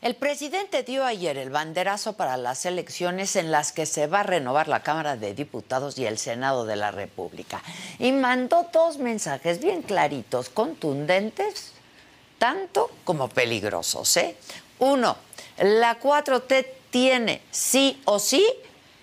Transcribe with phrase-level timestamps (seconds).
[0.00, 4.22] El presidente dio ayer el banderazo para las elecciones en las que se va a
[4.22, 7.60] renovar la Cámara de Diputados y el Senado de la República.
[7.98, 11.72] Y mandó dos mensajes bien claritos, contundentes,
[12.38, 14.16] tanto como peligrosos.
[14.18, 14.36] ¿eh?
[14.78, 15.16] Uno,
[15.58, 18.46] la 4T tiene sí o sí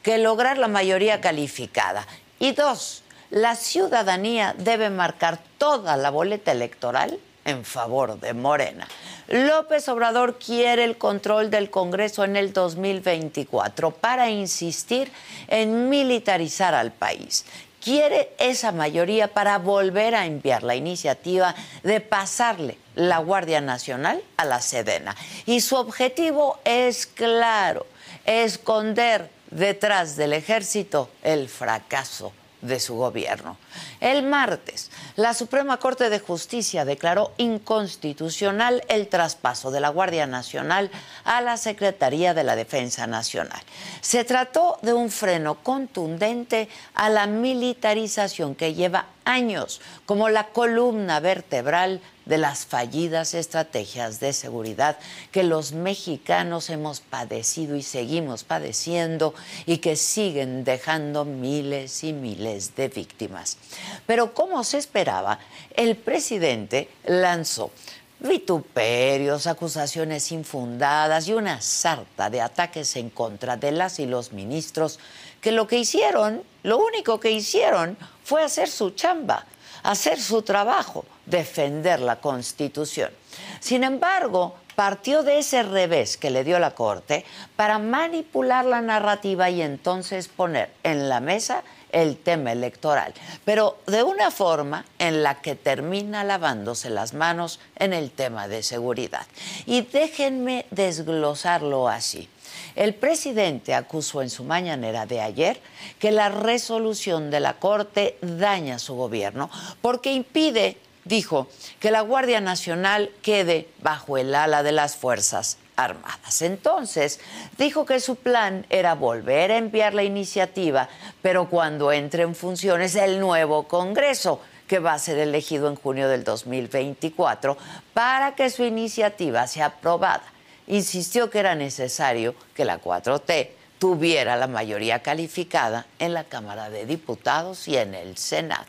[0.01, 2.07] que lograr la mayoría calificada.
[2.39, 8.87] Y dos, la ciudadanía debe marcar toda la boleta electoral en favor de Morena.
[9.27, 15.11] López Obrador quiere el control del Congreso en el 2024 para insistir
[15.47, 17.45] en militarizar al país.
[17.81, 24.45] Quiere esa mayoría para volver a enviar la iniciativa de pasarle la Guardia Nacional a
[24.45, 25.15] la Sedena.
[25.45, 27.85] Y su objetivo es claro,
[28.25, 32.33] esconder detrás del ejército el fracaso
[32.65, 33.57] de su gobierno.
[33.99, 40.91] El martes, la Suprema Corte de Justicia declaró inconstitucional el traspaso de la Guardia Nacional
[41.23, 43.61] a la Secretaría de la Defensa Nacional.
[44.01, 51.19] Se trató de un freno contundente a la militarización que lleva años como la columna
[51.19, 54.97] vertebral de las fallidas estrategias de seguridad
[55.31, 59.33] que los mexicanos hemos padecido y seguimos padeciendo
[59.65, 63.57] y que siguen dejando miles y miles de víctimas.
[64.05, 65.39] Pero como se esperaba,
[65.75, 67.71] el presidente lanzó
[68.19, 74.99] vituperios, acusaciones infundadas y una sarta de ataques en contra de las y los ministros
[75.41, 79.45] que lo que hicieron, lo único que hicieron fue hacer su chamba,
[79.83, 83.11] hacer su trabajo, defender la Constitución.
[83.59, 87.25] Sin embargo, partió de ese revés que le dio la Corte
[87.55, 93.13] para manipular la narrativa y entonces poner en la mesa el tema electoral,
[93.45, 98.63] pero de una forma en la que termina lavándose las manos en el tema de
[98.63, 99.25] seguridad.
[99.65, 102.27] Y déjenme desglosarlo así.
[102.75, 105.61] El presidente acusó en su mañanera de ayer
[105.99, 109.49] que la resolución de la Corte daña su gobierno
[109.81, 111.47] porque impide, dijo,
[111.79, 116.41] que la Guardia Nacional quede bajo el ala de las Fuerzas Armadas.
[116.41, 117.19] Entonces,
[117.57, 120.89] dijo que su plan era volver a enviar la iniciativa,
[121.21, 126.09] pero cuando entre en funciones el nuevo Congreso, que va a ser elegido en junio
[126.09, 127.57] del 2024,
[127.93, 130.23] para que su iniciativa sea aprobada.
[130.67, 133.49] Insistió que era necesario que la 4T
[133.79, 138.65] tuviera la mayoría calificada en la Cámara de Diputados y en el Senado.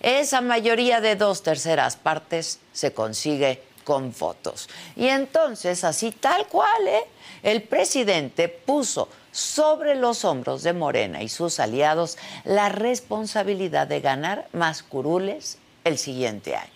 [0.00, 4.68] Esa mayoría de dos terceras partes se consigue con votos.
[4.96, 7.04] Y entonces, así tal cual, ¿eh?
[7.42, 14.48] el presidente puso sobre los hombros de Morena y sus aliados la responsabilidad de ganar
[14.52, 16.70] más curules el siguiente año.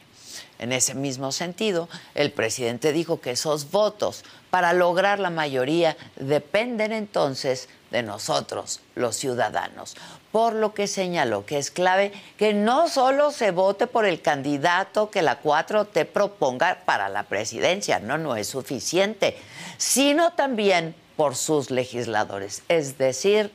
[0.58, 4.24] En ese mismo sentido, el presidente dijo que esos votos
[4.54, 9.96] para lograr la mayoría dependen entonces de nosotros, los ciudadanos,
[10.30, 15.10] por lo que señaló que es clave que no solo se vote por el candidato
[15.10, 19.36] que la 4T proponga para la presidencia, no, no es suficiente,
[19.76, 23.50] sino también por sus legisladores, es decir,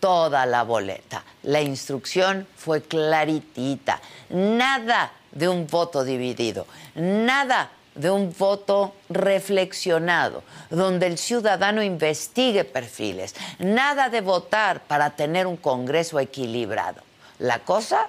[0.00, 1.24] toda la boleta.
[1.42, 11.06] La instrucción fue claritita, nada de un voto dividido, nada de un voto reflexionado, donde
[11.06, 17.02] el ciudadano investigue perfiles, nada de votar para tener un Congreso equilibrado.
[17.38, 18.08] La cosa,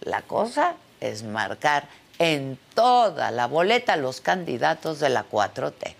[0.00, 1.88] la cosa es marcar
[2.18, 5.94] en toda la boleta los candidatos de la 4T.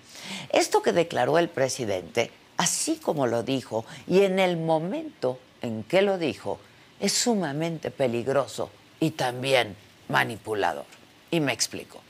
[0.50, 6.02] Esto que declaró el presidente, así como lo dijo y en el momento en que
[6.02, 6.58] lo dijo,
[7.00, 8.70] es sumamente peligroso
[9.00, 9.76] y también
[10.08, 10.87] manipulador.
[11.31, 12.06] Y me explico.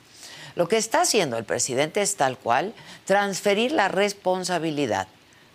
[0.56, 2.73] Lo que está haciendo el presidente es tal cual
[3.05, 5.06] transferir la responsabilidad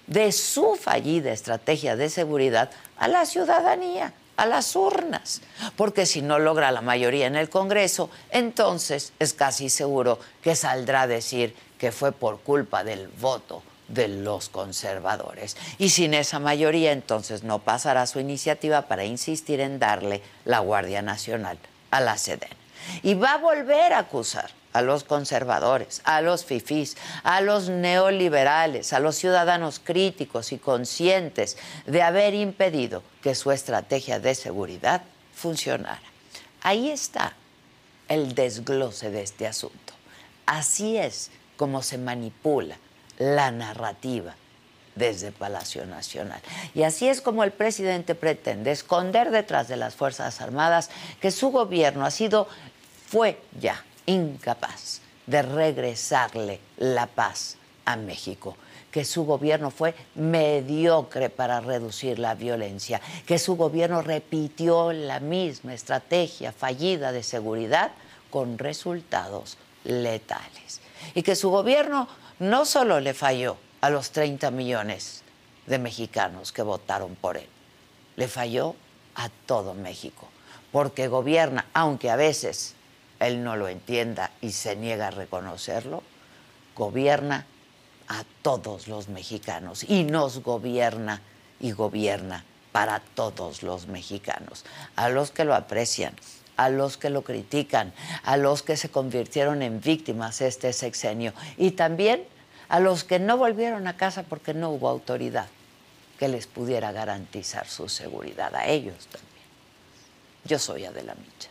[0.05, 5.41] de su fallida estrategia de seguridad a la ciudadanía, a las urnas,
[5.75, 11.01] porque si no logra la mayoría en el Congreso, entonces es casi seguro que saldrá
[11.03, 15.57] a decir que fue por culpa del voto de los conservadores.
[15.79, 21.01] Y sin esa mayoría, entonces no pasará su iniciativa para insistir en darle la Guardia
[21.01, 21.57] Nacional
[21.89, 22.49] a la SEDEN.
[23.01, 28.93] Y va a volver a acusar a los conservadores, a los fifís, a los neoliberales,
[28.93, 35.03] a los ciudadanos críticos y conscientes de haber impedido que su estrategia de seguridad
[35.33, 36.01] funcionara.
[36.61, 37.33] Ahí está
[38.07, 39.93] el desglose de este asunto.
[40.45, 42.77] Así es como se manipula
[43.17, 44.35] la narrativa
[44.95, 46.41] desde Palacio Nacional.
[46.75, 50.89] Y así es como el presidente pretende esconder detrás de las Fuerzas Armadas
[51.21, 52.47] que su gobierno ha sido,
[53.07, 58.55] fue ya incapaz de regresarle la paz a México.
[58.91, 65.73] Que su gobierno fue mediocre para reducir la violencia, que su gobierno repitió la misma
[65.73, 67.91] estrategia fallida de seguridad
[68.29, 70.81] con resultados letales,
[71.15, 72.07] y que su gobierno
[72.39, 75.23] no solo le falló a los 30 millones
[75.67, 77.47] de mexicanos que votaron por él,
[78.17, 78.75] le falló
[79.15, 80.27] a todo México,
[80.71, 82.75] porque gobierna, aunque a veces
[83.21, 86.03] él no lo entienda y se niega a reconocerlo,
[86.75, 87.45] gobierna
[88.07, 91.21] a todos los mexicanos y nos gobierna
[91.59, 94.65] y gobierna para todos los mexicanos,
[94.95, 96.15] a los que lo aprecian,
[96.57, 101.71] a los que lo critican, a los que se convirtieron en víctimas este sexenio y
[101.71, 102.23] también
[102.69, 105.47] a los que no volvieron a casa porque no hubo autoridad
[106.17, 109.31] que les pudiera garantizar su seguridad, a ellos también.
[110.45, 111.50] Yo soy Adela Micha.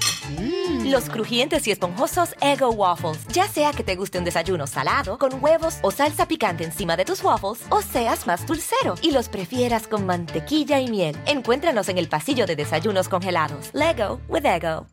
[0.85, 3.25] Los crujientes y esponjosos Ego Waffles.
[3.27, 7.05] Ya sea que te guste un desayuno salado, con huevos o salsa picante encima de
[7.05, 11.17] tus waffles, o seas más dulcero y los prefieras con mantequilla y miel.
[11.25, 13.71] Encuéntranos en el pasillo de desayunos congelados.
[13.73, 14.87] Lego with Ego.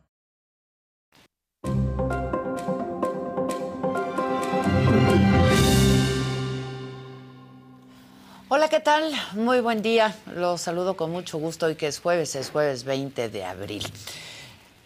[8.51, 9.13] Hola, ¿qué tal?
[9.33, 10.15] Muy buen día.
[10.35, 13.83] Los saludo con mucho gusto hoy que es jueves, es jueves 20 de abril.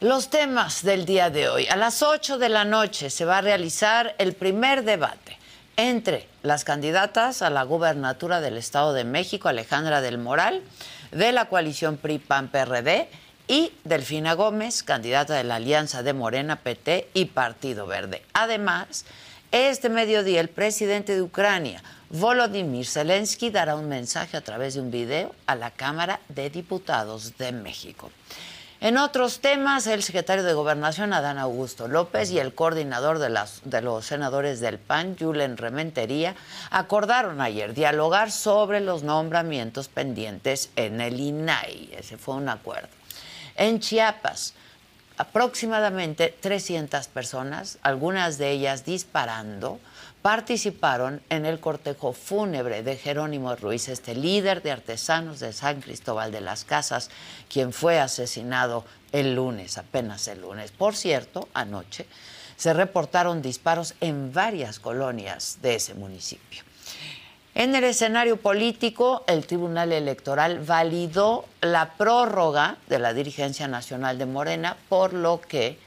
[0.03, 1.65] Los temas del día de hoy.
[1.67, 5.37] A las 8 de la noche se va a realizar el primer debate
[5.77, 10.61] entre las candidatas a la gubernatura del Estado de México, Alejandra del Moral,
[11.11, 13.07] de la coalición PRI-PAN-PRD,
[13.47, 18.23] y Delfina Gómez, candidata de la Alianza de Morena, PT y Partido Verde.
[18.33, 19.05] Además,
[19.53, 24.91] este mediodía el presidente de Ucrania, Volodymyr Zelensky, dará un mensaje a través de un
[24.91, 28.11] video a la Cámara de Diputados de México.
[28.83, 33.29] En otros temas, el secretario de Gobernación, Adán Augusto López, y el coordinador de,
[33.81, 36.35] los senadores del PAN, Julen Rementería,
[36.69, 41.91] acordaron ayer dialogar sobre los nombramientos pendientes en el INAI.
[41.97, 42.89] Ese fue un acuerdo.
[43.55, 44.53] En Chiapas,
[45.15, 49.79] aproximadamente 300 personas, algunas de ellas disparando,
[50.23, 56.31] participaron en el cortejo fúnebre de Jerónimo Ruiz, este líder de artesanos de San Cristóbal
[56.31, 57.09] de las Casas,
[57.49, 60.71] quien fue asesinado el lunes, apenas el lunes.
[60.71, 62.05] Por cierto, anoche
[62.55, 66.63] se reportaron disparos en varias colonias de ese municipio.
[67.53, 74.25] En el escenario político, el Tribunal Electoral validó la prórroga de la dirigencia nacional de
[74.25, 75.77] Morena, por lo que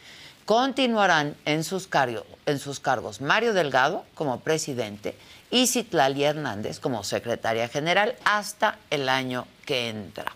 [0.46, 5.16] continuarán en sus, cargos Mario Delgado como presidente
[5.50, 10.32] y Citlali Hernández como secretaria general hasta el año que entra.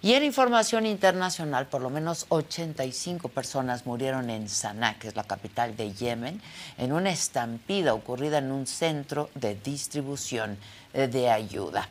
[0.00, 5.24] Y en información internacional, por lo menos 85 personas murieron en Sanaa, que es la
[5.24, 6.42] capital de Yemen,
[6.76, 10.58] en una estampida ocurrida en un centro de distribución
[10.92, 11.88] eh, de ayuda.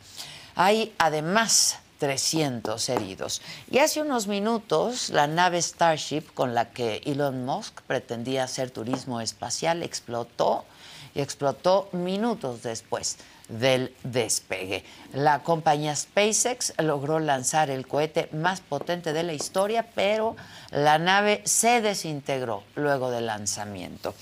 [0.54, 3.40] Hay además 300 heridos.
[3.70, 9.22] Y hace unos minutos, la nave Starship con la que Elon Musk pretendía hacer turismo
[9.22, 10.66] espacial explotó
[11.14, 13.16] y explotó minutos después
[13.48, 14.84] del despegue.
[15.14, 20.36] La compañía SpaceX logró lanzar el cohete más potente de la historia, pero
[20.72, 24.14] la nave se desintegró luego del lanzamiento.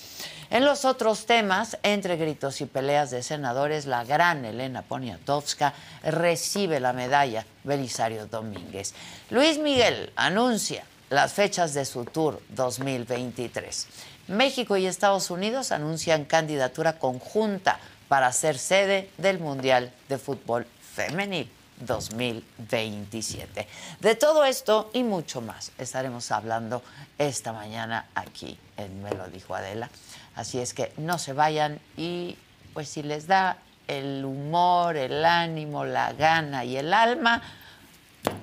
[0.53, 6.79] En los otros temas, entre gritos y peleas de senadores, la gran Elena Poniatowska recibe
[6.79, 8.93] la medalla Belisario Domínguez.
[9.31, 13.87] Luis Miguel anuncia las fechas de su tour 2023.
[14.29, 21.51] México y Estados Unidos anuncian candidatura conjunta para ser sede del Mundial de Fútbol Femenil
[21.87, 23.67] 2027.
[24.01, 26.83] De todo esto y mucho más estaremos hablando
[27.17, 29.89] esta mañana aquí en Me lo dijo Adela.
[30.35, 32.37] Así es que no se vayan y
[32.73, 37.43] pues si les da el humor, el ánimo, la gana y el alma,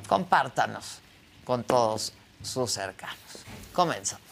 [0.08, 1.00] compártanos
[1.44, 3.18] con todos sus cercanos.
[3.74, 4.29] Comenzamos.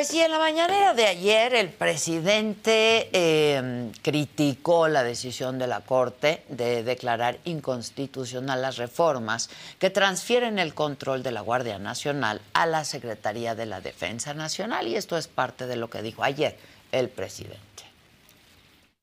[0.00, 5.82] Pues sí, en la mañanera de ayer el presidente eh, criticó la decisión de la
[5.82, 12.64] Corte de declarar inconstitucional las reformas que transfieren el control de la Guardia Nacional a
[12.64, 16.58] la Secretaría de la Defensa Nacional y esto es parte de lo que dijo ayer
[16.92, 17.84] el presidente.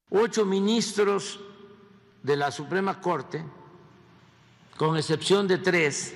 [0.10, 1.40] Ocho ministros
[2.24, 3.46] de la Suprema Corte,
[4.76, 6.16] con excepción de tres,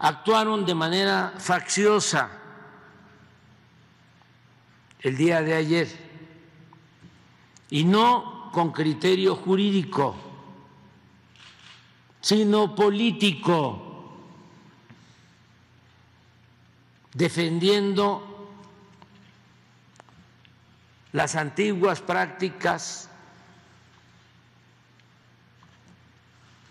[0.00, 2.40] actuaron de manera facciosa
[5.04, 5.88] el día de ayer
[7.68, 10.16] y no con criterio jurídico,
[12.22, 14.16] sino político,
[17.12, 18.48] defendiendo
[21.12, 23.10] las antiguas prácticas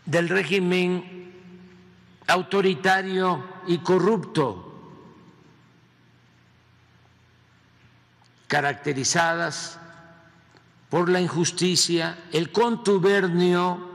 [0.05, 1.33] del régimen
[2.25, 4.72] autoritario y corrupto
[8.53, 9.79] caracterizadas
[10.87, 13.89] por la injusticia, el contubernio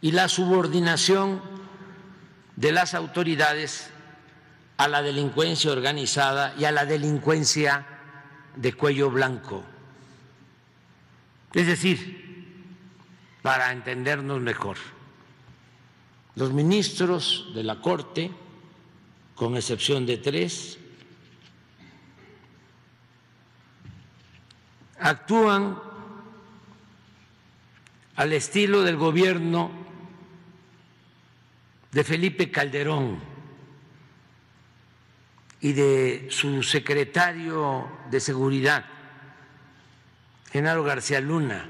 [0.00, 1.42] y la subordinación
[2.56, 3.90] de las autoridades
[4.78, 7.86] a la delincuencia organizada y a la delincuencia
[8.56, 9.62] de cuello blanco.
[11.52, 12.46] Es decir,
[13.42, 14.78] para entendernos mejor,
[16.36, 18.30] los ministros de la Corte,
[19.34, 20.78] con excepción de tres,
[25.00, 25.78] actúan
[28.16, 29.70] al estilo del gobierno
[31.92, 33.20] de Felipe Calderón
[35.60, 38.84] y de su secretario de Seguridad,
[40.50, 41.68] Genaro García Luna.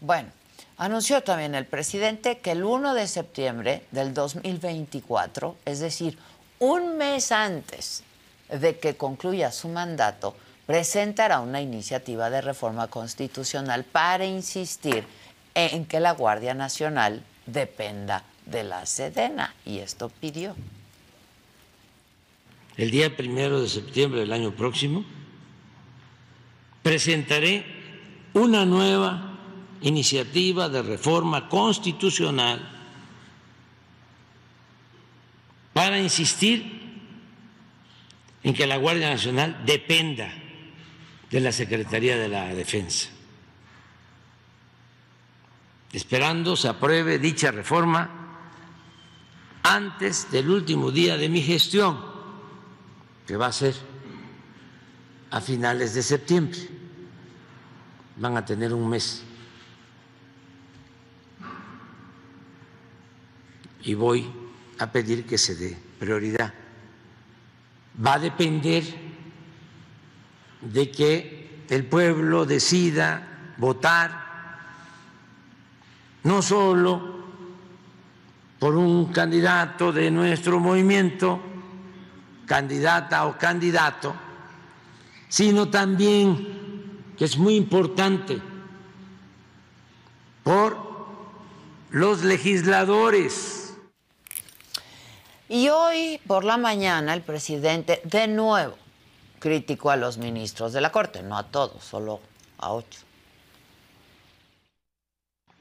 [0.00, 0.30] Bueno,
[0.76, 6.18] anunció también el presidente que el 1 de septiembre del 2024, es decir,
[6.60, 8.04] un mes antes
[8.48, 10.36] de que concluya su mandato,
[10.66, 15.04] presentará una iniciativa de reforma constitucional para insistir
[15.54, 19.54] en que la Guardia Nacional dependa de la Sedena.
[19.64, 20.54] Y esto pidió.
[22.76, 25.04] El día primero de septiembre del año próximo
[26.82, 27.64] presentaré
[28.34, 29.38] una nueva
[29.80, 32.60] iniciativa de reforma constitucional
[35.72, 36.87] para insistir
[38.48, 40.32] en que la Guardia Nacional dependa
[41.30, 43.10] de la Secretaría de la Defensa,
[45.92, 48.08] esperando se apruebe dicha reforma
[49.62, 52.02] antes del último día de mi gestión,
[53.26, 53.74] que va a ser
[55.30, 56.58] a finales de septiembre.
[58.16, 59.24] Van a tener un mes.
[63.82, 64.26] Y voy
[64.78, 66.54] a pedir que se dé prioridad
[68.04, 68.84] va a depender
[70.60, 74.28] de que el pueblo decida votar
[76.24, 77.18] no solo
[78.58, 81.40] por un candidato de nuestro movimiento,
[82.46, 84.14] candidata o candidato,
[85.28, 88.40] sino también, que es muy importante,
[90.42, 90.76] por
[91.90, 93.67] los legisladores.
[95.48, 98.76] Y hoy por la mañana el presidente de nuevo
[99.38, 102.20] criticó a los ministros de la Corte, no a todos, solo
[102.58, 103.00] a ocho.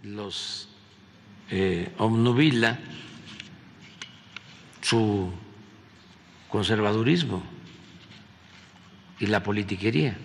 [0.03, 0.67] Los
[1.49, 2.77] eh, obnubila
[4.81, 5.31] su
[6.49, 7.41] conservadurismo
[9.19, 10.17] y la politiquería.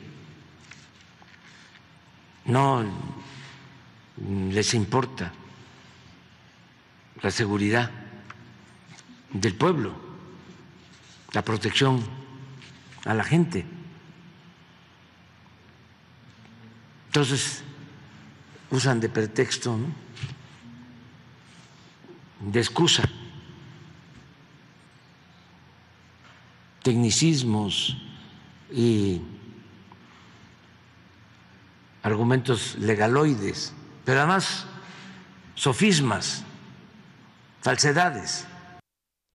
[2.47, 2.85] No
[4.51, 5.33] les importa
[7.23, 8.02] la seguridad
[9.33, 9.95] del pueblo,
[11.33, 12.03] la protección
[13.05, 13.65] a la gente.
[17.07, 17.63] Entonces,
[18.71, 19.79] usan de pretexto,
[22.41, 23.03] de excusa,
[26.83, 27.97] tecnicismos
[28.73, 29.21] y
[32.03, 33.73] argumentos legaloides,
[34.05, 34.67] pero además
[35.55, 36.43] sofismas,
[37.61, 38.47] falsedades.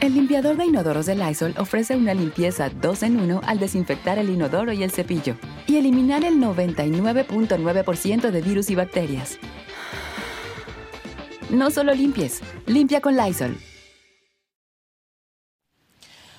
[0.00, 4.30] El limpiador de inodoros de Lysol ofrece una limpieza 2 en 1 al desinfectar el
[4.30, 9.38] inodoro y el cepillo y eliminar el 99.9% de virus y bacterias.
[11.50, 13.58] No solo limpies, limpia con Lysol.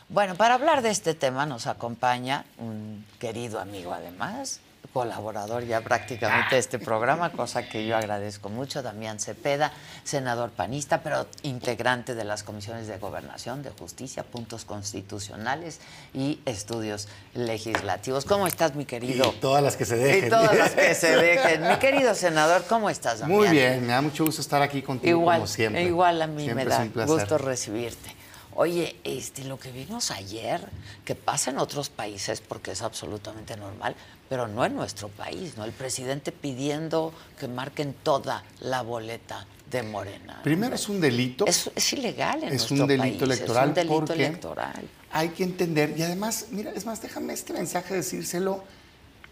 [0.07, 4.61] Bueno, para hablar de este tema nos acompaña un querido amigo además,
[4.93, 9.71] colaborador ya prácticamente de este programa, cosa que yo agradezco mucho, Damián Cepeda,
[10.03, 15.79] senador panista, pero integrante de las comisiones de gobernación, de justicia, puntos constitucionales
[16.13, 18.25] y estudios legislativos.
[18.25, 19.33] ¿Cómo estás, mi querido?
[19.35, 20.27] Y todas las que se dejen.
[20.27, 21.67] Y todas las que se dejen.
[21.67, 23.39] Mi querido senador, ¿cómo estás, Damián?
[23.39, 25.83] Muy bien, me da mucho gusto estar aquí contigo igual, como siempre.
[25.83, 28.18] Igual a mí Siempre me da gusto recibirte.
[28.61, 30.59] Oye, este, lo que vimos ayer,
[31.05, 33.95] que pasa en otros países porque es absolutamente normal,
[34.27, 35.63] pero no en nuestro país, ¿no?
[35.63, 40.41] El presidente pidiendo que marquen toda la boleta de Morena.
[40.43, 41.45] Primero es un delito.
[41.47, 44.89] Es, es ilegal en Es nuestro un delito país, electoral Es un delito porque electoral.
[45.09, 48.65] Hay que entender, y además, mira, es más, déjame este mensaje decírselo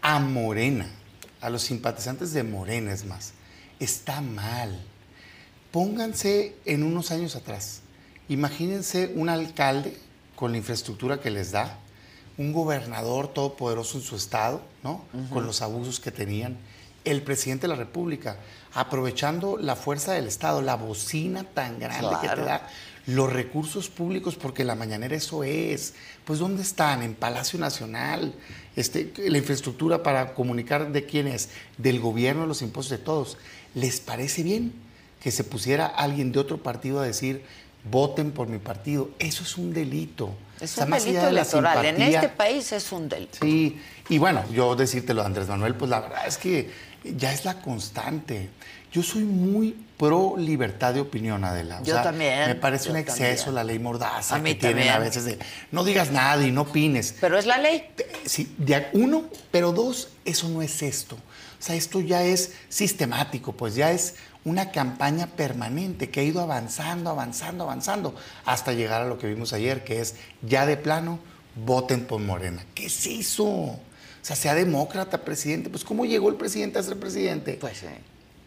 [0.00, 0.88] a Morena,
[1.42, 3.34] a los simpatizantes de Morena, es más.
[3.78, 4.80] Está mal.
[5.70, 7.82] Pónganse en unos años atrás.
[8.28, 9.96] Imagínense un alcalde
[10.36, 11.78] con la infraestructura que les da,
[12.36, 15.02] un gobernador todopoderoso en su estado, ¿no?
[15.32, 16.56] Con los abusos que tenían,
[17.04, 18.36] el presidente de la República,
[18.74, 22.68] aprovechando la fuerza del Estado, la bocina tan grande que te da,
[23.06, 25.94] los recursos públicos, porque la mañanera eso es.
[26.26, 27.02] Pues ¿dónde están?
[27.02, 28.34] En Palacio Nacional.
[28.76, 33.38] Este, la infraestructura para comunicar de quién es, del gobierno, los impuestos de todos.
[33.74, 34.74] ¿Les parece bien
[35.20, 37.42] que se pusiera alguien de otro partido a decir,
[37.84, 39.10] voten por mi partido?
[39.18, 40.30] Eso es un delito.
[40.60, 41.84] Es un delito de electoral.
[41.84, 43.38] En simpatía- este país es un delito.
[43.40, 46.70] Sí, y bueno, yo decírtelo, Andrés Manuel, pues la verdad es que
[47.04, 48.50] ya es la constante.
[48.90, 51.80] Yo soy muy pro libertad de opinión, Adela.
[51.80, 53.54] O Yo sea, también, Me parece un exceso también.
[53.54, 55.10] la ley mordaza A mí que tienen a también.
[55.10, 55.38] veces de
[55.72, 57.14] no digas nada y no opines.
[57.20, 57.84] Pero es la ley.
[58.24, 61.16] Sí, de uno, pero dos, eso no es esto.
[61.16, 64.14] O sea, esto ya es sistemático, pues ya es
[64.44, 69.52] una campaña permanente que ha ido avanzando, avanzando, avanzando, hasta llegar a lo que vimos
[69.52, 71.18] ayer, que es ya de plano,
[71.56, 72.64] voten por Morena.
[72.74, 73.44] ¿Qué es eso?
[73.46, 73.80] O
[74.22, 75.70] sea, sea demócrata, presidente.
[75.70, 77.54] Pues, ¿cómo llegó el presidente a ser presidente?
[77.60, 77.86] Pues sí.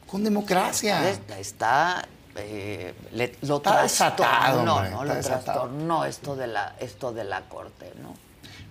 [0.08, 1.10] Con democracia.
[1.10, 5.04] Está, está, eh, le- lo Está desatado, hombre, ¿no?
[5.04, 8.14] está Lo trastornó esto de la, esto de la corte, ¿no?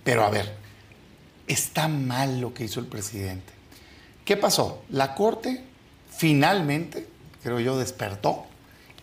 [0.03, 0.55] Pero a ver,
[1.47, 3.53] está mal lo que hizo el presidente.
[4.25, 4.83] ¿Qué pasó?
[4.89, 5.63] La Corte
[6.15, 7.07] finalmente,
[7.43, 8.45] creo yo, despertó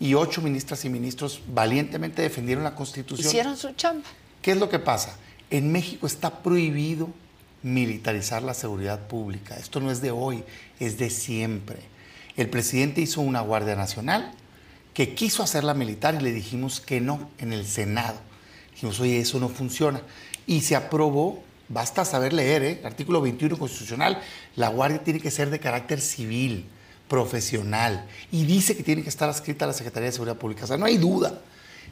[0.00, 3.26] y ocho ministras y ministros valientemente defendieron la Constitución.
[3.26, 4.08] Hicieron su chamba.
[4.42, 5.16] ¿Qué es lo que pasa?
[5.50, 7.08] En México está prohibido
[7.62, 9.56] militarizar la seguridad pública.
[9.56, 10.44] Esto no es de hoy,
[10.78, 11.78] es de siempre.
[12.36, 14.32] El presidente hizo una Guardia Nacional
[14.94, 18.18] que quiso hacerla militar y le dijimos que no en el Senado.
[18.72, 20.02] Dijimos, oye, eso no funciona.
[20.46, 22.80] Y se aprobó, basta saber leer, ¿eh?
[22.84, 24.20] artículo 21 constitucional,
[24.54, 26.66] la Guardia tiene que ser de carácter civil,
[27.08, 30.64] profesional, y dice que tiene que estar adscrita a la Secretaría de Seguridad Pública.
[30.64, 31.40] O sea, no hay duda.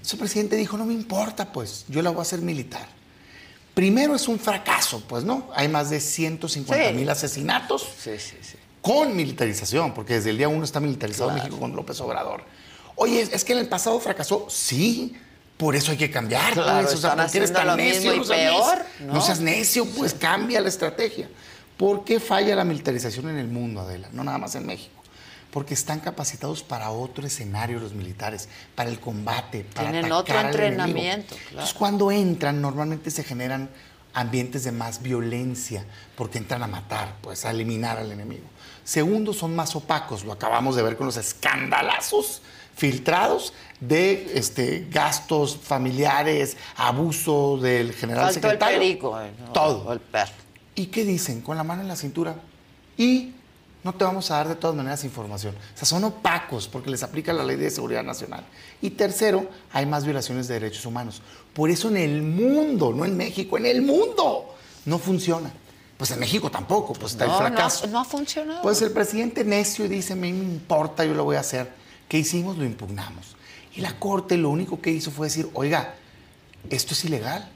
[0.02, 2.86] Su presidente dijo, no me importa, pues, yo la voy a hacer militar.
[3.74, 5.48] Primero es un fracaso, pues, ¿no?
[5.54, 8.56] Hay más de 150 mil asesinatos Sí, sí, sí.
[8.80, 12.44] con militarización, porque desde el día uno está militarizado México con López Obrador.
[12.94, 15.14] Oye, es- que en el pasado fracasó, sí,
[15.58, 16.52] por eso hay que cambiar.
[16.54, 18.14] Claro, pues, o sea, están ¿por qué eres haciendo tan necio?
[18.14, 19.06] y No seas peor, necio.
[19.06, 19.12] ¿no?
[19.14, 21.28] No seas necio, pues cambia la estrategia.
[21.76, 24.08] ¿Por qué falla la militarización en el mundo, Adela?
[24.12, 24.95] No nada más en México.
[25.56, 30.38] Porque están capacitados para otro escenario los militares, para el combate, para Tienen atacar otro
[30.38, 31.48] al entrenamiento, claro.
[31.48, 33.70] Entonces, cuando entran, normalmente se generan
[34.12, 38.44] ambientes de más violencia, porque entran a matar, pues a eliminar al enemigo.
[38.84, 42.42] Segundo, son más opacos, lo acabamos de ver con los escandalazos
[42.74, 48.78] filtrados de este, gastos familiares, abuso del general Faltó el secretario.
[48.78, 49.18] perico.
[49.22, 49.30] eh.
[49.54, 49.86] Todo.
[49.86, 50.32] O el perro.
[50.74, 51.40] ¿Y qué dicen?
[51.40, 52.36] Con la mano en la cintura.
[52.98, 53.32] Y
[53.86, 55.54] no te vamos a dar de todas maneras información.
[55.54, 58.44] O sea, son opacos porque les aplica la ley de seguridad nacional.
[58.82, 61.22] Y tercero, hay más violaciones de derechos humanos.
[61.54, 65.52] Por eso en el mundo, no en México, en el mundo, no funciona.
[65.96, 67.86] Pues en México tampoco, pues está No, el no, fracaso.
[67.86, 68.60] no ha funcionado.
[68.60, 71.70] Pues el presidente necio dice, me importa, yo lo voy a hacer.
[72.08, 72.58] ¿Qué hicimos?
[72.58, 73.36] Lo impugnamos.
[73.76, 75.94] Y la Corte lo único que hizo fue decir, oiga,
[76.70, 77.48] esto es ilegal.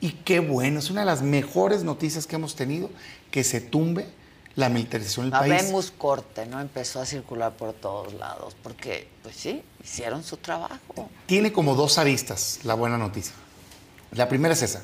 [0.00, 2.90] Y qué bueno, es una de las mejores noticias que hemos tenido,
[3.30, 4.08] que se tumbe
[4.56, 5.52] la militarización del país.
[5.62, 6.60] Habemos corte, ¿no?
[6.60, 11.10] Empezó a circular por todos lados, porque, pues sí, hicieron su trabajo.
[11.26, 13.34] Tiene como dos aristas la buena noticia.
[14.12, 14.82] La primera es esa.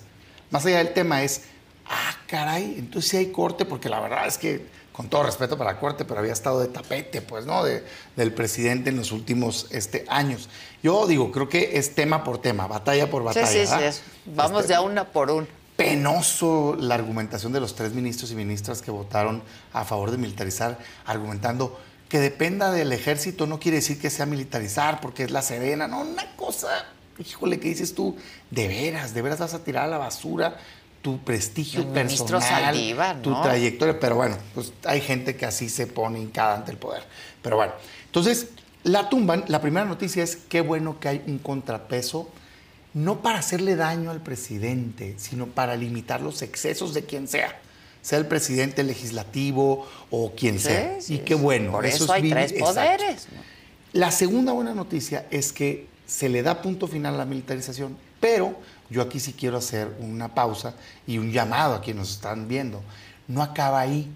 [0.50, 1.42] Más allá del tema es,
[1.86, 5.72] ah, caray, entonces sí hay corte, porque la verdad es que, con todo respeto para
[5.72, 7.64] la corte, pero había estado de tapete, pues, ¿no?
[7.64, 7.82] De-
[8.14, 10.50] del presidente en los últimos este, años.
[10.82, 13.46] Yo digo, creo que es tema por tema, batalla por batalla.
[13.46, 13.82] sí, sí, sí.
[13.84, 15.46] es- Vamos Este, de a una por una.
[15.82, 19.42] Penoso la argumentación de los tres ministros y ministras que votaron
[19.72, 21.76] a favor de militarizar, argumentando
[22.08, 26.02] que dependa del ejército no quiere decir que sea militarizar porque es la serena, no,
[26.02, 26.68] una cosa,
[27.18, 28.16] híjole, ¿qué dices tú?
[28.50, 30.56] De veras, de veras vas a tirar a la basura
[31.00, 36.20] tu prestigio personal, Saldívar, tu trayectoria, pero bueno, pues hay gente que así se pone
[36.20, 37.02] hincada ante el poder.
[37.42, 37.72] Pero bueno,
[38.06, 38.50] entonces
[38.84, 42.28] la tumban, la primera noticia es qué bueno que hay un contrapeso
[42.94, 47.58] no para hacerle daño al presidente, sino para limitar los excesos de quien sea,
[48.02, 51.00] sea el presidente legislativo o quien Sí, sea.
[51.00, 51.72] sí, y qué bueno.
[51.72, 53.28] Por eso, es hay bien- tres poderes.
[53.92, 58.56] La segunda buena noticia es que se le da punto final a la militarización, pero
[58.90, 60.74] yo aquí sí quiero hacer una pausa
[61.06, 62.82] y un llamado a quienes nos están viendo.
[63.28, 64.10] No acaba ahí,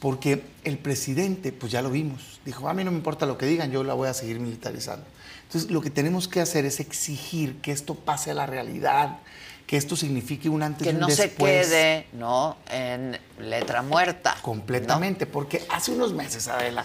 [0.00, 3.46] porque el presidente, pues ya lo vimos, dijo, a mí no me importa lo que
[3.46, 5.04] digan, yo la voy a seguir militarizando.
[5.46, 9.18] Entonces, lo que tenemos que hacer es exigir que esto pase a la realidad,
[9.66, 11.66] que esto signifique un antes Que y un no se después.
[11.68, 12.56] quede, ¿no?
[12.70, 14.36] En letra muerta.
[14.42, 16.84] Completamente, porque hace unos meses, Adela,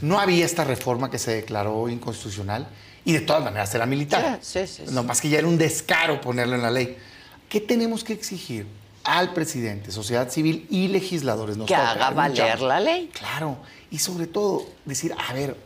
[0.00, 2.68] no había esta reforma que se declaró inconstitucional
[3.04, 4.38] y de todas maneras era militar.
[4.42, 4.92] Sí, sí, sí.
[4.92, 6.96] No más que ya era un descaro ponerlo en la ley.
[7.48, 8.66] ¿Qué tenemos que exigir
[9.04, 11.56] al presidente, sociedad civil y legisladores?
[11.56, 13.10] Nos Que toca, haga mucha- valer la ley.
[13.12, 13.56] Claro,
[13.90, 15.56] y sobre todo decir, a ver,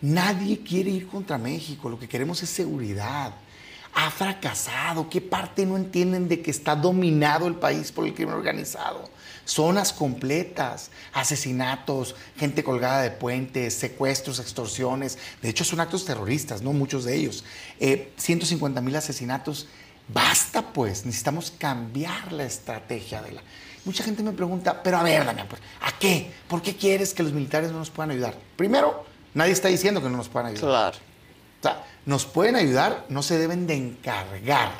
[0.00, 3.32] nadie quiere ir contra México, lo que queremos es seguridad.
[3.98, 8.34] Ha fracasado, ¿qué parte no entienden de que está dominado el país por el crimen
[8.34, 9.08] organizado?
[9.46, 15.16] Zonas completas, asesinatos, gente colgada de puentes, secuestros, extorsiones.
[15.40, 16.74] De hecho, son actos terroristas, ¿no?
[16.74, 17.44] Muchos de ellos.
[17.80, 19.66] Eh, 150 mil asesinatos.
[20.08, 23.42] Basta, pues, necesitamos cambiar la estrategia de la...
[23.86, 26.32] Mucha gente me pregunta, pero a ver, Damián, pues, ¿a qué?
[26.48, 28.36] ¿Por qué quieres que los militares no nos puedan ayudar?
[28.56, 29.06] Primero,
[29.36, 30.60] nadie está diciendo que no nos puedan ayudar.
[30.60, 30.98] Claro.
[31.60, 34.72] O sea, nos pueden ayudar, no se deben de encargar.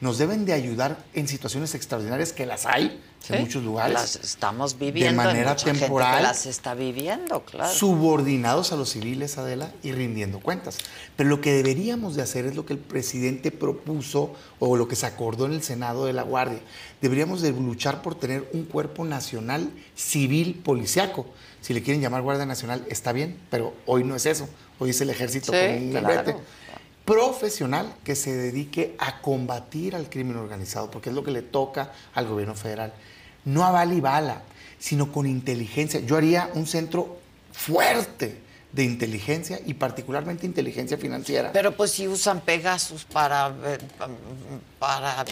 [0.00, 3.94] Nos deben de ayudar en situaciones extraordinarias que las hay Sí, en muchos lugares.
[3.94, 5.22] Las estamos viviendo.
[5.22, 7.72] de manera temporal, las está viviendo, claro.
[7.72, 10.78] subordinados a los civiles, Adela, y rindiendo cuentas.
[11.16, 14.96] Pero lo que deberíamos de hacer es lo que el presidente propuso o lo que
[14.96, 16.60] se acordó en el Senado de la Guardia.
[17.00, 21.26] Deberíamos de luchar por tener un cuerpo nacional civil policiaco.
[21.60, 24.48] Si le quieren llamar Guardia Nacional, está bien, pero hoy no es eso.
[24.80, 26.40] Hoy es el ejército Sí, con un claro.
[27.04, 31.92] Profesional que se dedique a combatir al crimen organizado, porque es lo que le toca
[32.14, 32.92] al gobierno federal.
[33.44, 34.42] No a bala y bala,
[34.78, 36.00] sino con inteligencia.
[36.00, 37.18] Yo haría un centro
[37.52, 38.38] fuerte
[38.72, 41.52] de inteligencia y particularmente inteligencia financiera.
[41.52, 43.78] Pero pues si usan Pegasus para, eh,
[44.78, 45.24] para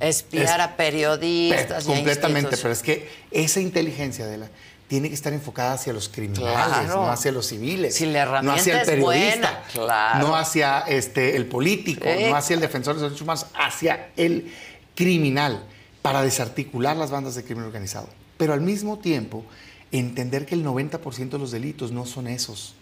[0.00, 1.84] espiar Es- a periodistas.
[1.84, 4.48] y completamente, pero es que esa inteligencia de la
[4.88, 7.02] tiene que estar enfocada hacia los criminales, Claro.
[7.02, 10.26] no hacia los civiles, Si la no hacia el periodista, buena, claro.
[10.28, 12.24] no hacia este, el político, Sí.
[12.28, 14.52] no hacia el defensor de los derechos humanos, hacia el
[14.96, 15.62] criminal,
[16.02, 18.08] para desarticular las bandas de crimen organizado.
[18.36, 19.44] Pero al mismo tiempo,
[19.92, 22.74] entender que el 90% de los delitos no son esos.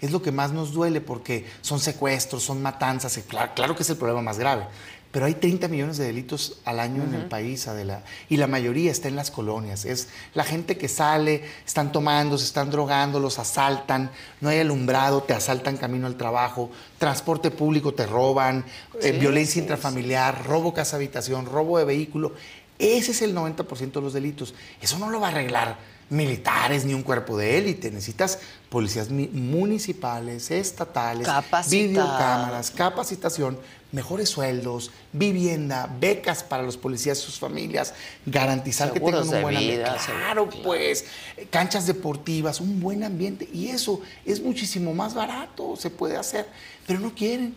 [0.00, 3.90] Es lo que más nos duele porque son secuestros, son matanzas, claro, claro que es
[3.90, 4.66] el problema más grave.
[5.14, 8.90] Pero hay 30 millones de delitos al año en el país, Adela, y la mayoría
[8.90, 9.84] está en las colonias.
[9.84, 14.10] Es la gente que sale, están tomando, se están drogando, los asaltan,
[14.40, 18.64] no hay alumbrado, te asaltan camino al trabajo, transporte público te roban,
[19.00, 22.32] eh, violencia intrafamiliar, robo casa habitación, robo de vehículo.
[22.78, 24.54] Ese es el 90% de los delitos.
[24.80, 25.78] Eso no lo va a arreglar
[26.10, 27.90] militares ni un cuerpo de élite.
[27.90, 31.28] Necesitas policías municipales, estatales,
[31.70, 33.58] videocámaras, capacitación,
[33.94, 37.94] mejores sueldos, vivienda, becas para los policías y sus familias,
[38.26, 39.90] garantizar que tengan un buen ambiente.
[40.04, 41.06] Claro, pues,
[41.50, 43.48] canchas deportivas, un buen ambiente.
[43.52, 46.46] Y eso es muchísimo más barato, se puede hacer,
[46.88, 47.54] pero no quieren.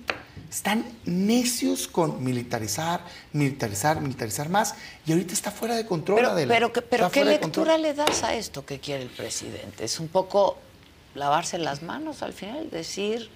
[0.49, 4.75] Están necios con militarizar, militarizar, militarizar más,
[5.07, 6.17] y ahorita está fuera de control.
[6.17, 6.71] Pero, Adela.
[6.89, 9.83] pero, ¿qué lectura le das a esto que quiere el presidente?
[9.83, 10.57] Es un poco
[11.15, 13.29] lavarse las manos al final, decir,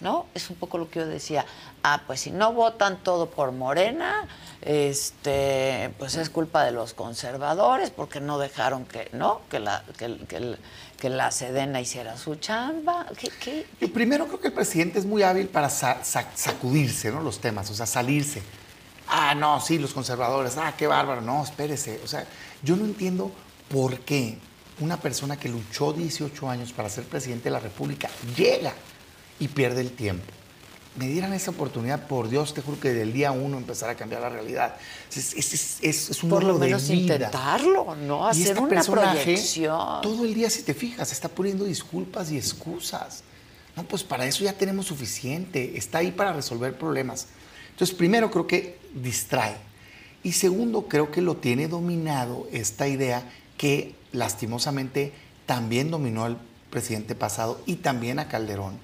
[0.00, 0.26] ¿no?
[0.34, 1.44] Es un poco lo que yo decía.
[1.82, 4.26] Ah, pues si no votan todo por Morena,
[4.62, 9.40] este, pues es culpa de los conservadores porque no dejaron que, ¿no?
[9.50, 13.06] Que la, que, la Sedena hiciera su chamba.
[13.40, 13.66] ¿Qué?
[13.80, 17.20] Yo primero creo que el presidente es muy hábil para sa- sa- sacudirse ¿no?
[17.20, 18.42] los temas, o sea, salirse.
[19.08, 22.00] Ah, no, sí, los conservadores, ah, qué bárbaro, no, espérese.
[22.04, 22.24] O sea,
[22.62, 23.30] yo no entiendo
[23.70, 24.38] por qué
[24.80, 28.72] una persona que luchó 18 años para ser presidente de la República llega
[29.40, 30.24] y pierde el tiempo.
[30.96, 34.20] Me dieran esa oportunidad, por Dios, te juro que del día uno empezar a cambiar
[34.20, 34.74] la realidad.
[35.14, 37.14] Es, es- es- es- un Por lo logro de menos vida.
[37.14, 38.26] intentarlo, ¿no?
[38.26, 40.00] Y Hacer este una personaje, proyección.
[40.02, 43.22] Todo el día, si te fijas, está poniendo disculpas y excusas.
[43.76, 45.78] No, pues para eso ya tenemos suficiente.
[45.78, 47.28] Está ahí para resolver problemas.
[47.70, 49.54] Entonces, primero creo que distrae.
[50.24, 53.22] Y segundo, creo que lo tiene dominado esta idea
[53.56, 55.12] que lastimosamente
[55.46, 56.38] también dominó al
[56.70, 58.78] presidente pasado y también a Calderón,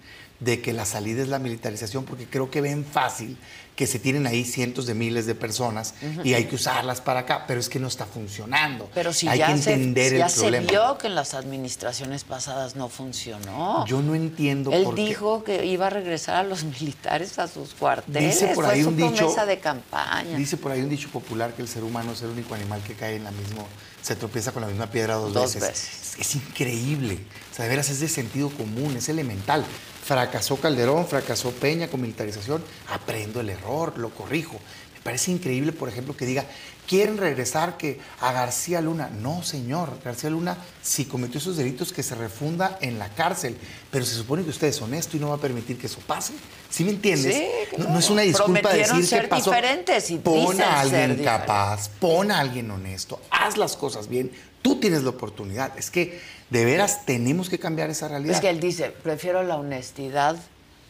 [0.44, 3.38] de que la salida es la militarización, porque creo que ven fácil
[3.76, 7.44] que se tienen ahí cientos de miles de personas y hay que usarlas para acá,
[7.48, 8.88] pero es que no está funcionando.
[8.94, 10.66] Pero si hay ya, que entender se, el ya se problema.
[10.70, 13.84] vio que en las administraciones pasadas no funcionó.
[13.86, 15.04] Yo no entiendo Él por qué.
[15.06, 18.34] dijo que iba a regresar a los militares a sus cuarteles.
[18.40, 19.14] Dice por Fue ahí su un dicho.
[19.16, 20.36] promesa de campaña.
[20.38, 22.94] Dice por ahí un dicho popular que el ser humano es el único animal que
[22.94, 23.64] cae en la misma,
[24.02, 25.62] se tropieza con la misma piedra dos, Dos veces.
[25.68, 26.14] veces.
[26.20, 27.18] Es, es increíble.
[27.50, 29.64] O sea, de veras es de sentido común, es elemental.
[30.04, 32.62] Fracasó Calderón, fracasó Peña con militarización.
[32.88, 34.60] Aprendo el error, lo corrijo.
[34.94, 36.44] Me parece increíble, por ejemplo, que diga,
[36.86, 39.08] quieren regresar que a García Luna.
[39.08, 39.98] No, señor.
[40.04, 43.56] García Luna, si cometió esos delitos, que se refunda en la cárcel.
[43.90, 46.34] Pero se supone que usted es honesto y no va a permitir que eso pase.
[46.68, 47.34] ¿Sí me entiendes?
[47.34, 47.92] Sí, no, claro.
[47.92, 49.50] no es una disculpa decir ser que pasó.
[49.50, 54.30] diferentes y Pon a alguien capaz, pon a alguien honesto, haz las cosas bien.
[54.60, 55.78] Tú tienes la oportunidad.
[55.78, 58.34] Es que de veras tenemos que cambiar esa realidad.
[58.34, 60.36] Es que él dice, prefiero la honestidad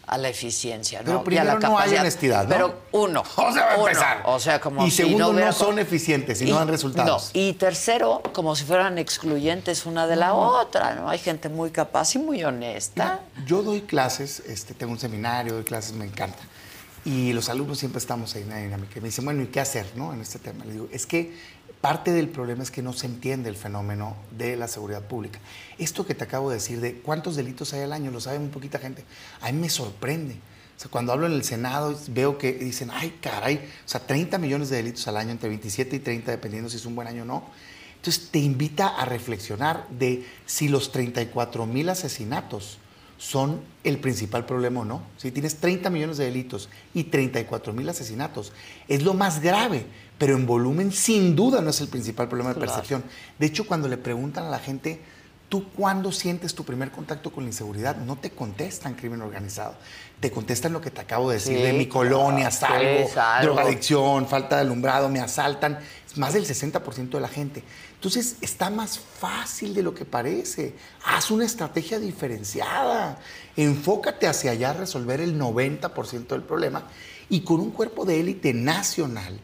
[0.07, 1.05] a la eficiencia, ¿no?
[1.05, 2.49] Pero Y a primero la no hay honestidad, ¿no?
[2.51, 3.23] Pero uno.
[3.37, 3.89] O sea, va a uno.
[3.89, 4.23] empezar.
[4.27, 7.31] O sea, como Y si segundo, no son eficientes y no dan resultados.
[7.35, 7.41] No.
[7.41, 11.09] Y tercero, como si fueran excluyentes una de la otra, ¿no?
[11.09, 13.21] Hay gente muy capaz y muy honesta.
[13.35, 16.39] Mira, yo doy clases, este, tengo un seminario, doy clases, me encanta.
[17.07, 19.01] Y los alumnos siempre estamos ahí en la dinámica.
[19.01, 20.13] Me dicen, bueno, ¿y qué hacer no?
[20.15, 20.65] en este tema?
[20.65, 21.35] Le digo, es que
[21.85, 25.39] parte del problema es que no se entiende el fenómeno de la seguridad pública.
[25.77, 28.49] Esto que te acabo de decir de cuántos delitos hay al año, lo sabe muy
[28.49, 29.05] poquita gente.
[29.43, 30.37] A mí me sorprende.
[30.89, 34.77] Cuando hablo en el Senado veo que dicen, ay, caray, o sea, 30 millones de
[34.77, 37.45] delitos al año, entre 27 y 30, dependiendo si es un buen año o no.
[37.97, 42.79] Entonces te invita a reflexionar de si los 34 mil asesinatos
[43.19, 45.03] son el principal problema o no.
[45.19, 48.53] Si tienes 30 millones de delitos y 34 mil asesinatos,
[48.89, 49.87] es lo más grave,
[50.19, 53.03] pero en volumen sin duda no es el principal problema de percepción.
[53.39, 55.01] De hecho, cuando le preguntan a la gente,
[55.49, 57.97] ¿tú cuándo sientes tu primer contacto con la inseguridad?
[57.97, 59.75] No te contestan crimen organizado,
[60.21, 63.55] te contestan lo que te acabo de decir, Sí, de mi colonia, claro, salgo, salgo.
[63.55, 65.79] drogadicción, falta de alumbrado, me asaltan.
[66.07, 67.65] Es más del 60% de la gente.
[67.95, 70.77] Entonces está más fácil de lo que parece.
[71.05, 73.19] Haz una estrategia diferenciada.
[73.57, 76.85] Enfócate hacia allá a resolver el 90% del problema
[77.29, 79.41] y con un cuerpo de élite nacional.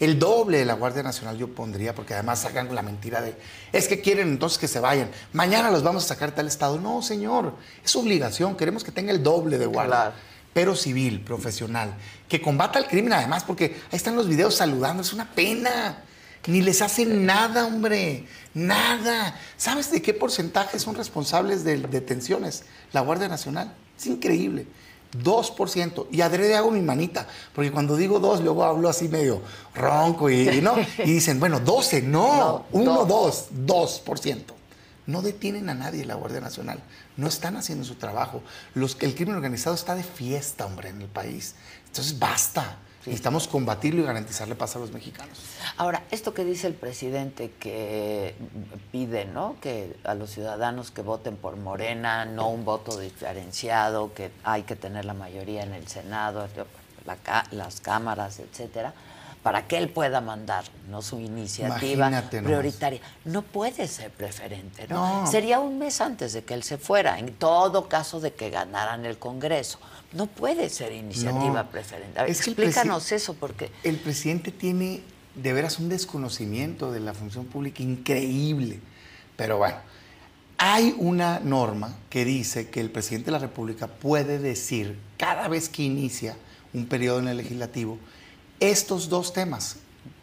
[0.00, 3.34] El doble de la Guardia Nacional yo pondría, porque además sacan la mentira de,
[3.72, 5.10] es que quieren entonces que se vayan.
[5.32, 6.78] Mañana los vamos a sacar de tal estado.
[6.80, 8.56] No, señor, es obligación.
[8.56, 10.12] Queremos que tenga el doble de guardia Claro.
[10.52, 11.94] pero civil, profesional,
[12.28, 16.04] que combata el crimen además, porque ahí están los videos saludando, es una pena.
[16.46, 18.24] Ni les hacen nada, hombre.
[18.54, 19.36] Nada.
[19.56, 22.64] ¿Sabes de qué porcentaje son responsables de detenciones?
[22.92, 23.74] La Guardia Nacional.
[23.98, 24.66] Es increíble.
[25.12, 26.06] 2%.
[26.10, 29.40] Y adrede hago mi manita, porque cuando digo 2, luego hablo así medio
[29.74, 30.74] ronco y, no.
[30.98, 34.42] Y dicen, bueno, 12, no, 1, 2, 2%.
[35.06, 36.80] No detienen a nadie la Guardia Nacional.
[37.18, 38.40] No están haciendo su trabajo.
[38.74, 41.56] Los, el crimen organizado está de fiesta, hombre, en el país.
[41.86, 42.78] Entonces, basta.
[43.04, 45.38] Necesitamos combatirlo y garantizarle paz a los mexicanos.
[45.78, 48.34] Ahora, esto que dice el presidente que
[48.92, 49.56] pide, ¿no?
[49.60, 54.76] Que a los ciudadanos que voten por Morena, no un voto diferenciado, que hay que
[54.76, 56.46] tener la mayoría en el Senado,
[57.50, 58.92] las cámaras, etcétera,
[59.48, 63.00] para que él pueda mandar no su iniciativa prioritaria.
[63.24, 65.26] No puede ser preferente, ¿no?
[65.26, 69.06] Sería un mes antes de que él se fuera, en todo caso de que ganaran
[69.06, 69.78] el Congreso.
[70.12, 72.20] No puede ser iniciativa preferente.
[72.26, 73.72] explícanos eso, porque...
[73.84, 75.00] El presidente tiene
[75.34, 78.80] de veras un desconocimiento de la función pública increíble.
[79.34, 79.78] Pero bueno,
[80.58, 85.70] hay una norma que dice que el presidente de la República puede decir cada vez
[85.70, 86.36] que inicia
[86.74, 87.98] un periodo en el legislativo,
[88.60, 89.76] estos dos temas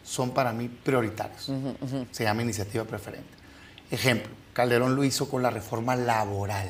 [0.04, 1.50] son para mí prioritarios.
[2.10, 3.28] Se llama iniciativa preferente.
[3.90, 6.68] Ejemplo, Calderón lo hizo con la reforma laboral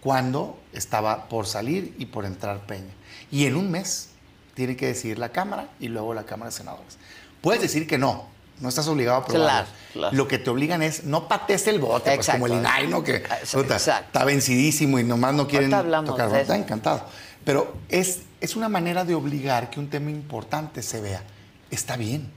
[0.00, 2.92] cuando estaba por salir y por entrar Peña.
[3.30, 4.10] Y en un mes
[4.54, 6.98] tiene que decidir la Cámara y luego la Cámara de Senadores.
[7.40, 8.26] Puedes decir que no,
[8.60, 9.68] no estás obligado a aprobarlo.
[10.12, 13.02] Lo que te obligan es no patees el bote, pues como el INAI, ¿no?
[13.02, 16.34] Que está vencidísimo y nomás no quieren tocar.
[16.36, 17.06] Está encantado.
[17.44, 21.22] Pero es, es una manera de obligar que un tema importante se vea.
[21.70, 22.30] Está bien.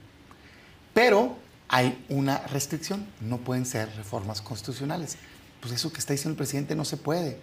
[0.93, 1.35] Pero
[1.67, 3.05] hay una restricción.
[3.21, 5.17] No pueden ser reformas constitucionales.
[5.59, 7.39] Pues eso que está diciendo el presidente no se puede.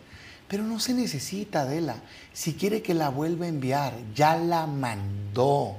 [0.49, 1.97] Pero no se necesita, Adela.
[2.33, 5.77] Si quiere que la vuelva a enviar, ya la mandó.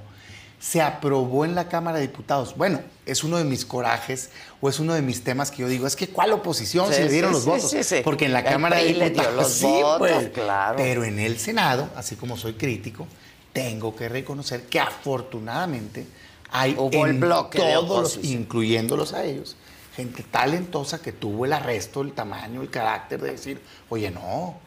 [0.62, 2.56] Se aprobó en la Cámara de Diputados.
[2.56, 4.30] Bueno, es uno de mis corajes
[4.62, 7.12] o es uno de mis temas que yo digo, es que ¿cuál oposición se le
[7.12, 7.76] dieron los votos?
[8.04, 10.76] Porque en la Cámara de Diputados los sí, pues, claro.
[10.78, 13.08] Pero en el Senado, así como soy crítico,
[13.54, 16.06] tengo que reconocer que afortunadamente
[16.52, 19.56] hay en todos, incluyéndolos a ellos,
[19.95, 24.58] gente talentosa que tuvo el arresto, el tamaño, el carácter de decir, oye, no,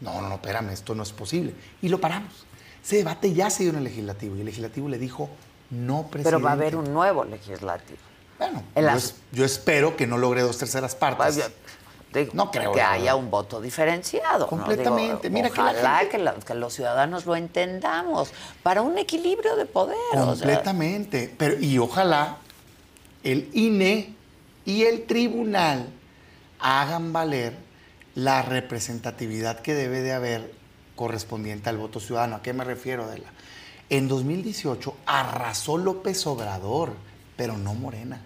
[0.00, 1.54] no, no, no, espérame, esto no es posible.
[1.82, 2.46] Y lo paramos.
[2.82, 5.28] Ese debate ya se dio en el legislativo y el legislativo le dijo,
[5.70, 6.30] no, presidente.
[6.30, 7.98] Pero va a haber un nuevo legislativo.
[8.38, 8.62] Bueno,
[9.32, 11.50] yo, espero que no logre dos terceras partes.
[12.32, 12.72] no creo.
[12.72, 14.46] Que haya un voto diferenciado.
[14.46, 15.28] Completamente.
[15.28, 19.98] Mira ojalá que, que, los ciudadanos lo entendamos para un equilibrio de poder.
[20.12, 21.32] Completamente.
[21.36, 22.38] Pero, y ojalá
[23.22, 24.14] el INE
[24.64, 25.90] y el tribunal
[26.60, 27.54] hagan valer
[28.14, 30.59] la representatividad que debe de haber
[31.00, 32.36] correspondiente al voto ciudadano.
[32.36, 33.30] ¿A qué me refiero, Adela?
[33.88, 36.92] En 2018 arrasó López Obrador,
[37.38, 38.20] pero no Morena.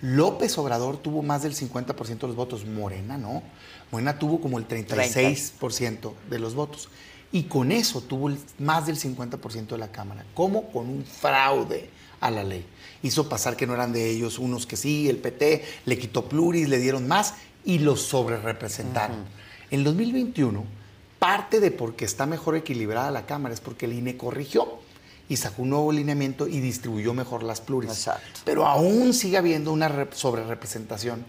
[0.00, 3.44] López Obrador tuvo más del 50% de los votos, Morena no.
[3.92, 6.88] Morena tuvo como el 36% de los votos.
[7.30, 10.24] Y con eso tuvo más del 50% de la Cámara.
[10.34, 10.68] ¿Cómo?
[10.72, 12.66] Con un fraude a la ley
[13.04, 16.68] hizo pasar que no eran de ellos, unos que sí, el PT le quitó pluris,
[16.68, 19.24] le dieron más y los sobre representaron.
[19.70, 20.79] En 2021,
[21.20, 24.80] parte de por qué está mejor equilibrada la Cámara es porque el INE corrigió
[25.28, 28.10] y sacó un nuevo lineamiento y distribuyó mejor las pluris.
[28.44, 31.24] Pero aún sigue habiendo una sobre representación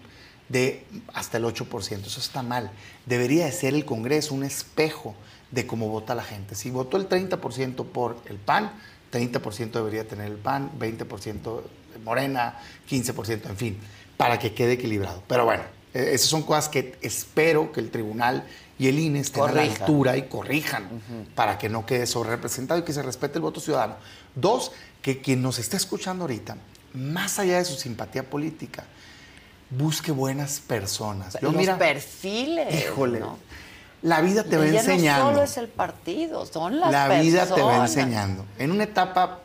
[0.48, 2.04] de hasta el 8%.
[2.04, 2.72] Eso está mal.
[3.06, 5.14] Debería de ser el Congreso un espejo
[5.52, 6.56] de cómo vota la gente.
[6.56, 8.72] Si votó el 30% por el PAN,
[9.12, 11.62] 30% debería tener el PAN, 20%
[12.04, 12.58] Morena,
[12.90, 13.78] 15%, en fin,
[14.16, 15.22] para que quede equilibrado.
[15.28, 15.62] Pero bueno,
[15.94, 18.46] e, esas son cosas que espero que el tribunal
[18.82, 20.88] y el INE estén a la altura y corrijan
[21.36, 23.94] para que no quede sobre representado y que se respete el voto ciudadano.
[24.34, 26.56] Dos, que quien nos está escuchando ahorita,
[26.94, 28.82] más allá de su simpatía política,
[29.70, 31.40] busque buenas personas.
[31.40, 32.74] Los perfiles.
[32.74, 33.22] Híjole.
[34.02, 35.26] La vida te va enseñando.
[35.26, 38.44] No solo es el partido, son las La vida te va enseñando.
[38.58, 39.42] En una etapa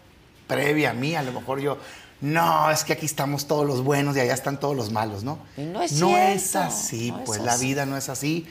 [0.48, 1.78] previa a mí, a lo mejor yo,
[2.22, 5.38] no, es que aquí estamos todos los buenos y allá están todos los malos, ¿no?
[5.58, 8.48] no es, no es así, pues la vida no es así.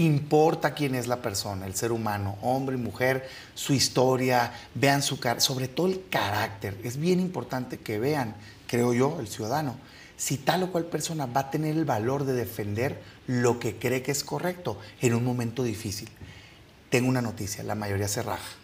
[0.00, 5.20] Importa quién es la persona, el ser humano, hombre y mujer, su historia, vean su
[5.20, 6.78] cara, sobre todo el carácter.
[6.82, 8.34] Es bien importante que vean,
[8.66, 9.76] creo yo, el ciudadano,
[10.16, 14.00] si tal o cual persona va a tener el valor de defender lo que cree
[14.00, 16.08] que es correcto en un momento difícil.
[16.88, 18.56] Tengo una noticia, la mayoría se raja.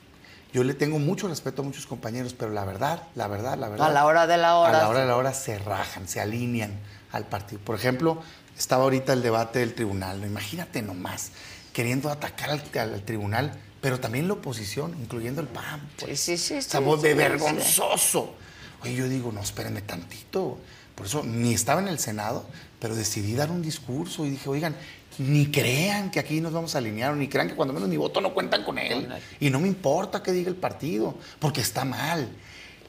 [0.54, 3.88] Yo le tengo mucho respeto a muchos compañeros, pero la verdad, la verdad, la verdad.
[3.88, 4.78] A la hora de la hora.
[4.78, 6.72] A la hora de la hora se rajan, se alinean
[7.12, 7.60] al partido.
[7.60, 8.22] Por ejemplo,
[8.58, 10.24] estaba ahorita el debate del tribunal.
[10.24, 11.30] Imagínate nomás,
[11.72, 15.88] queriendo atacar al, tribunal, pero también la oposición, incluyendo el PAN.
[15.98, 16.20] Pues.
[16.20, 16.54] Sí, sí, sí.
[16.54, 18.34] Estamos de vergonzoso.
[18.82, 20.58] Oye, yo digo, no, espérenme tantito.
[20.94, 22.46] Por eso ni estaba en el Senado,
[22.80, 24.74] pero decidí dar un discurso y dije, oigan,
[25.18, 28.20] ni crean que aquí nos vamos a alinear, ni crean que cuando menos mi voto
[28.20, 29.08] no cuentan con él.
[29.40, 32.28] Y no me importa que diga el partido, porque está mal.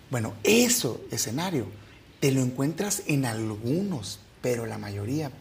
[0.10, 1.68] Bueno, eso, escenario,
[2.22, 5.32] te lo encuentras en algunos, pero la mayoría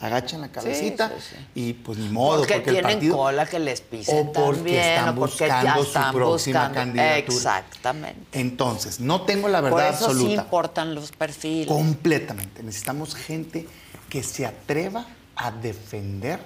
[0.00, 1.12] agachan la cabecita
[1.54, 4.56] y pues ni modo porque, porque, tienen el partido cola que les pisen o porque
[4.56, 7.18] también, están o porque ya buscando están su próxima buscando- candidatura.
[7.18, 8.20] Exactamente.
[8.40, 10.42] Entonces, no tengo la Por verdad eso sí absoluta.
[10.42, 11.66] importan los perfiles.
[11.68, 12.62] Completamente.
[12.62, 13.66] Necesitamos gente
[14.08, 16.38] que se atreva a defender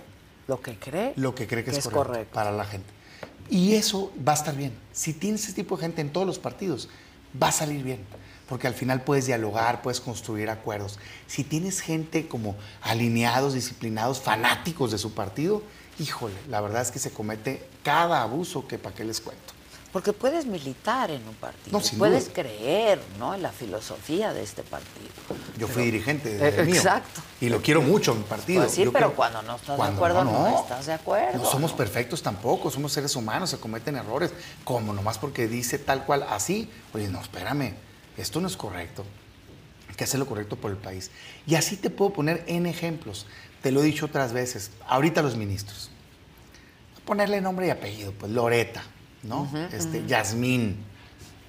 [0.49, 1.13] Lo que cree.
[1.17, 2.35] lo que cree que, es, correcto, correcto.
[2.35, 2.89] para la gente.
[3.51, 4.73] Y eso va a estar bien.
[4.93, 6.89] Si tienes ese tipo de gente en todos los partidos,
[7.41, 8.01] va a salir bien.
[8.49, 10.99] Porque al final puedes dialogar, puedes construir acuerdos.
[11.27, 15.63] Si tienes gente como alineados, disciplinados, fanáticos de su partido,
[15.99, 19.55] híjole, la verdad es que se comete cada abuso que para qué les cuento.
[19.93, 22.35] Porque puedes militar en un partido, No, puedes duda.
[22.35, 23.35] creer ¿no?
[23.35, 25.11] en la filosofía de este partido.
[25.59, 26.77] Yo fui dirigente Eh, del mío.
[26.77, 27.21] exacto.
[27.43, 28.63] Y lo quiero mucho, mi partido.
[28.63, 31.39] Pues sí, Yo pero creo- cuando no estás de cuando acuerdo, no estás de acuerdo,
[31.39, 31.77] No somos ¿no?
[31.77, 34.33] perfectos tampoco, somos seres humanos, se cometen errores.
[34.65, 36.71] Como nomás porque dice tal cual así.
[36.95, 37.75] Oye, no, espérame,
[38.17, 39.05] esto no es correcto.
[39.89, 41.11] Hay que hacer lo correcto por el país.
[41.47, 43.27] Y así te puedo poner en ejemplos.
[43.63, 44.71] Te lo he dicho otras veces.
[44.87, 45.91] Ahorita los ministros.
[47.05, 48.83] Ponerle nombre y apellido, pues Loreta,
[49.25, 49.51] ¿no?
[49.73, 50.77] este, Yasmín,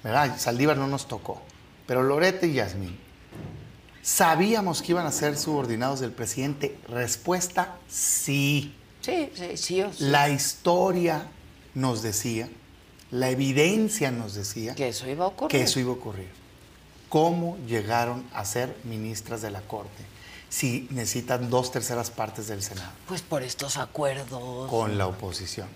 [0.02, 0.36] ¿verdad?
[0.36, 1.40] Saldívar no nos tocó,
[1.86, 2.98] pero Loreta y Yasmín.
[4.02, 6.76] ¿Sabíamos que iban a ser subordinados del presidente?
[6.88, 8.74] Respuesta, sí.
[9.00, 10.04] Sí, sí, sí o sí.
[10.04, 11.28] La historia
[11.74, 12.48] nos decía,
[13.10, 15.50] la evidencia nos decía Que eso iba a ocurrir.
[15.50, 16.28] que eso iba a ocurrir.
[17.14, 20.02] ¿Cómo llegaron a ser ministras de la Corte
[20.48, 22.90] si necesitan dos terceras partes del Senado?
[23.06, 24.68] Pues por estos acuerdos.
[24.68, 25.68] con la oposición.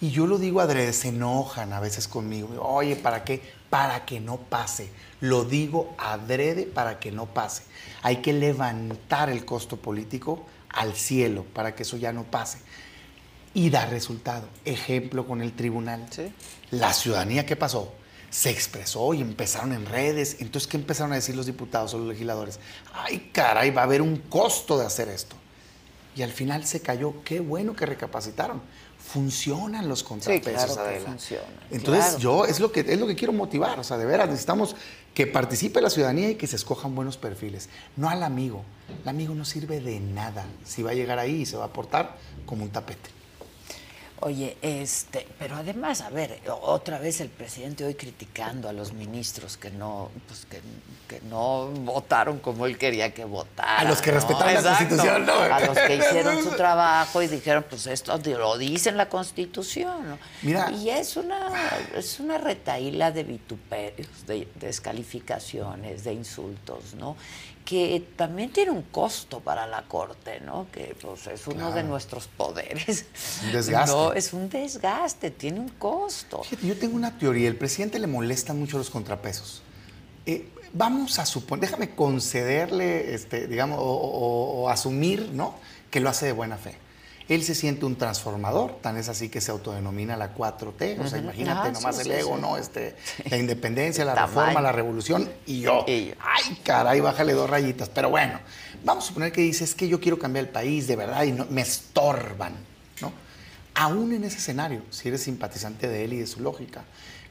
[0.00, 2.50] Y yo lo digo adrede, se enojan a veces conmigo.
[2.62, 3.42] Oye, ¿para qué?
[3.68, 4.92] Para que no pase.
[5.18, 7.64] Lo digo adrede para que no pase.
[8.02, 12.58] Hay que levantar el costo político al cielo para que eso ya no pase.
[13.54, 14.46] Y da resultado.
[14.64, 16.06] Ejemplo con el tribunal.
[16.10, 16.32] Sí.
[16.70, 17.92] La ciudadanía, ¿qué pasó?
[18.30, 20.36] Se expresó y empezaron en redes.
[20.38, 22.60] Entonces, ¿qué empezaron a decir los diputados o los legisladores?
[22.94, 25.36] Ay, caray, va a haber un costo de hacer esto.
[26.14, 27.22] Y al final se cayó.
[27.24, 28.60] Qué bueno que recapacitaron.
[28.98, 31.06] Funcionan los contrapesos, claro que Adela.
[31.10, 32.18] funcionan, Entonces, claro.
[32.18, 33.80] yo es lo, que, es lo que quiero motivar.
[33.80, 34.76] O sea, de veras, necesitamos
[35.14, 37.68] que participe la ciudadanía y que se escojan buenos perfiles.
[37.96, 38.62] No al amigo.
[39.02, 40.44] El amigo no sirve de nada.
[40.64, 42.16] Si va a llegar ahí y se va a portar
[42.46, 43.10] como un tapete.
[44.22, 49.56] Oye, este, pero además, a ver, otra vez el presidente hoy criticando a los ministros
[49.56, 50.60] que no, pues que,
[51.08, 53.86] que no votaron como él quería que votaran.
[53.86, 54.16] A los que ¿no?
[54.16, 54.62] respetaron la.
[54.62, 55.32] Constitución, ¿no?
[55.32, 60.10] A los que hicieron su trabajo y dijeron, pues esto lo dice en la Constitución,
[60.10, 60.18] ¿no?
[60.42, 60.70] Mira.
[60.70, 61.50] Y es una,
[61.96, 67.16] es una retaíla de vituperios, de descalificaciones, de insultos, ¿no?
[67.64, 70.66] Que también tiene un costo para la Corte, ¿no?
[70.72, 73.06] Que pues es uno de nuestros poderes.
[73.44, 73.94] Un desgaste.
[73.94, 76.42] No, es un desgaste, tiene un costo.
[76.42, 77.48] Fíjate, yo tengo una teoría.
[77.48, 79.62] El presidente le molestan mucho los contrapesos.
[80.26, 85.54] Eh, vamos a suponer, déjame concederle, este, digamos, o, o- o asumir, ¿no?
[85.90, 86.76] Que lo hace de buena fe.
[87.30, 90.98] Él se siente un transformador, tan es así que se autodenomina la 4T.
[90.98, 92.40] O sea, imagínate Ajá, nomás sí, el ego, sí.
[92.42, 92.56] ¿no?
[92.56, 92.96] Este,
[93.30, 94.40] La independencia, la Tamaño.
[94.40, 95.84] reforma, la revolución y yo.
[95.86, 96.14] Y yo.
[96.18, 97.88] Ay, caray, bájale dos rayitas.
[97.88, 98.40] Pero bueno,
[98.84, 101.46] vamos a suponer que dices que yo quiero cambiar el país de verdad y no,
[101.46, 102.54] me estorban,
[103.00, 103.12] ¿no?
[103.76, 106.82] Aún en ese escenario, si eres simpatizante de él y de su lógica,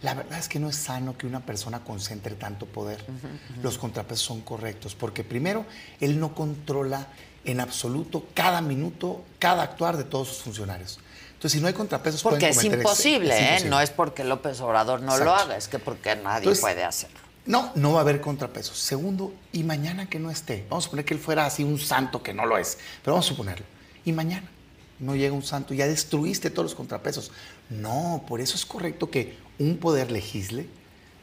[0.02, 3.04] la verdad es que no es sano que una persona concentre tanto poder.
[3.62, 5.66] Los contrapesos son correctos, porque primero,
[6.00, 7.08] él no controla
[7.46, 11.00] en absoluto cada minuto, cada actuar de todos sus funcionarios.
[11.34, 13.44] Entonces, si no hay contrapesos, Porque pueden es ex- imposible, es ¿eh?
[13.46, 13.70] imposible.
[13.70, 17.18] No es porque López Obrador no lo haga, es que porque nadie Entonces, puede hacerlo.
[17.46, 18.78] No, no va a haber contrapesos.
[18.78, 20.66] Segundo, y mañana que no esté.
[20.70, 23.26] Vamos a suponer que él fuera así un santo que no lo es, pero vamos
[23.26, 23.66] a suponerlo.
[24.04, 24.50] Y mañana
[25.00, 27.32] no llega un santo, ya destruiste todos los contrapesos.
[27.70, 30.68] No, por eso es correcto que un poder legisle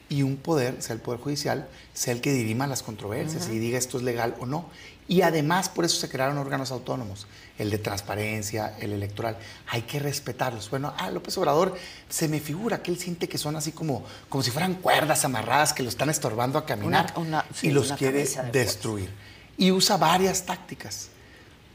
[0.09, 3.79] y un poder, sea el poder judicial, sea el que dirima las controversias y diga
[3.79, 4.71] esto es legal o no.
[5.09, 7.29] Y además por eso se crearon órganos autónomos,
[7.59, 9.37] el de transparencia, el electoral.
[9.69, 10.69] Hay que respetarlos.
[10.69, 11.77] Bueno, a López Obrador
[12.09, 15.73] se me figura que él siente que son así como, como si fueran cuerdas amarradas
[15.73, 19.11] que lo están estorbando a caminar Una- una- sí, y los quiere de destruir.
[19.57, 21.09] Y usa varias tácticas.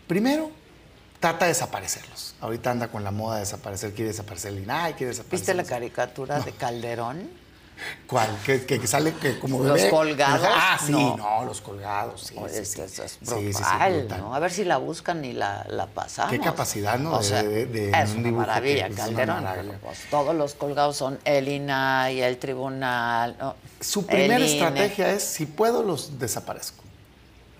[0.07, 0.51] Primero,
[1.21, 2.35] trata de desaparecerlos.
[2.41, 5.39] Ahorita anda con la moda de desaparecer, quiere desaparecer el INAI, quiere desaparecer...
[5.39, 7.29] ¿Viste la caricatura de Calderón?
[8.07, 8.29] ¿Cuál?
[8.45, 10.47] Que, sale que como ¿Los colgados?
[10.51, 11.17] Ah, sí, No.
[11.17, 12.21] no, los colgados.
[12.27, 12.81] Sí, Oye, sí, es sí.
[12.81, 14.19] eso es Sí, sí, sí, brutal, brutal.
[14.21, 14.35] ¿no?
[14.35, 16.31] A ver si la buscan y la, la pasamos.
[16.31, 17.13] Qué capacidad, ¿no?
[17.13, 19.43] O de- sea, de- de- es un una maravilla, que es una Calderón.
[19.43, 19.67] maravilla.
[19.73, 23.35] pero, pues, todos los colgados son el INAI, el tribunal.
[23.39, 23.55] ¿no?
[23.79, 24.51] Su primera INE.
[24.51, 26.83] estrategia es, si puedo, los desaparezco.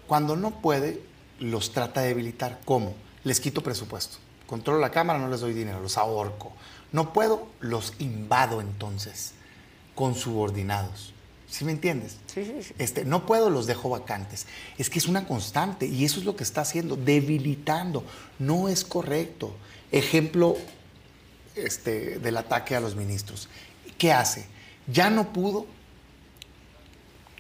[0.08, 1.02] Cuando no puede,
[1.40, 2.60] los trata de debilitar.
[2.66, 2.94] ¿Cómo?
[3.24, 4.18] Les quito presupuesto.
[4.48, 6.52] Controlo la Cámara, no les doy dinero, los ahorco.
[6.92, 9.34] No puedo, los invado entonces,
[9.96, 11.14] con subordinados.
[11.48, 12.18] ¿Sí me entiendes?
[12.28, 12.74] Sí, sí, sí.
[12.78, 14.48] Este, no puedo, los dejo vacantes.
[14.78, 18.06] Es que es una constante y eso es lo que está haciendo, debilitando.
[18.40, 19.54] No es correcto.
[19.92, 20.56] Ejemplo
[21.56, 23.50] este, del ataque a los ministros.
[23.98, 24.46] ¿Qué hace?
[24.88, 25.66] Ya no pudo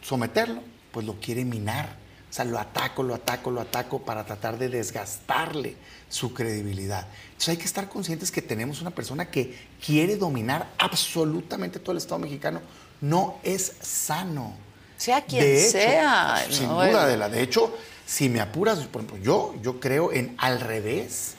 [0.02, 2.02] someterlo, pues lo quiere minar.
[2.30, 5.76] O sea, lo ataco, lo ataco, lo ataco para tratar de desgastarle
[6.10, 7.08] su credibilidad.
[7.42, 11.98] Entonces hay que estar conscientes que tenemos una persona que quiere dominar absolutamente todo el
[11.98, 12.62] Estado mexicano.
[13.02, 14.54] No es sano.
[14.96, 16.86] Sea quien De hecho, sea, Sin ¿no?
[16.86, 17.30] duda, de la.
[17.30, 17.76] De hecho,
[18.06, 21.34] si me apuras, por ejemplo, yo, yo creo en al revés.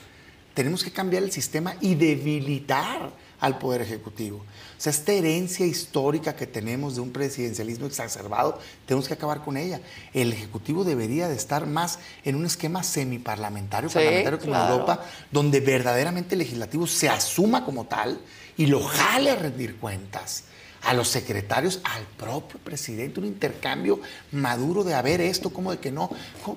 [0.53, 4.43] Tenemos que cambiar el sistema y debilitar al Poder Ejecutivo.
[4.83, 9.55] O sea, esta herencia histórica que tenemos de un presidencialismo exacerbado, tenemos que acabar con
[9.55, 9.79] ella.
[10.13, 14.73] El Ejecutivo debería de estar más en un esquema semiparlamentario, Sí, parlamentario como claro.
[14.73, 18.19] Europa, donde verdaderamente el legislativo se asuma como tal
[18.57, 20.43] y lo jale a rendir cuentas
[20.81, 24.01] a los secretarios, al propio presidente, un intercambio
[24.33, 26.09] maduro de a ver esto, como de que no,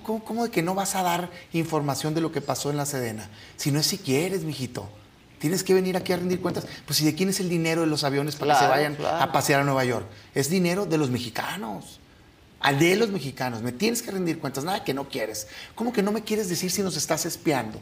[0.02, 3.30] cómo de que no vas a dar información de lo que pasó en la Sedena.
[3.56, 4.88] Si no es si quieres, mijito.
[5.39, 6.66] Tienes que venir aquí a rendir cuentas.
[6.87, 9.22] Pues, ¿y de quién es el dinero de los aviones para que se vayan claro.
[9.22, 10.07] a pasear a Nueva York?
[10.34, 12.01] Es dinero de los mexicanos.
[12.61, 13.61] Al de los mexicanos.
[13.62, 14.64] Me tienes que rendir cuentas.
[14.64, 15.47] Nada que no quieres.
[15.74, 17.78] ¿Cómo que no me quieres decir si nos estás espiando?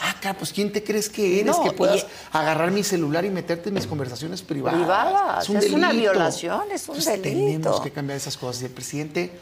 [0.00, 3.24] Ah, cara, pues ¿quién te crees que eres No, que puedas y- agarrar mi celular
[3.24, 4.78] y meterte en mis conversaciones privadas?
[4.78, 7.22] Privadas, Es, un es una violación, es un delito.
[7.22, 8.62] Tenemos que cambiar esas cosas.
[8.62, 9.32] Y el presidente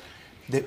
[0.48, 0.66] de-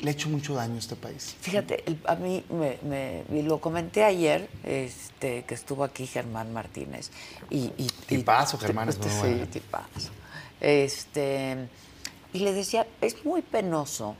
[0.00, 1.34] le ha hecho mucho daño a este país.
[1.40, 6.52] Fíjate, el- a mí me, me- y lo comenté ayer, este, que estuvo aquí Germán
[6.52, 7.10] Martínez.
[7.50, 9.46] Y, y, y- Tipazo, Germán, es muy sí, bueno.
[9.48, 10.10] tipazo.
[10.60, 11.56] Este,
[12.32, 14.14] y le decía, es muy penoso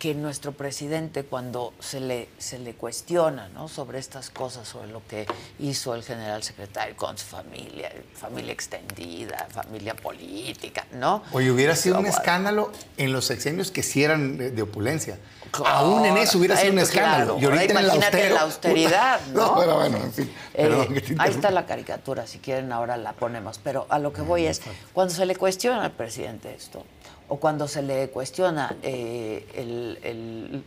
[0.00, 3.68] que nuestro presidente cuando se le, se le cuestiona ¿no?
[3.68, 5.26] sobre estas cosas, sobre lo que
[5.58, 11.22] hizo el general secretario con su familia, familia extendida, familia política, ¿no?
[11.32, 15.18] Oye, hubiera sido un escándalo en los sexenios que sí eran de, opulencia.
[15.50, 17.36] Claro, Aún en eso hubiera sido un escándalo.
[17.36, 17.38] claro.
[17.38, 19.20] y ahorita en el Imagínate austero, la austeridad.
[19.34, 19.56] ¿no?
[19.58, 20.32] pero bueno, en fin.
[20.54, 23.60] Eh, Perdón ahí está la caricatura, si quieren ahora la ponemos.
[23.62, 24.62] Pero a lo que voy es,
[24.94, 26.86] cuando se le cuestiona al presidente esto,
[27.30, 30.64] o cuando se le cuestiona eh, el, el-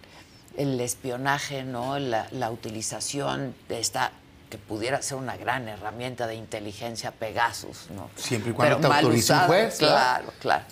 [0.55, 1.97] el espionaje, ¿no?
[1.99, 4.11] La, la utilización de esta
[4.51, 8.09] que pudiera ser una gran herramienta de inteligencia Pegasus, ¿no?
[8.15, 10.31] Siempre y cuando Pero te autorice un juez, claro.
[10.39, 10.63] Claro.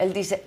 [0.00, 0.42] Él dice,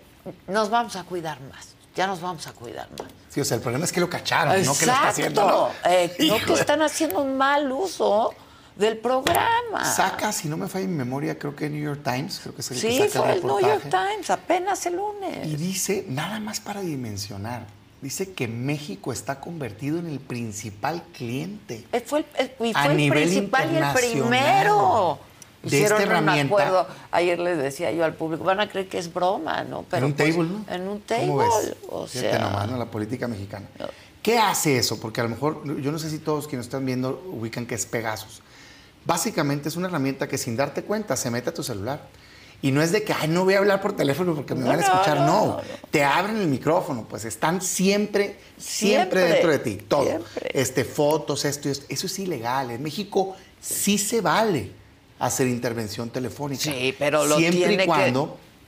[0.47, 3.07] nos vamos a cuidar más, ya nos vamos a cuidar más.
[3.29, 5.71] Sí, o sea, el problema es que lo cacharon, no que lo está haciendo.
[5.85, 8.33] Eh, no que están haciendo un mal uso
[8.75, 9.83] del programa.
[9.85, 12.71] Saca, si no me falla mi memoria, creo que New York Times, creo que es
[12.71, 13.59] el que Sí, saca fue el el New.
[13.59, 15.47] York Times, apenas el lunes.
[15.47, 17.65] Y dice, nada más para dimensionar,
[18.01, 22.25] dice que México está convertido en el principal cliente Eh, Fue el,
[22.59, 25.19] el- y A fue el nivel principal y el primero.
[25.63, 26.55] de Hicieron esta un herramienta.
[26.55, 26.87] acuerdo.
[27.11, 29.83] Ayer les decía yo al público, van a creer que es broma, ¿no?
[29.83, 30.65] Pero en un pues, table, ¿no?
[30.73, 31.65] En un ¿Cómo table.
[31.67, 31.75] ves?
[31.89, 32.77] O sea, nomás, ¿no?
[32.77, 33.67] La política mexicana.
[34.23, 34.99] ¿Qué hace eso?
[34.99, 37.85] Porque a lo mejor, yo no sé si todos quienes están viendo ubican que es
[37.85, 38.41] Pegasus.
[39.05, 42.07] Básicamente es una herramienta que sin darte cuenta se mete a tu celular.
[42.63, 44.67] Y no es de que, ay, no voy a hablar por teléfono porque me No,
[44.67, 45.17] van a escuchar.
[45.21, 45.61] no, No, no, no.
[45.89, 49.75] te abren el micrófono, pues están siempre, Siempre, siempre, dentro de ti.
[49.87, 50.05] Todo.
[50.05, 50.51] siempre.
[50.53, 51.85] Este, fotos, esto y esto.
[51.89, 52.69] Eso es ilegal.
[52.69, 54.69] En México sí se vale
[55.17, 56.61] hacer intervención telefónica.
[56.61, 57.85] Sí, pero lo Siempre tiene y que-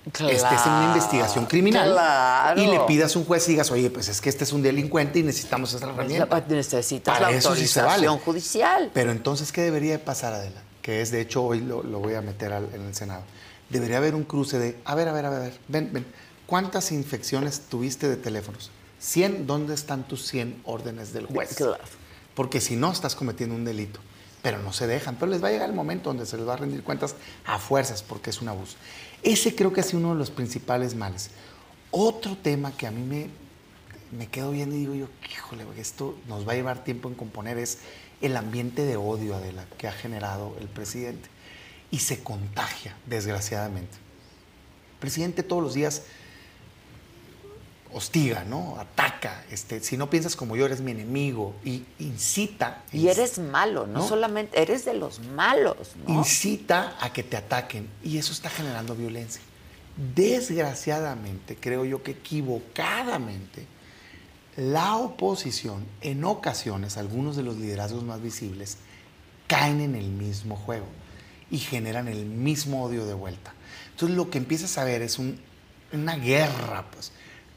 [0.05, 2.61] estés en una investigación criminal claro.
[2.61, 4.61] y le pidas a un juez y digas, oye, pues es que este es un
[4.61, 6.43] delincuente y necesitamos esa herramienta.
[6.47, 8.23] Necesitas Para la eso sí se autorización vale.
[8.25, 8.91] judicial.
[8.93, 10.61] Pero entonces, ¿qué debería de pasar, Adela?
[10.81, 13.23] Que es, de hecho, hoy lo, lo voy a meter al- en el Senado.
[13.69, 16.05] Debería haber un cruce de, a ver, a ver, a ver, a ver, ven, ven,
[16.45, 18.69] ¿cuántas infecciones tuviste de teléfonos?
[18.99, 21.55] 100, ¿dónde están tus 100 órdenes del juez?
[21.55, 21.77] Claro.
[22.35, 23.99] Porque si no, estás cometiendo un delito.
[24.41, 25.15] Pero no se dejan.
[25.15, 27.59] Pero les va a llegar el momento donde se les va a rendir cuentas a
[27.59, 28.75] fuerzas porque es un abuso.
[29.23, 31.31] Ese creo que ha sido uno de los principales males.
[31.91, 33.29] Otro tema que a mí me,
[34.17, 37.57] me quedo viendo y digo yo, híjole, esto nos va a llevar tiempo en componer
[37.57, 37.79] es
[38.21, 41.29] el ambiente de odio, Adela, que ha generado el presidente.
[41.91, 43.95] Y se contagia, desgraciadamente.
[44.93, 46.03] El presidente todos los días
[47.93, 48.77] hostiga, ¿no?
[48.79, 49.43] Ataca.
[49.51, 51.53] Este, si no piensas como yo, eres mi enemigo.
[51.63, 52.83] Y incita.
[52.91, 54.07] Y eres malo, no, ¿no?
[54.07, 55.77] solamente, eres de los malos,
[56.07, 56.13] ¿no?
[56.15, 59.41] incita a que te ataquen y eso está generando violencia.
[60.33, 63.65] Desgraciadamente, creo yo que equivocadamente,
[64.57, 68.77] la oposición, en ocasiones, algunos de los liderazgos más visibles,
[69.47, 70.85] caen en el mismo juego
[71.51, 73.53] y generan el mismo odio de vuelta.
[73.91, 75.39] Entonces lo que empiezas a ver es un-
[75.91, 77.11] una guerra, pues.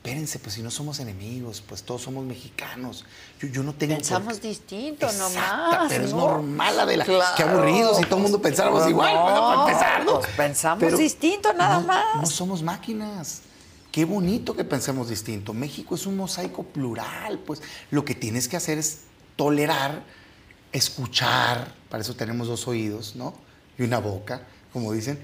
[0.07, 3.04] Espérense, pues si no somos enemigos, pues todos somos mexicanos.
[3.40, 3.94] Yo, yo no tengo...
[3.94, 5.28] por Pensamos qué- distinto Exacta,
[5.68, 5.86] nomás.
[5.88, 6.18] Pero es ¿no?
[6.20, 7.04] normal, Adela.
[7.04, 7.34] Claro.
[7.36, 9.14] Qué aburrido si todo el mundo pensáramos igual.
[9.14, 10.18] no, bueno, para empezar, ¿no?
[10.20, 12.04] pues pensamos distinto, nada no- más.
[12.20, 13.42] No somos máquinas.
[13.92, 15.54] Qué bonito que pensemos distinto.
[15.54, 17.38] México es un mosaico plural.
[17.40, 19.00] Pues lo que tienes que hacer es
[19.36, 20.02] tolerar,
[20.72, 21.72] escuchar.
[21.88, 23.34] Para eso tenemos dos oídos, ¿no?
[23.78, 24.42] Y una boca,
[24.72, 25.18] como dicen.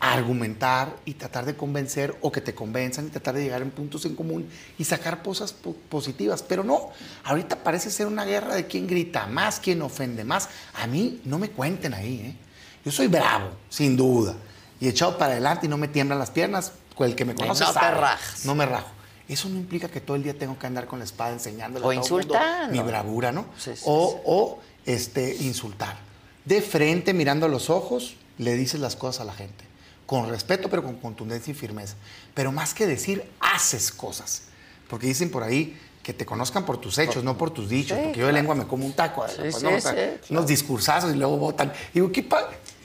[0.00, 4.06] Argumentar y tratar de convencer o que te convenzan y tratar de llegar en puntos
[4.06, 4.48] en común
[4.78, 6.42] y sacar cosas po- positivas.
[6.42, 6.88] Pero no,
[7.24, 10.48] ahorita parece ser una guerra de quién grita más, quién ofende más.
[10.74, 12.36] A mí no me cuenten ahí, ¿eh?
[12.82, 14.34] Yo soy bravo, sin duda.
[14.80, 16.72] Y echado para adelante y no me tiemblan las piernas.
[16.98, 17.98] El que me conoce no te sabe.
[17.98, 18.44] rajas.
[18.44, 18.88] No me rajo.
[19.28, 21.90] Eso no implica que todo el día tengo que andar con la espada enseñándole O
[21.90, 22.34] a todo mundo
[22.70, 23.46] mi bravura, ¿no?
[23.58, 24.16] Sí, sí, o sí.
[24.26, 25.96] o, este, insultar.
[26.44, 29.64] De frente, mirando a los ojos, le dices las cosas a la gente.
[30.10, 31.94] Con respeto, pero con contundencia y firmeza.
[32.34, 34.42] Pero más que decir, haces cosas.
[34.88, 37.96] Porque dicen por ahí que te conozcan por tus hechos, no por tus dichos.
[37.96, 39.24] Sí, porque yo de lengua me como un taco.
[39.28, 39.76] Sí, pues, sí, ¿no?
[39.76, 40.18] O sea, claro.
[40.30, 41.72] Unos discursazos y luego votan.
[41.94, 42.28] Digo, ¿qué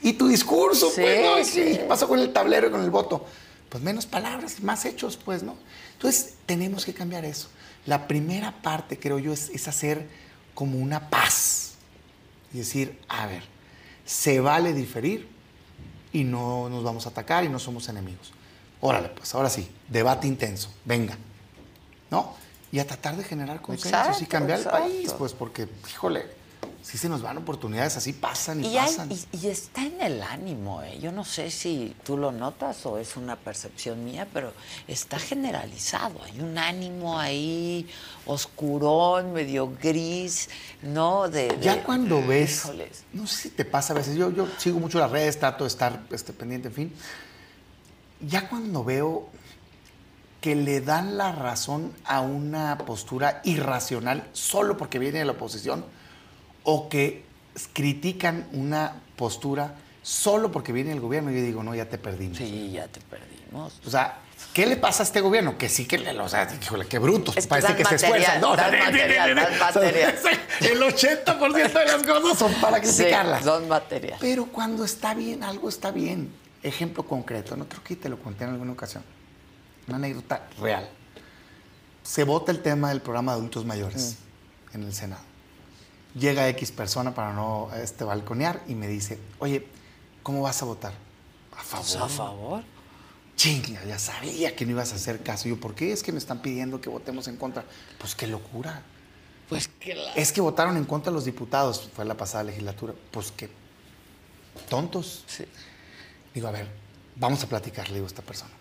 [0.04, 0.92] ¿Y tu discurso?
[0.94, 1.52] Pues, ¿no?
[1.52, 3.26] ¿Qué pasó con el tablero y con el voto?
[3.70, 5.56] Pues menos palabras, más hechos, pues, ¿no?
[5.94, 7.48] Entonces, tenemos que cambiar eso.
[7.86, 10.06] La primera parte, creo yo, es, es hacer
[10.54, 11.72] como una paz.
[12.54, 13.42] Y decir, a ver,
[14.04, 15.34] se vale diferir
[16.16, 18.32] y no nos vamos a atacar y no somos enemigos.
[18.80, 21.16] Órale, pues, ahora sí, debate intenso, venga.
[22.10, 22.34] ¿No?
[22.72, 24.78] Y a tratar de generar consensos y cambiar exacto.
[24.78, 26.24] el país, pues, porque, híjole,
[26.86, 29.10] si se nos van oportunidades, así pasan y, Y, hay- pasan.
[29.10, 31.00] y- y está en el ánimo, ¿eh?
[31.00, 34.52] yo no sé si tú lo notas o es una percepción mía, pero
[34.86, 36.22] está generalizado.
[36.22, 37.88] Hay un ánimo ahí
[38.24, 40.48] oscurón, medio gris,
[40.82, 41.28] ¿no?
[41.28, 43.02] De, de- Ya cuando ves, Híjoles.
[43.12, 45.68] no sé si te pasa a veces, yo, yo sigo mucho las redes, trato de
[45.68, 46.92] estar este, pendiente, en fin.
[48.20, 49.28] Ya cuando veo
[50.40, 55.84] que le dan la razón a una postura irracional solo porque viene de la oposición
[56.68, 57.24] o que
[57.72, 62.36] critican una postura solo porque viene del gobierno, yo digo, no, ya te perdimos.
[62.38, 63.80] Sí, ya te perdimos.
[63.86, 64.18] O sea,
[64.52, 65.56] ¿qué le pasa a este gobierno?
[65.56, 67.36] Que sí que le, o sea, híjole, qué brutos.
[67.36, 68.40] Es que Parece que se material, esfuerzan.
[68.40, 70.14] No, dan material, dan material.
[70.60, 73.40] El 80% de las cosas son para criticarlas.
[73.40, 74.18] Sí, don material.
[74.20, 76.32] Pero cuando está bien, algo está bien.
[76.62, 79.04] Ejemplo concreto, no creo que te lo conté en alguna ocasión.
[79.86, 80.88] Una anécdota real.
[82.02, 84.16] Se vota el tema del programa de adultos mayores
[84.72, 84.76] Mm.
[84.76, 85.22] en el Senado.
[86.18, 89.66] Llega X persona para no este, balconear y me dice, oye,
[90.22, 90.94] ¿cómo vas a votar?
[91.56, 91.86] A favor.
[91.86, 92.64] Pues, a favor.
[93.36, 95.48] Chinga, ya sabía que no ibas a hacer caso.
[95.48, 97.64] Yo, ¿por qué es que me están pidiendo que votemos en contra?
[97.98, 98.82] Pues qué locura.
[99.48, 100.14] Pues que la...
[100.14, 102.94] Es que votaron en contra los diputados, fue la pasada legislatura.
[103.10, 103.50] Pues qué
[104.70, 105.24] tontos.
[105.26, 105.44] Sí.
[106.34, 106.66] Digo, a ver,
[107.14, 108.52] vamos a platicar, le digo a esta persona.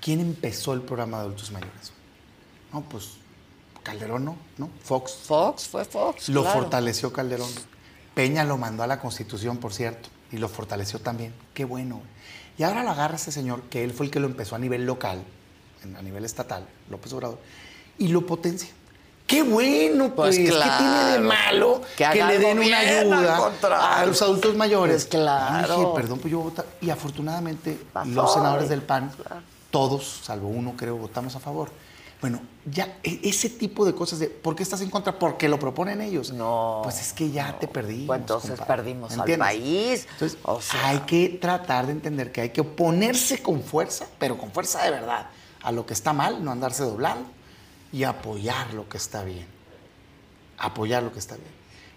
[0.00, 1.92] ¿Quién empezó el programa de adultos mayores?
[2.72, 3.18] No, pues
[3.82, 4.36] Calderón, ¿no?
[4.58, 4.70] ¿no?
[4.82, 5.12] Fox.
[5.26, 6.28] Fox, fue Fox.
[6.28, 6.60] Lo claro.
[6.60, 7.50] fortaleció Calderón.
[8.14, 11.34] Peña lo mandó a la Constitución, por cierto, y lo fortaleció también.
[11.54, 12.00] Qué bueno.
[12.58, 14.84] Y ahora lo agarra ese señor, que él fue el que lo empezó a nivel
[14.84, 15.22] local,
[15.98, 17.38] a nivel estatal, López Obrador,
[17.98, 18.68] y lo potencia.
[19.26, 20.50] Qué bueno, Pues pues.
[20.50, 21.22] ¿Qué tiene de claro.
[21.22, 25.06] malo Que le den una ayuda a los adultos mayores?
[25.06, 25.74] Pues claro.
[25.74, 26.66] Y dije, perdón, pues yo voy a votar.
[26.82, 29.10] Y afortunadamente, los senadores del PAN,
[29.70, 31.70] todos, salvo uno, creo, votamos a favor.
[32.22, 35.18] Bueno, ya e- ese tipo de cosas de ¿por qué estás en contra?
[35.18, 36.32] Porque lo proponen ellos.
[36.32, 38.06] No, Pues es que ya te perdimos.
[38.06, 38.76] Pues entonces compadre.
[38.76, 40.06] perdimos al país.
[40.12, 44.38] Entonces, O sea- hay que tratar de entender que hay que oponerse con fuerza, pero
[44.38, 45.26] con fuerza de verdad,
[45.62, 47.28] a lo que está mal, no andarse doblando
[47.92, 49.46] y apoyar lo que está bien.
[50.58, 51.50] Apoyar lo que está bien.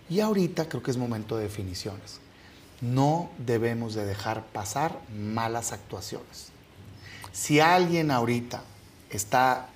[0.09, 2.19] Y ahorita creo que es momento de definiciones.
[2.81, 6.47] No debemos de dejar pasar malas actuaciones.
[7.31, 8.63] Si alguien ahorita
[9.11, 9.69] está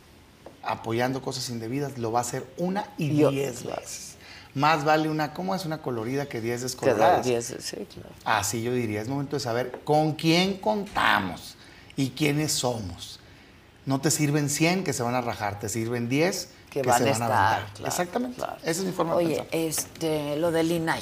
[0.64, 4.16] apoyando cosas indebidas, lo va a hacer una y diez veces.
[4.56, 7.26] Más vale una, ¿cómo es una colorida que diez Que da descoloradas?
[7.26, 8.10] 10, sí, claro.
[8.26, 11.56] Así yo diría, es momento de saber con quién contamos
[11.96, 13.20] y quiénes somos.
[13.86, 16.98] No te sirven 100 que se van a rajar, te sirven 10 Que que, van
[16.98, 18.38] se a van a estar, claro, Exactamente.
[18.38, 18.58] claro.
[18.62, 21.02] Esa es mi forma de Oye, este, lo del INAI.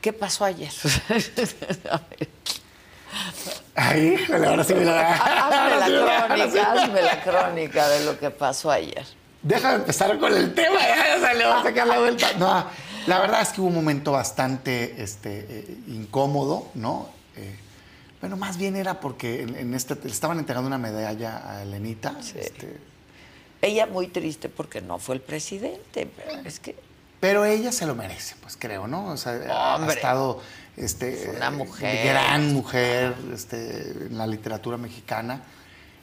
[0.00, 0.70] ¿Qué pasó ayer?
[1.90, 2.28] A ver.
[3.74, 5.14] Ay, ahora sí me la...
[5.14, 9.04] Hazme la crónica, hazme la crónica de lo que pasó ayer.
[9.42, 12.32] Déjame empezar con el tema, ya, ya se le va a sacar la vuelta.
[12.38, 12.66] No,
[13.06, 17.08] la verdad es que hubo un momento bastante este, eh, incómodo, ¿no?
[17.36, 17.56] Eh,
[18.20, 22.14] bueno, más bien era porque en, en este, le estaban entregando una medalla a Elenita.
[22.20, 22.78] este,
[23.60, 26.74] Ella muy triste porque no fue el presidente, pero es que
[27.24, 29.06] pero ella se lo merece, pues creo, ¿no?
[29.06, 29.32] O sea,
[29.78, 30.42] ha estado
[30.76, 32.06] este, es una mujer.
[32.06, 35.42] gran mujer este, en la literatura mexicana.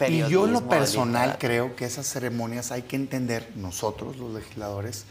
[0.08, 5.06] Y yo en lo personal creo que esas ceremonias hay que entender, nosotros los legisladores,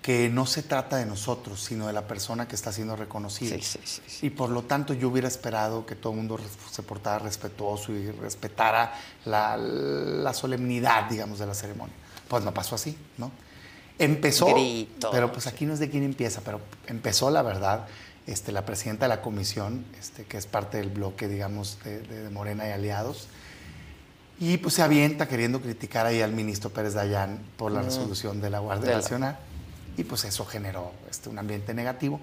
[0.00, 3.56] que no se trata de nosotros, sino de la persona que está siendo reconocida.
[3.56, 4.26] Sí, sí, sí.
[4.26, 6.38] Y por lo tanto yo hubiera esperado que todo el mundo
[6.70, 11.94] se portara respetuoso y respetara la, la solemnidad, digamos, de la ceremonia.
[12.28, 13.30] Pues no pasó así, ¿no?
[13.98, 17.86] Empezó, Gritos, pero pues aquí no es de quién empieza, pero empezó la verdad,
[18.26, 22.30] este, la presidenta de la comisión, este, que es parte del bloque, digamos, de, de-
[22.30, 23.28] Morena y aliados,
[24.40, 28.50] y pues se avienta queriendo criticar ahí al ministro Pérez Dayán por la resolución de
[28.50, 29.38] la Guardia De la- Nacional.
[29.96, 32.18] Y pues eso generó este, un ambiente negativo.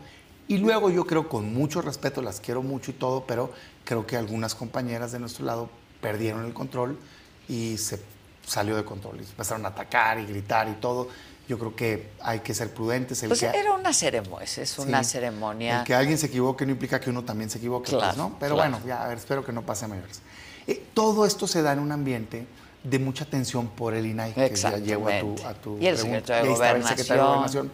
[0.49, 3.53] Y luego yo creo, con mucho respeto, las quiero mucho y todo, pero
[3.85, 5.69] creo que algunas compañeras de nuestro lado
[6.01, 6.99] perdieron el control
[7.47, 8.01] y se
[8.45, 9.21] salió de control.
[9.21, 11.07] Y empezaron a atacar y gritar y todo.
[11.51, 13.21] Yo creo que hay que ser prudentes.
[13.23, 15.09] El Pues que, era una ceremonia, es una Sí.
[15.11, 15.79] ceremonia.
[15.79, 18.37] El que alguien se equivoque no implica que uno también se equivoque, pues, Claro, ¿no?
[18.39, 18.71] Pero claro.
[18.71, 20.21] bueno, ya, a ver, espero que no pase a mayores.
[20.65, 22.47] Eh, todo esto se da en un ambiente
[22.85, 25.95] de mucha tensión por el INAI, que ya llevo a tu, a tu Y el
[25.95, 26.19] pregunta.
[26.19, 27.67] secretario de estaba el secretario de Gobernación.
[27.67, 27.71] Gobernación.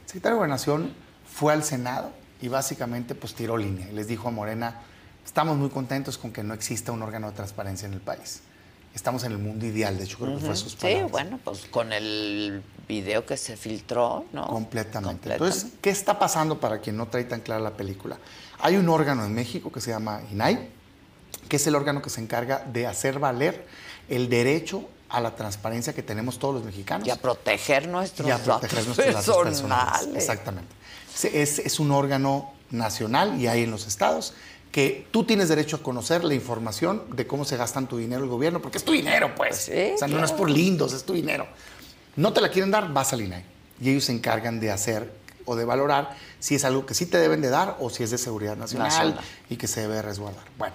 [0.00, 0.94] El secretario de Gobernación
[1.30, 2.10] fue al Senado
[2.40, 4.80] y básicamente pues tiró línea y les dijo a Morena,
[5.22, 8.40] estamos muy contentos con que no exista un órgano de transparencia en el país.
[8.98, 11.10] Estamos en el mundo ideal, de hecho creo que fue sus Sí, palabras.
[11.12, 14.48] bueno, pues con el video que se filtró, ¿no?
[14.48, 15.20] Completamente.
[15.28, 15.32] Completamente.
[15.34, 18.18] Entonces, ¿qué está pasando para quien no trae tan clara la película?
[18.58, 20.68] Hay un órgano en México que se llama INAI,
[21.48, 23.64] que es el órgano que se encarga de hacer valer
[24.08, 27.06] el derecho a la transparencia que tenemos todos los mexicanos.
[27.06, 29.90] y a proteger nuestros y a proteger datos nuestros datos personales.
[29.92, 30.16] personales.
[30.16, 30.74] Exactamente.
[31.40, 34.34] Es, es un órgano nacional y hay en los estados
[34.72, 38.28] que tú tienes derecho a conocer la información de cómo se gastan tu dinero el
[38.28, 39.56] gobierno, porque es tu dinero, pues.
[39.56, 41.46] Sí, o sea, no es por lindos, es tu dinero.
[42.16, 43.44] No te la quieren dar, vas al INAI.
[43.80, 45.12] Y ellos se encargan de hacer
[45.44, 48.10] o de valorar si es algo que sí te deben de dar o si es
[48.10, 49.20] de seguridad nacional, Nacional.
[49.48, 50.44] y que se debe resguardar.
[50.58, 50.74] Bueno,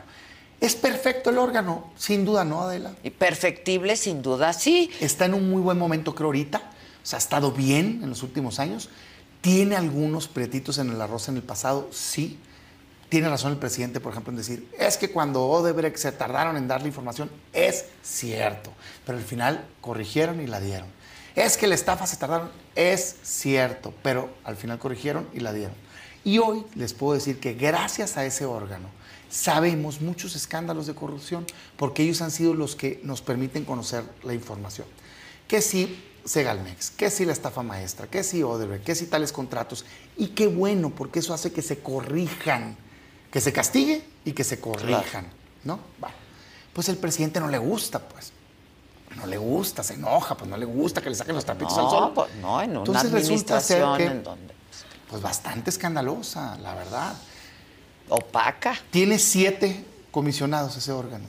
[0.59, 1.91] ¿es perfecto el órgano?
[1.95, 4.89] Sin duda no, Adela Y perfectible, sin duda, sí.
[5.01, 6.57] está en un muy buen momento, creo, ahorita.
[6.57, 8.89] O sea, ha estado bien en los últimos años.
[9.41, 12.39] Tiene algunos prietitos en el arroz en el pasado, sí.
[13.13, 16.67] Tiene razón el presidente, por ejemplo, en decir, es que cuando Odebrecht se tardaron en
[16.67, 18.73] darle información, es cierto.
[19.05, 20.87] Pero al final corrigieron y la dieron.
[21.35, 23.93] Es que la estafa se tardaron, es cierto.
[24.01, 25.75] Pero al final corrigieron y la dieron.
[26.23, 28.89] Y hoy les puedo decir que gracias a ese órgano
[29.29, 31.45] sabemos muchos escándalos de corrupción
[31.77, 34.87] porque ellos han sido los que nos permiten conocer la información.
[35.47, 39.85] Que si Segalmex, que si la estafa maestra, que si Odebrecht, que si tales contratos.
[40.17, 42.75] Y qué bueno, porque eso hace que se corrijan,
[43.33, 45.25] que se castigue y que se corrijan,
[45.63, 45.79] ¿no?
[45.99, 46.15] Bueno,
[46.71, 48.31] pues el presidente no le gusta, pues.
[49.15, 51.83] No le gusta, se enoja, pues no le gusta que le saquen los trapitos al
[51.85, 52.11] No, sol.
[52.13, 54.53] pues, no, en una Entonces resulta ser que, en donde
[55.09, 57.13] pues bastante escandalosa, la verdad.
[58.09, 58.75] opaca.
[58.91, 61.25] Tiene siete comisionados ese órgano.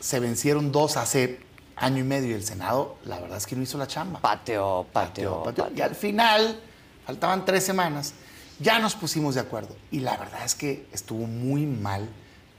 [0.00, 1.40] Se vencieron dos hace
[1.76, 4.20] año y medio y el Senado, la verdad es que no hizo la chamba.
[4.20, 5.76] Pateó, Pateó, pateó, pateó.
[5.76, 6.60] Y al final,
[7.06, 8.12] faltaban tres semanas,
[8.60, 9.74] ya nos pusimos de acuerdo.
[9.90, 12.08] Y la verdad es que estuvo muy mal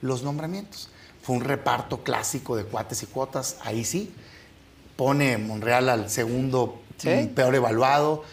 [0.02, 0.88] los nombramientos.
[1.22, 4.12] Fue un reparto clásico de cuates y cuotas, ahí sí.
[4.96, 7.08] Pone Monreal al segundo Sí.
[7.10, 8.24] mm, peor evaluado,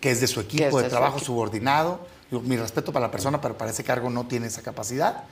[0.00, 2.06] que es de su equipo de trabajo subordinado.
[2.30, 5.24] Mi respeto para la persona, pero para ese cargo no tiene esa capacidad.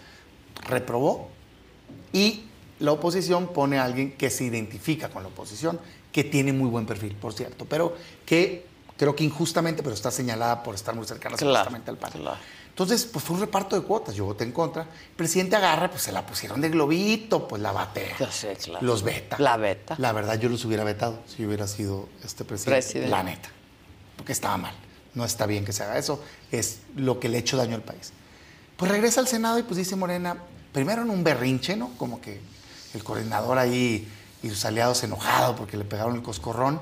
[0.66, 1.28] Reprobó.
[2.12, 2.44] Y
[2.80, 5.80] la oposición pone a alguien que se identifica con la oposición,
[6.12, 8.66] que tiene muy buen perfil, por cierto, pero que
[8.96, 12.12] creo que injustamente, pero está señalada por estar muy cercana Claro, supuestamente al PAN.
[12.12, 12.36] claro.
[12.68, 14.82] Entonces, pues fue un reparto de cuotas, yo voté en contra.
[14.82, 18.16] El presidente agarra, pues se la pusieron de globito, pues la batea.
[18.18, 18.84] Ya sé, claro.
[18.84, 19.36] Los veta.
[19.38, 19.94] La veta.
[19.98, 22.80] La verdad, yo los hubiera vetado si yo hubiera sido este presidente.
[22.82, 23.10] Presidente.
[23.10, 23.48] La neta.
[24.16, 24.74] Porque estaba mal.
[25.14, 26.20] No está bien que se haga eso.
[26.50, 28.12] Es lo que le ha hecho daño al país.
[28.76, 30.36] Pues regresa al Senado y pues dice Morena,
[30.72, 31.90] primero en un berrinche, ¿no?
[31.96, 32.40] Como que
[32.92, 34.08] el coordinador ahí
[34.42, 36.80] y sus aliados enojados porque le pegaron el coscorrón.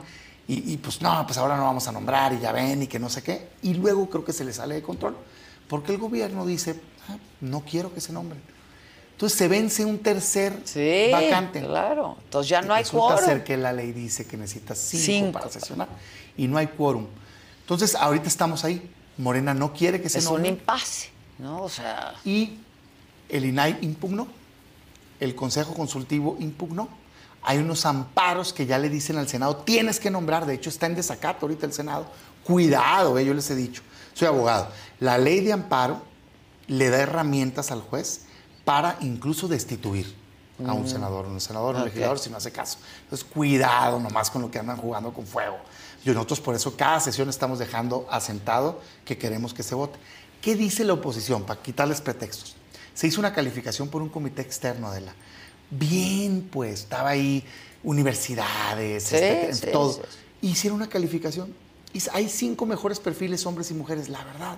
[0.48, 2.98] Y, y, pues no, pues ahora no vamos a nombrar y ya ven y que
[2.98, 3.48] no sé qué.
[3.62, 5.16] Y luego creo que se le sale de control
[5.68, 8.40] porque el gobierno dice, "Ah, no quiero que se nombren.
[9.12, 11.60] Entonces se vence un tercer Sí, vacante.
[11.60, 12.16] claro.
[12.24, 13.28] Entonces ya no hay Resulta quórum.
[13.28, 15.32] ser que la ley dice que necesita cinco, Cinco.
[15.38, 15.88] para sesionar
[16.36, 17.06] y no hay quórum.
[17.60, 18.90] Entonces, ahorita estamos ahí.
[19.18, 21.62] Morena no quiere que se Es un nombre impasse, ¿no?
[21.62, 22.58] O sea, y
[23.28, 24.26] el INAI impugnó.
[25.20, 26.88] el Consejo Consultivo impugnó.
[27.42, 30.86] Hay unos amparos que ya le dicen al Senado, tienes que nombrar, de hecho está
[30.86, 32.06] en desacato ahorita el Senado.
[32.44, 33.82] Cuidado, eh, yo les he dicho,
[34.14, 34.68] soy abogado.
[35.00, 36.02] La ley de amparo
[36.68, 38.22] le da herramientas al juez
[38.64, 40.22] para incluso destituir
[40.66, 42.78] a un senador, un senador, un legislador, si no hace caso.
[43.04, 45.58] Entonces, cuidado nomás con lo que andan jugando con fuego.
[46.04, 49.98] Y nosotros por eso cada sesión estamos dejando asentado que queremos que se vote.
[50.40, 51.44] ¿Qué dice la oposición?
[51.44, 52.56] Para quitarles pretextos.
[52.94, 55.14] Se hizo una calificación por un comité externo, Adela.
[55.72, 57.42] Bien, pues, estaba ahí
[57.82, 59.92] universidades, Sí, etcétera, sí, todo.
[59.94, 60.00] sí,
[60.42, 61.54] Hicieron una calificación.
[61.92, 64.08] Y hay cinco mejores perfiles, hombres y mujeres.
[64.08, 64.56] La verdad,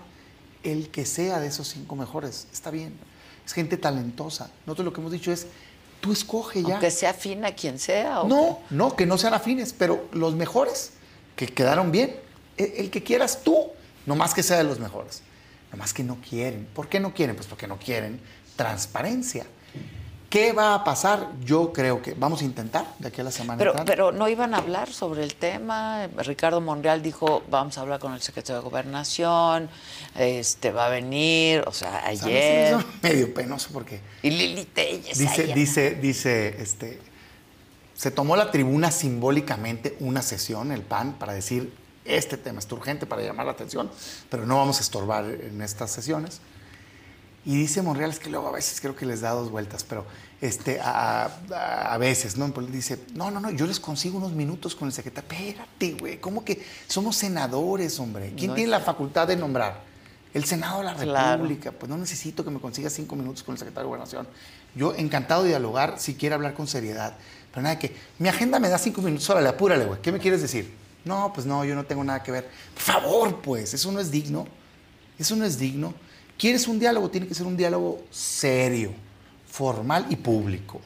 [0.62, 2.94] el que sea de esos cinco mejores, está bien.
[3.46, 4.50] Es gente talentosa.
[4.66, 5.46] Nosotros lo que hemos dicho es,
[6.00, 6.74] tú escoge ya.
[6.74, 8.22] Aunque sea afín a quien sea.
[8.22, 10.92] ¿o No, no, que no sean afines, pero los mejores,
[11.36, 12.16] que quedaron bien.
[12.56, 13.68] El, el que quieras tú,
[14.06, 15.22] no más que sea de los mejores.
[15.72, 16.66] No más que no quieren.
[16.72, 17.36] ¿Por qué no quieren?
[17.36, 18.20] Pues porque no quieren
[18.56, 19.44] transparencia.
[20.34, 21.30] ¿Qué va a pasar?
[21.44, 23.56] Yo creo que vamos a intentar de aquí a la semana.
[23.56, 23.92] Pero, entrante.
[23.92, 26.08] pero no iban a hablar sobre el tema.
[26.08, 29.70] Ricardo Monreal dijo, vamos a hablar con el secretario de Gobernación,
[30.18, 32.74] este va a venir, o sea, ayer.
[32.74, 36.98] hizo medio penoso porque Y Lili Telles dice, dice, dice, este,
[37.94, 41.72] se tomó la tribuna simbólicamente una sesión, el PAN, para decir,
[42.04, 43.88] este tema es urgente para llamar la atención,
[44.30, 46.40] pero no vamos a estorbar en estas sesiones.
[47.46, 50.06] Y dice Monreal, es que luego a veces creo que les da dos vueltas, pero
[50.40, 52.48] este, a, a- a veces, ¿no?
[52.52, 55.30] Pues dice, no, no, no, yo les consigo unos minutos con el secretario.
[55.30, 58.32] Espérate, güey, ¿cómo que somos senadores, hombre?
[58.36, 59.82] ¿Quién No tiene la facultad de nombrar?
[60.32, 61.42] El Senado de la Claro.
[61.42, 61.70] República.
[61.70, 64.26] Pues no necesito que me consiga cinco minutos con el secretario de Gobernación.
[64.74, 67.14] Yo encantado de dialogar si quiere hablar con seriedad.
[67.52, 70.00] Pero nada que, mi agenda me da cinco minutos, órale, apúrale, güey.
[70.02, 70.74] ¿Qué me quieres decir?
[71.04, 72.50] No, pues no, yo no tengo nada que ver.
[72.72, 74.46] Por favor, pues, eso no es digno.
[75.18, 75.94] Eso no es digno.
[76.38, 77.10] ¿Quieres un diálogo?
[77.10, 78.92] Tiene que ser un diálogo serio,
[79.48, 80.80] formal y público.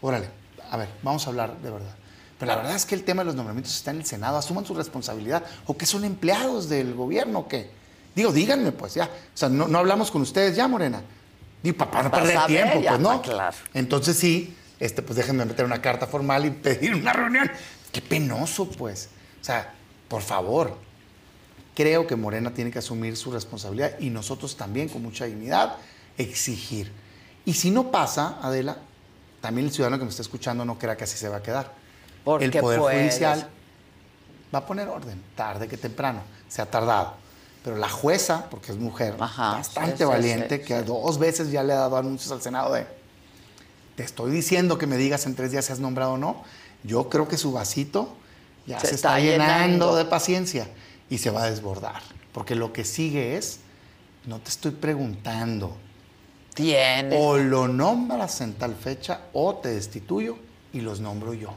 [0.00, 0.28] Órale,
[0.70, 1.94] a ver, vamos a hablar de verdad.
[2.38, 4.36] Pero la verdad es que el tema de los nombramientos está en el Senado.
[4.36, 5.44] Asuman su responsabilidad.
[5.66, 7.70] ¿O que son empleados del gobierno o qué?
[8.16, 9.04] Digo, díganme, pues ya.
[9.04, 11.02] O sea, no, no hablamos con ustedes ya, Morena.
[11.62, 13.22] Digo, para no perder tiempo, pues no.
[13.22, 13.56] claro.
[13.74, 17.50] Entonces sí, este, pues déjenme meter una carta formal y pedir una reunión.
[17.92, 19.08] Qué penoso, pues.
[19.40, 19.72] O sea,
[20.08, 20.76] por favor,
[21.74, 25.76] creo que Morena tiene que asumir su responsabilidad y nosotros también, con mucha dignidad,
[26.18, 26.92] exigir.
[27.44, 28.78] Y si no pasa, Adela,
[29.40, 31.72] también el ciudadano que me está escuchando no crea que así se va a quedar.
[32.24, 33.00] Porque el Poder puedes.
[33.00, 33.48] Judicial
[34.54, 37.14] va a poner orden, tarde que temprano, se ha tardado.
[37.64, 41.62] Pero la jueza, porque es mujer, Ajá, bastante sí, valiente, sí, que dos veces ya
[41.62, 42.86] le ha dado anuncios al Senado de,
[43.96, 46.42] te estoy diciendo que me digas en tres días si has nombrado o no,
[46.82, 48.16] yo creo que su vasito
[48.66, 49.62] ya Se se, está está, llenando.
[49.62, 49.96] llenando.
[49.96, 50.68] de paciencia
[51.12, 52.00] y se va a desbordar.
[52.32, 53.58] Porque lo que sigue es,
[54.24, 55.76] no te estoy preguntando,
[56.54, 57.18] Tienes.
[57.20, 60.38] o lo nombras en tal fecha o te destituyo
[60.72, 61.52] y los nombro yo.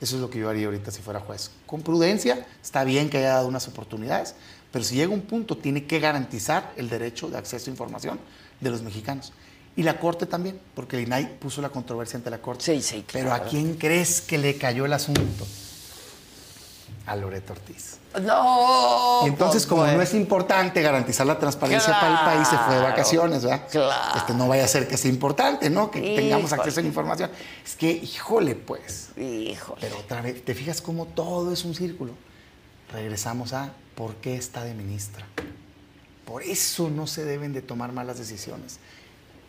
[0.00, 1.52] Eso es lo que yo haría ahorita si fuera juez.
[1.64, 4.34] Con prudencia, está bien que haya dado unas oportunidades,
[4.72, 8.18] pero si llega un punto, tiene que garantizar el derecho de acceso a información
[8.60, 9.32] de los mexicanos.
[9.76, 12.64] Y la Corte también, porque el INAI puso la controversia ante la Corte.
[12.64, 15.46] Sí, sí, Pero ¿a quién crees que le cayó el asunto?
[17.08, 17.98] A Loreto Ortiz.
[18.22, 19.22] No.
[19.24, 22.74] Y entonces, pues, como no es importante garantizar la transparencia para el país, se fue
[22.74, 23.66] de vacaciones, ¿verdad?
[23.70, 24.16] claro.
[24.18, 25.90] Este, no vaya a ser que sea importante, ¿no?
[25.90, 27.30] Que tengamos acceso a la información.
[27.64, 29.10] Es que, híjole, pues.
[29.16, 29.80] Híjole.
[29.80, 32.12] Pero otra vez, ¿te fijas cómo todo es un círculo?
[32.92, 35.26] Regresamos a por qué está de ministra.
[36.24, 38.78] Por eso no se deben de tomar malas decisiones.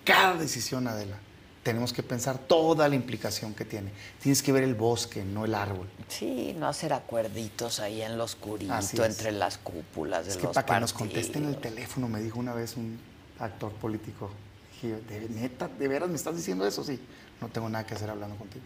[0.06, 1.18] Cada decisión, Adela,
[1.64, 3.92] tenemos que pensar toda la implicación que tiene.
[4.22, 5.88] Tienes que ver el bosque, no el árbol.
[6.08, 10.54] Sí, no hacer acuerditos ahí en lo oscurito, entre las cúpulas de Es que los
[10.54, 13.00] para que nos contesten el teléfono, me dijo una vez un
[13.40, 14.30] actor político.
[14.74, 16.84] Dije, ¿de neta, de veras me estás diciendo eso?
[16.84, 17.00] Sí,
[17.42, 18.64] no tengo nada que hacer hablando contigo.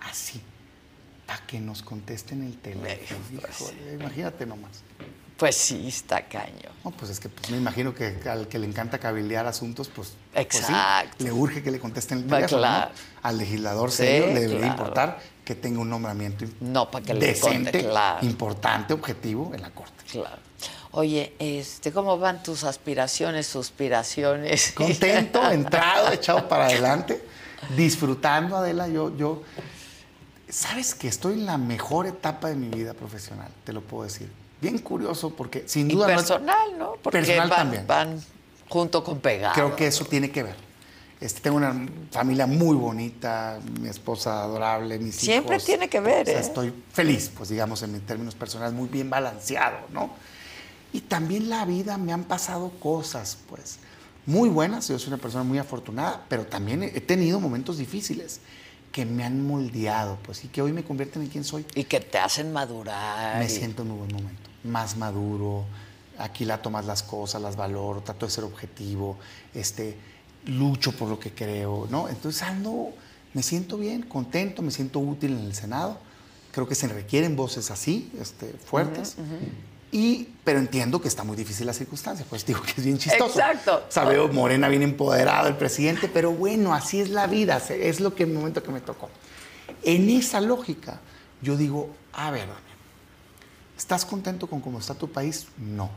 [0.00, 0.40] Así,
[1.26, 3.20] para que nos contesten el teléfono.
[3.32, 4.82] Híjole, imagínate nomás.
[5.42, 6.70] Pues sí, está caño.
[6.84, 10.12] No, pues es que pues, me imagino que al que le encanta cabildear asuntos, pues,
[10.32, 11.24] pues sí, Exacto.
[11.24, 12.62] le urge que le contesten el Va, teléfono.
[12.62, 12.68] ¿no?
[12.68, 12.90] claro.
[13.22, 14.72] Al legislador Sí, serio le debería claro.
[14.72, 18.24] importar que tenga un nombramiento No, para que le decente, conte, claro.
[18.24, 20.04] importante, objetivo en la Corte.
[20.12, 20.40] Claro.
[20.92, 24.70] Oye, este, ¿cómo van tus aspiraciones, suspiraciones?
[24.76, 27.20] contento, entrado, echado para adelante,
[27.76, 28.86] disfrutando, Adela.
[28.86, 29.42] Yo, yo,
[30.48, 34.30] sabes que estoy en la mejor etapa de mi vida profesional, te lo puedo decir.
[34.62, 36.92] Bien curioso porque sin Y duda es- personal, ¿no?
[37.02, 37.86] Porque Personal van, también.
[37.86, 38.24] van
[38.68, 39.54] junto con pegado.
[39.54, 40.56] creo que eso tiene que ver.
[41.20, 45.66] Este, tengo una familia muy bonita, mi esposa adorable, mis Siempre hijos.
[45.66, 46.40] tiene que ver, O sea, ¿eh?
[46.40, 50.10] Estoy feliz, pues digamos, en mis términos personales, muy bien balanceado, ¿no?
[50.92, 53.78] Y también la vida me han pasado cosas, pues.
[54.26, 58.38] muy buenas, yo soy una persona muy afortunada, pero también he tenido momentos difíciles
[58.92, 61.64] que me han moldeado, pues, y que hoy me convierten en quien soy.
[61.74, 63.38] Y que te hacen madurar.
[63.40, 65.64] Me y- siento en un buen momento, más maduro,
[66.18, 69.18] aquí la tomas las cosas, las valoro, trato de ser objetivo,
[69.54, 69.96] este,
[70.46, 72.08] lucho por lo que creo, ¿no?
[72.08, 72.90] Entonces ando,
[73.34, 75.98] me siento bien, contento, me siento útil en el Senado,
[76.52, 79.16] creo que se requieren voces así, este, fuertes,
[79.90, 83.38] y, pero entiendo que está muy difícil la circunstancia, pues digo que es bien chistoso.
[83.38, 83.84] Exacto.
[83.88, 88.00] O sea, veo Morena bien empoderado, el presidente, pero bueno, así es la vida, es
[88.00, 89.10] lo que el momento que me tocó.
[89.82, 91.00] En esa lógica,
[91.42, 92.48] yo digo, a ver,
[93.76, 95.46] ¿estás contento con cómo está tu país?
[95.56, 95.90] No.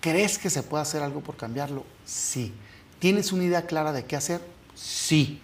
[0.00, 1.84] ¿Crees que se puede hacer algo por cambiarlo?
[2.04, 2.52] Sí.
[2.98, 4.40] ¿Tienes una idea clara de qué hacer?
[4.74, 5.40] Sí.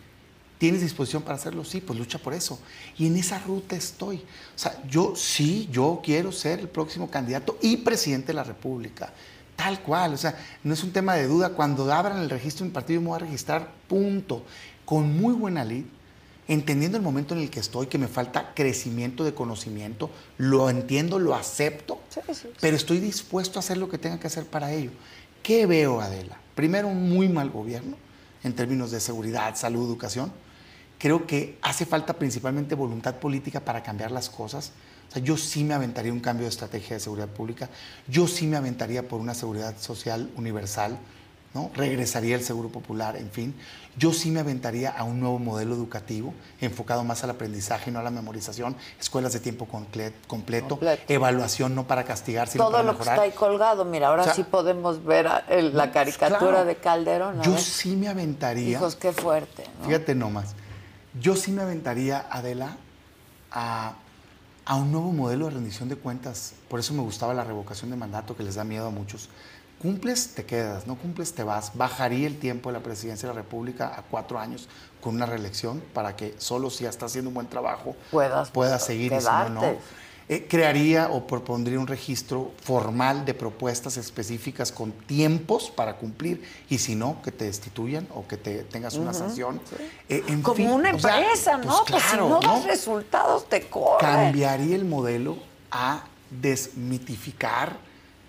[0.58, 1.64] ¿Tienes disposición para hacerlo?
[1.64, 2.58] Sí, pues lucha por eso.
[2.96, 4.16] Y en esa ruta estoy.
[4.16, 9.12] O sea, yo sí, yo quiero ser el próximo candidato y presidente de la República.
[9.56, 10.14] Tal cual.
[10.14, 11.50] O sea, no es un tema de duda.
[11.50, 14.44] Cuando abran el registro de mi partido, me voy a registrar, punto.
[14.84, 15.84] Con muy buena lid,
[16.48, 21.18] entendiendo el momento en el que estoy, que me falta crecimiento de conocimiento, lo entiendo,
[21.18, 22.00] lo acepto,
[22.60, 24.90] pero estoy dispuesto a hacer lo que tenga que hacer para ello.
[25.42, 26.38] ¿Qué veo, Adela?
[26.54, 27.96] Primero, un muy mal gobierno
[28.42, 30.32] en términos de seguridad, salud, educación.
[30.98, 34.72] Creo que hace falta principalmente voluntad política para cambiar las cosas.
[35.08, 37.68] O sea, yo sí me aventaría un cambio de estrategia de seguridad pública.
[38.06, 40.98] Yo sí me aventaría por una seguridad social universal.
[41.54, 41.70] ¿No?
[41.74, 43.54] Regresaría el seguro popular, en fin.
[43.96, 48.00] Yo sí me aventaría a un nuevo modelo educativo, enfocado más al aprendizaje y no
[48.00, 51.02] a la memorización, escuelas de tiempo comple- completo, Completo.
[51.06, 53.14] evaluación no para castigar, sino Todo para lo que mejorar.
[53.14, 53.84] está ahí colgado.
[53.84, 56.64] Mira, ahora O sea, sí podemos ver el- la caricatura Claro.
[56.64, 57.40] de Calderón.
[57.42, 58.70] Yo sí me aventaría.
[58.78, 59.64] Hijos, qué fuerte.
[59.80, 59.86] ¿no?
[59.86, 60.54] Fíjate nomás.
[61.20, 62.76] Yo sí me aventaría, Adela,
[63.52, 63.94] a,
[64.64, 66.54] a un nuevo modelo de rendición de cuentas.
[66.68, 69.28] Por eso me gustaba la revocación de mandato, que les da miedo a muchos.
[69.84, 71.72] Cumples, te quedas, no cumples, te vas.
[71.74, 74.66] Bajaría el tiempo de la presidencia de la República a cuatro años
[75.02, 78.82] con una reelección para que solo si ya está haciendo un buen trabajo Puedas puedas
[78.82, 79.76] seguir y si no.
[80.30, 86.78] Eh, crearía o propondría un registro formal de propuestas específicas con tiempos para cumplir y
[86.78, 89.60] si no, que te destituyan o que te tengas una sanción.
[90.08, 91.84] Eh, en Como fin, una o sea, empresa, pues ¿no?
[91.86, 92.54] Pues, claro, si no ¿no?
[92.54, 94.00] das resultados, te corren.
[94.00, 95.36] Cambiaría el modelo
[95.70, 97.76] a desmitificar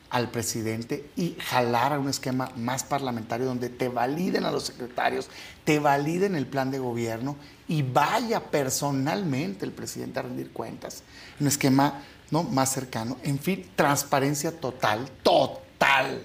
[0.09, 5.29] al presidente y jalar a un esquema más parlamentario donde te validen a los secretarios,
[5.63, 7.35] te validen el plan de gobierno
[7.67, 11.03] y vaya personalmente el presidente a rendir cuentas.
[11.39, 12.01] Un esquema
[12.31, 12.43] ¿no?
[12.43, 13.17] más cercano.
[13.23, 16.21] En fin, transparencia total, total,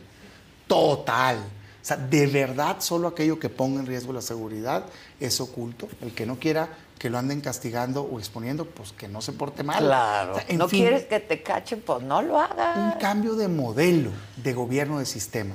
[0.66, 1.39] total.
[1.39, 4.85] O sea, de verdad, solo aquello que ponga en riesgo la seguridad
[5.18, 5.89] es oculto.
[6.03, 6.68] El que no quiera
[7.01, 9.82] que lo anden castigando o exponiendo, pues que no se porte mal.
[9.82, 10.32] Claro.
[10.32, 12.76] O sea, en no fin, quieres que te cachen, pues no lo hagas.
[12.76, 15.55] un cambio de modelo de gobierno de sistema.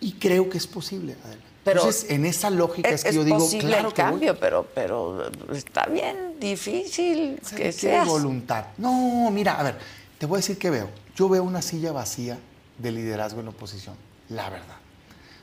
[0.00, 1.42] Y creo que es posible, Adela.
[1.62, 4.10] Pero Entonces, en esa lógica es, Es, que yo digo, claro el que voy.
[4.12, 8.08] cambio, pero, pero está bien difícil Se que requiere seas.
[8.08, 8.64] voluntad.
[8.78, 9.78] No, mira, a ver,
[10.16, 10.88] te voy a decir qué veo.
[11.16, 12.38] Yo veo una silla vacía
[12.78, 13.94] de liderazgo en la oposición,
[14.30, 14.76] la verdad.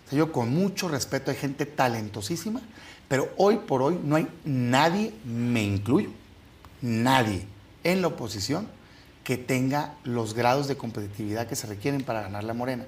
[0.07, 2.61] O sea, yo con mucho respeto, hay gente talentosísima,
[3.08, 6.10] pero hoy por hoy no hay nadie, me incluyo,
[6.82, 7.45] nadie
[7.84, 8.68] en la oposición
[9.24, 12.86] que tenga los grados de competitividad que se requieren para ganar la morena.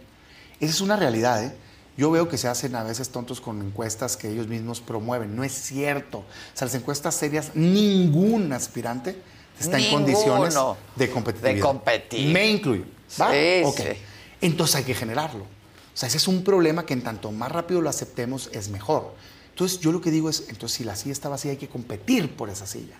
[0.59, 1.55] Esa es una realidad, ¿eh?
[1.97, 5.33] Yo veo que se hacen a veces tontos con encuestas que ellos mismos promueven.
[5.33, 6.19] No es cierto.
[6.19, 9.15] O sea, las encuestas serias, ningún aspirante
[9.57, 10.03] está en Ninguno.
[10.05, 10.55] condiciones
[10.97, 11.55] de competitividad.
[11.55, 12.33] De competir.
[12.33, 12.83] Me incluyo.
[13.21, 13.31] ¿Va?
[13.31, 13.77] Sí, Ok.
[13.77, 13.97] sí.
[14.41, 15.43] Entonces hay que generarlo.
[15.43, 19.13] O sea, ese es un problema que en tanto más rápido lo aceptemos es mejor.
[19.55, 22.35] Entonces yo lo que digo es, entonces si la silla está vacía hay que competir
[22.35, 22.95] por esa silla.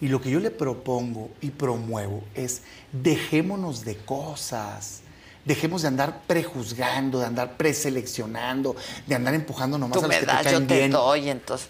[0.00, 5.00] Y lo que yo le propongo y promuevo es dejémonos de cosas.
[5.44, 8.76] Dejemos de andar prejuzgando, de andar preseleccionando,
[9.06, 10.90] de andar empujando nomás Tú a los me que das, te yo te bien.
[10.90, 11.68] doy, entonces.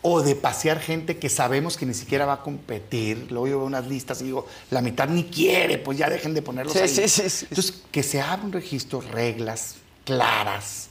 [0.00, 3.26] O de pasear gente que sabemos que ni siquiera va a competir.
[3.30, 6.42] Luego yo veo unas listas y digo, la mitad ni quiere, pues ya dejen de
[6.42, 6.88] ponerlos Sí, ahí.
[6.88, 7.46] sí, sí, sí.
[7.50, 9.74] Entonces, que se abra un registro, reglas
[10.04, 10.88] claras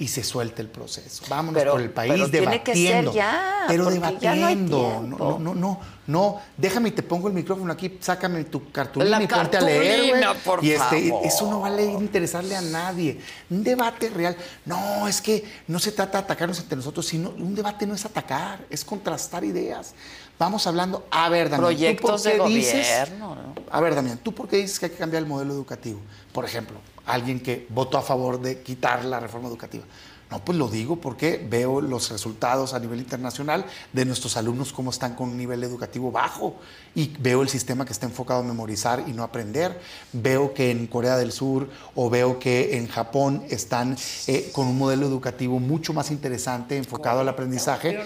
[0.00, 1.22] y se suelte el proceso.
[1.28, 3.12] Vámonos Pero- por el país pero tiene que ser debatiendo.
[3.12, 4.78] ya, pero ya no debatiendo.
[4.88, 5.16] tiempo.
[5.18, 6.40] no, no, no, no.
[6.56, 10.24] Déjame y te pongo el micrófono aquí, sácame tu cartulina La y ponte a leer,
[10.42, 11.26] por y este, favor.
[11.26, 13.20] eso no vale interesarle a nadie.
[13.50, 14.34] Un debate real.
[14.64, 18.04] No, es que no se trata de atacarnos entre nosotros, sino un debate no es
[18.06, 19.92] atacar, es contrastar ideas.
[20.40, 23.54] Vamos hablando, a ver, Damián, ¿tú por qué de dices- gobierno, ¿no?
[23.70, 26.00] A ver, Damián, ¿tú por qué dices que hay que cambiar el modelo educativo?
[26.32, 29.84] Por ejemplo, alguien que votó a favor de quitar la reforma educativa.
[30.30, 34.90] No, pues lo digo porque veo los resultados a nivel internacional de nuestros alumnos, cómo
[34.90, 36.56] están con un nivel educativo bajo.
[36.94, 39.80] Y veo el sistema que está enfocado a memorizar y no aprender.
[40.12, 43.96] Veo que en Corea del Sur o veo que en Japón están
[44.28, 48.00] eh, con un modelo educativo mucho más interesante, enfocado al aprendizaje.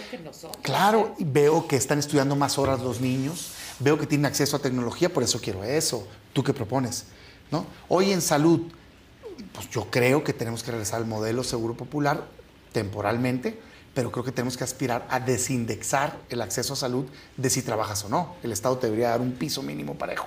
[0.62, 3.50] Claro, y veo que están estudiando más horas los niños.
[3.80, 6.06] Veo que tienen acceso a tecnología, por eso quiero eso.
[6.32, 7.04] ¿Tú qué propones?
[7.50, 7.66] ¿No?
[7.88, 8.62] Hoy en salud,
[9.52, 12.26] pues yo creo que tenemos que regresar al modelo seguro popular
[12.72, 13.58] temporalmente,
[13.94, 17.06] pero creo que tenemos que aspirar a desindexar el acceso a salud
[17.36, 18.34] de si trabajas o no.
[18.42, 20.26] El Estado te debería dar un piso mínimo parejo.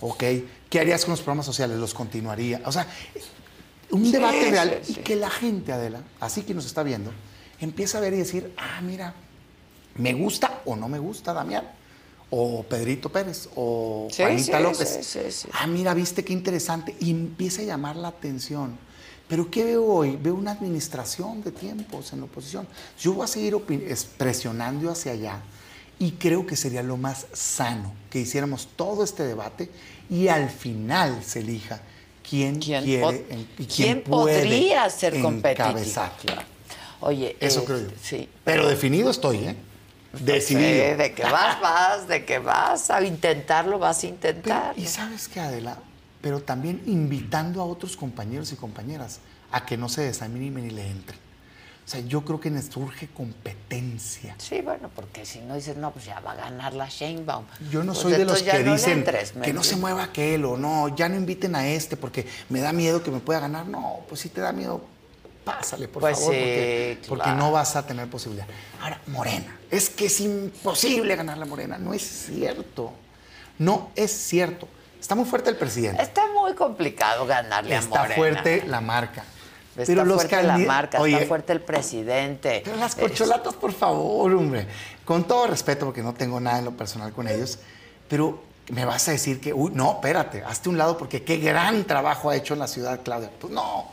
[0.00, 0.22] ¿Ok?
[0.68, 1.78] ¿Qué harías con los programas sociales?
[1.78, 2.60] ¿Los continuaría?
[2.66, 2.86] O sea,
[3.90, 7.10] un debate real y que la gente, Adela, así que nos está viendo,
[7.60, 9.14] empieza a ver y decir, ah, mira,
[9.96, 11.77] me gusta o no me gusta, Damián
[12.30, 15.46] o Pedrito Pérez o Juanita López.
[15.52, 16.94] ah, mira, viste qué interesante.
[17.00, 18.78] Y empieza a llamar la atención.
[19.28, 20.16] Pero ¿qué veo hoy?
[20.16, 22.66] Veo una administración de tiempos en la oposición.
[22.98, 23.56] Yo voy a seguir
[24.16, 25.42] presionando hacia allá
[25.98, 29.68] y creo que sería lo más sano que hiciéramos todo este debate
[30.08, 31.80] y al final se elija
[32.28, 33.26] quién, quiere
[33.58, 35.78] y quién, podría ser competitivo.
[37.00, 37.88] Oye, eso creo yo.
[38.02, 38.28] Sí.
[38.44, 39.56] Pero definido estoy, ¿eh?
[40.20, 40.96] Decidido.
[40.96, 44.78] de que vas, vas, de que vas a intentarlo, vas a intentar.
[44.78, 45.78] y sabes qué, Adela,
[46.20, 50.88] pero también invitando a otros compañeros y compañeras a que no se desanimen y le
[50.88, 51.18] entren.
[51.88, 54.34] O sea, yo creo que nos surge competencia.
[54.36, 57.46] Sí, bueno, porque si no dices, no, pues ya va a ganar la Sheinbaum.
[57.70, 59.06] Yo no pues soy de los que dicen
[59.42, 62.74] que no se mueva aquel o no, ya no inviten a este porque me da
[62.74, 63.66] miedo que me pueda ganar.
[63.66, 64.82] No, pues si te da miedo,
[65.44, 66.34] pásale, por pues favor,
[67.08, 68.46] porque, no vas a tener posibilidad.
[68.82, 71.78] Ahora, Morena, es que es imposible ganar la Morena.
[71.78, 72.92] No es cierto.
[73.58, 74.68] No es cierto.
[75.00, 76.02] Está muy fuerte el presidente.
[76.02, 78.02] Está muy complicado ganarle a Morena.
[78.04, 79.24] Está fuerte la marca.
[79.76, 82.62] Está pero fuerte la marca, está fuerte el presidente.
[82.64, 84.66] Pero las corcholatas, por favor, hombre.
[85.04, 87.60] Con todo respeto, porque no tengo nada en lo personal con ellos,
[88.08, 91.84] pero me vas a decir que, uy, no, espérate, hazte un lado porque qué gran
[91.84, 93.30] trabajo ha hecho en la ciudad, Claudia.
[93.38, 93.92] Pues no,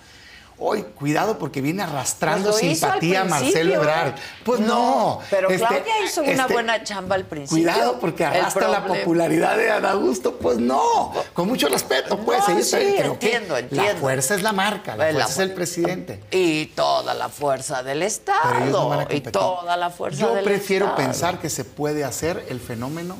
[0.57, 4.15] Hoy, cuidado porque viene arrastrando pues simpatía a Marcelo Ebrard.
[4.45, 5.19] Pues no.
[5.29, 7.63] pero este, Claudia hizo una este, buena chamba al principio.
[7.63, 10.37] Cuidado porque arrastra la popularidad de Ana Augusto.
[10.37, 11.13] Pues no.
[11.33, 12.39] Con mucho respeto, pues.
[12.47, 13.75] No, sí, entiendo, entiendo.
[13.75, 16.23] La fuerza es la marca, la fuerza es el presidente.
[16.31, 19.05] Y toda la fuerza del Estado.
[19.09, 23.17] y toda la fuerza Yo del prefiero pensar que se puede hacer el fenómeno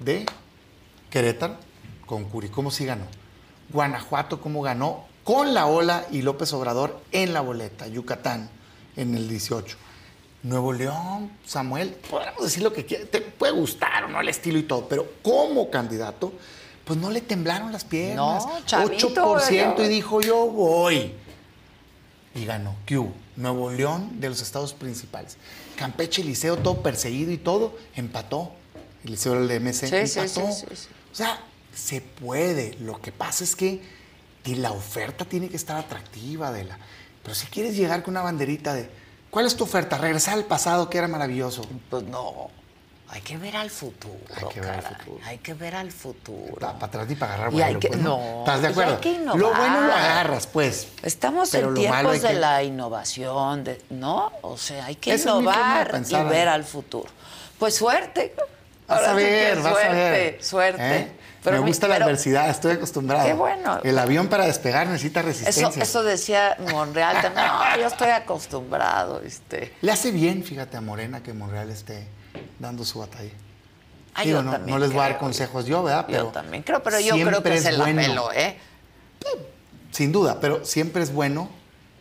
[0.00, 0.26] de
[1.10, 1.56] Querétaro
[2.06, 2.48] con Curi.
[2.48, 3.04] ¿Cómo sí ganó?
[3.68, 5.04] Guanajuato, ¿cómo ganó?
[5.26, 8.48] Con la ola y López Obrador en la boleta, Yucatán,
[8.94, 9.76] en el 18.
[10.44, 14.56] Nuevo León, Samuel, podríamos decir lo que quiera, te puede gustar o no el estilo
[14.56, 16.32] y todo, pero como candidato,
[16.84, 18.46] pues no le temblaron las piernas.
[18.46, 21.12] No, chavito, 8% y dijo yo voy.
[22.36, 22.76] Y ganó.
[22.86, 23.04] ¿Qué
[23.34, 25.38] Nuevo León de los estados principales.
[25.74, 28.52] Campeche, Liceo, todo perseguido y todo, empató.
[29.02, 30.44] El Liceo del MC empató.
[30.44, 31.40] o sea,
[31.74, 32.76] se puede.
[32.78, 33.95] Lo que pasa es que
[34.46, 36.78] y la oferta tiene que estar atractiva, Adela.
[37.22, 38.88] Pero si quieres llegar con una banderita de,
[39.30, 39.98] ¿cuál es tu oferta?
[39.98, 41.62] Regresar al pasado, que era maravilloso.
[41.90, 42.50] Pues no.
[43.08, 44.18] Hay que ver al futuro.
[44.34, 45.20] Hay que ver al futuro.
[45.24, 46.54] Hay que ver al futuro.
[46.58, 48.40] Para, atrás y para agarrar bueno, pues, no.
[48.40, 49.00] ¿Estás de acuerdo?
[49.36, 50.88] Lo bueno lo agarras, pues.
[51.02, 54.32] Estamos en tiempos de la innovación, ¿no?
[54.42, 57.08] O sea, hay que innovar y ver al futuro.
[57.58, 58.34] Pues suerte.
[58.88, 60.44] Vas a ver, vas suerte, a ver.
[60.44, 60.96] Suerte.
[60.96, 61.12] ¿Eh?
[61.52, 63.26] Me gusta la adversidad, estoy acostumbrado.
[63.26, 63.80] Qué bueno.
[63.82, 65.82] El avión para despegar necesita resistencia.
[65.82, 67.46] Eso, decía Monreal también.
[67.46, 69.20] No, yo estoy acostumbrado.
[69.20, 69.74] Este.
[69.80, 72.06] Le hace bien, fíjate, a Morena que Monreal esté
[72.58, 73.30] dando su batalla.
[74.66, 76.04] no, les voy a dar consejos yo, ¿verdad?
[76.06, 78.32] Pero yo también creo, pero yo creo que es el bueno.
[78.32, 78.56] ¿eh?
[79.90, 81.48] Sin duda, pero siempre es bueno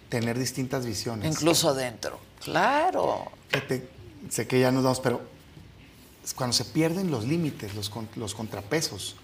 [0.10, 1.32] tener distintas visiones.
[1.32, 2.20] Incluso dentro.
[2.44, 3.32] Claro.
[4.30, 5.22] sé que ya nos vamos, pero
[6.36, 9.16] cuando se pierden los límites, los, los contrapesos,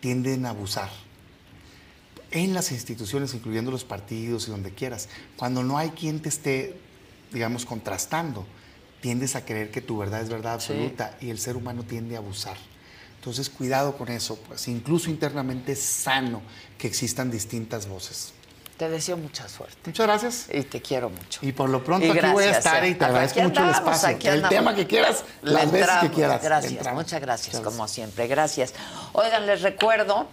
[0.00, 0.90] tienden a abusar.
[2.30, 6.76] En las instituciones, incluyendo los partidos y donde quieras, cuando no hay quien te esté,
[7.32, 8.46] digamos, contrastando,
[9.00, 12.18] tiendes a creer que tu verdad es verdad absoluta y el ser humano tiende a
[12.18, 12.56] abusar.
[13.16, 16.40] Entonces, cuidado con eso, pues incluso internamente es sano
[16.78, 18.32] que existan distintas voces.
[18.80, 19.76] Te deseo mucha suerte.
[19.84, 20.46] Muchas gracias.
[20.50, 21.40] Y te quiero mucho.
[21.42, 24.32] Y por lo pronto aquí voy a estar y te agradezco mucho el espacio.
[24.32, 26.42] El tema que quieras, las veces que quieras.
[26.42, 28.26] Gracias, muchas gracias, como siempre.
[28.26, 28.72] Gracias.
[29.12, 30.28] Oigan, les recuerdo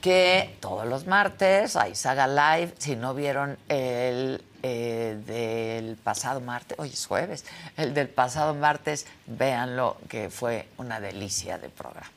[0.00, 2.74] que todos los martes hay Saga Live.
[2.78, 7.44] Si no vieron el eh, del pasado martes, hoy es jueves,
[7.76, 12.10] el del pasado martes, véanlo, que fue una delicia de programa.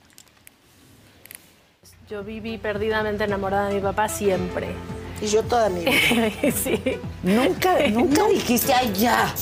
[2.07, 4.76] Yo viví perdidamente enamorada de mi papá siempre.
[5.22, 6.30] Y yo toda mi vida.
[6.52, 6.99] sí.
[7.23, 9.34] Nunca, nunca dijiste, ay, ya.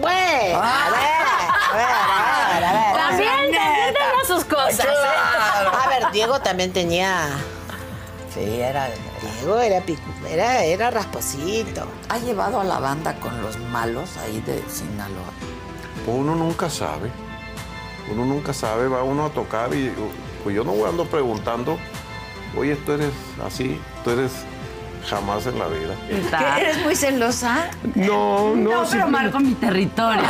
[0.00, 2.94] Bueno, a ver, a ver, a ver, a ver.
[2.94, 4.86] También, también tenía sus cosas.
[4.86, 4.88] ¿eh?
[5.84, 7.28] A ver, Diego también tenía.
[8.32, 8.88] Sí, era.
[9.40, 9.82] Diego era,
[10.30, 11.86] era, era rasposito.
[12.08, 15.32] ¿Ha llevado a la banda con los malos ahí de Sinaloa?
[16.06, 17.10] Uno nunca sabe.
[18.10, 19.92] Uno nunca sabe, va uno a tocar y
[20.42, 21.78] pues yo no voy ando preguntando,
[22.56, 23.12] oye, tú eres
[23.46, 24.32] así, tú eres
[25.08, 25.94] jamás en la vida.
[26.08, 27.70] ¿Qué, ¿Eres muy celosa?
[27.94, 30.22] No, no, No, pero marco mi territorio.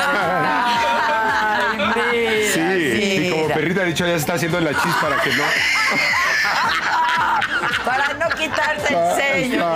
[2.52, 5.44] Sí, y como perrita ha dicho, ya se está haciendo la chis para que no.
[7.84, 9.66] Para no quitarse el sello.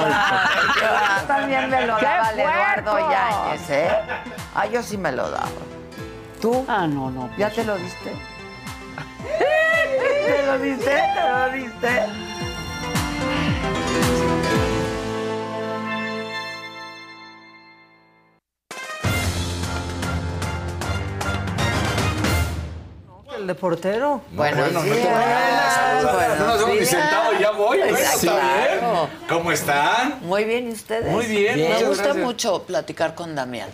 [1.27, 3.11] También me lo ¡Qué daba el Eduardo!
[3.11, 3.89] Yáñez, ¿eh?
[4.55, 5.49] Ah, yo sí me lo daba.
[6.41, 6.65] ¿Tú?
[6.69, 7.31] Ah, no, no.
[7.37, 8.13] ¿Ya te lo diste?
[10.27, 10.85] ¿Te lo diste?
[10.91, 12.26] ¿Te lo diste?
[23.39, 24.23] El de portero.
[24.33, 25.13] Buenos bueno, no te días.
[25.13, 26.39] vayas.
[26.41, 27.79] No nos hemos ni sentado y ya voy.
[27.79, 28.79] Bueno, está bien.
[28.79, 29.09] Claro.
[29.29, 30.19] ¿Cómo están?
[30.23, 31.11] Muy bien, ¿y ustedes?
[31.11, 32.25] Muy bien, Me muchas gusta gracias.
[32.25, 33.69] mucho platicar con Damián.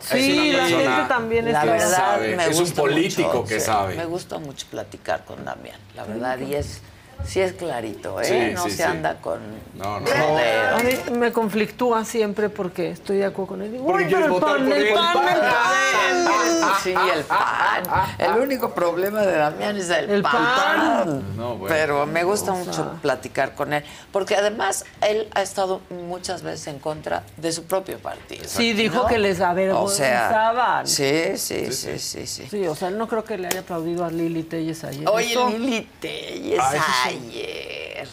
[0.00, 3.44] Sí, la gente también es La que verdad, sabe, me es un gusta político mucho,
[3.44, 3.94] que sí, sabe.
[3.96, 6.80] Me gusta mucho platicar con Damián, la verdad, y es,
[7.26, 8.24] sí es clarito, ¿eh?
[8.24, 8.82] Sí, no sí, se sí.
[8.82, 9.40] anda con
[9.74, 9.96] No.
[9.96, 13.72] A mí me conflictúa siempre porque estoy de acuerdo con él.
[13.72, 14.94] Digo, Porque "Ay, pero el pan, el él".
[14.94, 16.72] pan, el El pan.
[16.82, 17.84] Sí, el pan.
[18.18, 20.32] El único problema de Damián es el, El pan.
[20.32, 21.36] pan.
[21.36, 21.74] No, bueno.
[21.74, 26.78] Pero me gusta mucho platicar con él, porque además él ha estado muchas veces en
[26.78, 28.44] contra de su propio partido.
[28.46, 30.86] Sí, dijo que les O sea, avergonzaban.
[30.86, 32.46] sí, sí, sí, sí, sí.
[32.50, 35.08] Sí, o sea, no creo que le haya aplaudido a Lili Telles ayer.
[35.08, 37.09] Oye, Lili Telles Ah.
[37.10, 38.08] Ayer.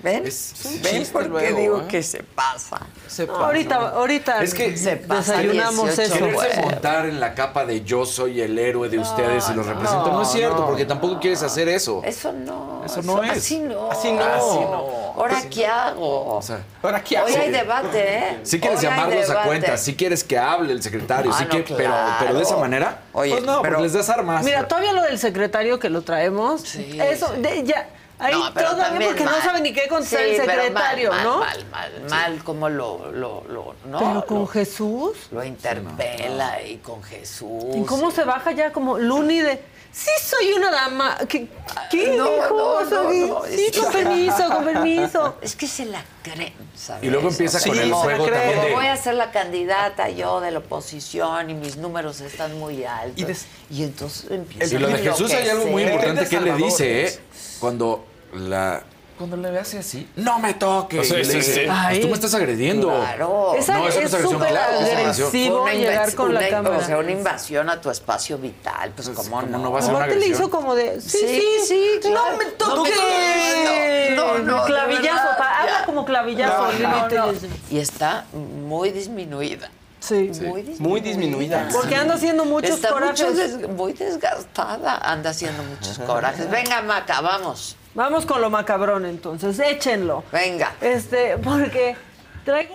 [0.00, 0.24] ¿Ven?
[0.28, 1.84] Es un ¿Ven chiste por qué luego, digo ¿eh?
[1.88, 2.78] que se pasa?
[3.26, 6.24] No, ahorita, ahorita Es que se pasa desayunamos 18 eso.
[6.38, 10.12] Quererse montar en la capa de yo soy el héroe de ustedes y los represento
[10.12, 10.66] no, es cierto, no.
[10.66, 12.00] porque tampoco quieres hacer eso.
[12.04, 12.84] Eso no.
[12.86, 13.30] Eso no es.
[13.32, 13.90] Así no.
[13.90, 14.22] Así no.
[14.22, 15.14] Así no.
[15.16, 16.36] ¿Ahora qué hago?
[16.36, 17.42] O sea, ¿ahora qué Hoy hago?
[17.42, 18.38] hay debate, ¿eh?
[18.44, 21.44] Si quieres Hoy hay llamarlos a cuenta, si quieres que hable el secretario, Ah, sí
[21.46, 22.60] no, que, pero, pero de esa claro.
[22.60, 24.44] manera, Oye, pues no, pero- porque les das armas.
[24.44, 27.40] Mira, todavía lo del secretario que lo traemos, Sí, eso, sí.
[27.42, 27.88] de- ya,
[28.18, 29.42] ahí No, pero todavía también porque no mal.
[29.42, 31.38] sabe ni qué contestar Sí, el mal, secretario, mal, ¿no?
[31.38, 35.16] Mal, mal, mal, como lo, lo, lo, no, Pero con lo, Jesús.
[35.30, 37.64] lo interpela y con Jesús.
[37.76, 39.60] ¿Y cómo se baja ya como Luni de
[39.92, 41.16] sí soy una dama?
[41.28, 41.48] ¿Qué,
[41.90, 43.44] qué No, dijo?
[43.48, 45.36] sí, con que- permiso, con permiso.
[45.42, 47.04] Es que se la creen, ¿sabes?
[47.04, 50.40] Y luego empieza sea, con el juego también de- voy a ser la candidata yo
[50.40, 53.18] de la oposición y mis números están muy altos.
[53.18, 56.44] Y des- Y entonces empieza Y lo de Jesús hay algo muy importante que él
[56.44, 57.20] le dice, ¿eh?
[57.60, 58.04] Cuando
[58.34, 58.82] la
[59.16, 61.00] cuando le ve así así, no me toques.
[61.00, 61.60] O sea, sí, dice, sí.
[61.66, 62.00] "Pues Ay.
[62.00, 62.86] tú me estás agrediendo.
[62.88, 63.52] Claro.
[63.56, 65.26] Esa No, eso no es es agresión, súper claro, es agresión.
[65.26, 66.76] agresivo Una llegar con la una- cámara.
[66.78, 69.58] O sea, una invasión a tu espacio vital, pues cómo ¿cómo no.
[69.58, 72.30] no va a ser una Aparte le hizo como de, sí, Sí, sí, sí, claro.
[72.30, 72.92] no me No toques.
[72.94, 74.16] me toques.
[74.16, 76.62] No, no, no, clavillazo, verdad, pa- habla como clavillazo.
[76.62, 77.08] No, Lili no, no.
[77.08, 77.42] Telles.
[77.72, 79.68] Y está muy disminuida.
[80.00, 80.30] Sí.
[80.40, 80.78] Muy disminuida.
[80.88, 81.68] Muy disminuida.
[81.72, 83.20] Porque anda haciendo muchos Está corajes.
[83.20, 86.48] mucho des- muy desgastada, anda haciendo muchos corajes.
[86.50, 87.76] Venga, Maca, vamos.
[87.94, 90.22] Vamos con lo macabrón entonces, échenlo.
[90.30, 90.74] Venga.
[90.80, 91.96] Este, porque
[92.44, 92.74] traigo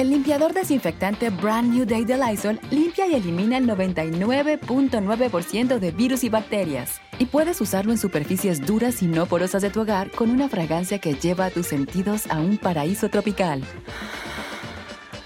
[0.00, 6.24] El limpiador desinfectante Brand New Day de Lysol limpia y elimina el 99.9% de virus
[6.24, 7.02] y bacterias.
[7.18, 11.00] Y puedes usarlo en superficies duras y no porosas de tu hogar con una fragancia
[11.00, 13.62] que lleva a tus sentidos a un paraíso tropical.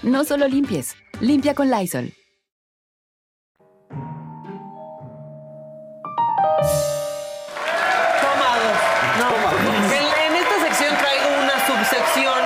[0.03, 2.11] No solo limpies, limpia con Lysol.
[8.19, 8.75] tomados.
[9.19, 9.29] No.
[9.85, 12.43] En, en esta sección traigo una subsección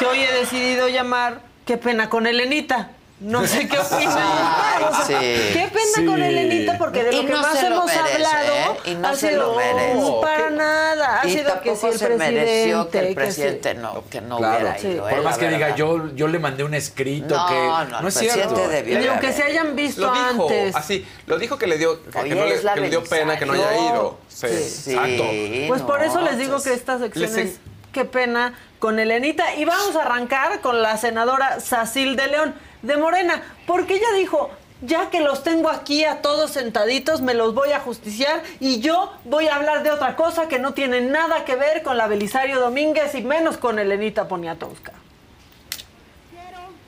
[0.00, 2.90] que hoy he decidido llamar Qué pena con Elenita.
[3.20, 4.18] No sé qué opinan.
[4.18, 5.26] Ay, O sea, sí.
[5.52, 6.04] Qué pena Sí.
[6.04, 8.90] con Elenita, porque de Y lo que no más lo hemos merece, hablado ¿eh?
[8.90, 9.92] Y no ha se sido lo merece.
[10.02, 11.20] "Oh, para nada.
[11.20, 12.32] Ha y sido que si tampoco el se presidente.
[12.40, 13.14] mereció que el sí.
[13.14, 14.56] presidente no, que no Claro.
[14.68, 15.02] hubiera ido.
[15.04, 17.54] Por eh, más la que diga, yo, yo le mandé un escrito No, que.
[17.54, 18.66] no, No, es cierto.
[18.68, 20.74] debió Ni de aunque se hayan visto Lo dijo antes.
[20.74, 23.52] así, lo dijo que le dio, que, Oye, no le, que dio pena que no
[23.52, 24.18] haya ido.
[24.28, 25.24] Sí, Sí, exacto.
[25.68, 27.60] Pues por eso les digo que estas les secciones,
[27.92, 29.54] qué pena con Elenita.
[29.54, 34.50] Y vamos a arrancar con la senadora Sacil de León, de Morena, porque ella dijo,
[34.82, 39.12] ya que los tengo aquí a todos sentaditos, me los voy a justiciar y yo
[39.24, 42.58] voy a hablar de otra cosa que no tiene nada que ver con la Belisario
[42.58, 44.92] Domínguez y menos con Elenita Poniatowska.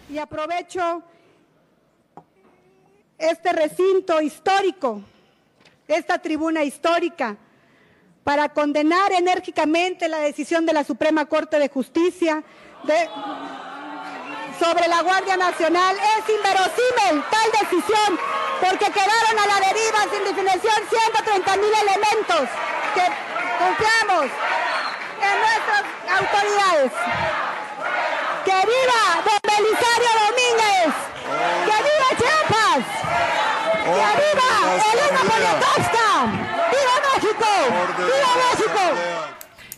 [0.08, 1.02] y aprovecho
[3.16, 5.00] este recinto histórico,
[5.88, 7.36] esta tribuna histórica,
[8.24, 12.42] para condenar enérgicamente la decisión de la Suprema Corte de Justicia
[12.84, 13.08] de-
[14.60, 15.96] sobre la Guardia Nacional.
[15.96, 18.18] Es inverosímil tal decisión,
[18.60, 22.48] porque quedaron a la deriva sin definición 130 mil elementos
[22.94, 23.04] que
[23.58, 24.26] confiamos
[25.22, 25.82] en nuestras
[26.20, 26.92] autoridades.
[28.44, 30.94] ¡Que viva Don Belisario Domínguez!
[31.66, 32.84] ¡Que viva Chiapas!
[33.84, 34.50] ¡Que viva
[34.92, 35.91] Elena Poniatowska!
[37.82, 38.06] ¡Viva México!
[38.06, 39.31] ¡Viva México!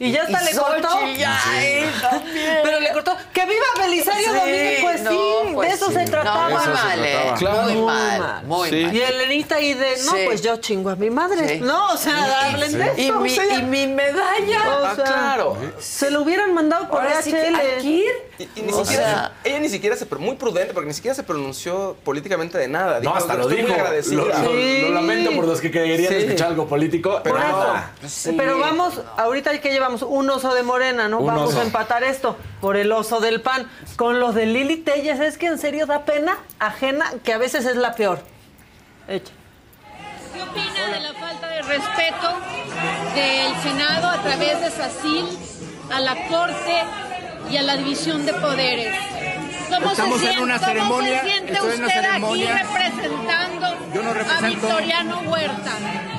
[0.05, 0.89] Y ya hasta Y le cortó.
[0.90, 2.59] Xochitl, ay, también.
[2.62, 3.16] Pero le cortó.
[3.32, 4.81] ¡Que viva Belisario Sí, Domínguez!
[4.82, 5.16] Pues no, sí,
[5.55, 5.94] pues de eso sí.
[5.94, 6.48] se trataba.
[6.48, 7.12] No, muy Eso mal, eh.
[7.12, 7.36] trataba.
[7.39, 7.62] Claro.
[7.62, 8.85] Muy Muy mal, muy Sí.
[8.85, 8.94] mal.
[8.97, 10.18] Y Elenita y de, no, Sí.
[10.26, 11.48] pues yo chingo a mi madre.
[11.48, 11.60] Sí.
[11.60, 13.20] No, o sea, hablen de Y esto.
[13.20, 14.78] mi, o sea, y mi medalla.
[14.81, 15.56] o Ah, sea, claro.
[15.78, 18.10] Se lo hubieran mandado por Ahora que ir.
[18.39, 21.14] Y, y ni O siquiera, sea- ella ni siquiera se, muy prudente, porque ni siquiera
[21.14, 22.98] se pronunció políticamente de nada.
[23.01, 23.68] No, hasta lo "Estoy dijo.
[23.68, 24.22] muy Lo, agradecida".
[24.22, 24.81] lo- Sí.
[24.82, 26.18] lo lamento por los que querían Sí.
[26.18, 28.32] escuchar algo político, pero eso.
[28.32, 28.36] no.
[28.36, 31.19] Pero vamos, ahorita hay que llevamos un oso de morena, ¿no?
[31.21, 31.61] Un vamos oso.
[31.61, 33.71] a empatar esto por el oso del pan.
[33.97, 37.65] Con los de Lili Telles, es que en serio da pena ajena, que a veces
[37.66, 38.21] es la peor.
[39.09, 39.33] Echa.
[40.33, 42.29] ¿Qué opina de la falta de respeto
[43.15, 45.29] del Senado a través de SACIL
[45.93, 46.85] a la Corte
[47.51, 48.97] y a la división de poderes?
[49.81, 52.55] ¿Cómo Estamos se en una cómo ceremonia, se siente estoy en una usted ceremonia.
[52.57, 55.73] aquí representando Yo no a represento- Victoriano Huerta?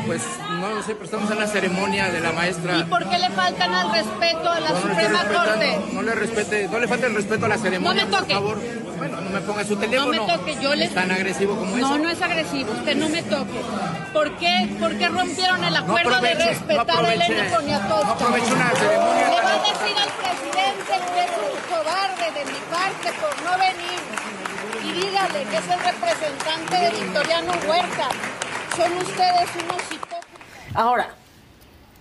[0.06, 0.22] Pues
[0.60, 2.78] no lo sé, pero estamos en la ceremonia de la maestra.
[2.78, 5.80] ¿Y por qué le faltan al respeto a la No, no estoy Suprema respetando, Corte?
[5.94, 8.34] No le respete, no le falta el respeto a la ceremonia, No me toque.
[8.36, 8.58] por favor.
[8.98, 10.26] Bueno, no me ponga su No teléfono.
[10.28, 10.88] me toque, yo le...
[10.90, 11.88] Tan agresivo como eso.
[11.90, 13.62] No, no es agresivo, usted no me toque.
[14.14, 18.06] ¿Por qué, por qué rompieron el acuerdo de aproveche, no respetar a aproveche, Elena Poniatowska?
[18.06, 22.32] no aproveche una ceremonia Le tan va a decir al presidente que es un cobarde
[22.40, 24.00] de mi parte por no venir.
[24.84, 28.08] Y dígale que es el representante de Victoriano Huerta.
[28.78, 30.26] Son ustedes unos hipócritas.
[30.74, 31.10] Ahora,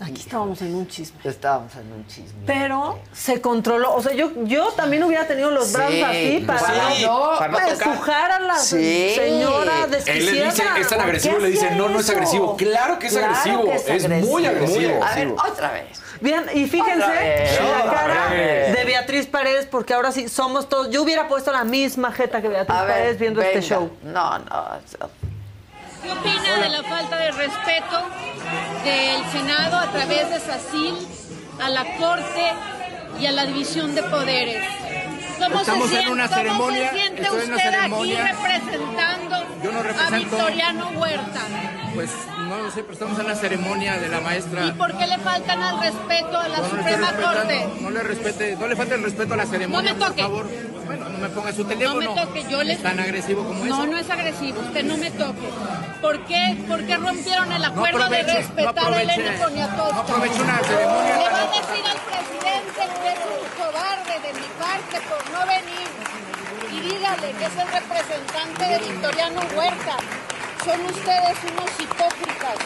[0.05, 1.19] aquí estábamos en un chisme.
[1.25, 2.41] Estábamos en un chisme.
[2.47, 3.95] Pero se controló.
[3.95, 7.07] O sea, yo, yo también hubiera tenido los brazos Sí, así para, sí,
[7.39, 9.13] para no empujar a la Sí.
[9.15, 10.51] señora Él le desquiciada.
[10.51, 12.57] dice, es tan ¿Por agresivo, le dice, no, no es agresivo.
[12.57, 15.03] Claro que es Claro agresivo, que es muy agresivo.
[15.05, 16.01] A ver, otra vez.
[16.21, 20.91] Bien, y fíjense la cara de Beatriz Paredes, porque ahora sí somos todos.
[20.91, 23.53] Yo hubiera puesto la misma jeta que Beatriz ver, Paredes viendo venga.
[23.53, 23.91] este show.
[24.03, 24.65] No, no.
[26.05, 28.03] ¿Qué opina de la falta de respeto
[28.85, 30.95] del Senado a través de SACIL
[31.63, 32.53] a la Corte
[33.19, 34.63] y a la división de poderes?
[35.39, 38.25] ¿Cómo Estamos se en una cómo ceremonia, se siente una usted ceremonia.
[38.25, 41.41] aquí representando Yo no a Victoriano Huerta?
[41.95, 42.11] Pues
[42.49, 44.67] no lo sé, pero estamos en la ceremonia de la maestra.
[44.67, 47.69] ¿Y por qué le faltan al respeto a la No, Suprema Corte?
[47.81, 50.23] No le respete, no le falta el respeto a la ceremonia, No me toque.
[50.23, 50.47] por favor.
[50.85, 52.15] Bueno, no me ponga su No teléfono.
[52.15, 52.77] me toque, yo le...
[52.77, 53.77] Tan agresivo como eso.
[53.77, 55.48] No, no es agresivo, usted no me toque.
[56.01, 59.94] ¿Por qué, por qué rompieron el acuerdo de no respetar a aproveche, Elena Poniatowska?
[59.94, 64.15] no aproveche una ceremonia Le tan va a decir al presidente que es un cobarde
[64.27, 65.89] de mi parte por no venir.
[66.73, 69.97] Y dígale que es el representante de Victoriano Huerta.
[70.65, 72.56] Son ustedes unos hipócritas.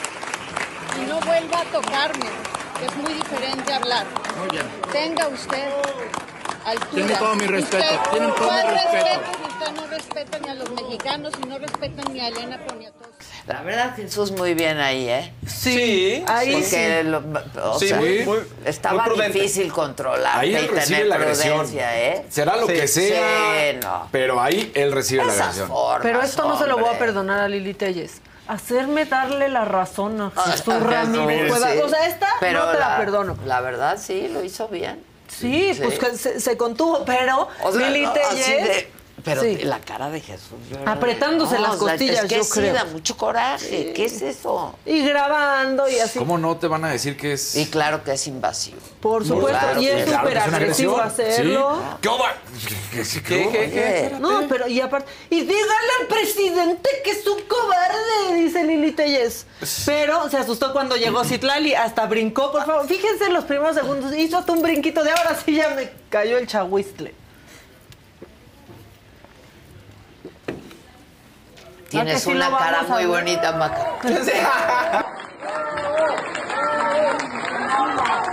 [1.00, 2.26] Y no vuelva a tocarme,
[2.78, 4.06] que es muy diferente hablar.
[4.36, 4.90] No.
[4.92, 5.68] Tenga usted
[6.64, 6.90] altura.
[6.94, 9.20] Tiene todo mi respeto, Usted- tienen todo mi ¿cuál respeto.
[9.24, 13.08] si Usted no respeta ni a los mexicanos y no respeta ni a Elena Poniatowska.
[13.46, 15.32] La verdad, Jesús, muy bien ahí, ¿eh?
[15.46, 17.22] Sí, ahí Porque lo-
[17.72, 21.14] o Sí, sea, muy- muy- estaba muy difícil controlarte Ahí y él recibe tener la
[21.16, 21.54] agresión.
[21.58, 22.26] prudencia, ¿eh?
[22.28, 22.72] Será lo Sí.
[22.74, 24.08] que sea, Sí, no.
[24.12, 25.68] pero ahí él recibe la Esas agresión.
[25.68, 27.06] formas, Pero esto no se lo voy a hombre.
[27.06, 28.20] perdonar a Lili Telles.
[28.46, 31.52] Hacerme darle la razón a Ah, Jesús Ramírez.
[31.54, 31.58] sí.
[31.60, 31.76] Cuevas.
[31.84, 33.36] O sea, esta Pero no te la, perdono.
[33.46, 35.02] La verdad, sí, lo hizo bien.
[35.28, 35.80] Sí, Sí.
[35.82, 38.86] pues que se, se contuvo, pero O sea, Lili Telles...
[39.28, 39.58] Pero Sí.
[39.64, 40.58] la cara de Jesús.
[40.86, 42.74] Apretándose las o sea, costillas, es que yo sí creo.
[42.74, 43.92] da mucho coraje.
[43.94, 44.74] ¿Qué es eso?
[44.86, 46.18] Y grabando y así.
[46.18, 47.56] ¿Cómo no te van a decir que es.?
[47.56, 48.78] Y claro que es invasivo.
[49.00, 51.78] Por supuesto, Claro y es súper agresivo hacerlo.
[51.78, 51.96] Sí.
[52.02, 52.32] ¿Qué oba?
[52.92, 54.16] ¿Qué, qué, ¿Qué, qué, qué?
[54.20, 55.10] No, pero y aparte.
[55.30, 59.46] Y dígale al presidente que es un cobarde, dice Lili Telles.
[59.86, 62.86] Pero se asustó cuando llegó Citlali, hasta brincó, por favor.
[62.86, 66.38] Fíjense en los primeros segundos, hizo hasta un brinquito de ahora sí ya me cayó
[66.38, 67.14] el chahuistle.
[71.88, 73.98] Tienes sí una cara muy bonita, Maca.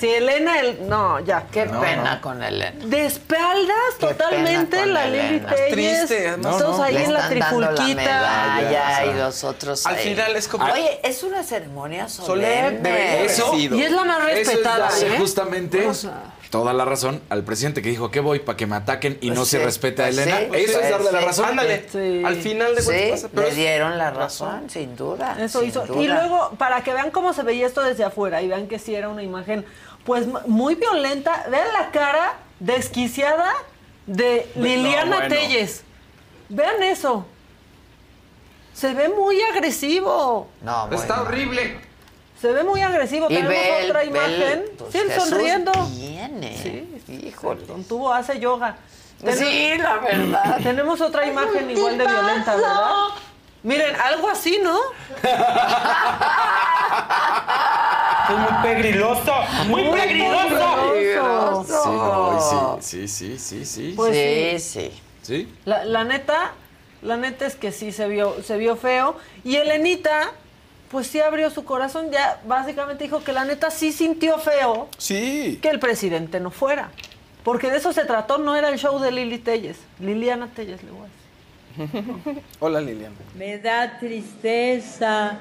[0.00, 1.44] si Elena, el, no, ya.
[1.52, 2.20] Qué No, pena no.
[2.20, 2.84] con Elena.
[2.86, 5.42] De espaldas Qué totalmente la Lili.
[5.70, 6.58] Triste, además.
[6.58, 7.94] Todos No, ahí Le en la la trifulquita.
[7.94, 10.08] medalla y los otros Al ahí.
[10.08, 12.78] final es como- Oye, es una ceremonia Solemne.
[12.78, 13.24] solemne.
[13.26, 15.18] Eso- Y es la más eso es respetada, darle ¿eh?
[15.18, 15.88] justamente
[16.50, 19.38] toda la razón al presidente que dijo que voy para que me ataquen y Pues
[19.38, 20.38] no se sí, respete a pues Elena.
[20.38, 21.12] sí, eso pues es darle sí.
[21.14, 21.44] la razón.
[21.50, 21.86] Ándale.
[21.92, 22.22] Sí.
[22.24, 25.36] Al final de cuentas pasa, pero le dieron la razón, sin duda.
[25.40, 25.86] Eso sin hizo.
[25.86, 26.02] duda.
[26.02, 28.94] Y luego, para que vean cómo se veía esto desde afuera y vean que sí
[28.96, 29.64] era una imagen,
[30.04, 31.44] pues muy violenta.
[31.50, 33.52] Vean la cara desquiciada
[34.06, 35.34] de Liliana bueno.
[35.34, 35.84] Telles.
[36.48, 37.26] Vean eso.
[38.74, 40.48] Se ve muy agresivo.
[40.62, 41.78] No, Está horrible.
[42.40, 43.26] Se ve muy agresivo.
[43.28, 44.64] Y Tenemos ve el- otra ve el- imagen.
[44.78, 45.72] pues, sí, él sonriendo.
[45.90, 46.58] Viene.
[46.62, 46.86] Sí,
[47.26, 47.66] Híjole.
[47.66, 48.76] Con tubo hace yoga.
[49.34, 50.58] Sí, la verdad.
[50.62, 52.92] Tenemos otra imagen igual de violenta, ¿verdad?
[53.62, 54.78] Miren, algo así, ¿no?
[58.28, 59.32] Es muy pegriloso.
[59.66, 60.92] Muy Muy pegriloso.
[60.92, 61.82] peligroso.
[61.84, 63.92] Sí, no, sí, sí, sí, sí, sí.
[63.96, 64.90] Pues sí, sí.
[64.90, 65.02] sí.
[65.22, 65.54] Sí.
[65.64, 66.52] La, la neta,
[67.02, 69.16] la neta es que sí se vio, se vio feo.
[69.44, 70.32] Y Elenita,
[70.90, 75.58] pues sí abrió su corazón, ya básicamente dijo que la neta sí sintió feo Sí.
[75.62, 76.90] que el presidente no fuera.
[77.44, 79.76] Porque de eso se trató, no era el show de Lili Telles.
[79.98, 82.42] Liliana Telles, le voy a decir.
[82.58, 83.12] Hola, Lilian.
[83.36, 85.38] Me da tristeza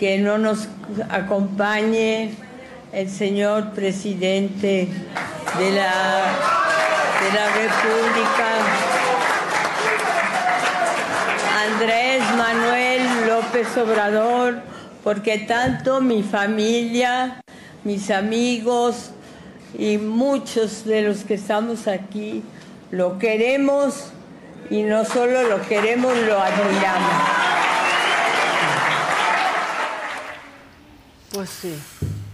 [0.00, 0.66] que no nos
[1.10, 2.30] acompañe
[2.90, 4.88] el señor presidente
[5.58, 6.24] de la,
[7.20, 8.48] de la República,
[11.70, 14.62] Andrés Manuel López Obrador,
[15.04, 17.42] porque tanto mi familia,
[17.84, 19.10] mis amigos
[19.78, 22.42] y muchos de los que estamos aquí
[22.90, 24.12] lo queremos
[24.70, 27.50] y no solo lo queremos, lo admiramos.
[31.32, 31.80] Pues sí.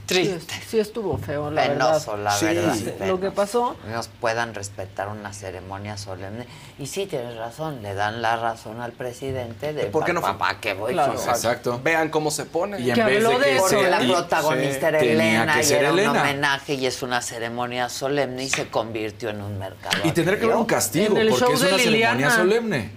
[0.06, 0.54] Triste.
[0.54, 2.24] Sí, sí estuvo feo, la Penoso, verdad.
[2.24, 2.44] la Sí.
[2.46, 2.74] verdad.
[2.76, 2.92] Sí.
[3.08, 6.46] Lo que pasó, Nos puedan respetar una ceremonia solemne.
[6.78, 10.30] Y sí, tienes razón, le dan la razón al presidente de ¿Por qué no fue?
[10.30, 11.14] papá que voy Claro.
[11.14, 11.80] con- Exacto.
[11.82, 12.78] Vean cómo se pone.
[12.80, 13.64] Y en Que vez habló de de que eso.
[13.68, 16.22] Porque la protagonista era Elena que y era un Elena.
[16.22, 19.96] homenaje y es una ceremonia solemne y se convirtió en un mercado.
[20.04, 22.92] Y tendrá que haber un castigo, porque es una ceremonia solemne.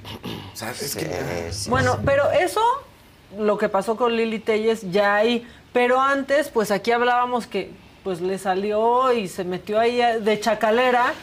[0.54, 1.50] O sea, es Sí, que...
[1.52, 2.02] sí, Bueno, sí.
[2.06, 2.62] pero eso,
[3.38, 5.46] lo que pasó con Lili Telles, ya hay.
[5.74, 7.72] Pero antes, pues aquí hablábamos que
[8.04, 11.14] pues le salió y se metió ahí de chacalera,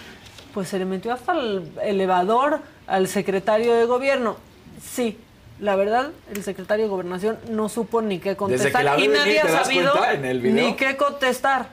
[0.54, 4.36] pues se le metió hasta el elevador al secretario de gobierno.
[4.82, 5.18] Sí,
[5.58, 9.64] la verdad, el secretario de gobernación no supo ni qué contestar y nadie ¿te ha
[9.64, 9.94] sabido
[10.42, 11.68] ni qué contestar.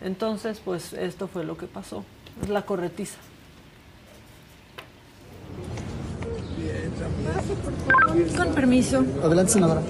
[0.00, 2.04] Entonces, pues esto fue lo que pasó.
[2.42, 3.18] Es la corretiza.
[8.36, 9.04] Con permiso.
[9.22, 9.80] Adelante, senadora.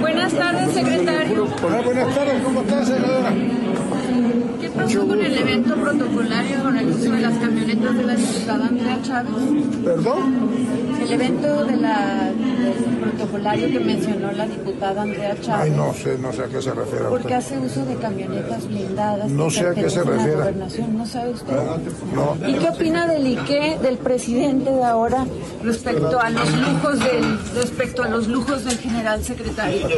[0.00, 1.46] Buenas tardes, secretario.
[1.62, 3.55] Hola, buenas tardes, ¿cómo está, senadora?
[4.76, 8.66] ¿Qué pasó con el evento protocolario con el uso de las camionetas de la diputada
[8.66, 9.32] Andrea Chávez?
[9.84, 10.48] ¿Perdón?
[11.00, 15.72] El evento de la, del protocolario que mencionó la diputada Andrea Ay, Chávez.
[15.76, 17.36] no sé, no sé a qué se refiere ¿Por qué usted.
[17.36, 19.30] hace uso de camionetas blindadas?
[19.30, 20.34] No sé a qué se refiere.
[20.36, 20.98] gobernación?
[20.98, 21.56] ¿No sabe usted?
[21.56, 22.36] Favor.
[22.48, 25.24] ¿Y qué opina del IQE del presidente de ahora
[25.62, 29.88] respecto a los lujos del respecto a los lujos del general secretario?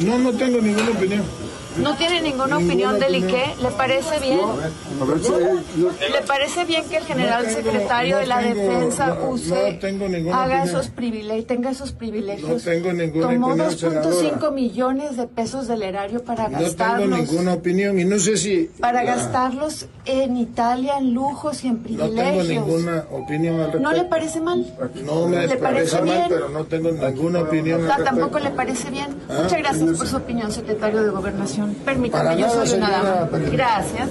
[0.00, 1.22] No, no tengo ninguna opinión.
[1.76, 3.56] ¿No tiene ninguna opinión del IQE?
[3.60, 4.38] ¿Le parece bien?
[6.12, 10.58] ¿Le parece bien que el general secretario de la defensa use, no tengo ninguna haga
[10.62, 10.68] opinión.
[10.80, 12.48] esos privilegios, tenga esos privilegios?
[12.64, 13.76] No tengo ninguna Tomó opinión, 2.5
[14.12, 14.50] senadora.
[14.52, 17.18] millones de pesos del erario para No tengo gastarlos.
[17.18, 18.70] ninguna opinión y no sé si...
[18.80, 22.48] Para Ah, gastarlos en Italia en lujos y en No tengo privilegios.
[22.48, 23.80] ninguna opinión al respecto.
[23.88, 24.74] ¿No le parece mal?
[25.04, 26.24] No me ¿Le parece parece mal, bien?
[26.28, 28.20] pero no tengo ninguna opinión al Ah, respecto.
[28.20, 29.08] tampoco le parece bien.
[29.28, 31.63] Ah, Muchas gracias no por su opinión, secretario de Gobernación.
[31.84, 33.28] Permítame, yo soy una dama.
[33.50, 34.08] Gracias.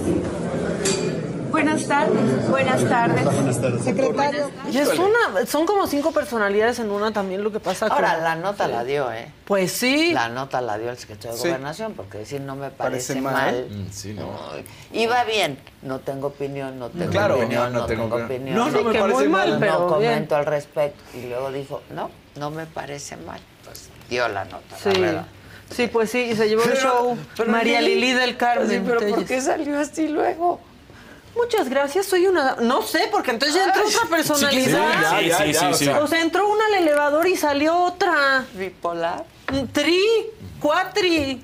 [1.50, 2.48] Buenas tardes.
[2.50, 3.24] Buenas tardes.
[3.24, 3.84] Buenas tardes.
[3.84, 4.50] Secretario.
[4.72, 8.24] Y es una, son como cinco personalidades en una también lo que pasa Ahora, con-
[8.24, 9.30] la nota la dio, ¿eh?
[9.44, 10.12] Pues sí.
[10.12, 11.38] La nota la dio el secretario de.
[11.48, 13.32] Gobernación, porque decir no me parece, Parece mal.
[13.34, 13.66] mal.
[13.70, 14.30] Mm, sí, no.
[14.92, 17.36] Iba bien, no tengo opinión, no tengo Claro.
[17.36, 18.26] opinión, no, No tengo, tengo opinión.
[18.26, 18.56] opinión.
[18.58, 20.10] No, no Sí, me que parece muy mal, pero no bien.
[20.10, 21.04] comento al respecto.
[21.16, 23.38] Y luego dijo, no, no me parece mal.
[23.64, 24.90] Pues dio la nota, Sí.
[24.92, 25.26] la verdad.
[25.70, 28.68] Sí, pues sí, y se llevó el Pero- show pero María Lili, Lili del Carmen.
[28.68, 30.60] Sí, pero ¿por qué salió así luego?
[31.34, 32.56] Muchas gracias, soy una...
[32.60, 35.18] No sé, porque entonces ya entró otra personalidad.
[35.18, 35.88] Sí, sí, sí, sí.
[35.88, 38.44] O sea, entró una al elevador y salió otra.
[38.54, 39.24] Bipolar.
[39.72, 40.00] Tri,
[40.60, 41.42] cuatri.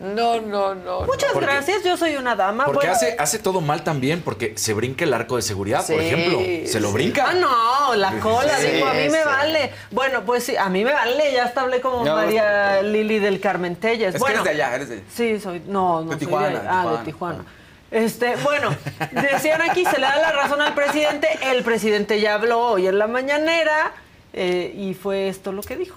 [0.00, 1.00] No, no, no.
[1.02, 2.64] Muchas Porque- gracias, yo soy una dama.
[2.64, 6.00] Porque Bueno, hace, hace todo mal también, porque se brinca el arco de seguridad, por
[6.00, 6.38] ejemplo.
[6.66, 6.94] Se lo sí.
[6.94, 7.26] brinca.
[7.28, 9.72] Ah, no, la cola, Sí, digo, a mí me vale.
[9.90, 13.40] Bueno, pues sí, a mí me vale, ya hasta hablé como No, María Lili del
[13.40, 14.14] Carmen Telles.
[14.14, 15.04] Es que eres de allá, eres de allá.
[15.14, 17.04] Sí, soy, no, no De soy Tijuana, de, de ah, de Tijuana.
[17.04, 17.44] Tijuana.
[17.90, 18.76] Este, bueno,
[19.12, 22.98] decían aquí, se le da la razón al presidente, el presidente ya habló hoy en
[22.98, 23.92] la mañanera
[24.34, 25.96] eh, y fue esto lo que dijo.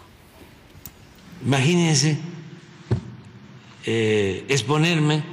[1.45, 2.17] Imagínense
[3.85, 5.23] eh, exponerme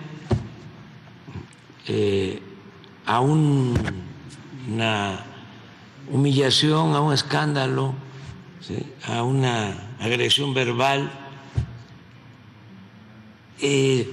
[1.86, 2.42] eh,
[3.06, 3.74] a un-
[4.68, 5.24] una
[6.10, 7.94] humillación, a un escándalo,
[9.06, 11.10] a una agresión verbal.
[13.60, 14.08] Eh,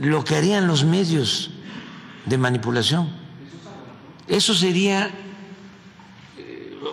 [0.00, 1.50] lo que harían los medios
[2.26, 3.10] de manipulación.
[4.28, 5.10] Eso sería,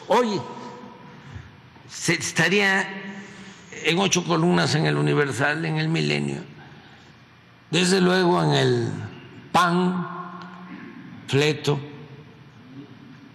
[0.08, 0.42] hoy
[1.90, 2.88] se estaría
[3.86, 6.42] en ocho columnas en el Universal, en el Milenio,
[7.70, 8.90] desde luego en el
[9.52, 10.08] PAN,
[11.28, 11.80] fleto,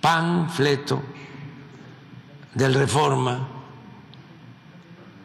[0.00, 1.02] PAN, fleto,
[2.52, 3.48] del Reforma,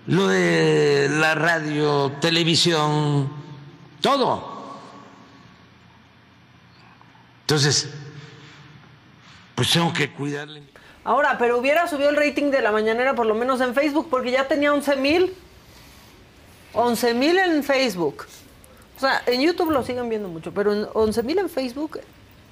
[0.05, 3.27] lo de la radio, televisión,
[4.01, 4.77] todo.
[7.41, 7.91] Entonces,
[9.55, 10.64] pues tengo que cuidarle.
[11.05, 14.31] Ahora, pero hubiera subido el rating de la mañanera por lo menos en Facebook porque
[14.31, 15.33] ya tenía 11 mil.
[16.73, 18.25] 11 mil en Facebook.
[18.97, 21.99] O sea, en YouTube lo siguen viendo mucho, pero en 11 mil en Facebook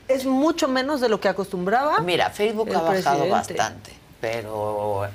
[0.08, 2.00] es mucho menos de lo que acostumbraba.
[2.02, 3.30] Mira, Facebook ha bajado presidente.
[3.30, 3.92] bastante,
[4.24, 5.06] pero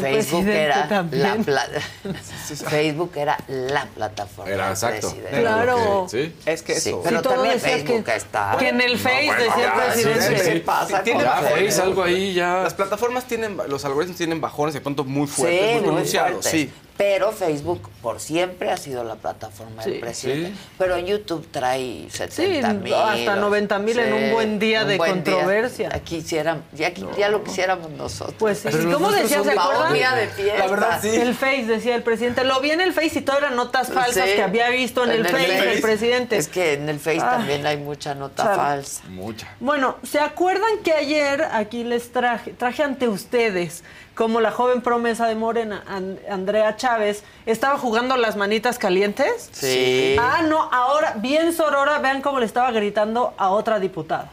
[0.00, 1.68] Facebook era la pla-
[2.68, 5.08] Facebook era la plataforma Era exacto.
[5.08, 5.40] presidente.
[5.40, 6.06] Claro.
[6.10, 6.34] Sí.
[6.44, 7.00] Es que Sí, eso.
[7.04, 8.56] pero Sí, también decía Facebook que- está.
[8.58, 10.52] que en el Face decía el ya, sí, presidente.
[10.52, 11.82] ¿Qué pasa Tiene ¿no?
[11.84, 12.62] algo ahí ya.
[12.64, 16.30] Las plataformas tienen, los algoritmos tienen bajones de pronto muy fuertes, Sí, muy muy pronunciados,
[16.32, 16.50] fuertes.
[16.50, 16.72] sí.
[16.96, 19.90] Pero Facebook por siempre ha sido la plataforma Sí.
[19.92, 20.50] del presidente.
[20.50, 20.68] Sí.
[20.78, 22.92] Pero YouTube trae 70 mil.
[22.94, 25.88] hasta 90,000 en un buen día de buen controversia.
[25.94, 26.90] Aquí hiciéramos, ya,
[27.30, 28.34] lo quisiéramos nosotros.
[28.38, 28.68] Pues sí.
[28.70, 29.42] Pero ¿Cómo decía?
[29.42, 29.94] ¿Se acuerdan?
[29.94, 30.58] día de fiesta.
[30.58, 31.08] La verdad, sí.
[31.08, 32.44] El Face, decía el presidente.
[32.44, 34.36] Lo vi en el Face y todas eran notas falsas Sí.
[34.36, 36.36] que había visto en, el, Face, el presidente.
[36.36, 37.30] Es que en el Face Ah.
[37.38, 38.56] también hay mucha nota Sabe.
[38.56, 39.02] falsa.
[39.08, 39.48] Mucha.
[39.60, 43.84] Bueno, ¿se acuerdan que ayer aquí les traje, traje ante ustedes
[44.20, 49.48] como la joven promesa de Morena, An- Andrea Chávez, estaba jugando las manitas calientes?
[49.50, 50.14] Sí.
[50.20, 54.28] Ah, no, ahora, bien sorora, vean cómo le estaba gritando a otra diputada.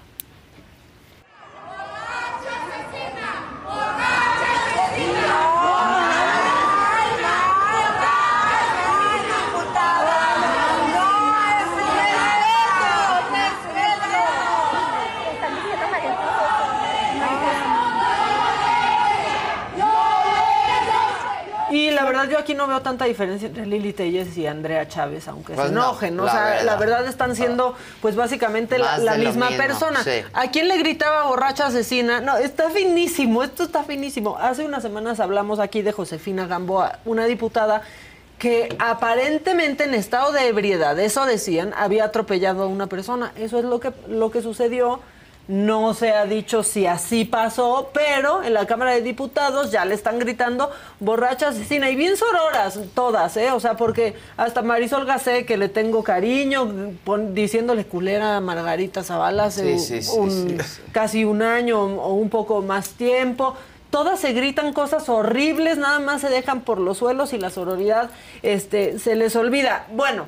[21.70, 25.28] Y la verdad yo aquí no veo tanta diferencia entre Lili Telles y Andrea Chávez,
[25.28, 26.20] aunque Pues se no, enojen.
[26.20, 26.64] o sea, verdad.
[26.66, 30.04] la verdad están siendo pues básicamente la, misma mismo, persona.
[30.04, 30.22] sí.
[30.34, 32.22] ¿A quién le gritaba borracha asesina?
[32.22, 34.38] No, está finísimo, esto está finísimo.
[34.38, 37.82] Hace unas semanas hablamos aquí de Josefina Gamboa, una diputada
[38.40, 43.32] que aparentemente en estado de ebriedad, eso decían, había atropellado a una persona.
[43.36, 45.00] Eso es lo que, lo que sucedió.
[45.48, 49.96] No se ha dicho si así pasó, pero en la Cámara de Diputados ya le
[49.96, 50.70] están gritando
[51.00, 53.52] borracha asesina y bien sororas todas, ¿eh?
[53.52, 56.70] O sea, porque hasta Marisol Gacé, que le tengo cariño,
[57.06, 60.82] pon- diciéndole culera a Margarita Zavala hace Sí, sí, sí, un- sí.
[60.92, 63.56] casi un año o un poco más tiempo.
[63.90, 68.10] todas se gritan cosas horribles, nada más se dejan por los suelos y la sororidad
[68.44, 69.88] este, se les olvida.
[69.94, 70.26] Bueno,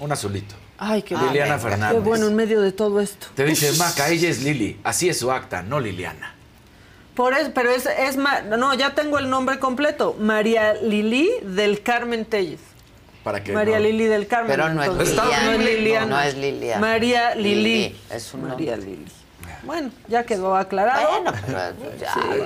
[0.00, 0.56] Un azulito.
[0.78, 1.98] Ay, qué Liliana bueno, Fernández.
[2.02, 3.26] Qué bueno en medio de todo esto.
[3.34, 4.78] Te dice, Maca, ella es Lili.
[4.84, 6.34] Así es su acta, no Liliana.
[7.14, 10.16] Por eso, pero es, es ma- no, ya tengo el nombre completo.
[10.18, 12.60] María Lili del Carmen Telles.
[13.22, 14.50] Para que María no- Lili del Carmen.
[14.50, 15.44] Pero no es Liliana.
[15.44, 16.06] No es Liliana.
[16.06, 16.80] No es Liliana.
[16.80, 17.54] María Lili.
[17.84, 18.90] Lili, es un María nombre.
[18.96, 19.06] Lili.
[19.64, 21.08] Bueno, ya quedó aclarado.
[21.22, 21.58] Bueno, pero
[21.98, 22.20] ya, Sí.
[22.20, 22.44] se le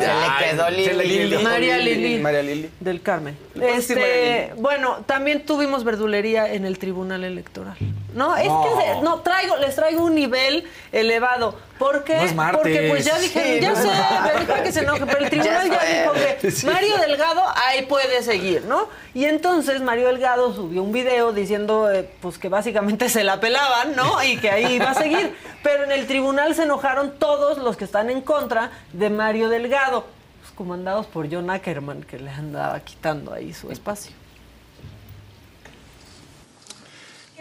[0.50, 1.38] quedó se le Lili.
[1.42, 2.18] María Lili.
[2.20, 2.70] María Lili.
[2.80, 3.36] Del Carmen.
[3.60, 7.76] Este, bueno, también tuvimos verdulería en el Tribunal Electoral.
[8.14, 8.62] No, es No.
[8.62, 11.56] que se- no traigo, les traigo un nivel elevado.
[11.78, 12.16] ¿Por qué?
[12.16, 12.60] No es martes.
[12.62, 13.88] Porque pues ya dijeron, Sí, ya no sé,
[14.34, 16.66] me dijo que se enoje, pero el tribunal Ya dijo que Sí.
[16.66, 18.88] Mario Delgado ahí puede seguir, ¿no?
[19.14, 23.94] Y entonces Mario Delgado subió un video diciendo eh, pues que básicamente se la pelaban,
[23.96, 24.22] ¿no?
[24.24, 25.34] Y que ahí iba a seguir.
[25.62, 30.06] Pero en el tribunal se enojaron todos los que están en contra de Mario Delgado,
[30.40, 34.12] pues, comandados por John Ackerman, que le andaba quitando ahí su espacio.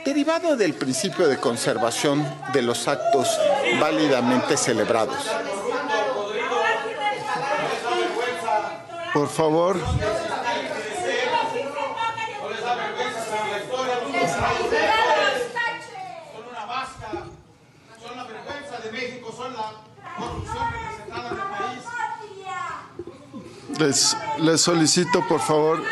[0.08, 3.28] Derivado del principio de conservación de los actos
[3.78, 5.18] válidamente celebrados.
[9.14, 9.76] Por favor.
[23.78, 25.84] Les, les solicito, por favor,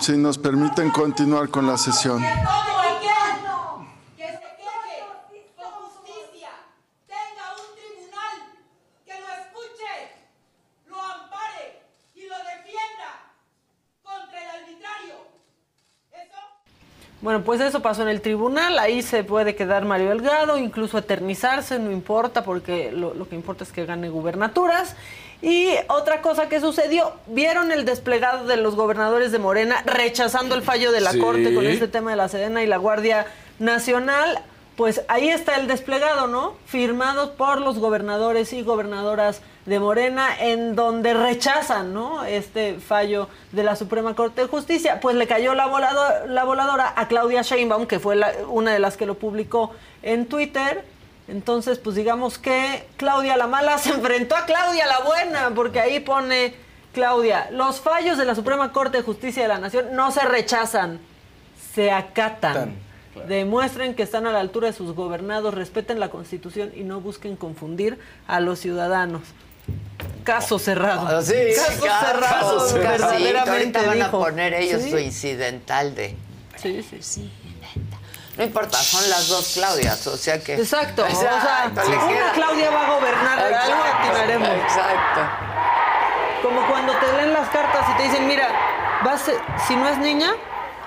[0.00, 2.22] si nos permiten continuar con la sesión.
[2.22, 3.10] Todo aquel
[4.16, 6.50] que se queje con justicia
[7.06, 8.36] tenga un tribunal
[9.04, 9.94] que lo escuche,
[10.86, 11.82] lo ampare
[12.14, 13.10] y lo defienda
[14.02, 15.16] contra el arbitrario.
[16.12, 16.40] Eso
[17.20, 21.78] Bueno, pues eso pasó en el tribunal, ahí se puede quedar Mario Delgado, incluso eternizarse,
[21.78, 24.96] no importa, porque lo, lo que importa es que gane gubernaturas.
[25.42, 30.62] Y otra cosa que sucedió, ¿vieron el desplegado de los gobernadores de Morena rechazando el
[30.62, 31.18] fallo de la Sí.
[31.18, 33.26] Corte con este tema de la Sedena y la Guardia
[33.58, 34.40] Nacional?
[34.76, 36.54] Pues ahí está el desplegado, ¿no?
[36.66, 42.24] Firmados por los gobernadores y gobernadoras de Morena, en donde rechazan, ¿no?
[42.24, 44.98] Este fallo de la Suprema Corte de Justicia.
[45.00, 48.80] Pues le cayó la, volado- la voladora a Claudia Sheinbaum, que fue la- una de
[48.80, 49.70] las que lo publicó
[50.02, 50.84] en Twitter.
[51.28, 56.00] Entonces, pues digamos que Claudia la mala se enfrentó a Claudia la buena, porque ahí
[56.00, 56.52] pone
[56.92, 60.98] Claudia, los fallos de la Suprema Corte de Justicia de la Nación no se rechazan,
[61.74, 62.74] se acatan.
[63.28, 67.36] Demuestren que están a la altura de sus gobernados, respeten la Constitución y no busquen
[67.36, 69.22] confundir a los ciudadanos.
[70.24, 71.18] Caso cerrado.
[71.18, 72.68] Ah, sí, caso caso cerrado.
[72.68, 72.98] cerrado.
[73.12, 74.90] verdaderamente Ahorita van a poner ellos Sí.
[74.90, 76.16] su incidental de.
[76.56, 77.32] Sí, sí, sí.
[78.36, 80.54] No importa, son las dos Claudias, o sea que.
[80.54, 81.02] Exacto.
[81.04, 84.48] o sea, Exacto, una queda- Claudia va a gobernar, algo Exacto, atinaremos.
[84.48, 85.20] Exacto.
[86.42, 88.48] Como cuando te leen las cartas y te dicen, mira,
[89.04, 90.32] vas, a- si no es niña,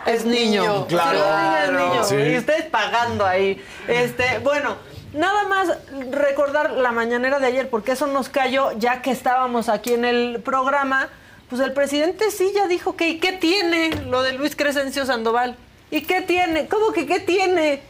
[0.05, 0.61] es niño.
[0.63, 1.11] niño, claro.
[1.11, 2.03] Si no es niña, es niño.
[2.05, 2.15] Sí.
[2.31, 3.63] Y ustedes pagando ahí.
[3.87, 4.77] Este, bueno,
[5.13, 5.69] nada más
[6.11, 10.41] recordar la mañanera de ayer, porque eso nos cayó ya que estábamos aquí en el
[10.43, 11.09] programa.
[11.49, 15.55] Pues el presidente sí ya dijo que, ¿y qué tiene lo de Luis Crescencio Sandoval?
[15.91, 16.67] ¿Y qué tiene?
[16.67, 17.81] ¿Cómo que qué tiene?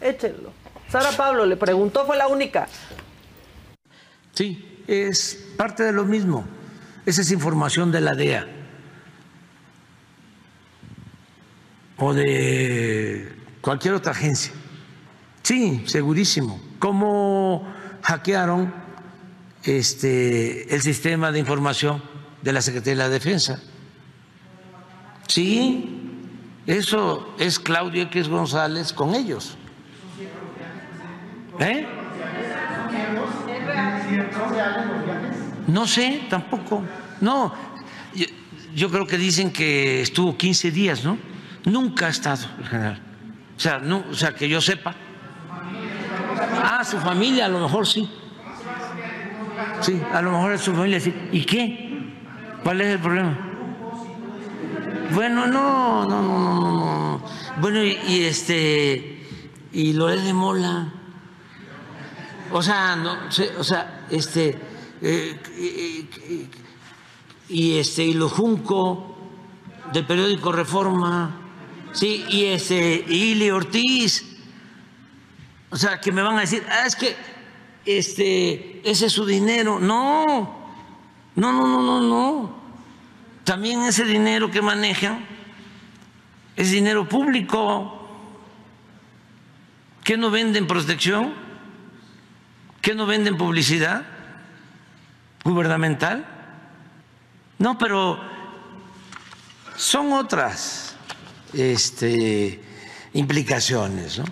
[0.00, 0.52] Échenlo.
[0.88, 2.68] Sara Pablo le preguntó, fue la única.
[4.32, 6.46] Sí, es parte de lo mismo.
[7.04, 8.46] Esa es información de la DEA
[11.98, 14.52] o de cualquier otra agencia.
[15.46, 16.60] Sí, segurísimo.
[16.80, 18.74] ¿Cómo hackearon
[19.62, 22.02] este, el sistema de información
[22.42, 23.62] de la Secretaría de la Defensa?
[25.28, 26.00] Sí,
[26.66, 29.56] eso es Claudio X González con ellos.
[31.60, 31.86] ¿Eh?
[35.68, 36.82] No sé, tampoco.
[37.20, 37.54] No,
[38.16, 38.26] yo,
[38.74, 41.16] yo creo que dicen que estuvo 15 días, ¿no?
[41.66, 43.00] Nunca ha estado el general.
[43.56, 45.05] O sea, no, o sea, que yo sepa.
[46.38, 48.08] Ah, su familia, a lo mejor sí.
[49.80, 51.14] Sí, a lo mejor es su familia sí.
[51.32, 52.12] ¿Y qué?
[52.62, 53.38] ¿Cuál es el problema?
[55.14, 57.22] Bueno, no, no, no, no, no, no.
[57.60, 59.24] Bueno, y, este,
[59.72, 60.92] y Loret de Mola.
[62.52, 63.16] O sea, no,
[63.58, 64.58] o sea, este,
[65.02, 66.06] eh,
[67.48, 69.16] y este, y lo Junco
[69.92, 71.36] del periódico Reforma,
[71.92, 74.35] sí, y este, y Ili Ortiz.
[75.76, 77.14] O sea, que me van a decir, ah, es que
[77.84, 79.78] este, ese es su dinero.
[79.78, 80.24] No,
[81.34, 82.56] no, no, no, no, no.
[83.44, 85.26] También ese dinero que manejan
[86.56, 88.08] es dinero público.
[90.02, 91.34] ¿Qué no venden protección?
[92.80, 94.06] ¿Qué no venden publicidad?
[95.44, 96.26] gubernamental.
[97.58, 98.18] No, pero
[99.76, 100.96] son otras
[101.52, 102.62] este,
[103.12, 104.20] implicaciones.
[104.20, 104.24] ¿no?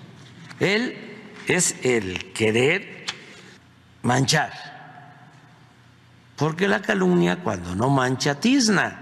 [0.58, 1.03] Él
[1.48, 3.04] es el querer
[4.02, 4.52] manchar,
[6.36, 9.00] porque la calumnia cuando no mancha tizna.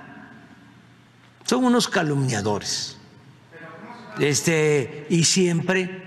[1.45, 2.97] Son unos calumniadores.
[4.21, 6.03] Este, y siempre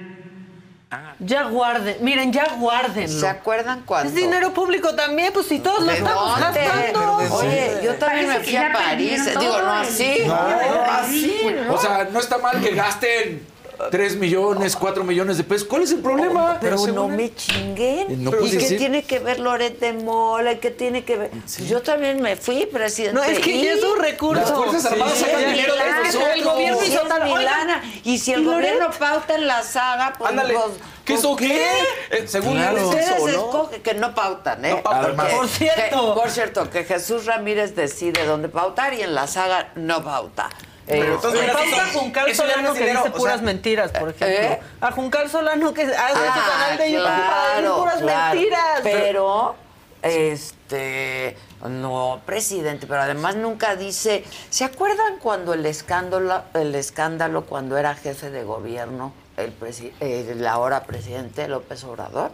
[1.19, 3.19] Ya guarden, miren, ya guárdenlo.
[3.19, 4.09] ¿Se acuerdan cuando?
[4.09, 6.59] Es dinero público también, pues si todos lo ¿De estamos dónde?
[6.61, 7.35] gastando.
[7.35, 9.25] Oye, yo también me Parece que fui a París.
[9.39, 10.17] Digo, no así.
[10.25, 11.41] No, no así.
[11.67, 11.73] ¿no?
[11.73, 13.45] O sea, no está mal que gasten
[13.91, 15.67] 3 millones, 4 millones de pesos.
[15.67, 16.57] ¿Cuál es el problema?
[16.61, 18.23] Pero no me chinguen.
[18.23, 20.53] No ¿Y puedes qué decir- tiene que ver Loret de Mola?
[20.53, 21.29] ¿Y qué tiene que ver?
[21.31, 23.15] Pues yo también me fui, presidente.
[23.15, 24.41] No, es que ya es un recurso.
[24.41, 26.29] Las Fuerzas Armadas Sí, sacan es dinero de nosotros.
[26.35, 27.83] El gobierno hizo es tal- lana.
[28.03, 30.29] Y si el ¿y gobierno pauta en la saga, pues...
[30.31, 30.53] Ándale.
[30.53, 30.65] pues,
[31.05, 31.67] ¿Qué pues, hizo qué?
[32.09, 32.77] Eh, según Claro.
[32.77, 33.27] es Ustedes ¿no?
[33.27, 34.71] escogen que no pautan, ¿eh?
[34.71, 35.15] No pautan.
[35.15, 35.81] Porque- Por cierto.
[36.15, 40.49] que- por cierto, que Jesús Ramírez decide dónde pautar y en la saga no pauta.
[40.87, 44.27] Pero Eh, entonces- pasa a Juncal Solano que dice o sea, puras mentiras, por ejemplo.
[44.27, 44.59] ¿eh?
[44.81, 48.35] A Juncal Solano que hace su Ah, canal de YouTube para decir claro, puras claro.
[48.35, 48.79] mentiras.
[48.83, 49.55] Pero,
[50.03, 51.37] este,
[51.67, 54.23] no, presidente, pero además nunca dice.
[54.49, 60.45] ¿Se acuerdan cuando el escándalo, el escándalo cuando era jefe de gobierno, el, presi- el
[60.47, 62.31] ahora presidente López Obrador?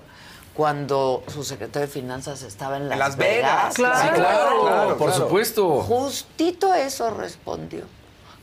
[0.54, 3.74] Cuando su secretario de Finanzas estaba en Las, En Las Vegas.
[3.74, 4.02] Claro.
[4.02, 5.24] Sí, claro, Claro, por claro.
[5.24, 5.80] supuesto.
[5.84, 7.86] Justito eso respondió.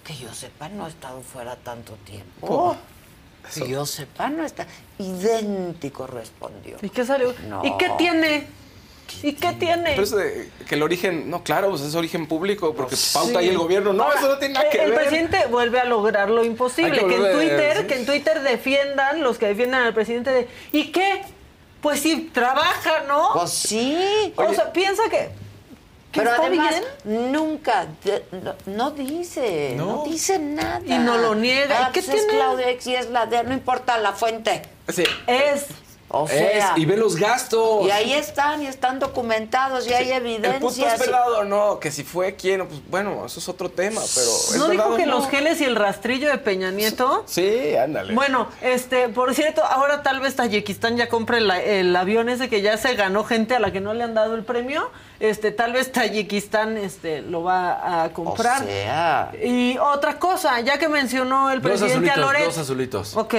[0.09, 2.74] Que yo sepa, no ha estado fuera tanto tiempo.
[3.55, 4.66] Que yo sepa, no está.
[4.98, 6.78] Idéntico respondió.
[6.80, 7.35] ¿Y qué salió?
[7.47, 7.62] No.
[7.62, 8.47] ¿Y qué tiene?
[9.22, 9.93] ¿Y qué tiene?
[9.94, 13.59] Pero de que el origen, no, claro, pues es origen público, porque pauta ahí el
[13.59, 13.93] gobierno.
[13.93, 15.01] No, Ahora, eso no tiene nada que el ver.
[15.01, 17.86] presidente vuelve a lograr lo imposible, que que, en Twitter, sí.
[17.86, 21.22] que en Twitter defiendan los que defiendan al presidente de ¿y qué?
[21.82, 23.28] Pues sí, trabaja, ¿no?
[23.35, 24.32] Pues sí.
[24.36, 25.28] o sea, piensa que
[26.19, 26.74] Pero está además,
[27.05, 27.32] bien.
[27.32, 29.86] nunca, de- no, no dice, no.
[29.99, 30.05] No.
[30.05, 30.81] dice nada.
[30.85, 31.86] Y no lo niega.
[31.86, 32.39] Ah, ¿Y qué pues es tiene?
[32.39, 34.62] Claudia X y es la de, no importa la fuente.
[34.89, 35.05] Sí.
[35.27, 35.66] Es
[36.11, 37.86] O Es, sea, y ve los gastos.
[37.86, 41.90] y ahí están, y están documentados, y hay El punto es verdad o no, que
[41.90, 45.16] si fue quién, pues bueno, eso es otro tema, pero ¿es ¿No dijo que no?
[45.19, 47.24] los geles y el rastrillo de Peña Nieto?
[47.27, 48.15] Sí, ándale.
[48.15, 52.62] Bueno, este, por cierto, ahora tal vez Tayikistán ya compre la- el avión ese que
[52.62, 54.90] ya se ganó gente a la que no le han dado el premio.
[55.20, 58.62] Este, tal vez Tayikistán este, lo va a comprar.
[58.62, 59.32] O sea.
[59.45, 62.45] Y otra cosa, ya que mencionó el Dos presidente azulitos, Loret.
[62.47, 63.16] dos azulitos.
[63.16, 63.35] Ok.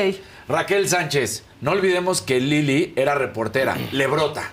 [0.49, 4.51] Raquel Sánchez, no olvidemos que Lili era reportera, le brota.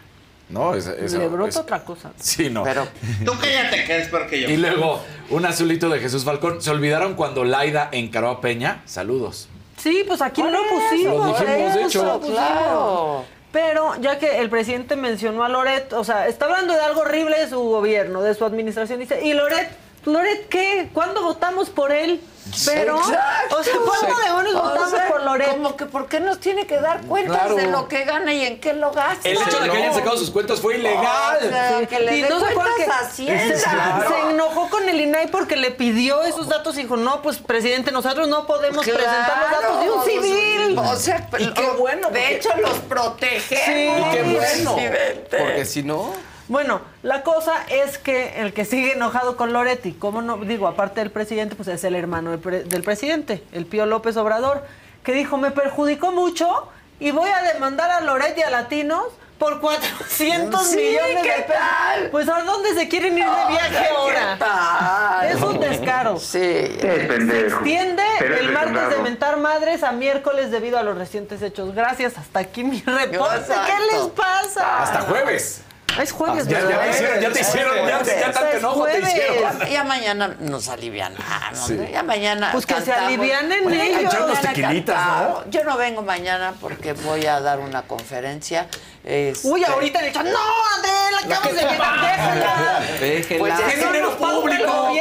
[0.48, 0.77] ¿No?
[0.77, 2.12] Es- eso- Le brota es- otra cosa.
[2.20, 2.62] Sí, no.
[2.62, 2.86] Pero
[3.24, 4.48] Tú cállate, que es porque yo.
[4.48, 5.01] Y luego,
[5.31, 6.62] un azulito de Jesús Falcón.
[6.62, 8.82] ¿Se olvidaron cuando Laida encaró a Peña?
[8.85, 9.48] Saludos.
[9.77, 11.16] Sí, pues aquí Por lo pusimos.
[11.16, 12.20] Lo dijimos, de hecho.
[12.20, 13.24] Claro.
[13.57, 17.39] Pero ya que el presidente mencionó a Loret, o sea, está hablando de algo horrible
[17.39, 19.70] de su gobierno, de su administración, dice, ¿y Loret?
[20.07, 20.89] ¿Loret qué?
[20.95, 22.20] ¿Cuándo votamos por él?
[22.65, 23.57] Pero, Exacto.
[23.59, 25.51] o sea, ¿cuándo demonios O votamos sea, por Loret?
[25.51, 27.57] Como que, ¿por qué nos tiene que dar cuentas Claro.
[27.57, 29.28] de lo que gana y en qué lo gasta?
[29.28, 31.39] El hecho de que hayan sacado sus cuentas fue ilegal.
[31.45, 33.57] O sea, que le Y no cuentas que Hacienda.
[34.01, 37.39] se, se enojó con el INAI porque le pidió esos datos y dijo, no, pues
[37.39, 40.78] presidente, nosotros no podemos presentar los datos de un civil.
[40.78, 43.65] O sea, Y qué bueno, De porque- hecho, los protegemos.
[43.66, 44.07] Sí.
[44.09, 44.74] Y qué bueno.
[44.77, 45.37] presidente.
[45.37, 46.12] Porque si no,
[46.48, 51.01] Bueno, la cosa es que el que sigue enojado con Loretti, como no digo, aparte
[51.01, 54.64] del presidente, pues es el hermano del, pre- del presidente, el Pío López Obrador,
[55.02, 56.68] que dijo, me perjudicó mucho
[57.01, 59.05] y voy a demandar a Loretti a Latinos
[59.39, 61.55] por 400 Sí, millones ¿qué de pesos.
[61.60, 62.10] tal?
[62.10, 64.36] Pues ¿a dónde se quieren ir de viaje ¿Qué ahora?
[64.39, 65.27] tal?
[65.28, 66.18] Es un descaro.
[66.18, 66.27] Sí.
[66.28, 71.74] Se extiende Pero el martes de mentar madres a miércoles debido a los recientes hechos.
[71.74, 73.36] Gracias, hasta aquí mi reporte.
[73.36, 73.62] Exacto.
[73.66, 74.82] ¿Qué les pasa?
[74.82, 75.60] Hasta jueves.
[76.01, 76.83] Es jueves, Ya, ya ¿verdad?
[76.83, 79.59] te hicieron, ya te hicieron, ya, te- ya tanto enojo te hicieron.
[79.61, 81.67] Ya, ya mañana nos alivianamos.
[81.67, 81.79] Sí.
[81.91, 82.51] Ya mañana.
[82.53, 83.07] Pues que se cantamos.
[83.09, 84.15] alivianen Pues ellos.
[84.53, 85.45] cantamos.
[85.51, 88.67] Yo no vengo mañana porque voy a dar una conferencia.
[89.07, 90.39] Este, Uy, ahorita le echan, no,
[90.78, 92.81] Adela, acabas de llegar, déjala.
[93.01, 93.39] déjenla.
[93.39, 94.93] Pues Que es no dinero público.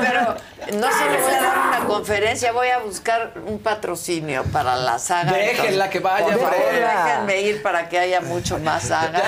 [0.00, 0.36] Pero
[0.78, 4.98] no se le voy a dar una conferencia, voy a buscar un patrocinio para la
[4.98, 5.32] saga.
[5.32, 6.84] Déjenla que vaya, Por favor, Fred.
[6.86, 9.22] déjenme ir para que haya mucho más saga.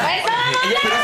[0.83, 0.95] Pero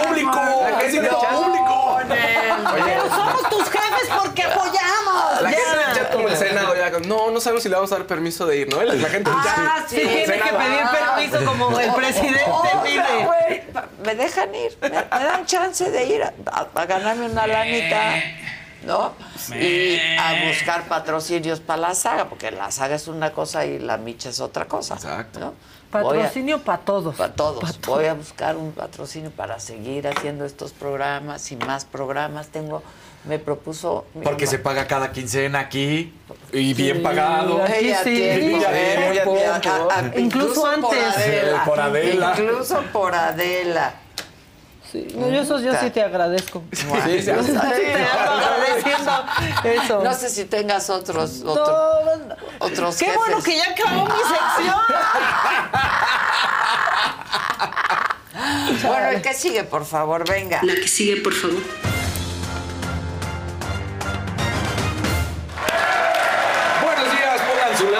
[0.00, 0.40] es público.
[0.82, 1.98] Es dinero público.
[2.08, 5.42] Pero somos tus jefes porque apoyamos.
[5.42, 5.56] la ya.
[5.58, 8.46] gente chat como el Senado ya, no, no sabemos si le vamos a dar permiso
[8.46, 8.82] de ir, ¿no?
[8.82, 9.54] La gente en el chat.
[9.56, 12.05] Ah, Sí, tiene que pedir permiso como el presidente
[12.50, 13.62] Otra, pide.
[14.04, 18.14] me dejan ir, me, me dan chance de ir a, a- a ganarme una lanita.
[18.84, 19.14] ¿no?
[19.58, 23.96] Y a buscar patrocinios para la saga, porque la saga es una cosa y la
[23.96, 24.94] micha es otra cosa.
[24.94, 25.54] Exacto.
[25.90, 27.16] Patrocinio para todos.
[27.16, 27.80] Para todos.
[27.80, 32.48] Voy a buscar un patrocinio para seguir haciendo estos programas y más programas.
[32.48, 32.82] Tengo,
[33.26, 34.06] me propuso.
[34.22, 36.12] Porque se paga cada quincena aquí
[36.52, 37.60] y bien Sí, pagado.
[37.62, 38.56] a- a- tiene.
[40.16, 41.16] Incluso por antes.
[41.16, 41.64] Adela.
[41.64, 42.34] Por Adela.
[42.38, 43.94] Incluso por Adela.
[44.90, 46.62] Sí, no, yo, eso, yo sí te agradezco.
[46.72, 47.50] Sí, sí, sí, te sí.
[47.52, 49.24] ando agradeciendo
[49.64, 50.04] eso.
[50.04, 52.06] No sé si tengas otros, otro-
[52.60, 54.76] otros Qué bueno que ya acabó mi sección.
[58.86, 60.60] Bueno, el que sigue, por favor, venga.
[60.62, 61.56] La que sigue, por favor.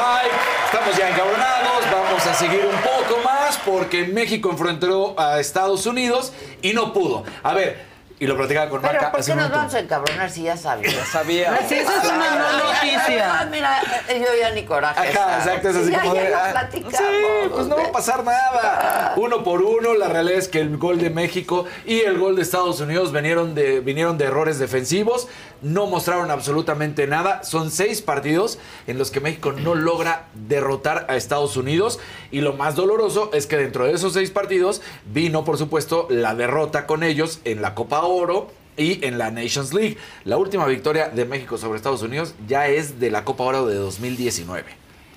[0.06, 1.84] Estamos ya encabronados.
[1.90, 7.24] Vamos a seguir un poco más porque México enfrentó a Estados Unidos y no pudo.
[7.42, 7.84] A ver,
[8.18, 10.90] y lo platicaba con Pero Marca ¿por qué nos vamos a encabronar si ya sabía?
[10.90, 11.59] Ya sabía.
[11.68, 13.40] Sí, esa es una no noticia.
[13.40, 15.10] Ah, mira, yo ya ni coraje.
[15.10, 16.97] Ajá, exacto, es así ya, como ya de, lo ah, platicamos.
[16.97, 19.14] Sí, pues no va a pasar nada.
[19.16, 22.43] Uno por uno, la realidad es que el gol de México y el gol de
[22.43, 25.28] Estados Unidos vinieron de, vinieron de errores defensivos,
[25.60, 27.44] no mostraron absolutamente nada.
[27.44, 31.98] Son seis partidos en los que México no logra derrotar a Estados Unidos
[32.30, 36.34] y lo más doloroso es que dentro de esos seis partidos vino, por supuesto, la
[36.34, 39.96] derrota con ellos en la Copa Oro y en la Nations League.
[40.24, 43.76] La última victoria de México sobre Estados Unidos ya es de la Copa Oro de
[43.76, 44.64] 2019.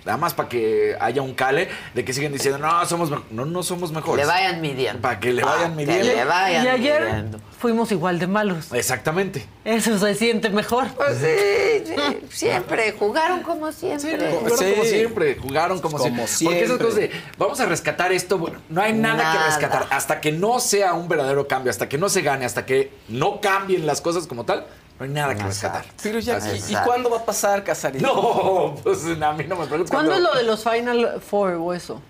[0.06, 3.64] Nada más para que haya un cale de que siguen diciendo, no, somos no, no
[3.64, 4.26] somos mejores.
[4.26, 5.02] Le vayan midiendo.
[5.02, 6.04] Para que le vayan Ah, midiendo.
[6.08, 7.40] Que le vayan y ayer midiendo.
[7.60, 8.72] Fuimos igual de malos.
[8.74, 9.46] Exactamente.
[9.66, 10.88] Eso se siente mejor.
[10.96, 12.94] Pues sí, sí, siempre.
[12.94, 14.18] Jugaron como siempre.
[14.18, 16.60] Jugaron como siempre, jugaron como, Como siempre.
[16.60, 19.34] Porque esas cosas de, vamos a rescatar esto, bueno, no hay nada, Nada.
[19.40, 19.88] que rescatar.
[19.92, 23.42] Hasta que no sea un verdadero cambio, hasta que no se gane, hasta que no
[23.42, 24.66] cambien las cosas como tal,
[24.98, 25.86] no hay nada que rescatar.
[26.02, 28.02] Pero ya, ¿y, y cuándo va a pasar, Casarín?
[28.02, 29.92] No, pues a mí no me preguntes.
[29.92, 32.02] ¿Cuándo es lo de los Final Four o eso?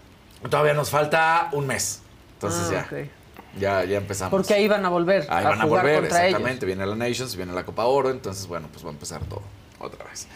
[0.49, 2.01] Todavía nos falta un mes.
[2.35, 3.09] Entonces Ah, ya, ok.
[3.57, 4.31] Ya, ya empezamos.
[4.31, 6.65] Porque ahí van a volver Ahí a van a jugar volver, contra exactamente.
[6.65, 9.41] Viene la Nations, viene la Copa Oro, entonces bueno, pues va a empezar todo
[9.79, 10.27] otra vez.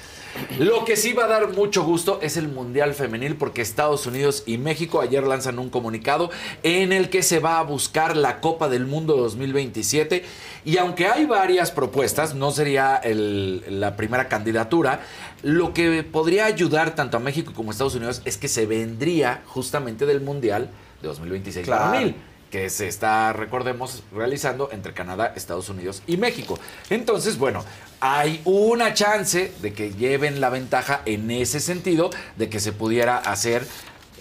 [0.58, 4.42] Lo que sí va a dar mucho gusto es el Mundial Femenil porque Estados Unidos
[4.48, 6.32] y México ayer lanzan un comunicado
[6.64, 10.24] en el que se va a buscar la Copa del Mundo 2027
[10.66, 15.02] y aunque hay varias propuestas, no sería el- la primera candidatura,
[15.44, 19.44] lo que podría ayudar tanto a México como a Estados Unidos es que se vendría
[19.46, 20.70] justamente del Mundial
[21.02, 21.92] de 2026 Claro.
[21.92, 22.16] varonil
[22.54, 26.60] que se está, recordemos, realizando entre Canadá, Estados Unidos y México.
[26.92, 27.66] Entonces, bueno,
[28.00, 33.18] hay una chance de que lleven la ventaja en ese sentido, de que se pudiera
[33.18, 33.66] hacer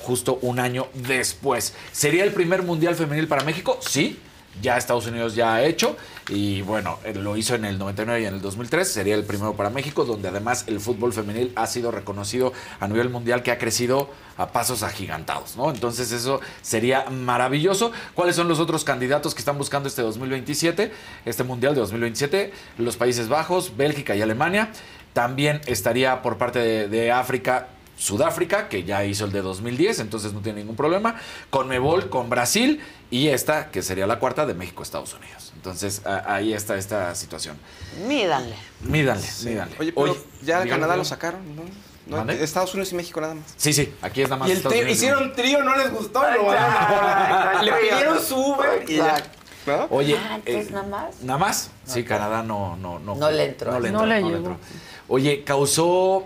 [0.00, 1.74] justo un año después.
[1.92, 3.78] ¿Sería el primer Mundial Femenil para México?
[3.86, 4.18] Sí.
[4.60, 5.96] Ya Estados Unidos ya ha hecho
[6.28, 9.54] y bueno, eh, lo hizo en el 99 y en el 2003, sería el primero
[9.54, 13.58] para México, donde además el fútbol femenil ha sido reconocido a nivel mundial que ha
[13.58, 15.70] crecido a pasos agigantados, ¿no?
[15.70, 17.92] Entonces eso sería maravilloso.
[18.14, 20.92] ¿Cuáles son los otros candidatos que están buscando este 2027,
[21.24, 22.52] este Mundial de 2027?
[22.78, 24.70] Los Países Bajos, Bélgica y Alemania.
[25.12, 30.32] También estaría por parte de, de África Sudáfrica, que ya hizo el de 2010, entonces
[30.32, 31.16] no tiene ningún problema.
[31.50, 32.80] Con Mebol, con Brasil
[33.12, 35.52] y esta, que sería la cuarta, de México, Estados Unidos.
[35.54, 37.56] Entonces a- ahí está esta situación.
[38.08, 38.56] Mídanle.
[38.80, 39.76] Mídanle, mídanle.
[39.78, 41.62] Oye, pero ya dígame, Canadá lo sacaron, ¿no?
[42.32, 43.44] Estados Unidos y México nada más.
[43.56, 44.90] Sí, sí, aquí es nada más Y el Unidos.
[44.90, 47.62] hicieron trío, no les gustó, lo Exacto.
[47.62, 49.22] Le pidieron su Uber y ya.
[49.66, 49.86] ¿No?
[49.90, 51.20] Oye, Ah, entonces nada más.
[51.22, 51.70] Nada más.
[51.84, 53.14] Sí, Canadá no, no, no.
[53.14, 53.70] No le entró.
[53.70, 54.56] No le, no entró.
[55.06, 56.24] Oye, causó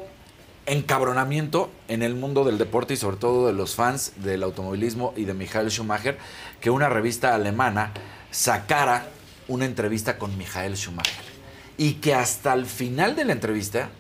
[0.67, 5.25] encabronamiento en el mundo del deporte y sobre todo de los fans del automovilismo y
[5.25, 6.19] de Michael Schumacher
[6.61, 7.93] que una revista alemana
[8.31, 9.09] sacara
[9.49, 11.25] una entrevista con Michael Schumacher.
[11.79, 13.91] Y que hasta el final de la entrevista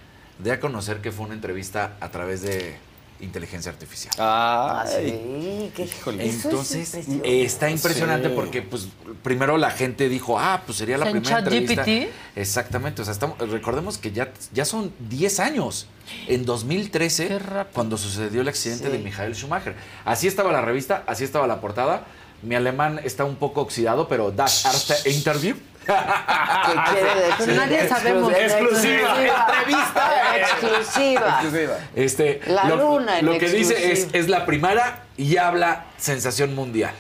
[0.43, 2.77] dé a conocer que fue una entrevista a través de
[3.21, 4.15] inteligencia artificial.
[4.19, 5.71] Ah, sí.
[5.75, 6.95] qué- eso es Entonces,
[7.25, 8.35] está impresionante Sí.
[8.35, 8.89] porque, pues,
[9.23, 11.85] primero la gente dijo, ah, pues sería la ¿En primera entrevista.
[11.85, 12.09] ChatGPT?
[12.37, 15.87] Exactamente, o sea, estamos, recordemos que ya, ya son 10 años.
[16.29, 17.75] En 2013, Qué rápido.
[17.75, 18.93] cuando sucedió el accidente Sí.
[18.93, 19.75] de Michael Schumacher.
[20.05, 22.07] Así estaba la revista, así estaba la portada.
[22.43, 25.57] Mi alemán está un poco oxidado, pero das Arte Interview.
[25.87, 27.35] ¿Qué quiere decir?
[27.37, 28.33] Pues nadie sabemos.
[28.33, 29.17] Exclusiva.
[29.25, 31.29] Entrevista exclusiva.
[31.41, 31.79] Exclusiva.
[31.95, 36.55] Este, La lo, luna en Lo que dice es, es la primera y habla sensación
[36.55, 36.93] mundial.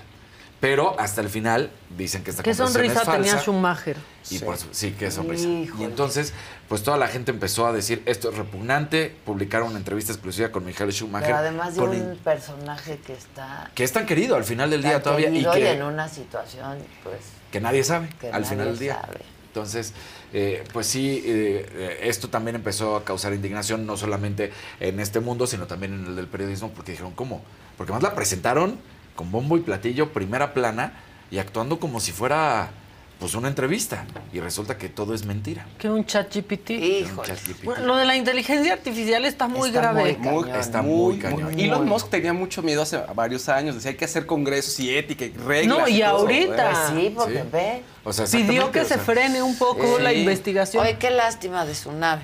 [0.58, 3.22] Pero hasta el final dicen que esta ¿Qué conversación sonrisa es falsa.
[3.22, 3.96] tenía Schumacher?
[4.30, 5.46] Y por su- sí, qué sonrisa.
[5.46, 5.82] Híjole.
[5.82, 6.32] Y entonces,
[6.66, 10.64] pues toda la gente empezó a decir, esto es repugnante, publicaron una entrevista exclusiva con
[10.64, 11.26] Michael Schumacher.
[11.26, 14.82] Pero además de un in- personaje que está que es tan querido al final del
[14.82, 17.18] día todavía y que, en una situación, pues,
[17.56, 19.00] que nadie sabe que al final del día.
[19.00, 19.20] sabe.
[19.48, 19.94] Entonces,
[20.34, 25.20] eh, pues sí, eh, eh, esto también empezó a causar indignación, no solamente en este
[25.20, 27.42] mundo, sino también en el del periodismo, porque dijeron, ¿cómo?
[27.78, 28.78] Porque más la presentaron
[29.14, 31.00] con bombo y platillo, primera plana,
[31.30, 32.68] y actuando como si fuera
[33.18, 34.04] pues una entrevista.
[34.32, 35.66] Y resulta que todo es mentira.
[35.78, 36.70] Que un chat GPT.
[37.10, 37.16] Un.
[37.64, 40.16] Bueno, lo de la inteligencia artificial está muy Está grave.
[40.18, 41.58] muy cañón, Está muy cañón.
[41.58, 43.74] Elon Musk tenía mucho miedo hace varios años.
[43.76, 45.78] Decía hay que hacer congresos y ética y reglas.
[45.78, 46.70] No, y ahorita.
[46.90, 47.48] Pues sí, porque Sí.
[47.52, 47.82] ve.
[48.04, 50.02] O sea, Pidió que o se frene un poco Sí.
[50.02, 50.82] la investigación.
[50.84, 52.22] Oye, qué lástima de su nave.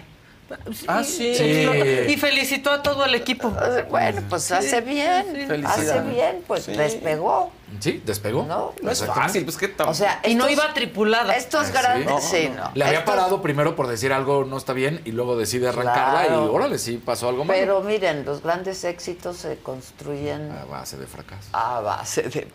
[0.88, 1.34] Ah, sí.
[1.34, 1.66] Sí.
[2.08, 3.52] Y felicitó a todo el equipo.
[3.90, 5.64] Bueno, pues hace bien.
[5.66, 6.72] Hace bien, pues Sí.
[6.72, 7.50] despegó.
[7.80, 8.44] Sí, despegó.
[8.44, 9.88] No, No es fácil, pues qué tal.
[9.88, 11.34] O sea, Y no iba tripulada.
[11.36, 12.36] Estos Ah, grandes, sí.
[12.42, 12.70] sí, No, no.
[12.74, 16.26] Le había Estos- parado primero por decir algo no está bien y luego decide arrancarla
[16.26, 16.44] Claro.
[16.46, 17.58] y órale, sí pasó algo malo.
[17.58, 21.48] Pero miren, los grandes éxitos se construyen A base de fracaso.
[21.52, 22.46] a base de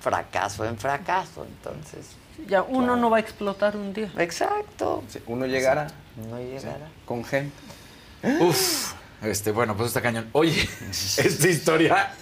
[0.00, 2.06] fracaso en fracaso, entonces.
[2.48, 4.10] Ya uno no va a explotar un día.
[4.18, 5.02] Exacto.
[5.08, 5.88] Sí, uno llegara
[6.30, 6.88] No llegará.
[7.04, 7.52] con gente.
[8.40, 8.92] Uf,
[9.22, 10.28] este, bueno, pues está cañón.
[10.32, 12.12] Oye, esta historia,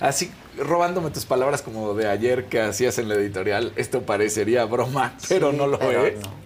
[0.00, 5.14] así robándome tus palabras como de ayer que hacías en la editorial, esto parecería broma,
[5.28, 6.20] pero Sí, no lo pero es.
[6.20, 6.44] no.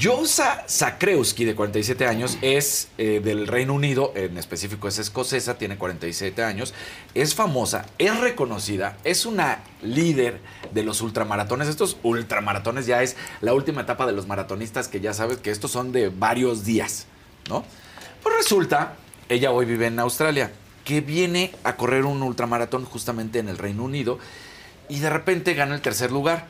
[0.00, 5.76] Josa Sakrewski, de 47 años, es eh, del Reino Unido, en específico es escocesa, tiene
[5.76, 6.72] 47 años,
[7.14, 10.40] es famosa, es reconocida, es una líder
[10.72, 11.68] de los ultramaratones.
[11.68, 15.70] Estos ultramaratones ya es la última etapa de los maratonistas que ya sabes que estos
[15.70, 17.06] son de varios días,
[17.50, 17.64] ¿no?
[18.22, 18.96] Pues resulta,
[19.28, 20.50] ella hoy vive en Australia,
[20.84, 24.18] que viene a correr un ultramaratón justamente en el Reino Unido
[24.88, 26.46] y de repente gana el tercer lugar.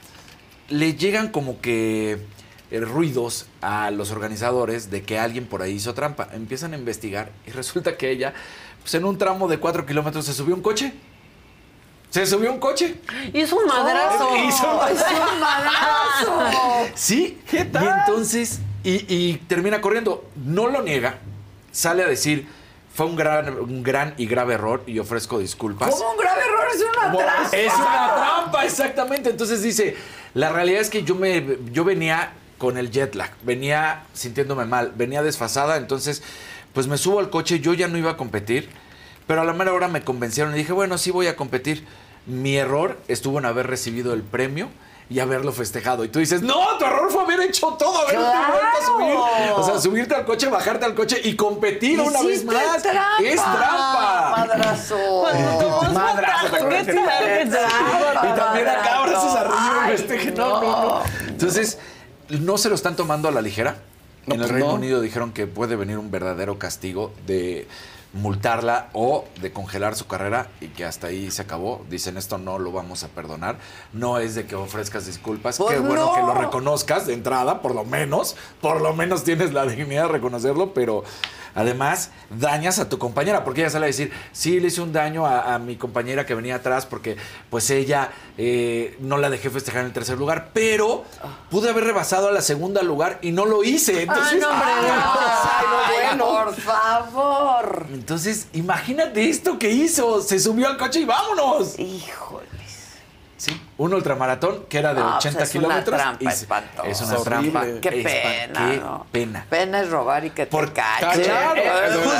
[0.69, 2.19] Le llegan como que
[2.81, 6.29] ruidos a los organizadores de que alguien por ahí hizo trampa.
[6.33, 8.35] Empiezan a investigar y resulta que ella,
[8.81, 10.93] pues en un tramo de cuatro kilómetros se subió un coche.
[12.11, 13.01] Se subió un coche.
[13.33, 14.37] Hizo un madrazo.
[14.37, 16.93] Hizo un ¡Es un madrazo!
[16.95, 20.25] Sí, y entonces, y, y termina corriendo.
[20.37, 21.19] No lo niega,
[21.73, 22.47] sale a decir,
[22.95, 25.91] fue un gran, un gran y grave error y ofrezco disculpas.
[25.91, 26.65] ¿Cómo un grave error?
[26.73, 27.57] Es una trampa.
[27.57, 29.31] Es una trampa, exactamente.
[29.31, 29.97] Entonces dice,
[30.35, 32.33] la realidad es que yo me yo venía
[32.65, 36.23] con el jet lag, venía sintiéndome mal, venía desfasada, entonces
[36.73, 38.71] pues me subo al coche, yo ya no iba a competir,
[39.27, 41.87] pero a la mera hora me convencieron y dije, bueno, sí voy a competir.
[42.25, 44.71] Mi error estuvo en haber recibido el premio
[45.11, 46.05] y haberlo festejado.
[46.05, 48.55] Y tú dices, no, tu error fue haber hecho todo, haberte ¡Claro!
[48.55, 49.51] vuelto a subir.
[49.57, 52.83] O sea, subirte al coche, bajarte al coche y competir una vez más.
[52.83, 54.35] trampa, Es trampa.
[54.39, 55.27] Madrazo.
[55.93, 56.57] Madrazo.
[58.25, 60.35] Y también acá abrazos arriba y Ay, festejen.
[60.35, 61.03] No, no, no.
[61.29, 61.79] Entonces,
[62.41, 63.79] no se lo están tomando a la ligera.
[64.27, 64.75] No, en el pues Reino no.
[64.75, 67.67] Unido dijeron que puede venir un verdadero castigo de
[68.15, 71.85] multarla o de congelar su carrera y que hasta ahí se acabó.
[71.91, 73.57] Dicen esto no lo vamos a perdonar.
[73.93, 75.59] No es de que ofrezcas disculpas.
[75.59, 76.15] Pues Qué bueno no.
[76.15, 78.37] que lo reconozcas de entrada, por lo menos.
[78.61, 81.03] Por lo menos tienes la dignidad de reconocerlo, pero
[81.55, 85.27] además dañas a tu compañera, porque ella sale a decir, sí, le hice un daño
[85.27, 87.17] a, a mi compañera que venía atrás porque
[87.51, 91.05] pues ella eh, no la dejé festejar en el tercer lugar, pero
[91.51, 94.03] pude haber rebasado a la segunda lugar y no lo hice.
[94.03, 94.69] Entonces, no, hombre,
[96.19, 97.87] por favor.
[97.93, 100.23] entonces, imagínate esto que hizo.
[100.23, 101.79] Se subió al coche y vámonos.
[101.79, 102.44] Híjoles.
[103.37, 105.97] Sí, un ultramaratón que era de No, pues 80 es una kilómetros.
[106.01, 106.89] trampa y se- espantosa.
[106.89, 107.51] Es una Es horrible.
[107.51, 107.81] trampa.
[107.81, 109.07] Qué pena, Qué ¿no?
[109.11, 109.47] pena.
[109.51, 111.23] Pena es robar y que te Por- cachen.
[111.25, 112.19] Claro, Eh, justo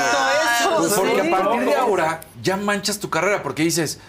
[0.61, 1.29] eso, Pues porque sí.
[1.29, 4.01] a partir de ahora ya manchas tu carrera porque dices,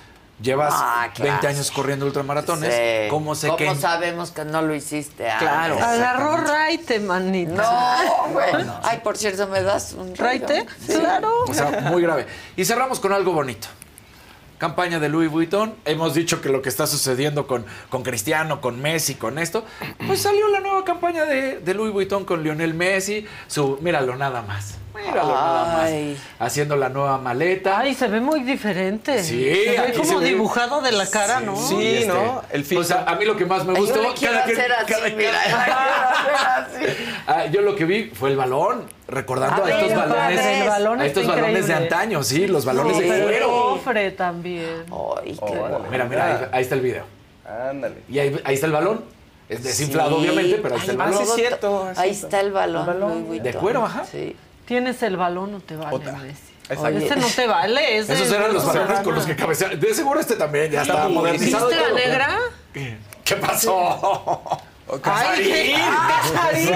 [0.41, 1.31] llevas Ah, claro.
[1.31, 3.09] 20 años corriendo ultramaratones, Sí.
[3.09, 5.29] ¿cómo sé ¿Cómo que sabemos que no lo hiciste?
[5.39, 5.75] Claro.
[5.81, 7.53] Agarró raite, manita.
[8.05, 8.65] No, güey.
[8.83, 10.65] Ay, por cierto, ¿me das un ¿Raite?
[10.87, 11.31] Claro.
[11.47, 12.25] O sea, muy grave.
[12.57, 13.67] Y cerramos con algo bonito.
[14.57, 15.75] Campaña de Louis Vuitton.
[15.85, 19.65] Hemos dicho que lo que está sucediendo con, con Cristiano, con Messi, con esto,
[20.07, 23.25] pues salió la nueva campaña de, de Louis Vuitton con Lionel Messi.
[23.47, 24.75] Su, míralo nada más.
[24.95, 25.91] Míralo nada más.
[26.39, 27.79] Haciendo la nueva maleta.
[27.79, 29.21] Ay, se ve muy diferente.
[29.25, 31.57] Sí, se ve aquí como se ve- dibujado de la cara, ¿no?
[31.57, 32.41] Sí, este, ¿no?
[32.49, 33.13] El O sea, filtro.
[33.13, 34.01] a mí lo que más me gustó.
[34.01, 34.53] Yo cada así,
[34.87, 35.37] cada- mira.
[36.57, 36.85] así.
[37.27, 40.39] Ah, yo lo que vi fue el balón, recordando Ah, a estos balones, padre,
[41.01, 43.03] a estos balones de antaño, sí, los balones Sí.
[43.03, 43.47] de cuero.
[43.49, 44.85] Cofre también.
[45.23, 45.89] Ay, qué Órale.
[45.89, 47.03] Mira, mira, ahí, ahí está el video.
[47.47, 47.95] Ándale.
[48.09, 49.05] Y ahí, ahí está el balón.
[49.47, 50.21] Es desinflado, Sí.
[50.21, 51.17] obviamente, pero ahí está el balón.
[51.17, 52.27] sí, es cierto, es Ahí cierto.
[52.27, 53.27] está el balón.
[53.31, 53.43] El.
[53.43, 54.03] De cuero, ajá.
[54.11, 54.35] Sí.
[54.65, 55.95] ¿Tienes el balón o te vale?
[56.67, 56.87] Exacto.
[56.97, 57.97] Ese no te vale.
[57.99, 59.79] Ese Esos eran los no balones con los que cabeceaban.
[59.79, 61.67] De seguro este también ya está modernizado.
[61.67, 62.39] ¿Viste la negra?
[63.23, 64.59] ¿Qué pasó?
[65.03, 65.75] ¡Ay, qué
[66.07, 66.69] Casarín.
[66.69, 66.75] Casarín!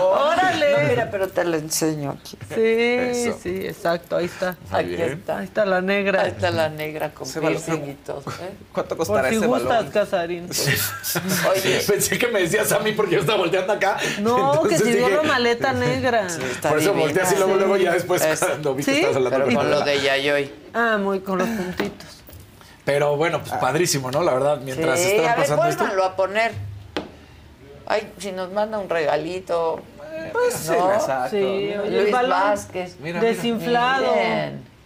[0.00, 0.72] ¡Órale!
[0.72, 2.38] No, mira, pero te lo enseño aquí.
[2.48, 3.38] Sí, Eso.
[3.42, 4.56] sí, exacto, ahí está.
[4.70, 5.38] Aquí está.
[5.38, 6.22] Ahí está la negra.
[6.22, 8.22] Ahí está la negra con piercing y todo.
[8.40, 8.50] ¿eh?
[8.72, 9.90] ¿Cuánto Por costará si ese gustas, balón?
[9.92, 10.48] Casarín.
[11.50, 13.96] Oye, Pensé que me decías a mí porque yo estaba volteando acá.
[14.20, 16.26] No, que si vio dije- la maleta negra.
[16.26, 17.04] está Por eso divina.
[17.06, 19.76] volteé así luego, luego ya después Es- cuando vi que estabas hablando Pero con la
[19.78, 20.54] lo de Yayoi.
[20.74, 22.15] Ah, muy con los puntitos.
[22.86, 24.22] Pero bueno, pues padrísimo, ¿no?
[24.22, 25.78] La verdad, mientras sí, estaban a ver, pasando esto.
[25.84, 26.52] vuélvanlo a poner.
[27.86, 29.80] Ay, si nos manda un regalito.
[30.32, 30.92] Pues sí, ¿no?
[30.94, 31.30] exacto.
[31.36, 32.96] Sí, oye, Luis el balón Vázquez.
[33.00, 34.12] Mira, desinflado.
[34.14, 34.76] Miren.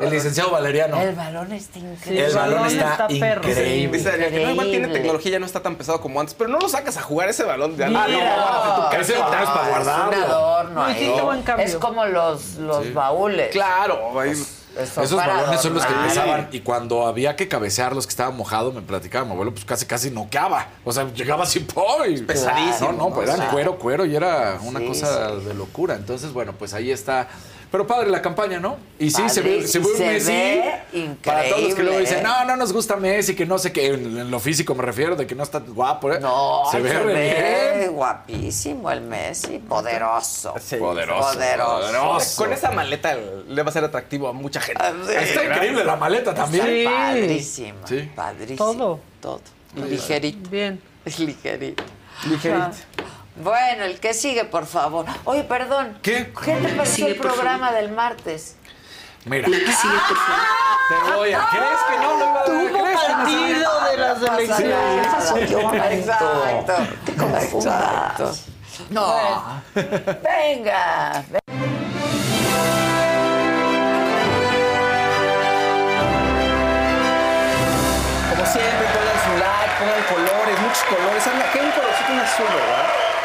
[0.00, 0.98] El licenciado Valeriano.
[1.00, 2.26] El balón está increíble.
[2.26, 3.46] El balón está perro.
[3.48, 3.98] increíble.
[3.98, 6.58] Dice que no, igual tiene tecnología, ya no está tan pesado como antes, pero no
[6.58, 7.84] lo sacas a jugar ese balón de.
[7.84, 11.14] Ah, no, Ese lo traes para Es un adorno No, ahí.
[11.58, 12.92] Es como los, los Sí.
[12.92, 13.50] baúles.
[13.52, 14.32] Claro, ahí-
[14.78, 16.08] Esos para balones son los que adornar.
[16.08, 19.64] pesaban y cuando había que cabecear los que estaban mojados, me platicaba mi abuelo, pues
[19.64, 20.68] casi casi noqueaba.
[20.84, 22.22] O sea, llegaba así, ¡poy!
[22.22, 25.94] Pesadísimo, No, no, pues eran cuero, cuero y era una Sí, cosa de locura.
[25.94, 27.28] Entonces, bueno, pues ahí está.
[27.74, 28.76] Pero padre la campaña, ¿no?
[29.00, 30.30] Y sí, se ve, se ve un se Messi.
[30.30, 33.72] ve para todos los que luego dicen, no, no nos gusta Messi, que no sé
[33.72, 36.12] qué, en, en lo físico me refiero, de que no está guapo.
[36.12, 36.20] ¿eh?
[36.20, 37.92] No, se ve re ve bien.
[37.92, 40.54] guapísimo el Messi, poderoso.
[40.64, 40.76] Sí.
[40.76, 41.80] Poderoso, Poderoso.
[41.80, 42.44] poderoso.
[42.44, 43.16] Con esa maleta
[43.48, 44.80] le va a ser atractivo a mucha gente.
[44.80, 45.12] Ah, sí.
[45.12, 46.64] Está increíble la maleta también.
[46.64, 46.84] Sí.
[46.84, 47.78] Padrísimo.
[47.88, 48.08] Sí.
[48.14, 48.56] Padrísimo.
[48.56, 49.00] Todo.
[49.20, 49.40] Todo.
[49.84, 50.48] Ligerito.
[50.48, 50.80] Bien.
[51.18, 51.82] Ligerito.
[52.30, 52.70] Ligerito.
[53.36, 55.06] Bueno, el que sigue, por favor.
[55.24, 55.98] Oye, perdón.
[56.02, 56.32] ¿Qué?
[56.44, 58.56] ¿Qué te pareció el programa del martes?
[59.24, 59.48] Mira.
[59.48, 61.48] Te voy a.
[61.48, 62.44] ¿Crees que no lo iba a dar?
[62.44, 65.06] Tuvo ¿Crees que no partido de las elecciones.
[65.92, 66.74] Exacto.
[67.40, 68.32] Exacto.
[68.90, 69.62] No.
[69.74, 71.24] Venga.
[78.30, 81.26] Como siempre, pongan su like, pongan colores, muchos colores.
[81.26, 83.03] Anda, que un colorcito un azul, ¿verdad?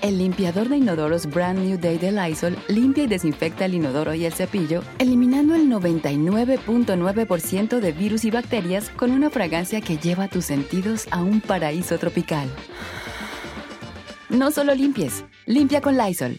[0.00, 4.24] El limpiador de inodoros Brand New Day de Lysol limpia y desinfecta el inodoro y
[4.26, 10.44] el cepillo, eliminando el 99.9% de virus y bacterias con una fragancia que lleva tus
[10.44, 12.48] sentidos a un paraíso tropical.
[14.28, 16.38] No solo limpies, limpia con Lysol.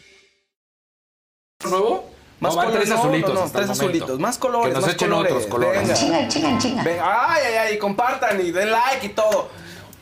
[1.69, 2.09] ¿Nuevo?
[2.39, 3.33] Más no, colores, tres azulitos.
[3.33, 4.19] no, tres azulitos.
[4.19, 5.31] Más colores, Que nos más echen colores.
[5.33, 5.81] otros colores.
[5.81, 5.93] Venga.
[5.95, 6.85] Chingan, chingan, chingan.
[6.85, 9.49] Venga, ay, ay, ay, compartan y den like y todo.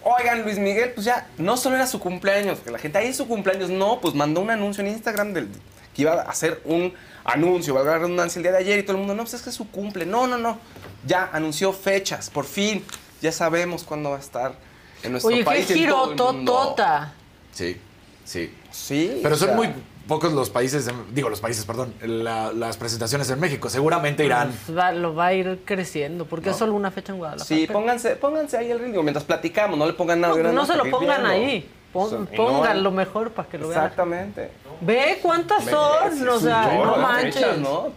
[0.04, 3.18] Oigan, Luis Miguel, pues ya, no solo era su cumpleaños, que la gente, ahí es
[3.18, 5.50] su cumpleaños, no, pues mandó un anuncio en Instagram del,
[5.94, 6.94] que iba a hacer un
[7.26, 9.42] anuncio, valga la redundancia, el día de ayer y todo el mundo, no, pues es
[9.42, 10.06] que es su cumple.
[10.06, 10.60] No, no, no,
[11.06, 12.86] ya anunció fechas, por fin,
[13.22, 14.54] ya sabemos cuándo va a estar
[15.04, 15.70] en nuestro Oye, qué país.
[15.72, 16.54] y en todo el mundo.
[16.54, 17.14] girototota.
[17.52, 17.78] Sí,
[18.24, 18.54] sí.
[18.72, 19.20] Sí.
[19.22, 19.70] Pero son muy
[20.08, 23.70] pocos los países, en- digo los países, perdón, la- las presentaciones en México.
[23.70, 24.52] Seguramente irán.
[24.66, 27.48] Pues va- lo va a ir creciendo, porque es solo una fecha en Guadalajara.
[27.48, 30.34] Sí, pónganse, pónganse ahí el ritmo mientras platicamos, no le pongan nada.
[30.36, 31.30] No, de no se lo pongan viendo.
[31.30, 31.70] ahí.
[31.94, 33.84] Pon- pongan no- lo mejor para que lo vean.
[33.84, 34.52] Exactamente.
[34.82, 37.36] Ve cuántas son, o sea, no manches.
[37.36, 37.88] fechas, ¿no?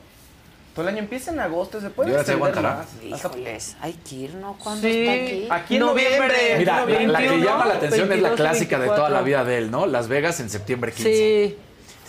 [0.75, 2.87] Todo el año empieza en agosto, se puede ¿Y ahora se extender aguantará?
[3.11, 3.19] más.
[3.21, 4.57] Híjoles, hay que ir, ¿no?
[4.63, 5.01] ¿Cuándo Sí.
[5.01, 5.49] está aquí?
[5.51, 6.55] Aquí en noviembre.
[6.59, 6.87] Mira, la, la
[7.19, 9.25] que 21, llama la atención es la 22 y clásica de toda la 24.
[9.27, 9.87] vida de él, ¿no?
[9.87, 11.13] Las Vegas en septiembre 15.
[11.13, 11.59] Sí.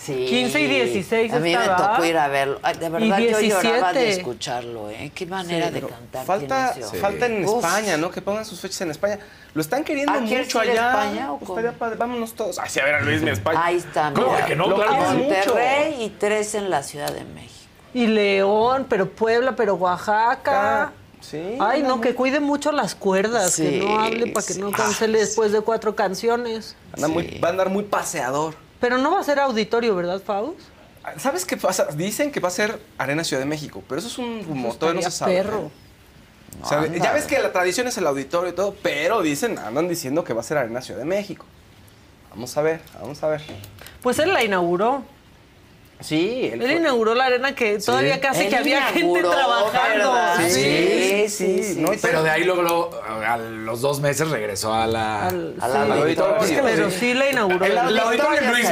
[0.04, 0.26] Sí.
[0.26, 1.92] 15 y 16 A mí me estaba.
[1.92, 2.58] tocó ir a verlo.
[2.62, 4.10] Ay, de verdad, Y yo lloraba de 17.
[4.20, 5.12] escucharlo, ¿eh?
[5.14, 6.26] Qué manera Sí, de cantar.
[6.26, 7.44] Falta, ese falta en.
[7.44, 7.64] Uf.
[7.64, 8.10] España, ¿no?
[8.10, 9.18] Que pongan sus fechas en España.
[9.54, 10.72] Lo están queriendo ¿Ah, mucho allá.
[10.90, 11.96] España o Pues padre.
[11.96, 12.58] Vámonos todos.
[12.58, 13.60] Ay, sí, a ver a Luis, mi España.
[13.64, 14.46] Ahí está, ¿Cómo mira.
[14.46, 14.66] que no?
[14.66, 15.16] Lo Claro sí.
[15.18, 15.28] mucho.
[15.54, 17.52] Monterrey y tres en la Ciudad de México.
[17.94, 20.82] Y León, pero Puebla, pero Oaxaca.
[20.84, 21.56] Ah, Sí.
[21.60, 24.74] Ay, no, que cuide mucho las cuerdas, Sí, que no hable para que no sí.
[24.74, 26.74] cancele después de cuatro canciones.
[26.96, 28.56] Anda muy- va a andar muy paseador.
[28.82, 30.58] Pero no va a ser auditorio, ¿verdad, Faust?
[31.16, 31.86] ¿Sabes qué pasa?
[31.94, 35.02] Dicen que va a ser Arena Ciudad de México, pero eso es un rumor, todavía
[35.02, 35.36] no se sabe.
[35.36, 35.70] Perro.
[36.60, 36.98] O sea, Ándale.
[36.98, 40.32] ya ves que la tradición es el auditorio y todo, pero dicen, andan diciendo que
[40.32, 41.46] va a ser Arena Ciudad de México.
[42.30, 43.42] Vamos a ver, vamos a ver.
[44.02, 45.04] Pues él la inauguró.
[46.02, 50.14] Sí, él Él fue- inauguró la arena que todavía casi Él que había gente trabajando.
[50.48, 51.98] Sí, Sí, sí, sí, no, sí.
[52.02, 52.90] Pero de ahí luego,
[53.26, 56.36] a los dos meses regresó a la, Al- a la- auditorio.
[56.42, 57.64] es que pero sí la inauguró.
[57.64, 58.66] El El auditorio Luis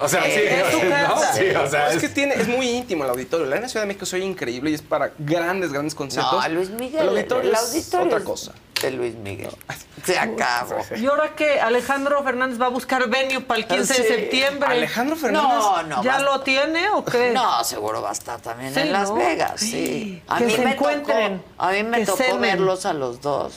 [0.00, 1.62] O sea, sí, Es su ¿no?
[1.62, 3.46] o sea, es- es que tiene, es muy íntimo el auditorio.
[3.46, 6.42] La Arena Ciudad de México se oye increíble y es para grandes, grandes conciertos.
[6.42, 7.02] No, Luis Miguel.
[7.02, 8.52] El auditorio, el es auditorio otra es cosa.
[8.82, 9.50] De Luis Miguel.
[10.04, 10.76] Se acabó.
[10.96, 14.02] Y ahora que Alejandro Fernández va a buscar venue para el 15 Sí.
[14.02, 14.68] de septiembre.
[14.70, 16.02] Alejandro No, no.
[16.02, 17.30] ¿Ya va- lo tiene o qué?
[17.32, 19.16] No, seguro va a estar también Sí, en Las ¿no?
[19.16, 20.22] Vegas, sí.
[20.28, 23.54] A Que mí se me encuentren, tocó, a mí me tocó verlos a los dos.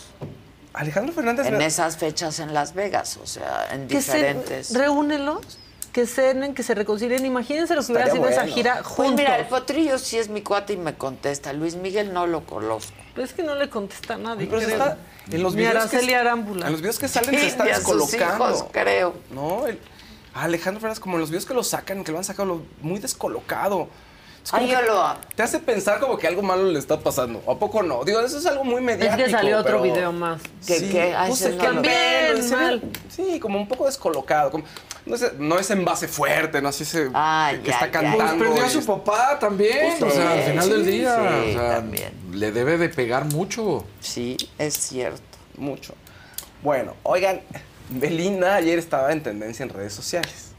[0.73, 1.47] Alejandro Fernández.
[1.47, 4.73] En esas fechas en Las Vegas, o sea, en Que se diferentes.
[4.73, 5.57] reúnenlos,
[5.93, 7.25] que cenen, que se reconcilien.
[7.25, 9.15] Imagínense lo que hubiera sido esa gira Pues juntos.
[9.15, 11.53] mira, el potrillo sí es mi cuate y me contesta.
[11.53, 12.93] Luis Miguel no lo conozco.
[13.15, 14.45] Pero es que no le contesta a nadie.
[14.45, 14.97] Pero está-
[15.31, 16.65] en los videos Araceli que- Arámbula.
[16.67, 18.49] En los videos que salen Sí, se está ni a sus descolocando.
[18.49, 19.15] hijos, creo.
[19.31, 19.79] No, el-
[20.33, 22.99] Alejandro Fernández, como en los videos que lo sacan, que lo han sacado lo- muy
[22.99, 23.87] descolocado.
[24.51, 25.19] Ay, yo que lo amo.
[25.35, 27.41] Te hace pensar como que algo malo le está pasando.
[27.51, 28.03] ¿A poco no?
[28.03, 29.17] Digo, eso es algo muy mediático.
[29.21, 30.41] Es que salió otro pero- video más.
[30.65, 31.15] ¿Qué, Sí, qué?
[31.15, 32.81] Ay, pues no lo- pelo, También, mal.
[33.09, 34.51] Sí, como un poco descolocado.
[34.51, 34.63] como-
[35.05, 37.91] no, es, no es en base fuerte, no así ese Ah, que ya, está ya.
[37.91, 38.17] cantando.
[38.37, 41.49] Pues perdió a su papá también, Pues o sea, al sí, final del día, sí,
[41.49, 42.11] o sea, también.
[42.33, 43.85] le debe de pegar mucho.
[43.99, 45.21] Sí, es cierto.
[45.57, 45.93] Mucho.
[46.63, 47.41] Bueno, oigan,
[47.89, 50.51] Belinda ayer estaba en tendencia en redes sociales.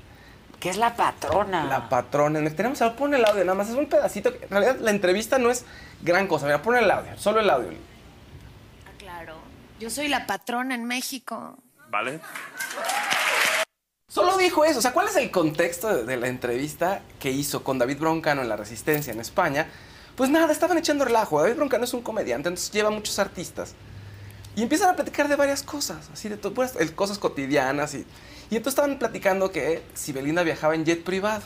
[0.60, 1.64] ¿Qué es la patrona?
[1.66, 2.48] La patrona.
[2.50, 3.68] Tenemos, pon el audio nada más.
[3.68, 4.32] Es un pedacito.
[4.32, 5.64] que- En realidad, la entrevista no es
[6.02, 6.46] gran cosa.
[6.46, 7.16] Mira, pon el audio.
[7.18, 7.70] Solo el audio.
[8.98, 9.36] Claro.
[9.78, 11.58] Yo soy la patrona en México.
[11.90, 12.20] ¿Vale?
[14.08, 14.78] Solo dijo eso.
[14.78, 18.42] O sea, ¿cuál es el contexto de, de la entrevista que hizo con David Broncano
[18.42, 19.66] en La Resistencia en España?
[20.16, 21.42] Pues nada, estaban echando relajo.
[21.42, 23.74] David Broncano es un comediante, entonces lleva muchos artistas.
[24.54, 27.92] Y empiezan a platicar de varias cosas, así de todo, puras, cosas cotidianas.
[27.94, 28.06] Y,
[28.50, 31.42] y entonces estaban platicando que si Belinda viajaba en jet privado.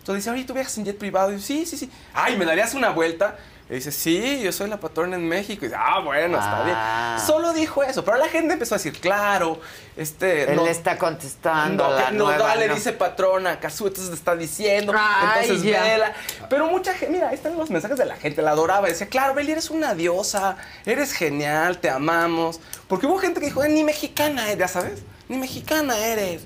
[0.00, 1.30] Entonces dice, oye, ¿tú viajas en jet privado?
[1.32, 1.90] Y yo, sí, sí, sí.
[2.14, 3.36] Ay, ¿me darías una vuelta?
[3.70, 5.66] Y dice, sí, yo soy la patrona en México.
[5.66, 7.14] Y dice, ah, bueno, está Ah.
[7.16, 7.26] bien.
[7.26, 9.60] Solo dijo eso, pero la gente empezó a decir, claro,
[9.98, 10.44] este...
[10.50, 12.74] Él no- le está contestando no, a la que nueva, le ¿no?
[12.74, 15.82] dice patrona, Cazú, entonces le está diciendo, Ay, entonces ya.
[15.82, 16.14] vela.
[16.48, 19.34] Pero mucha gente, mira, ahí están los mensajes de la gente, la adoraba, decía, claro,
[19.34, 22.60] Beli, eres una diosa, eres genial, te amamos.
[22.88, 26.42] Porque hubo gente que dijo, "Eh, ni mexicana eres, ya sabes, ni mexicana eres.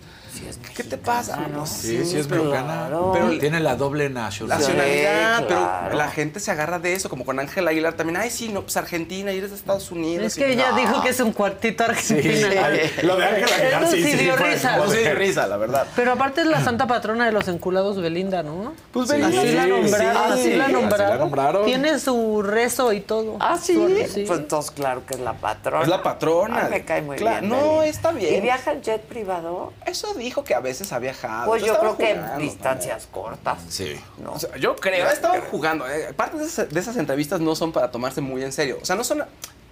[0.77, 1.37] ¿Qué te pasa?
[1.53, 2.85] No, Sí, sí, es mexicana.
[2.89, 4.69] Pero Pero tiene la doble nacionalidad.
[4.69, 8.17] nacionalidad, Sí, pero la gente se agarra de eso, como con Ángela Aguilar también.
[8.19, 10.27] Ay, sí, no, pues Argentina y eres de Estados Unidos.
[10.27, 10.77] Es que ella No.
[10.77, 12.49] dijo que es un cuartito argentina.
[12.51, 12.57] Sí.
[12.57, 14.77] Ay, lo de Ángela Aguilar, sí, sí, dio risa.
[14.79, 15.87] como de risa, la verdad.
[15.97, 18.75] Pero aparte es la santa patrona de los enculados Belinda, ¿no?
[18.93, 20.73] Pues así Belinda, la sí, nombraron, sí, así la así
[21.11, 21.65] la nombraron.
[21.67, 23.37] Tiene su rezo y todo.
[23.41, 23.77] Ah, sí.
[23.77, 25.83] Pues entonces, claro que es la patrona.
[25.83, 26.63] Es la patrona.
[26.65, 27.51] Ay, me cae muy Claro, bien.
[27.51, 28.35] no, está bien.
[28.37, 29.73] ¿Y viaja en jet privado?
[29.87, 31.47] Eso dijo que a veces ha viajado.
[31.47, 33.59] Pues yo creo que en jugando, distancias cortas.
[33.69, 33.95] Sí.
[34.23, 34.33] ¿no?
[34.33, 35.87] O sea, yo creo, estaban jugando.
[35.89, 38.79] eh, Parte de esas, de esas entrevistas no son para tomarse muy en serio.
[38.81, 39.23] O sea, no son.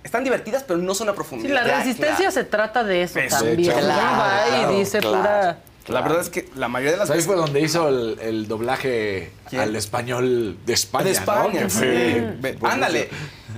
[0.04, 1.64] Están divertidas, pero no son a Sí, profundidad.
[1.64, 3.72] la resistencia se trata de eso, Eso, también.
[3.72, 4.18] claro,
[4.66, 5.16] va y dice claro.
[5.18, 5.58] pura...
[5.88, 7.34] La verdad es que la mayoría de las ¿Sabes veces.
[7.34, 9.62] fue donde hizo el, el doblaje ¿Quién?
[9.62, 11.04] al español de España?
[11.04, 11.10] de.
[11.10, 12.36] España, Que sí.
[12.40, 13.08] pues, Ándale.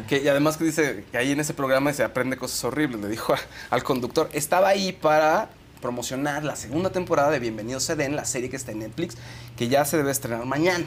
[0.08, 3.00] Que, y además que dice que ahí en ese programa se aprende cosas horribles.
[3.02, 3.38] Le dijo a-
[3.70, 5.48] al conductor, estaba ahí para
[5.82, 9.16] promocionar la segunda temporada de Bienvenidos Eden, la serie que está en Netflix,
[9.56, 10.86] que ya se debe estrenar mañana.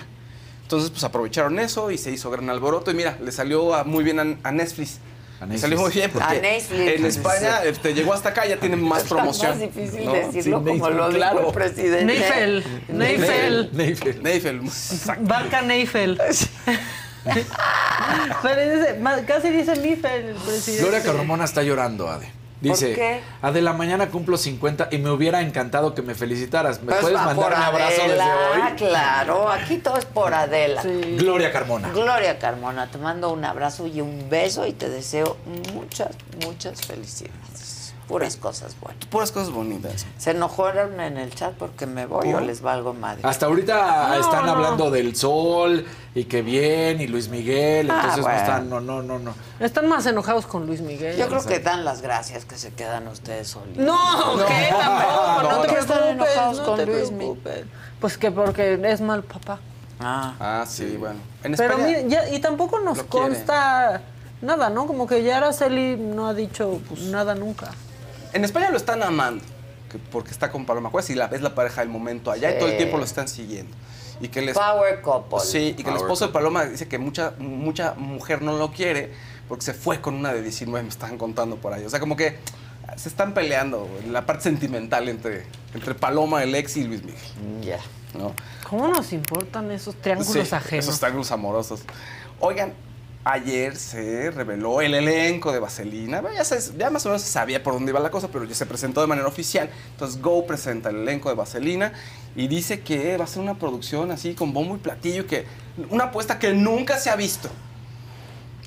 [0.64, 2.90] Entonces, pues aprovecharon eso y se hizo gran alboroto.
[2.90, 4.98] Y mira, le salió a- muy bien a, a Netflix.
[5.40, 5.62] A Netflix.
[5.62, 9.52] salió muy bien porque en España este, llegó hasta acá, ya tiene más promoción.
[9.52, 10.14] más difícil ¿no?
[10.14, 11.48] decirlo Sí, como lo dijo claro.
[11.50, 12.06] el presidente.
[12.06, 14.24] Neifel, Neifel, Neifel.
[14.24, 14.62] Neifel.
[15.20, 16.18] Barca Neifel.
[18.44, 20.82] Pero dice, ma- casi dice Neifel el presidente.
[20.90, 22.32] Gloria Carmona está llorando, Ade.
[22.62, 23.22] Dice, ¿Por qué?
[23.42, 26.80] Ade, la mañana cumplo 50 y me hubiera encantado que me felicitaras.
[26.82, 28.72] ¿Me Pues puedes mandar un abrazo Adela, desde hoy?
[28.78, 30.82] claro, aquí todo es por Adela.
[31.18, 31.90] Gloria Carmona.
[31.92, 35.38] Gloria Carmona, te mando un abrazo y un beso y te deseo
[35.74, 36.10] muchas,
[36.46, 37.75] muchas felicidades.
[38.08, 39.04] Puras cosas buenas.
[39.08, 40.06] Puras cosas bonitas.
[40.20, 43.22] Se enojaron en el chat porque me voy o les valgo madre.
[43.24, 44.52] Hasta ahorita No, están no.
[44.52, 45.84] hablando del sol
[46.14, 48.38] y que bien y Luis Miguel, Ah, entonces bueno.
[48.38, 49.34] no están, no, no, no, no.
[49.60, 51.18] Están más enojados con Luis Miguel.
[51.18, 53.84] Yo creo que dan las gracias que se quedan ustedes solitos.
[53.84, 53.98] No,
[54.48, 54.68] ¿qué?
[54.70, 57.66] Tampoco, no, ¿Por te qué están preocupes, enojados no con te Luis preocupes.
[58.00, 59.60] Pues que porque es mal papá.
[60.00, 61.20] Ah, Ah, sí, bueno.
[61.44, 63.10] En Pero España, mira, ya- y tampoco nos quiere.
[63.30, 64.02] consta
[64.44, 64.86] nada, ¿no?
[64.86, 67.72] Como que ya Araceli no ha dicho pues, nada nunca.
[68.36, 69.44] En España lo están amando.
[69.92, 72.60] que- porque está con Paloma Juárez y la, es la pareja del momento allá y
[72.60, 73.74] todo el tiempo lo están siguiendo.
[74.20, 75.40] Y que les Power couple.
[75.40, 79.12] Sí, y que el esposo de Paloma dice que mucha, mucha mujer no lo quiere
[79.48, 81.86] porque se fue con una de 19, me estaban contando por ahí.
[81.86, 82.38] O sea, como que
[82.98, 87.22] se están peleando en la parte sentimental entre, entre Paloma, el ex y Luis Miguel.
[87.62, 87.80] Ya.
[88.18, 88.34] ¿no?
[88.70, 90.86] ¿Cómo nos importan esos triángulos Sí, ajenos?
[90.86, 91.82] Esos triángulos amorosos.
[92.40, 92.74] Oigan,
[93.26, 96.22] ayer se reveló el elenco de Vaselina.
[96.78, 99.02] Ya más o menos se sabía por dónde iba la cosa, pero ya se presentó
[99.02, 99.70] de manera oficial.
[99.92, 101.92] Entonces Go presenta el elenco de Vaselina
[102.36, 105.46] y dice que va a ser una producción así con bombo y platillo, que
[105.90, 107.50] una apuesta que nunca se ha visto.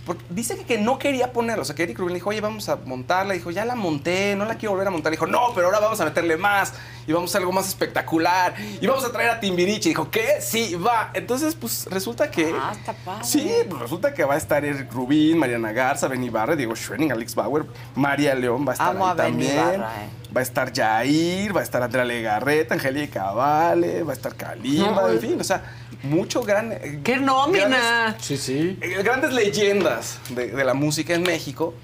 [0.08, 1.62] Porque dice que, que no quería ponerlo.
[1.62, 3.34] O sea, que Eric Rubin le dijo, oye, vamos a montarla.
[3.34, 5.12] Dijo, ya la monté, no la quiero volver a montar.
[5.12, 6.72] Dijo, no, pero ahora vamos a meterle más
[7.06, 8.54] y vamos a hacer algo más espectacular.
[8.80, 9.90] Y vamos a traer a Timbiriche.
[9.90, 10.40] Dijo, ¿qué?
[10.40, 11.10] Sí, va.
[11.14, 12.52] Entonces, pues resulta que.
[12.58, 13.24] Ah, está padre.
[13.24, 17.12] Sí, pues resulta que va a estar Eric Rubin, Mariana Garza, Benny Barra, Diego Schwenning,
[17.12, 19.80] Alex Bauer, María León va a estar Amo ahí a Benny también.
[19.80, 20.08] Barra, eh.
[20.36, 25.02] Va a estar Jair, va a estar Andrea Legarreta, Angélica Vale, va a estar Kalimba,
[25.02, 25.08] No.
[25.08, 25.62] en fin, o sea,
[26.02, 27.02] mucho gran.
[27.02, 28.16] ¡Qué nómina!
[28.20, 28.78] Sí, sí.
[29.02, 31.74] Grandes leyendas de, de la música en México.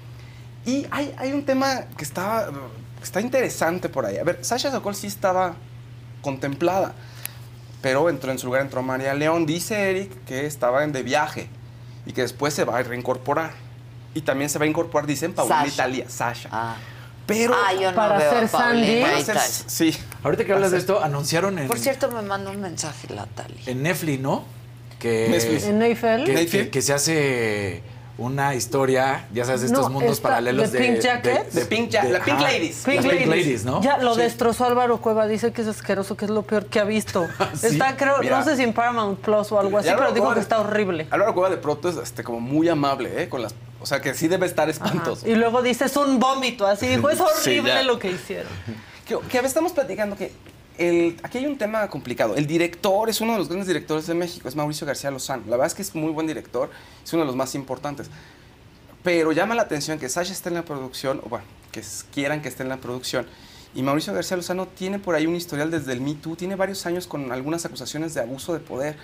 [0.65, 2.49] Y hay, hay un tema que estaba,
[3.01, 4.17] está interesante por ahí.
[4.17, 5.55] A ver, Sasha Sokol sí estaba
[6.21, 6.93] contemplada,
[7.81, 9.45] pero entró en su lugar entró María León.
[9.45, 11.47] Dice Eric que estaba de viaje
[12.05, 13.51] y que después se va a reincorporar.
[14.15, 15.67] Y también se va a incorporar, dicen, Paulina.
[15.67, 16.49] Italia, Sasha.
[17.25, 19.01] Pero Ah, yo no Para ser Sandy.
[19.01, 19.41] Para ser- Italia.
[19.67, 19.97] sí.
[20.23, 23.59] Ahorita que hablas de esto, anunciaron en, Por cierto, me mandó un mensaje la Tali.
[23.65, 24.43] en Netflix, ¿no?
[24.99, 25.63] Que, Netflix.
[25.65, 26.23] ¿En Neifel?
[26.25, 26.51] que, Netflix.
[26.65, 27.83] que- que se hace
[28.17, 30.85] una historia, ya sabes, de estos No, mundos esta- paralelos de de...
[30.87, 31.53] Pink Jackets.
[31.53, 32.83] De Pink Ja- la Pink Ladies.
[32.85, 33.81] Pink Ladies, ¿no?
[33.81, 34.21] Ya lo Sí.
[34.21, 37.27] destrozó Álvaro Cueva, dice que es asqueroso, que es lo peor que ha visto.
[37.55, 37.67] Sí.
[37.67, 38.39] Está, creo, Mira.
[38.39, 41.07] no sé si en Paramount Plus o algo así, pero dijo Cueva que está horrible.
[41.11, 43.27] Álvaro Cueva de pronto es este, como muy amable, ¿eh?
[43.27, 43.53] Con las,
[43.85, 45.29] o sea, que sí debe estar espantoso.
[45.29, 47.83] Y luego dice, es un vómito, así dijo, es Sí, horrible ya.
[47.83, 48.51] lo que hicieron.
[49.05, 50.31] Que, que estamos platicando que
[50.79, 52.35] el, aquí hay un tema complicado.
[52.35, 55.43] El director es uno de los grandes directores de México, es Mauricio García Lozano.
[55.45, 56.71] La verdad es que es muy buen director,
[57.03, 58.09] es uno de los más importantes.
[59.03, 62.47] Pero llama la atención que Sasha esté en la producción, o bueno, que quieran que
[62.49, 63.27] esté en la producción.
[63.75, 66.87] Y Mauricio García Lozano tiene por ahí un historial desde el Me Too, tiene varios
[66.87, 68.97] años con algunas acusaciones de abuso de poder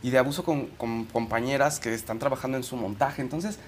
[0.00, 3.20] y de abuso con, con compañeras que están trabajando en su montaje.
[3.20, 3.58] Entonces,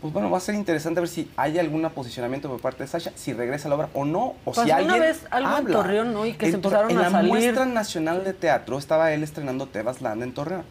[0.00, 3.12] pues bueno, va a ser interesante ver si hay algún posicionamiento por parte de Sasha,
[3.16, 5.54] si regresa a la obra o no, o Pasó si una alguien vez algo en
[5.56, 5.76] habla.
[5.76, 6.24] Torreón, ¿no?
[6.26, 7.32] Y que se En empezaron en a la salir.
[7.32, 10.62] muestra nacional de teatro estaba él estrenando Tebas Land en Torreón.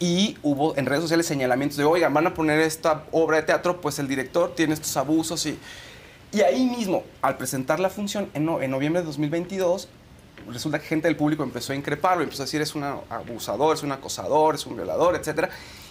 [0.00, 3.80] Y hubo en redes sociales señalamientos de, oigan, van a poner esta obra de teatro,
[3.80, 5.58] pues el director tiene estos abusos y...
[6.30, 9.88] Y ahí mismo, al presentar la función en, no- en noviembre de 2022,
[10.50, 13.82] resulta que gente del público empezó a increparlo, empezó a decir es un abusador, es
[13.82, 15.48] un acosador, es un violador, etc.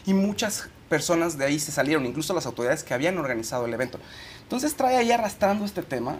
[0.07, 3.99] Y muchas personas de ahí se salieron, incluso las autoridades que habían organizado el evento.
[4.41, 6.15] Entonces trae ahí arrastrando este tema,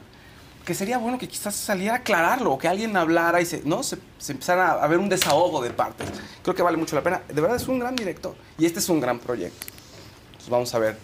[0.66, 3.84] que sería bueno que quizás saliera a aclararlo, o que alguien hablara y se, ¿no?
[3.84, 6.06] se, se empezara a ver un desahogo de partes.
[6.44, 7.22] Creo que vale mucho la pena.
[7.30, 9.66] De verdad es un gran director y este es un gran proyecto.
[10.28, 10.98] Entonces vamos a ver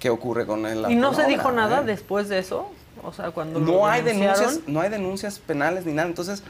[0.00, 0.84] qué ocurre con él.
[0.88, 1.84] ¿Y no se la dijo obra, nada ¿eh?
[1.84, 2.72] después de eso?
[3.04, 6.42] O sea, cuando no hay denuncias no hay denuncias penales ni nada entonces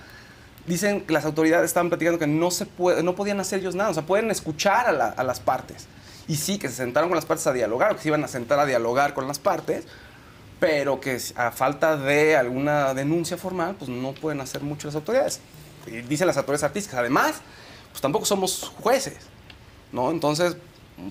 [0.69, 3.91] dicen que las autoridades estaban platicando que no se puede no podían hacer ellos nada
[3.91, 5.87] o sea pueden escuchar a, la- a las partes
[6.29, 8.29] y sí que se sentaron con las partes a dialogar o que se iban a
[8.29, 9.85] sentar a dialogar con las partes
[10.61, 15.41] pero que a falta de alguna denuncia formal pues no pueden hacer mucho las autoridades
[15.87, 17.37] y dicen las autoridades artísticas además
[17.91, 19.17] pues tampoco somos jueces
[19.93, 20.57] no entonces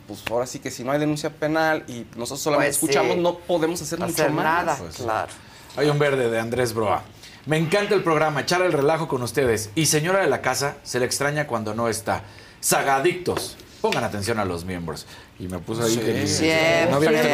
[0.06, 2.86] pues ahora sí que si no hay denuncia penal y nosotros solamente Pues sí.
[2.86, 5.32] escuchamos no podemos hacer, mucho Hacer más nada, Pues, claro.
[5.78, 7.04] Hay un verde de Andrés Broa.
[7.48, 9.72] Me encanta el programa, echar el relajo con ustedes.
[9.74, 12.24] Y señora de la casa, se le extraña cuando no está.
[12.60, 13.58] Sagadictos.
[13.82, 15.06] Pongan atención a los miembros.
[15.40, 16.00] Y me puso ahí Sí.
[16.00, 16.88] que- Siempre.
[16.90, 17.28] no había visto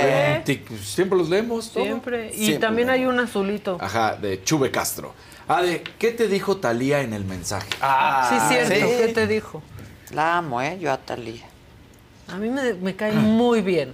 [0.46, 0.78] tic.
[0.82, 1.72] Siempre los leemos.
[1.72, 1.84] todo.
[1.84, 2.28] Siempre.
[2.34, 2.60] Y Siempre.
[2.60, 3.78] también hay un azulito.
[3.82, 5.14] Ajá, de Chuve Castro.
[5.48, 7.68] Ade, ¿qué te dijo Talía en el mensaje?
[7.72, 8.74] sí, cierto.
[8.76, 8.82] sí.
[9.06, 9.64] ¿Qué te dijo?
[10.12, 10.78] La amo, ¿eh?
[10.80, 11.46] Yo a Talía.
[12.28, 13.94] A mí me, me cae muy bien,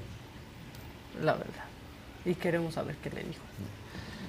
[1.23, 1.63] la verdad.
[2.25, 3.41] Y queremos saber qué le dijo.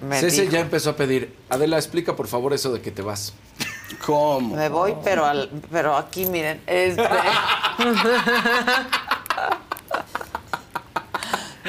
[0.03, 0.53] Me Cece dijo.
[0.53, 1.37] ya empezó a pedir.
[1.49, 3.35] Adela, explica por favor eso de que te vas.
[4.07, 4.57] ¿Cómo?
[4.57, 7.03] Me voy, pero al- pero aquí miren, este.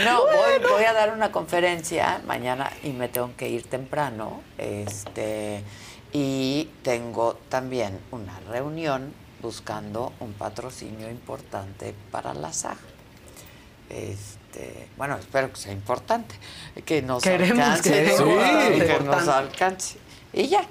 [0.05, 4.41] No, voy, voy a dar una conferencia mañana y me tengo que ir temprano.
[4.57, 5.63] Este,
[6.13, 12.77] y tengo también una reunión buscando un patrocinio importante para la saga.
[13.89, 14.39] Este,
[14.97, 16.35] bueno, espero que sea importante,
[16.85, 19.97] que nos Queremos alcance, que nos alcance.
[20.33, 20.65] Y ya.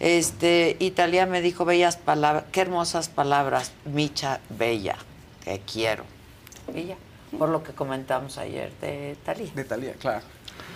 [0.00, 4.96] Este, Italia me dijo bellas palabras, qué hermosas palabras, Micha Bella,
[5.44, 6.04] que quiero.
[6.74, 6.96] Y ya,
[7.38, 9.50] por lo que comentamos ayer de Talía.
[9.54, 10.22] De Talía, claro.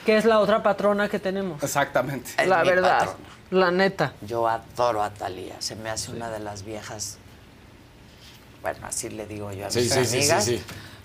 [0.04, 1.62] Que es la otra patrona que tenemos.
[1.62, 2.32] Exactamente.
[2.36, 2.98] Es la verdad.
[2.98, 3.18] patrona.
[3.50, 4.12] La neta.
[4.20, 7.16] Yo adoro a Talía, se me hace una de las viejas,
[8.60, 10.62] bueno, así le digo yo a Sí, mis sí, sí, sí, amigas, sí.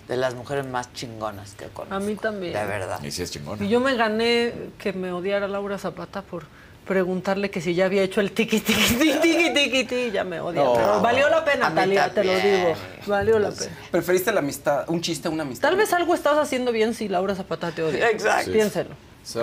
[0.10, 1.96] De las mujeres más chingonas que conozco.
[1.96, 2.52] A mí también.
[2.54, 3.02] De verdad.
[3.04, 3.64] Y sí es chingón.
[3.64, 6.44] Y yo me gané que me odiara Laura Zapata por
[6.86, 10.40] preguntarle que si ya había hecho el tiqui tiqui tiqui tiqui tiqui tiqui, ya me
[10.42, 10.64] odia.
[10.64, 10.74] No.
[10.74, 12.74] pero valió la pena, Talia, te lo digo.
[13.06, 13.72] Valió la pena.
[13.92, 15.70] ¿Preferiste la amistad, un chiste a una amistad?
[15.70, 18.10] Tal vez algo estás haciendo bien si Laura Zapata te odia.
[18.10, 18.52] Exacto.
[18.52, 18.90] Piénselo.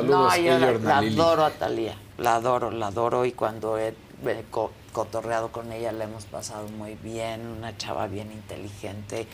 [0.03, 3.95] no, yo la, la adoro a Talía, la adoro, la adoro y cuando he,
[4.27, 9.29] he co- cotorreado con ella la hemos pasado muy bien, una chava bien inteligente,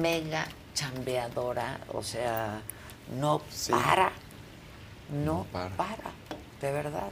[0.00, 2.60] mega chambeadora, o sea,
[3.18, 3.40] no
[3.70, 4.12] para,
[5.10, 6.10] no, para.
[6.60, 7.10] de verdad.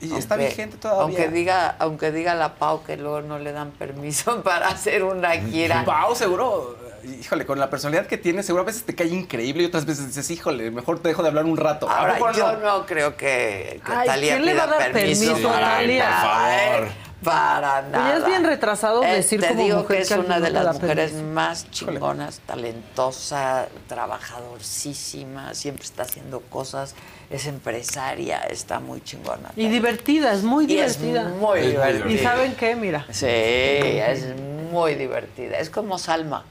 [0.00, 1.02] Y está vigente todavía.
[1.02, 5.32] Aunque diga, aunque diga la Pau que luego no le dan permiso para hacer una
[5.50, 5.84] gira.
[5.84, 9.66] Pau, seguro, híjole, con la personalidad que tiene, seguro a veces te cae increíble y
[9.66, 11.88] otras veces dices, híjole, mejor te dejo de hablar un rato.
[11.88, 14.92] ¿A Ahora, yo no creo que, que Ay, Talía ¿quién le va a pida dar
[14.92, 16.88] permiso, permiso a para.
[17.22, 18.08] Para Pues nada.
[18.12, 20.48] ya es bien retrasado Eh, decir Te como digo mujer que es que una de
[20.50, 21.32] las mujeres permiso.
[21.34, 26.94] más chingonas, talentosa, trabajadorcísima, siempre está haciendo cosas,
[27.28, 29.50] es empresaria, está muy chingona.
[29.56, 31.28] Y divertida, es muy Y es divertida.
[31.34, 32.10] muy divertida.
[32.10, 32.74] Y ¿saben qué?
[32.74, 33.06] Mira.
[33.10, 34.34] Sí, es
[34.72, 35.58] muy divertida.
[35.58, 36.44] Es como Salma.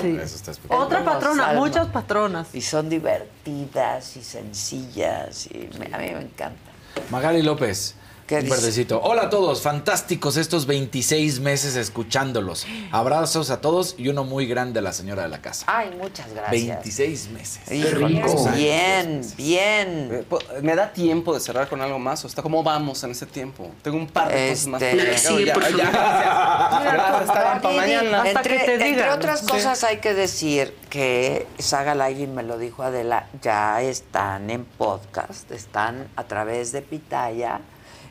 [0.00, 0.16] Sí.
[0.20, 2.54] Eso está Otra patrona, muchas patronas.
[2.54, 6.70] Y son divertidas y sencillas y me- a mí me encanta.
[7.10, 7.94] Magali López.
[8.28, 9.00] ¿Qué un verdecito.
[9.02, 12.66] Hola a todos, fantásticos estos 26 meses escuchándolos.
[12.92, 15.64] Abrazos a todos y uno muy grande a la señora de la casa.
[15.66, 16.50] Ay, muchas gracias.
[16.66, 17.72] 26 meses.
[17.72, 18.22] Híjole,
[18.54, 20.26] bien, bien.
[20.28, 22.22] Po- ¿Me da tiempo de cerrar con algo más?
[22.22, 23.70] ¿O está cómo vamos en ese tiempo?
[23.80, 24.82] Tengo un par de cosas más.
[24.82, 25.18] Este-.
[25.18, 26.82] Sí, Ya, por ya, gracias.
[26.82, 28.30] Bien, para mañana.
[28.30, 29.46] Entre, entre otras Sí.
[29.46, 34.66] cosas hay que decir que Saga Live, y me lo dijo Adela, ya están en
[34.66, 37.60] podcast, están a través de Pitaya.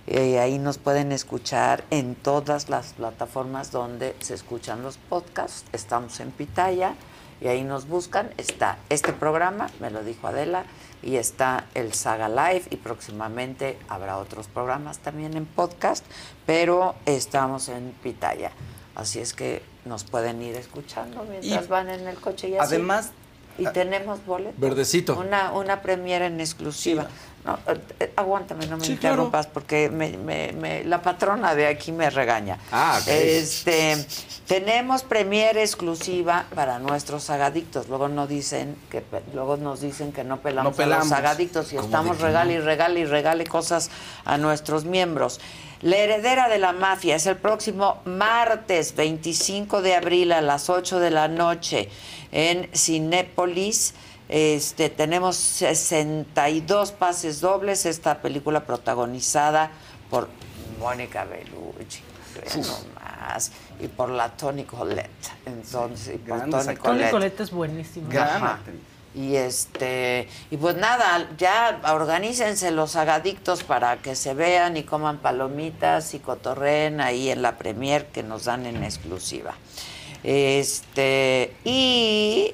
[0.07, 5.65] Y ahí nos pueden escuchar en todas las plataformas donde se escuchan los podcasts.
[5.73, 6.93] Estamos en Pitaya
[7.41, 8.29] y ahí nos buscan.
[8.37, 10.63] Está este programa, me lo dijo Adela,
[11.03, 16.05] y está el Saga Live y próximamente habrá otros programas también en podcast,
[16.45, 18.51] pero estamos en Pitaya.
[18.95, 22.75] Así es que nos pueden ir escuchando mientras Y van en el coche y así.
[22.75, 23.11] además-
[23.59, 24.59] Y tenemos boletos.
[24.59, 25.17] Verdecito.
[25.19, 27.07] Una, una premiera en exclusiva.
[27.47, 31.65] No, eh, eh, aguántame, no me Sí, interrumpas porque me, me- me- la patrona de
[31.67, 32.57] aquí me regaña.
[32.73, 33.07] Ah, ok.
[33.07, 34.05] Este,
[34.47, 37.87] tenemos premiera exclusiva para nuestros sagadictos.
[37.87, 39.01] Luego nos dicen que
[39.33, 41.05] luego nos dicen que no pelamos, No pelamos.
[41.05, 42.65] a los sagadictos y ¿Cómo estamos regale y no?
[42.65, 43.91] regale y regale cosas
[44.25, 45.39] a nuestros miembros.
[45.81, 50.99] La heredera de la mafia es el próximo martes 25 de abril a las 8
[50.99, 51.87] de la noche
[52.33, 53.93] en Cinépolis.
[54.29, 57.85] Este, tenemos 62 pases dobles.
[57.85, 59.71] Esta película protagonizada
[60.09, 60.27] por
[60.79, 62.01] Mónica Bellucci,
[62.55, 65.09] nomás, y por la Toni Collette.
[65.45, 67.11] Entonces, y por Toni Collette.
[67.11, 68.59] Colette es buenísima.
[69.15, 75.17] Y este, y pues nada, ya organícense los agadictos para que se vean y coman
[75.17, 79.55] palomitas y cotorreen ahí en la premier que nos dan en exclusiva.
[80.23, 82.53] Este, y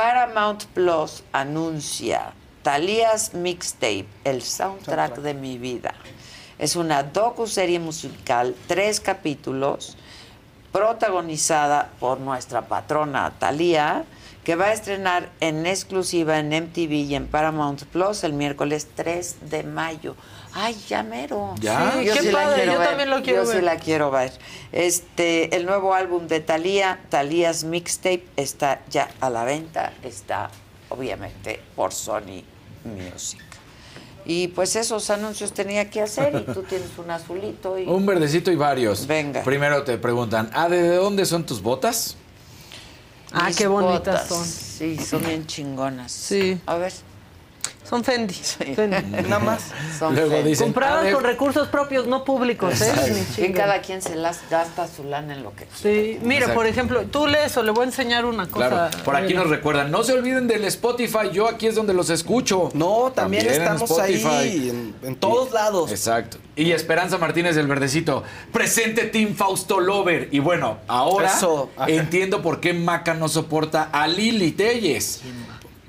[0.00, 2.32] Paramount Plus anuncia
[2.62, 5.92] Thalías Mixtape, el soundtrack de mi vida.
[6.58, 9.98] Es una docu-serie musical, tres capítulos,
[10.72, 14.06] protagonizada por nuestra patrona Thalía,
[14.42, 19.50] que va a estrenar en exclusiva en MTV y en Paramount Plus el miércoles 3
[19.50, 20.16] de mayo.
[20.52, 21.54] Ay, ya mero.
[21.60, 21.92] Ya.
[21.98, 22.88] Sí, Yo qué sí la padre, quiero yo ver.
[22.88, 24.32] también lo quiero Yo sí la quiero ver.
[24.72, 29.92] Este, el nuevo álbum de Thalía, Thalías Mixtape, está ya a la venta.
[30.02, 30.50] Está,
[30.88, 32.42] obviamente, por Sony
[32.84, 33.40] Music.
[34.26, 37.86] Y pues esos anuncios tenía que hacer y tú tienes un azulito y...
[37.86, 39.06] Un verdecito y varios.
[39.06, 39.42] Venga.
[39.42, 42.16] Primero te preguntan, ¿ah, de dónde son tus botas?
[43.32, 44.28] Ah, Mis qué bonitas botas.
[44.28, 44.44] son.
[44.44, 46.10] Sí, son bien chingonas.
[46.10, 46.60] Sí.
[46.66, 46.92] A ver.
[47.90, 48.34] Son Fendi.
[48.34, 48.96] Fendi.
[49.28, 49.62] Nada más.
[49.98, 53.26] Son Luego dicen, Compradas "Ah, de- con recursos propios, no públicos, ¿eh?
[53.38, 56.54] Y cada quien se las gasta su lana en lo que Sí, mira, Exacto.
[56.54, 58.68] por ejemplo, tú lees o le voy a enseñar una cosa.
[58.90, 62.10] Claro, por aquí nos recuerdan, no se olviden del Spotify, yo aquí es donde los
[62.10, 62.70] escucho.
[62.74, 64.26] No, también, en estamos Spotify.
[64.28, 65.90] ahí, en, en todos lados.
[65.90, 66.36] Exacto.
[66.54, 68.22] Y Esperanza Martínez del Verdecito,
[68.52, 70.28] presente Team Fausto Lover.
[70.30, 71.70] Y bueno, ahora Eso.
[71.88, 75.22] Entiendo por qué Maca no soporta a Lili Telles.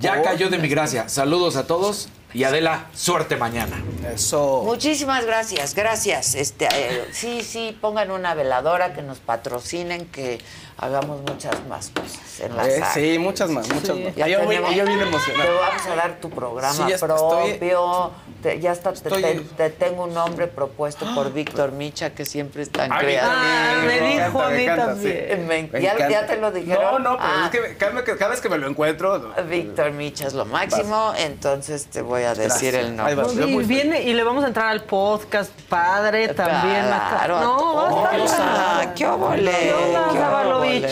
[0.02, 1.07] Ya cayó de mi gracia.
[1.10, 3.82] Saludos a todos y Adela, suerte mañana.
[4.14, 4.64] Eso.
[4.65, 6.36] Muchísimas gracias, gracias.
[6.36, 10.40] Este, eh, sí, sí, pongan una veladora que nos patrocinen, que
[10.78, 14.15] hagamos muchas más cosas en la Eh, sí, muchas más, muchas más.
[14.15, 15.56] Ya yo, voy- tenemos- yo bien Te emocionado.
[15.60, 18.11] vamos a dar tu programa Sí, estoy- propio,
[18.41, 22.26] Te- ya está, te, Estoy- te- te tengo un nombre propuesto por Víctor Micha, que
[22.26, 23.31] siempre es tan creativo.
[23.31, 25.47] ah, me dijo a mí también.
[25.47, 26.09] Me- Me ¿Ya, encanta.
[26.09, 26.84] ya te lo dijeron?
[26.84, 29.34] No, no, pero Ah, es que cada, cada vez que me lo encuentro.
[29.49, 32.73] Víctor Micha es lo máximo, entonces te voy a decir Gracias.
[32.76, 33.45] el nombre.
[33.51, 36.85] Y viene y le vamos a entrar al podcast padre también.
[36.88, 38.11] Claro, no, a.
[38.39, 39.51] Ah, ¿Qué óvole?
[39.51, 40.91] ¿Qué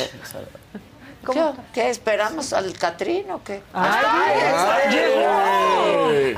[1.33, 1.51] ¿Qué?
[1.73, 3.61] ¿Qué, esperamos al Catrín o qué?
[3.73, 5.29] Ay, ¡Ay, llegó!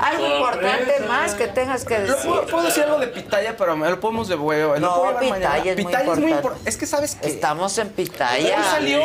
[0.00, 2.16] Algo importante más que tengas que decir.
[2.24, 4.76] puedo, puedo decir algo de pitaya, pero me lo podemos de huevo.
[4.78, 5.58] No, puedo pitaya mañana.
[5.70, 6.70] es muy Pitaya es muy importante.
[6.70, 7.28] Es que sabes que.
[7.28, 8.48] Estamos en Pitaya.
[8.48, 9.00] Ya salió.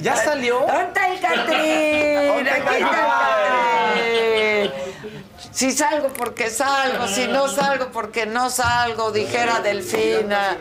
[0.00, 0.60] Ya salió.
[0.60, 2.28] ¿Dónde está el Catrín?
[2.28, 2.84] ¿Dónde está el
[4.70, 4.89] Catrín.
[5.52, 10.56] Si salgo porque salgo, si no salgo porque no salgo, dijera Delfina.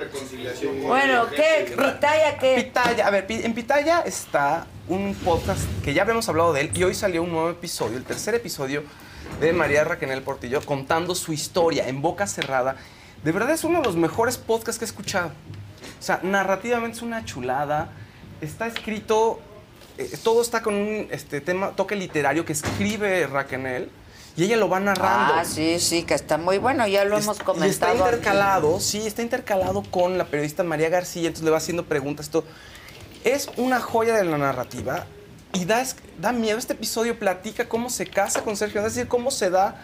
[0.81, 1.75] Bueno, ¿qué?
[1.77, 2.55] ¿Pitaya qué?
[2.63, 6.83] Pitaya, a ver, en Pitaya está un podcast que ya habíamos hablado de él y
[6.83, 8.83] hoy salió un nuevo episodio, el tercer episodio
[9.39, 12.75] de María Raquel Portillo contando su historia en boca cerrada.
[13.23, 15.31] De verdad es uno de los mejores podcasts que he escuchado.
[15.99, 17.89] O sea, narrativamente es una chulada.
[18.41, 19.39] Está escrito,
[19.99, 23.89] eh, todo está con un este, tema, toque literario que escribe Raquel
[24.37, 25.33] y ella lo va narrando.
[25.35, 27.91] Ah, sí, sí, que está muy bueno, ya lo hemos Y está comentado.
[27.91, 27.99] aquí.
[27.99, 32.27] intercalado, sí, está intercalado con la periodista María García, entonces le va haciendo preguntas.
[32.27, 32.43] Esto
[33.23, 35.05] es una joya de la narrativa
[35.53, 36.57] y da, es- da miedo.
[36.57, 39.81] Este episodio platica cómo se casa con Sergio, es decir, cómo se da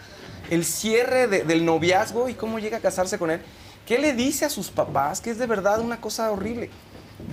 [0.50, 3.42] el cierre de- del noviazgo y cómo llega a casarse con él.
[3.84, 5.20] ¿Qué le dice a sus papás?
[5.20, 6.70] Que es de verdad una cosa horrible.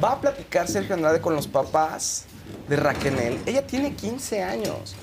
[0.03, 2.26] Va a platicar Sergio Andrade con los papás
[2.69, 3.40] de Raquel.
[3.45, 4.95] Ella tiene 15 años.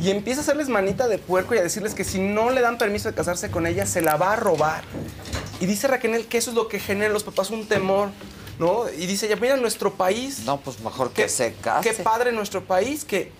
[0.00, 2.78] Y empieza a hacerles manita de puerco y a decirles que si no le dan
[2.78, 4.82] permiso de casarse con ella, se la va a robar.
[5.60, 8.08] Y dice Raquel que eso es lo que genera en los papás un temor,
[8.58, 8.88] ¿no?
[8.90, 10.40] Y dice ella, mira, nuestro país...
[10.44, 11.88] No, pues mejor que se case.
[11.94, 13.30] Qué padre nuestro país, que...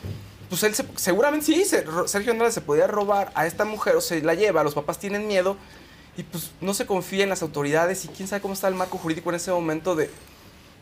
[0.48, 4.00] Pues él se- seguramente sí, se- Sergio Andrade se podía robar a esta mujer o
[4.02, 5.56] se la lleva, los papás tienen miedo
[6.14, 8.98] y pues no se confía en las autoridades y quién sabe cómo está el marco
[8.98, 10.10] jurídico en ese momento de,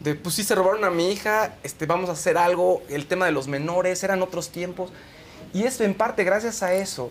[0.01, 3.26] de pues sí se robaron a mi hija, este, vamos a hacer algo, el tema
[3.26, 4.90] de los menores, eran otros tiempos.
[5.52, 7.10] Y es en parte gracias a eso,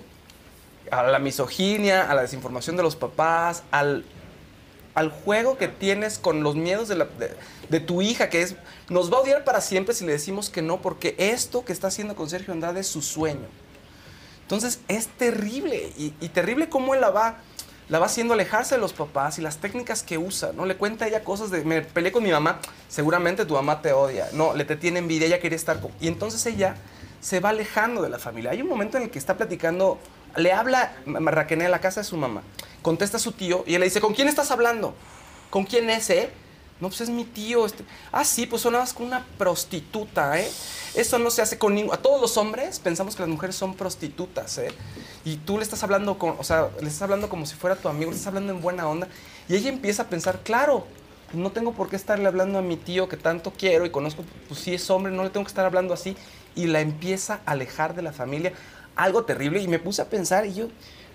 [0.91, 4.05] a la misoginia, a la desinformación de los papás, al,
[4.95, 7.35] al juego que tienes con los miedos de, la- de-
[7.69, 8.55] de tu hija, que es,
[8.89, 11.87] nos va a odiar para siempre si le decimos que no, porque esto que está
[11.87, 13.47] haciendo con Sergio Andrade es su sueño.
[14.41, 17.37] Entonces es terrible, y, y terrible cómo él la va,
[17.87, 20.65] la va haciendo alejarse de los papás y las técnicas que usa, ¿no?
[20.65, 24.27] Le cuenta ella cosas de, me peleé con mi mamá, seguramente tu mamá te odia,
[24.33, 25.91] no, le te tiene envidia, ella quiere estar con...
[26.01, 26.75] Y entonces ella
[27.19, 28.51] se va alejando de la familia.
[28.51, 29.99] Hay un momento en el que está platicando,
[30.35, 32.43] le habla a Raquel a la casa de su mamá,
[32.81, 34.93] contesta a su tío y él le dice, ¿con quién estás hablando?
[35.49, 36.29] ¿Con quién es, eh?
[36.79, 37.65] No, pues es mi tío.
[37.65, 37.83] Este.
[38.11, 40.49] Ah, sí, pues sonabas con una prostituta, ¿eh?
[40.95, 41.93] Eso no se hace con ningún...
[41.93, 44.71] A todos los hombres pensamos que las mujeres son prostitutas, ¿eh?
[45.25, 46.35] Y tú le estás hablando con...
[46.39, 48.87] O sea, le estás hablando como si fuera tu amigo, le estás hablando en buena
[48.87, 49.07] onda.
[49.49, 50.87] Y ella empieza a pensar, claro,
[51.33, 54.61] no tengo por qué estarle hablando a mi tío que tanto quiero y conozco, pues
[54.61, 56.15] sí es hombre, no le tengo que estar hablando así.
[56.55, 58.53] Y la empieza a alejar de la familia.
[58.95, 59.61] Algo terrible.
[59.61, 60.67] Y me puse a pensar y yo...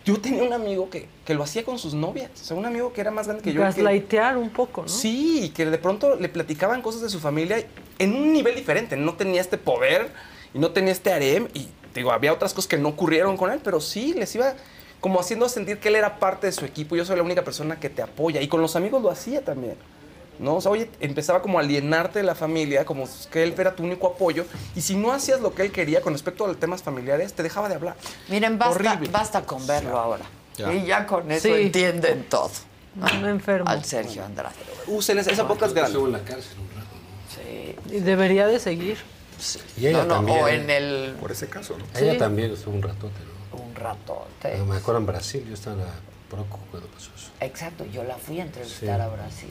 [0.06, 2.30] Yo tenía un amigo que, que lo hacía con sus novias.
[2.34, 3.60] O sea, un amigo que era más grande que yo.
[3.62, 4.88] que- Gaslightear un poco, ¿no?
[4.88, 7.64] Sí, que de pronto le platicaban cosas de su familia
[7.98, 8.98] en un nivel diferente.
[8.98, 10.10] No tenía este poder
[10.52, 11.48] y no tenía este harem.
[11.54, 14.52] Y digo, había otras cosas que no ocurrieron con él, pero sí, les iba
[15.00, 16.96] como haciendo sentir que él era parte de su equipo.
[16.96, 18.42] Yo soy la única persona que te apoya.
[18.42, 19.76] Y con los amigos lo hacía también.
[20.38, 20.56] ¿No?
[20.56, 23.82] O sea, oye, empezaba como a alienarte de la familia, como que él era tu
[23.84, 24.44] único apoyo.
[24.74, 27.42] Y si no hacías lo que él quería con respecto a los temas familiares, te
[27.42, 27.96] dejaba de hablar.
[28.28, 29.08] Miren, basta, Horrible.
[29.10, 30.24] basta con verlo ahora.
[30.56, 30.72] Ya.
[30.72, 31.54] Y ya con eso Sí.
[31.62, 32.50] entienden todo.
[32.94, 33.68] No enfermo.
[33.68, 34.54] Al Sergio Andrade.
[34.86, 35.90] Usen esa, esa poca es grande.
[35.92, 36.96] Estuvo en la cárcel un rato.
[37.34, 37.96] Sí.
[37.96, 38.98] Y debería de seguir.
[39.76, 40.38] Y ella No, no, también.
[40.44, 41.16] o en el...
[41.20, 41.84] Por ese caso, ¿no?
[41.98, 43.18] Ella también estuvo un ratote,
[43.52, 43.58] ¿no?
[43.64, 44.56] Un ratote.
[44.58, 45.92] No, me acuerdo en Brasil, yo estaba en la
[46.30, 47.30] Procu cuando pasó eso.
[47.40, 49.02] Exacto, yo la fui a entrevistar Sí.
[49.02, 49.50] a Brasil.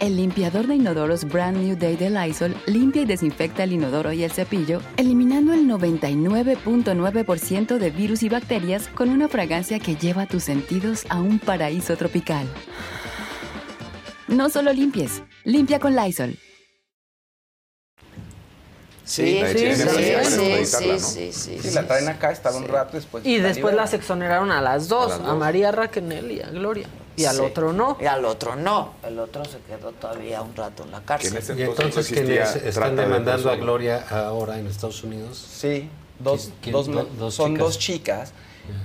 [0.00, 4.22] El limpiador de inodoros Brand New Day de Lysol limpia y desinfecta el inodoro y
[4.22, 10.44] el cepillo, eliminando el 99.9% de virus y bacterias con una fragancia que lleva tus
[10.44, 12.46] sentidos a un paraíso tropical.
[14.28, 16.38] No solo limpies, limpia con Lysol.
[19.04, 20.00] Sí, sí, sí, sí, sí,
[20.42, 20.98] editarla, ¿no?
[21.00, 21.70] sí, sí, Sí, sí.
[21.74, 23.24] la traen acá, estaba un rato después.
[23.26, 25.38] Y la después las exoneraron a las dos, A a, las dos.
[25.38, 26.86] María Raquel y a Gloria.
[27.18, 27.42] Y al Sí.
[27.42, 27.96] otro no.
[28.00, 28.94] Y al otro no.
[29.02, 31.42] El otro se quedó todavía un rato en la cárcel.
[31.58, 35.36] Y entonces quienes están demandando a Gloria ahora en Estados Unidos.
[35.38, 35.88] Sí,
[36.18, 37.64] dos, ¿Quién- dos, quién- dos son chicas?
[37.66, 38.32] dos chicas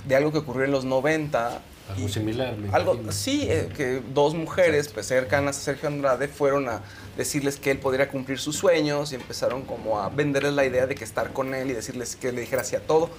[0.08, 1.62] de algo que ocurrió en los 90.
[1.90, 6.70] Algo similar, me Algo, sí, eh, que dos mujeres pues, cercanas a Sergio Andrade fueron
[6.70, 6.80] a
[7.18, 10.96] decirles que él podría cumplir sus sueños y empezaron como a venderles la idea de
[10.96, 13.10] que estar con él y decirles que le dijera hacia todo,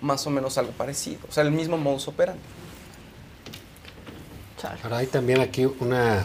[0.00, 1.18] más o menos algo parecido.
[1.28, 2.40] O sea, el mismo modus operandi.
[4.82, 6.22] Ahora hay también aquí una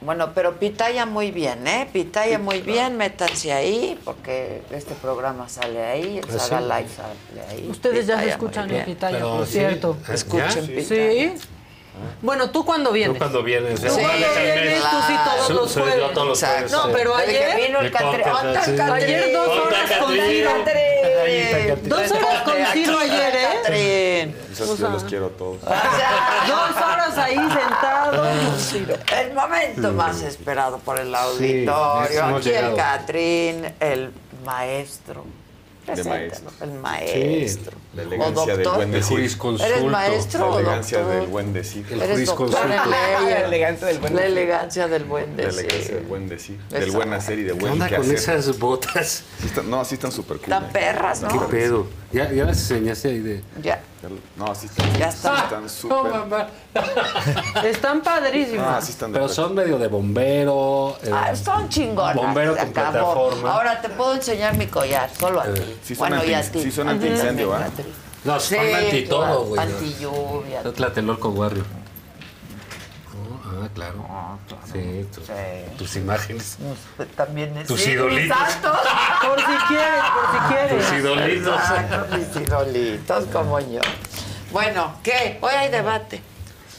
[0.00, 1.88] Bueno, pero pitaya muy bien, ¿eh?
[1.92, 6.64] Pitaya muy bien, métanse ahí, porque este programa sale ahí, el ¿Ah, Saga sí?
[6.64, 7.68] Live sale ahí.
[7.70, 8.84] Ustedes ya se Pitaya escuchan muy en.
[8.84, 9.96] Pitaya, Pero por sí, cierto.
[10.06, 10.14] ¿ya?
[10.14, 10.72] Escuchen Sí.
[10.72, 11.10] Pitaya.
[11.10, 11.32] Sí.
[12.20, 13.14] Bueno, ¿tú cuándo vienes?
[13.14, 13.80] Tú cuando vienes.
[13.80, 14.90] Tú cuando Vienes al vienes, mes.
[14.90, 16.12] tú sí todos los yo jueves.
[16.12, 16.90] todos los jueves, No, sí.
[16.92, 17.56] pero ayer...
[17.56, 18.22] vino el El Catrín.
[18.22, 18.80] podcast, ¡Onda sí.
[19.04, 20.30] Ayer dos horas con Catrín.
[20.30, 20.50] Ciro.
[21.84, 23.34] Dos horas con Ciro ayer,
[23.68, 24.34] ¿eh?
[24.52, 25.60] Esos O yo sea, los quiero todos.
[25.62, 28.72] Dos horas ahí sentados.
[29.12, 32.24] El momento más esperado por el auditorio.
[32.36, 32.74] Aquí el.
[32.74, 34.12] Catrín, el
[34.44, 35.24] maestro.
[35.86, 36.50] Maestro.
[36.60, 37.72] El maestro.
[37.94, 39.08] La O elegancia del buen decir.
[39.16, 39.64] jurisconsulto.
[39.74, 41.86] ¿Eres maestro La o elegancia del buen decir.
[41.90, 42.90] El Eres doctor en jurisconsulto.
[42.90, 43.30] ley.
[43.30, 44.32] La elegancia del buen La decir.
[44.38, 45.94] elegancia del buen La elegancia decir.
[45.94, 46.58] del buen decir.
[46.70, 46.78] Eso.
[46.80, 48.16] Del buen hacer y de ¿Qué buen onda qué con hacer.
[48.16, 49.24] esas botas?
[49.40, 50.44] Sí están- no, así están súper cool.
[50.44, 50.68] Están eh.
[50.72, 51.28] perras, ¿no?
[51.28, 51.86] ¿Qué pedo?
[52.12, 53.42] ¿Ya, ya las enseñaste ahí de...?
[53.62, 53.80] Ya.
[54.36, 54.92] No, así están.
[54.98, 55.36] Ya está.
[55.44, 56.12] Están No, súper.
[56.12, 56.46] mamá.
[57.64, 60.96] Están No, así están de Pero son medio de bombero.
[61.02, 62.14] eh, Ah, son chingonas.
[62.16, 62.92] Bombero con acabó.
[62.92, 63.52] plataforma.
[63.52, 65.76] Ahora te puedo enseñar mi collar, solo a Eh, ti.
[65.82, 66.62] sí bueno, y a anti- ti.
[66.64, 67.54] sí son antiincendio.
[67.54, 67.66] ¿ah?
[68.24, 69.60] No, son anti todo, güey.
[69.62, 70.60] Anti-lluvia.
[70.64, 71.64] Es Tlatelolco Warrior.
[74.08, 74.62] Ah, claro.
[74.72, 76.58] Sí, tu- tus imágenes.
[77.16, 78.36] También es Tus sí, idolitos.
[78.38, 80.86] Por si quieres, por si quieres.
[80.88, 81.54] Tus idolitos.
[81.60, 83.80] Exacto, mis idolitos como yo.
[84.52, 85.38] Bueno, ¿qué?
[85.40, 86.22] Hoy hay debate.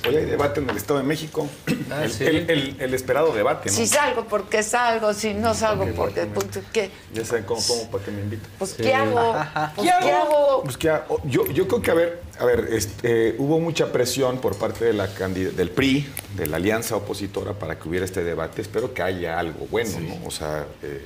[0.07, 1.47] Hoy hay debate en el Estado de México.
[1.89, 2.23] Ah, el, sí.
[2.25, 3.75] el- el- el esperado debate, ¿no?
[3.75, 6.25] Si salgo porque salgo, si no salgo Ok, porque...
[6.25, 6.91] pues, ¿Qué?
[7.13, 8.47] Ya saben cómo, cómo para que me inviten.
[8.59, 9.33] Pues, ¿qué hago?
[9.75, 10.61] Pues, ¿qué hago?
[10.63, 13.91] Pues que, oh, yo, yo creo que, a ver, a ver este, eh, hubo mucha
[13.91, 18.23] presión por parte de la del PRI, de la alianza opositora, para que hubiera este
[18.23, 18.61] debate.
[18.61, 20.25] Espero que haya algo bueno, ¿no?
[20.27, 21.05] O sea, eh,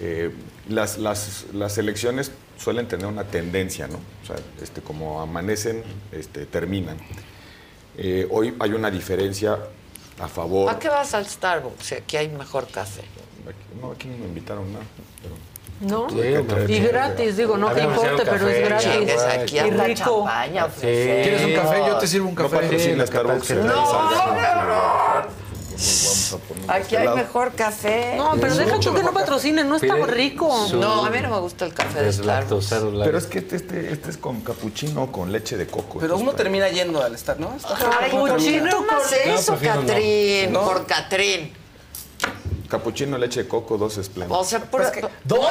[0.00, 0.30] eh,
[0.68, 3.98] las, las, las elecciones suelen tener una tendencia, ¿no?
[4.22, 5.82] O sea, este, como amanecen,
[6.12, 6.96] este, terminan.
[7.96, 9.58] Eh, hoy hay una diferencia
[10.20, 10.70] a favor.
[10.70, 11.92] ¿A qué vas al Starbucks?
[11.92, 13.02] Aquí hay mejor café.
[13.80, 14.84] No, aquí no me invitaron nada.
[15.22, 15.34] pero-
[15.80, 16.06] ¿No?
[16.68, 18.88] Y gratis, digo, no que importe, pero es gratis.
[18.92, 20.24] Chingues, aquí Y anda rico.
[20.24, 21.22] champaña, ofrecer.
[21.24, 21.78] ¿Quieres un café?
[21.86, 22.56] Yo te sirvo un No café.
[22.56, 23.50] patrocina Sí, lo que pasa Starbucks.
[23.50, 23.66] es que- ¿eh?
[23.66, 24.26] No, Salsa.
[24.26, 25.43] no,
[25.74, 27.16] Vamos a poner Aquí este hay lado.
[27.16, 28.14] mejor café.
[28.16, 30.66] No, pero Es deja tú que no patrocinen, no está rico.
[30.68, 32.66] su- No, a mí no me gusta el café de Starbucks.
[33.04, 35.98] Pero es que este, este, este es con capuchino con leche de coco.
[35.98, 37.54] Pero uno termina yendo al estar, ¿no?
[37.56, 38.70] Está Ay, uno ¿por qué termina.
[38.70, 39.58] tomas eso.
[39.60, 40.52] Catrín?
[40.52, 41.52] Por Catrín.
[42.68, 44.46] Capuchino, leche de coco, dos esplendores.
[44.46, 44.82] O sea, por...
[45.24, 45.46] Dos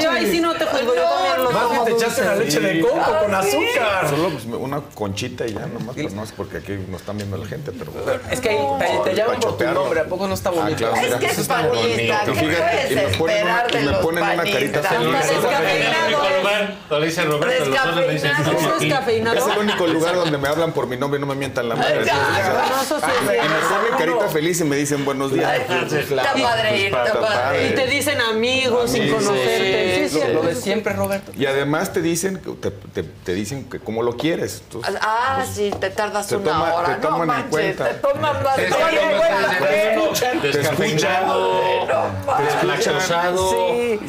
[0.00, 0.94] Yo ahí sí no te juzgo,
[1.38, 4.08] lo Más bien te echaste la leche de coco con azúcar.
[4.08, 7.36] Solo pues, una conchita y ya nomás, pues, no es porque aquí nos están viendo
[7.36, 7.92] la gente, pero...
[8.30, 8.58] Es que ahí
[9.04, 10.94] te, llaman por tu nombre, ¿a poco no está Ah, bonito?
[10.94, 13.98] Es que es panista, ¿qué Fíjate, y me puedes ponen una, esperar y de me
[13.98, 15.12] ponen una carita feliz.
[15.28, 16.18] Descafeinado.
[16.90, 20.72] Lo dice Roberto, los otros le dicen ¿Eso es el único lugar donde me hablan
[20.72, 22.04] por mi nombre y no me mientan la madre.
[22.04, 25.60] No, y me ponen carita feliz y me dicen buenos días.
[25.60, 27.68] Está padre ir, está padre.
[27.68, 29.10] Y te dicen amigos sin Sí,
[29.58, 31.32] Sí, Lo, sí, lo de siempre, Roberto.
[31.36, 34.62] Y además te dicen, te, te, te dicen que cómo lo quieres.
[34.64, 36.94] Entonces, Ah, sí, te tardas Te una toma- hora.
[36.96, 37.88] te toman no en manches, cuenta.
[37.88, 40.40] te toman más Te escuchan,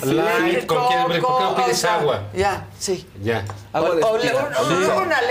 [0.02, 0.06] sí.
[0.06, 2.22] light, ¿con quién- ¿por qué no pides agua?
[2.34, 3.06] Ya, sí.
[3.22, 3.46] Ya.
[3.74, 5.22] Agua de O- un- Una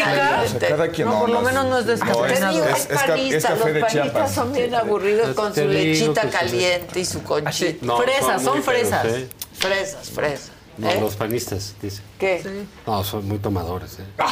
[0.00, 0.66] caliente.
[0.68, 2.64] cada quien No, por lo menos no es descafeinado.
[2.68, 6.32] Es, de los panistas son bien aburridos con su digo lechita que sí.
[6.32, 7.84] caliente y su conchita.
[7.86, 9.04] No, Fresas, son fresas.
[9.06, 9.28] ¿eh?
[9.58, 10.50] Fresas, fresas.
[10.76, 11.00] No, ¿eh?
[11.00, 12.02] los panistas, dice.
[12.18, 12.42] ¿Qué?
[12.86, 14.04] No, son muy tomadores, ¿eh?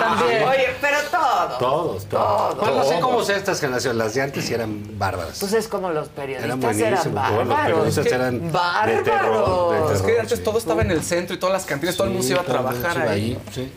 [0.00, 0.42] También.
[0.44, 1.58] Oye, pero todo.
[1.58, 2.54] Todos, todos.
[2.54, 2.54] Todo.
[2.60, 3.96] Bueno, no sé cómo sean estas generaciones.
[3.98, 5.38] Las de antes sí eran bárbaras.
[5.40, 7.00] Pues es como los eran periodistas buenísimos.
[7.00, 7.66] eran Bueno, los bárbaros.
[7.66, 8.52] periodistas eran de terror.
[8.52, 9.04] De Bárbaros.
[9.04, 10.44] terror Es que antes sí.
[10.44, 12.44] todo estaba en el centro y todas las cantinas, todo el mundo se iba a
[12.44, 13.38] trabajar iba ahí.
[13.52, 13.72] sí.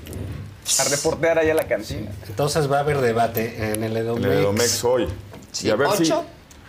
[0.79, 2.11] a reportear allá la cantina.
[2.27, 4.25] Entonces va a haber debate en el Edomex.
[4.25, 5.07] En el Edomex hoy.
[5.51, 6.03] Sí, y a ver si.
[6.03, 6.25] ¿ocho?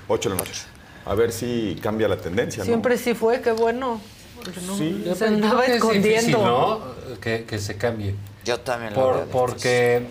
[0.09, 0.63] 8 de la noche.
[1.07, 2.67] A ver si cambia la tendencia, ¿no?
[2.67, 4.01] Siempre sí fue, qué bueno.
[4.43, 5.05] Porque no, Sí.
[5.17, 6.11] se andaba que es escondiendo.
[6.11, 6.81] difícil, ¿no?
[7.21, 8.15] Que, que se cambie.
[8.45, 10.07] Yo también lo Por- veo porque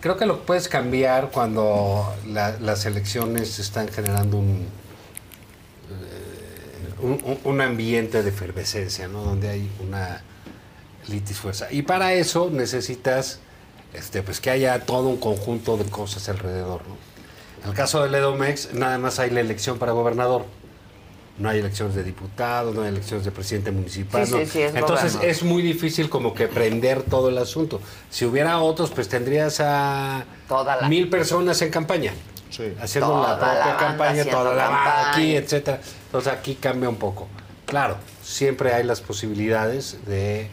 [0.00, 4.66] creo que lo puedes cambiar cuando la- las elecciones están generando un,
[5.90, 9.22] eh, un, un- un ambiente de efervescencia, ¿no?
[9.22, 10.22] Donde hay una
[11.08, 11.68] litis fuerza.
[11.72, 13.40] Y para eso necesitas
[13.94, 16.96] este, pues que haya todo un conjunto de cosas alrededor, ¿no?
[17.62, 20.44] En el caso del Edomex, nada más hay la elección para gobernador.
[21.38, 24.26] No hay elecciones de diputados, no hay elecciones de presidente municipal.
[24.26, 24.38] Sí, no.
[24.38, 27.80] sí, sí, es Entonces es muy difícil como que prender todo el asunto.
[28.08, 32.12] Si hubiera otros, pues tendrías a Toda la- mil personas en campaña.
[32.80, 35.80] Haciendo Toda la la propia banda campaña, toda la banda aquí, etcétera.
[36.06, 37.28] Entonces aquí cambia un poco.
[37.66, 40.48] Claro, siempre hay las posibilidades de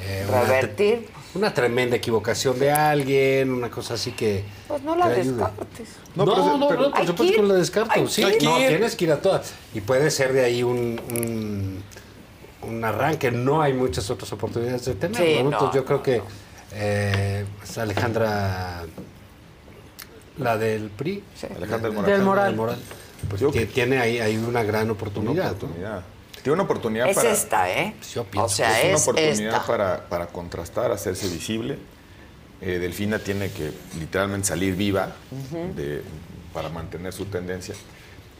[0.00, 1.08] eh, una- Revertir.
[1.34, 4.44] Una, tremenda equivocación de alguien, una cosa así que.
[4.66, 5.88] Pues no la descartes.
[6.16, 8.08] No, no, no, no, por supuesto que no la descarto.
[8.08, 9.52] Sí, no, tienes que ir a todas.
[9.72, 11.82] Y puede ser de ahí un, un,
[12.68, 13.30] un arranque.
[13.30, 15.24] No hay muchas otras oportunidades de tenerlo.
[15.26, 15.42] Sí, ¿no?
[15.44, 16.22] no, Entonces yo creo que
[16.72, 18.82] eh, pues, Alejandra,
[20.38, 21.22] la del PRI,
[21.56, 21.56] Alejandra
[21.90, 22.46] Alejandra Del Moral.
[22.48, 22.78] del Moral,
[23.28, 25.54] pues tie- tiene ahí, ahí una gran oportunidad.
[25.62, 25.68] ¿no?
[26.42, 27.30] Tiene una oportunidad Es para.
[27.32, 27.94] esta, ¿eh?
[28.14, 29.66] Yo O pienso sea, es una es oportunidad esta.
[29.66, 31.78] para, para contrastar, hacerse visible.
[32.62, 35.74] Eh, Delfina tiene que literalmente salir viva Ujú.
[35.74, 36.02] de-
[36.52, 37.74] para mantener su tendencia.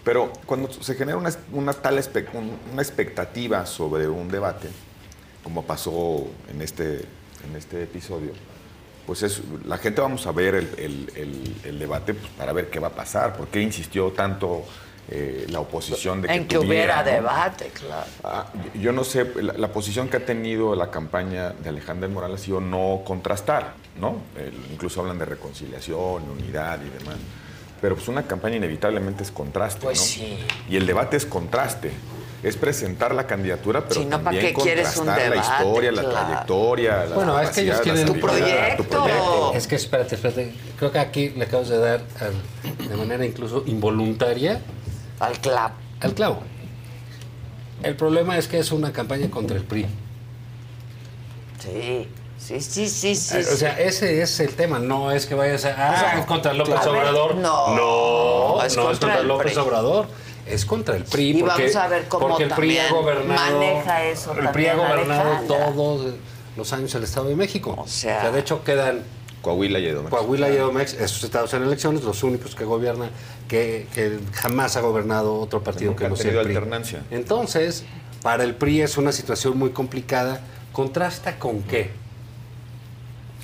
[0.05, 4.69] Pero cuando se genera una, una tal espe- un- una expectativa sobre un debate,
[5.45, 6.97] como pasó en este,
[7.47, 8.33] en este episodio,
[9.07, 12.71] pues es, la gente vamos a ver el, el- el- el debate pues, para ver
[12.71, 14.65] qué va a pasar, por qué insistió tanto
[15.13, 17.11] eh, la oposición de que En que tuviera, hubiera ¿no?
[17.11, 18.07] debate, claro.
[18.23, 22.15] Ah, yo- no sé, la, la posición que ha tenido la campaña de Alejandra del
[22.15, 24.19] Moral ha sido no contrastar, ¿no?
[24.73, 27.17] Incluso hablan de reconciliación, unidad y demás.
[27.81, 30.05] Pero pues una campaña inevitablemente es contraste, Pues ¿no?
[30.05, 30.39] sí.
[30.69, 31.91] Y el debate es contraste.
[32.43, 35.63] Es presentar la candidatura, pero Si no, ¿para también qué quieres un contrastar la debate?
[35.65, 39.53] historia, la trayectoria, la Bueno, es que ellos quieren tu proyecto.
[39.55, 40.55] Es que espérate, espérate.
[40.79, 44.61] Creo que aquí le acabas de dar al- de manera incluso involuntaria
[45.21, 45.75] al clavo.
[46.01, 46.41] Al clavo.
[47.83, 49.87] El problema es que es una campaña contra el PRI.
[51.59, 52.09] Sí,
[52.39, 53.37] sí, sí, sí, sí.
[53.37, 53.83] Eh, o sea, sí.
[53.83, 54.79] ese es el tema.
[54.79, 55.75] No es que vayas a.
[55.77, 57.35] Ah, O sea, es contra López ver, Obrador.
[57.37, 59.63] no, no, es no contra es contra el López PRI.
[59.63, 60.07] Obrador.
[60.47, 61.31] Es contra el PRI.
[61.39, 63.59] Y porque, vamos a ver cómo porque el PRI ha gobernado.
[63.59, 65.65] maneja eso El PRI ha gobernado Alejandra.
[65.67, 66.15] todos
[66.57, 67.75] los años el Estado de México.
[67.79, 69.03] O sea- de hecho, quedan.
[69.43, 70.11] Coahuila y Edomex.
[70.11, 73.11] Coahuila y Edomex, esos estados en elecciones, los únicos que gobiernan,
[73.49, 76.57] que, que jamás ha gobernado otro partido que no sea tenido el PRI.
[76.57, 77.03] alternancia.
[77.11, 77.85] Entonces,
[78.23, 80.41] para el PRI es una situación muy complicada.
[80.73, 81.91] ¿Contrasta con qué?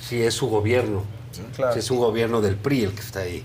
[0.01, 1.03] Si es su gobierno.
[1.73, 3.43] Si es un gobierno del PRI el que está ahí.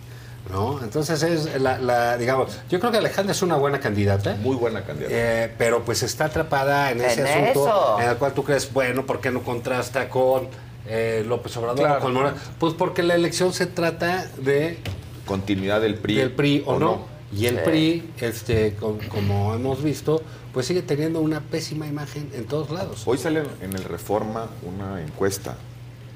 [0.51, 0.83] ¿no?
[0.83, 4.35] Entonces es la, la, digamos, yo creo que Alejandra es una buena candidata.
[4.41, 5.15] Muy buena candidata.
[5.15, 8.01] Eh, pero pues está atrapada en ese En asunto eso.
[8.01, 10.49] en el cual tú crees, bueno, ¿por qué no contrasta con
[10.87, 11.99] eh, López Obrador Claro.
[11.99, 12.41] o con Morales?
[12.59, 14.79] Pues porque la elección se trata de
[15.27, 16.15] Continuidad del PRI.
[16.17, 16.87] del PRI o, o no.
[16.87, 17.13] no.
[17.39, 17.61] Y el Sí.
[17.65, 20.21] PRI, este, com- como hemos visto,
[20.53, 23.03] pues sigue teniendo una pésima imagen en todos lados.
[23.07, 25.57] Hoy sale en el Reforma una encuesta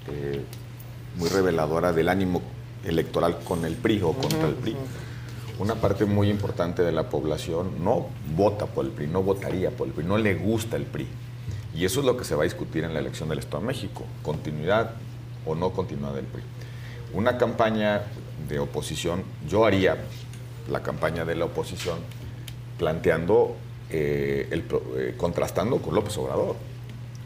[0.09, 0.43] eh,
[1.17, 2.43] muy reveladora del ánimo
[2.85, 4.77] electoral con el PRI o contra el PRI.
[5.59, 9.87] Una parte muy importante de la población no vota por el PRI, no votaría por
[9.89, 11.07] el PRI, no le gusta el PRI.
[11.77, 13.67] Y eso es lo que se va a discutir en la elección del Estado de
[13.67, 14.93] México, continuidad
[15.45, 16.43] o no continuidad del PRI.
[17.13, 18.03] Una campaña
[18.49, 19.97] de oposición, yo haría
[20.71, 21.99] la campaña de la oposición
[22.79, 23.57] planteando,
[23.91, 26.57] eh, el pro- eh, contrastando con López Obrador.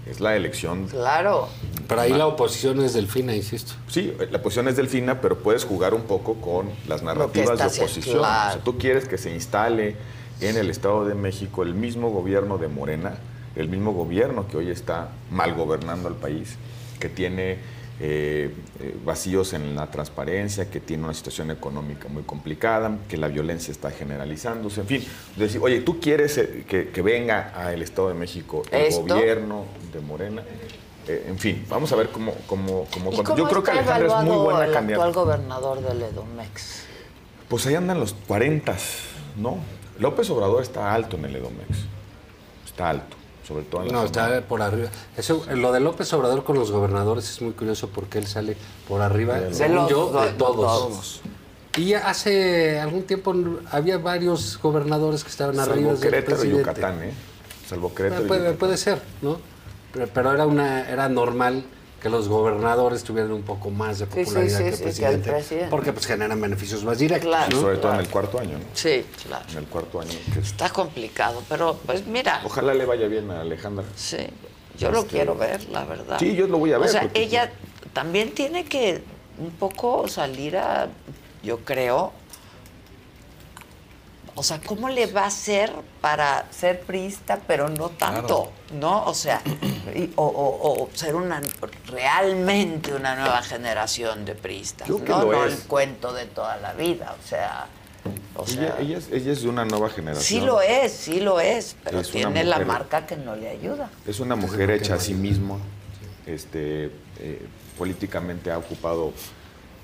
[0.09, 1.49] Es la elección Claro.
[1.87, 3.73] Pero ahí la oposición es delfina, insisto.
[3.89, 8.19] Sí, la posición es delfina, pero puedes jugar un poco con las narrativas de oposición.
[8.19, 8.49] claro.
[8.51, 9.97] O sea, tú quieres que se instale
[10.41, 13.15] en el Estado de México el mismo gobierno de Morena,
[13.57, 16.57] el mismo gobierno que hoy está mal gobernando al país,
[16.99, 17.59] que tiene
[18.03, 23.29] eh, eh, vacíos en la transparencia, que tiene una situación económica muy complicada, que la
[23.29, 25.05] violencia está generalizándose, en fin.
[25.37, 29.03] Decir, oye, tú quieres eh, que, que venga al Estado de México el ¿Esto?
[29.03, 30.43] gobierno de Morena.
[31.07, 32.33] Eh, en fin, vamos a ver cómo...
[32.47, 35.05] cómo, cómo ¿Y yo creo que Alejandra es muy buena el candidata.
[35.05, 36.85] actual gobernador del Edomex?
[37.49, 38.77] Pues ahí andan los 40,
[39.37, 39.59] ¿no?
[39.99, 41.69] López Obrador está alto en el Edomex.
[42.65, 44.27] Está alto, sobre todo en la No, zona.
[44.37, 44.89] está por arriba.
[45.17, 48.57] Eso, lo de López Obrador con los gobernadores es muy curioso porque él sale
[48.89, 50.57] por arriba, De según los- yo, de de todos.
[50.91, 51.21] todos.
[51.77, 53.35] Y hace algún tiempo
[53.71, 56.59] había varios gobernadores que estaban arriba Salvo del Querétaro y presidente.
[56.71, 57.13] Yucatán, ¿eh?
[57.69, 58.59] Salvo Querétaro Ah, y puede, Yucatán.
[58.59, 59.39] puede ser, ¿no?
[59.93, 61.65] Pero, pero era una era normal
[62.01, 65.01] que los gobernadores tuvieran un poco más de Sí, sí, popularidad sí, que, el sí,
[65.01, 67.29] que el presidente, porque pues generan beneficios más directos.
[67.29, 67.55] Claro.
[67.55, 67.61] ¿no?
[67.61, 68.65] Sobre todo en el cuarto año, ¿no?
[68.73, 69.45] Sí, claro.
[69.53, 70.11] En el cuarto año.
[70.33, 73.85] que es- Está complicado, pero pues mira, Ojalá le vaya bien a Alejandra.
[73.97, 74.17] sí,
[74.79, 76.19] yo lo Este, quiero ver, la verdad.
[76.19, 76.89] Sí, yo lo voy a ver.
[76.89, 77.53] O sea, porque- ella
[77.93, 79.03] también tiene que
[79.39, 80.89] un poco salir a,
[81.43, 82.13] yo creo,
[84.35, 89.05] o sea, ¿cómo le va a hacer para ser priista, pero no tanto, ¿no?
[89.05, 89.41] O sea,
[89.95, 91.41] y- o, o- o ser una
[91.87, 95.23] realmente una nueva generación de priistas, Creo que ¿no?
[95.25, 95.53] lo No es.
[95.55, 97.67] el cuento de toda la vida, o sea,
[98.35, 100.25] o ella, sea, ella es, ella es de una nueva generación.
[100.25, 103.91] sí lo es, sí lo es, pero Es tiene la marca que no le ayuda.
[104.07, 105.57] Es una mujer hecha a sí misma.
[106.27, 106.87] Este,
[107.19, 107.43] eh,
[107.77, 109.13] políticamente ha ocupado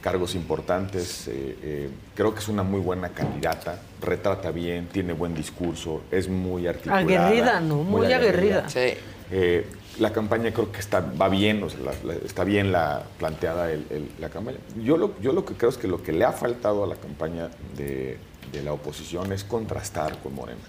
[0.01, 1.29] cargos importantes.
[1.29, 3.81] eh, eh, creo que es una muy buena candidata.
[4.01, 7.01] Retrata bien, tiene buen discurso, es muy articulada.
[7.01, 7.77] Aguerrida, ¿no?
[7.83, 8.69] Muy aguerrida.
[8.69, 8.95] Sí.
[9.31, 9.67] Eh,
[9.99, 13.73] la campaña creo que está, va bien, o sea, la- la- está bien la, planteada
[13.73, 14.59] el- el- la campaña.
[14.85, 16.97] Yo lo, yo lo que creo es que lo que le ha faltado a la
[16.97, 18.19] campaña de,
[18.53, 20.61] de la oposición es contrastar con Morena.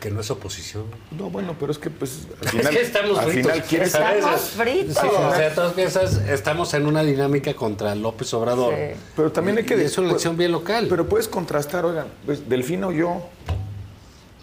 [0.00, 0.84] Que no es oposición.
[1.16, 3.52] No, bueno, pero es que pues al Es final, que estamos al fritos.
[3.52, 4.96] final quieres Estamos Sí, fritos.
[5.04, 8.74] o sea, todas esas- estamos en una dinámica contra López Obrador.
[8.74, 8.96] Sí.
[9.14, 9.92] Pero también hay que Y decir.
[9.92, 10.86] es una elección bien local.
[10.88, 13.22] Pero puedes contrastar, oigan, pues Delfino yo.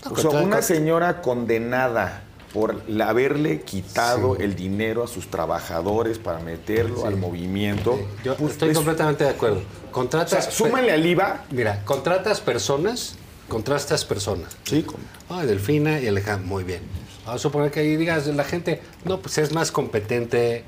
[0.06, 6.40] No, o sea, una señora condenada por haberle quitado el dinero a sus trabajadores para
[6.40, 7.08] meterlo Sí.
[7.08, 8.00] al movimiento.
[8.24, 9.62] Yo pues, estoy es- completamente de acuerdo.
[9.88, 10.46] o Contratas.
[10.46, 11.44] sea, súmale al IVA.
[11.52, 13.16] Mira, contratas personas,
[13.50, 14.56] contrastas personas.
[14.64, 16.82] Sí, con- Ay, Delfina y Alejandra, muy bien.
[17.26, 20.64] Vamos a suponer que ahí digas la gente, no, pues es más competente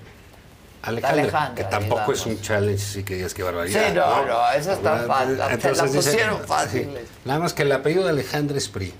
[0.83, 2.19] Alejandra, Alejandra, que tampoco digamos.
[2.19, 3.87] es un challenge, sí que digas que barbaridad.
[3.87, 6.47] Sí, no, no, eso está fácil, te la Entonces dice- pusieron sí.
[6.47, 7.03] fáciles.
[7.23, 8.93] Nada más que el apellido de Alejandra es PRI.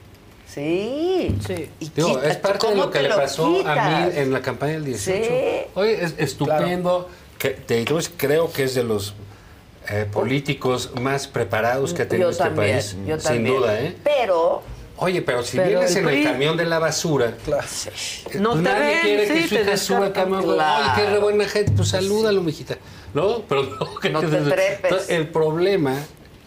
[0.47, 1.35] Sí.
[1.47, 1.69] Sí.
[1.95, 4.73] Digo, quita- es parte de ¿cómo lo que le pasó a mí en la campaña
[4.73, 5.25] del 18.
[5.25, 5.71] Sí.
[5.75, 7.09] Oye, es estupendo.
[7.37, 9.13] Que, te digo, creo que es de los
[9.89, 12.95] eh, políticos más preparados que ha tenido Yo este también, país.
[13.07, 13.55] yo sin también.
[13.55, 13.95] duda, ¿eh?
[14.03, 14.63] Pero
[15.03, 17.31] Oye, pero si Pero vienes el en el camión de la basura, eh,
[18.39, 20.31] No pues te nadie ven, quiere sí, que su te hija suba al descartan.
[20.31, 20.45] camión.
[20.49, 20.93] Oye, Claro.
[20.95, 21.71] qué re buena gente.
[21.75, 22.77] Pues salúdalo, mijita.
[23.15, 23.95] No, pero no.
[23.99, 24.83] que No te entonces- trepes.
[24.83, 25.95] entonces, el problema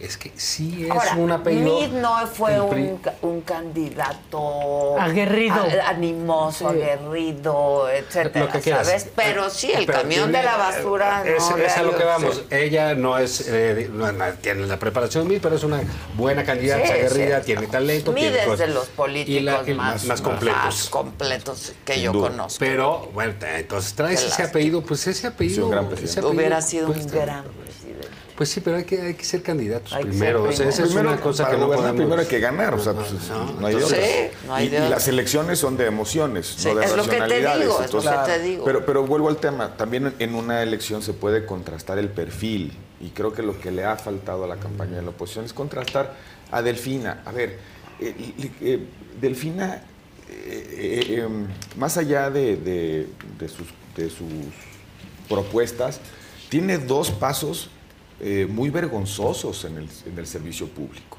[0.01, 1.81] es que sí es Ahora, un apellido.
[1.81, 5.55] Mid no fue un, ca- un candidato Aguerrido.
[5.55, 6.77] a- animoso, Sí.
[6.83, 8.87] aguerrido, etcétera, lo que quieras.
[8.87, 9.09] ¿sabes?
[9.15, 11.97] Pero sí, el Pero camión tiene- de la basura es, no le es a lo
[11.97, 12.37] que vamos.
[12.37, 12.55] Sí.
[12.55, 14.07] Ella no es, eh, no,
[14.41, 15.81] tiene la preparación mil, pero es una
[16.17, 17.47] buena candidata, Sí, aguerrida, sí.
[17.47, 18.13] tiene talento.
[18.13, 20.57] Mid tiene es de los políticos Y la- y más, más completos.
[20.65, 22.29] más completos que yo duda.
[22.31, 22.59] conozco.
[22.59, 25.55] Pero, bueno, entonces traes ese apellido, pues ese apellido.
[25.57, 26.11] Sí, un gran presidente.
[26.11, 27.19] ese apellido Hubiera sido un cuesta.
[27.21, 27.45] gran.
[28.37, 30.41] Pues sí, pero hay que, hay que ser candidatos Hay que primero.
[30.43, 31.93] ser o sea, esa es Primero, una cosa para que no podemos...
[31.97, 33.13] primero hay que ganar, o sea, pues,
[33.61, 34.47] no hay de Sí, otra.
[34.49, 37.11] no hay y, y las elecciones son de emociones, Sí, no de es lo que
[37.11, 37.61] te racionalidades.
[37.63, 38.65] digo, es lo que te digo.
[38.65, 43.11] Pero, pero vuelvo al tema, también en una elección se puede contrastar el perfil y
[43.11, 46.17] creo que lo que le ha faltado a la campaña de la oposición es contrastar
[46.51, 47.23] a Delfina.
[47.27, 47.59] A ver,
[48.01, 48.15] eh,
[48.63, 48.81] eh,
[49.21, 49.83] Delfina,
[50.29, 51.29] eh, eh, eh,
[51.77, 53.07] más allá de, de-
[53.39, 54.27] de sus, de sus
[55.29, 56.01] propuestas,
[56.49, 57.71] tiene dos pasos
[58.25, 61.19] eh, muy vergonzosos en el, en el servicio público.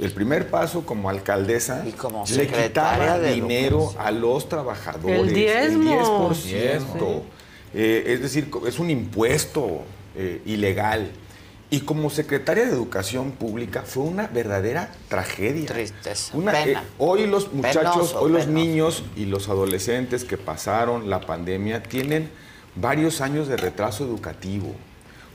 [0.00, 2.68] El primer paso como alcaldesa Y como le secretaria
[3.04, 4.06] quitaba de dinero Educación.
[4.06, 5.20] a los trabajadores.
[5.20, 6.30] El diezmo.
[6.30, 7.22] 10%.
[7.74, 9.82] Eh, es decir, es un impuesto
[10.16, 11.10] eh, ilegal.
[11.68, 15.66] Y como secretaria de Educación Pública fue una verdadera tragedia.
[15.66, 16.80] Tristeza, Una, pena.
[16.80, 18.64] eh, hoy los muchachos, Penoso, hoy los penoso.
[18.64, 22.30] niños y los adolescentes que pasaron la pandemia tienen
[22.76, 24.74] varios años de retraso educativo.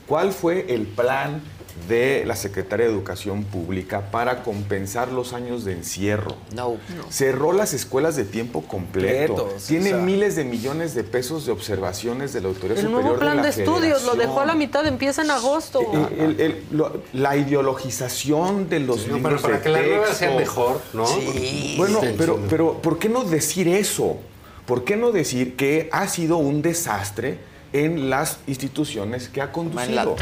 [0.06, 1.40] ¿Cuál fue el plan
[1.88, 6.36] de la Secretaría de Educación Pública para compensar los años de encierro?
[6.54, 6.76] No.
[7.08, 9.34] Cerró las escuelas de tiempo completo.
[9.36, 10.04] Completos, Tiene o sea.
[10.04, 13.42] miles de millones de pesos de observaciones de la Autoridad El Superior nuevo plan de
[13.44, 15.80] de, estudios lo dejó a la mitad, empieza en agosto.
[15.80, 19.68] Eh, el- el- lo- la ideologización de los Sí, no, libros pero para de que
[19.70, 21.06] la nueva sea mejor, ¿no?
[21.06, 21.74] Sí.
[21.78, 24.18] Bueno, Sí, pero, pero ¿por qué no decir eso?
[24.66, 27.38] ¿Por qué no decir que ha sido un desastre
[27.72, 30.16] en las instituciones que ha conducido?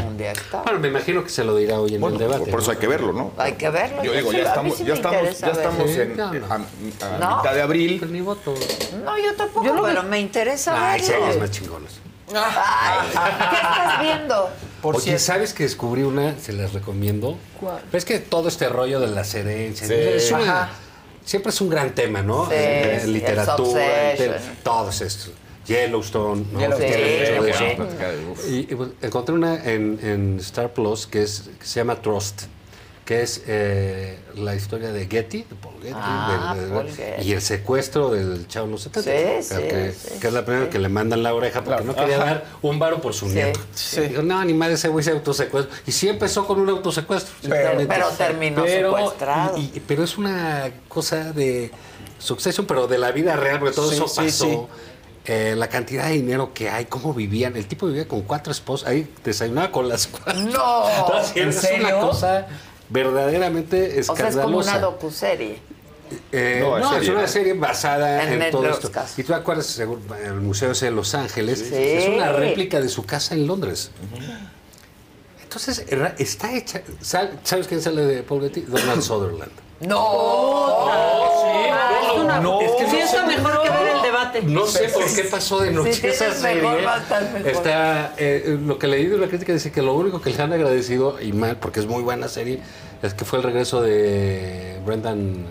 [0.63, 2.39] Bueno, me imagino que se lo dirá hoy en Bueno, el debate.
[2.41, 3.31] por, por eso hay que verlo, ¿no?
[3.37, 4.03] Hay que verlo.
[4.03, 5.69] Yo digo, ya estamos, sí ya me estamos, interesa ya verlo.
[5.71, 6.45] estamos Sí, en, no, no.
[6.45, 7.37] a- a No.
[7.37, 8.07] mitad de abril.
[8.11, 8.53] Ni voto.
[9.03, 11.25] No, yo tampoco, Yo lo pero me interesa Ay, verlo.
[11.25, 11.91] hay más chingones.
[12.33, 14.49] Ay, ¿Qué estás viendo?
[14.81, 15.23] Por Oye, cierto.
[15.23, 16.39] ¿sabes que descubrí una?
[16.39, 17.37] Se las recomiendo.
[17.59, 17.81] ¿Cuál?
[17.91, 19.89] Ves que todo este rollo de las herencias.
[19.89, 19.93] Sí.
[19.95, 20.69] es una- Ajá.
[21.25, 22.45] siempre es un gran tema, ¿no?
[22.45, 25.31] Sí, Eh, literatura, te- todos estos.
[25.65, 26.45] Yellowstone.
[26.51, 26.59] ¿no?
[26.59, 26.93] Yellowstone.
[26.93, 28.67] Sí, sí, sí.
[28.69, 32.43] Y, y encontré una en, Star Plus que, es, que se llama Trust
[33.11, 36.87] que es eh, la historia de Getty, de Paul Getty, ah, de, Paul
[37.21, 40.87] y el secuestro del chavo no sé sí, sí, que, es la primera que le
[40.87, 43.59] mandan la oreja porque no quería dar un varo por su nieto.
[44.07, 45.75] Dijo, no, ni madre, ese güey se autosecuestro.
[45.85, 47.33] Y sí empezó con un autosecuestro.
[47.41, 49.57] Pero, pero terminó secuestrado.
[49.57, 51.71] Y, pero es una cosa de
[52.19, 54.69] sucesión, pero de la vida real, porque todo eso pasó.
[55.25, 57.55] Eh, la cantidad de dinero que hay, cómo vivían.
[57.55, 60.33] El tipo vivía con cuatro esposas, ahí desayunaba con las cuatro.
[60.33, 60.85] No,
[61.35, 61.87] ¿En es serio?
[61.87, 62.47] una cosa
[62.89, 64.13] verdaderamente escandalosa.
[64.13, 65.59] O sea, es como una docuserie.
[66.31, 68.91] Eh, no, serie, es una serie basada en, en todo esto.
[69.15, 73.05] Y tú acuerdas, seguro, eh, el museo de Los Ángeles, es una réplica de su
[73.05, 73.91] casa en Londres.
[75.43, 75.85] Entonces,
[76.17, 76.81] está hecha.
[77.01, 78.61] ¿Sabes quién sale de Paul Getty?
[78.61, 79.51] Donald Sutherland.
[79.81, 79.95] ¡No!
[80.87, 82.17] ¡No!
[82.17, 83.69] no, no, no es que sí está mejor que
[84.43, 86.61] no sé por qué pasó de noche esa serie.
[86.61, 90.41] Mejor, Está, eh, lo que leí de la crítica dice que lo único que le
[90.41, 92.59] han agradecido, y mal, porque es muy buena serie,
[93.01, 95.45] es que fue el regreso de Brendan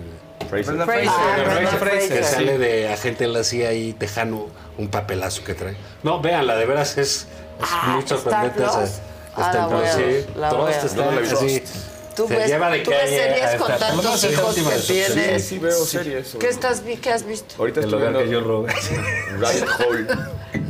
[0.48, 0.76] Fraser.
[0.76, 1.08] Fraser.
[1.08, 1.78] Ah, Fraser.
[1.78, 2.18] Fraser.
[2.18, 5.76] Que sale de agente en la CIA y tejano, un papelazo que trae.
[6.02, 7.26] No, véanla, de veras es, es
[7.60, 8.62] ah, muy sorprendente.
[8.62, 11.89] Esa, está ah, la sí, todo está no.
[12.20, 15.42] Tú se ves, lleva de tú ves series con tantos hijos que tienes.
[15.42, 16.36] Sí, sí, veo series.
[16.38, 17.54] ¿Qué, estás, ¿Qué has visto?
[17.58, 18.18] Ahorita estoy viendo...
[18.18, 18.66] que yo robo.
[19.38, 20.06] Rabbit Hole.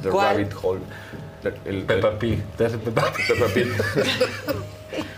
[0.03, 0.37] The ¿Cuál?
[0.37, 0.81] Rabbit Hole.
[1.65, 2.41] El, Peppa Pig.
[2.57, 3.13] Peppa
[3.53, 3.67] Pig.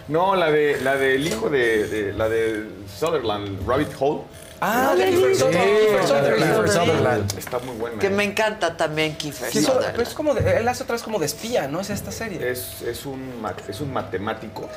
[0.08, 2.66] No, la de la del hijo de, de, la de
[2.98, 4.22] Sutherland, Rabbit Hole.
[4.60, 6.06] Ah, ah no, Kiefer, Sutherland.
[6.06, 6.68] Sutherland.
[6.68, 7.38] Sutherland.
[7.38, 7.98] Está muy buena.
[7.98, 8.10] Que eh.
[8.10, 9.92] me encanta también Kiefer sí, Sutherland.
[9.92, 11.80] Pero es como de, él hace otras como de espía, ¿no?
[11.80, 12.50] Es esta serie.
[12.50, 14.68] Es, es, un, es un matemático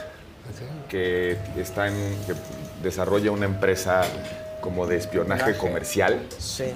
[0.90, 2.34] que, está en, que
[2.84, 4.04] desarrolla una empresa
[4.62, 6.22] como de espionaje comercial.
[6.38, 6.74] Sí.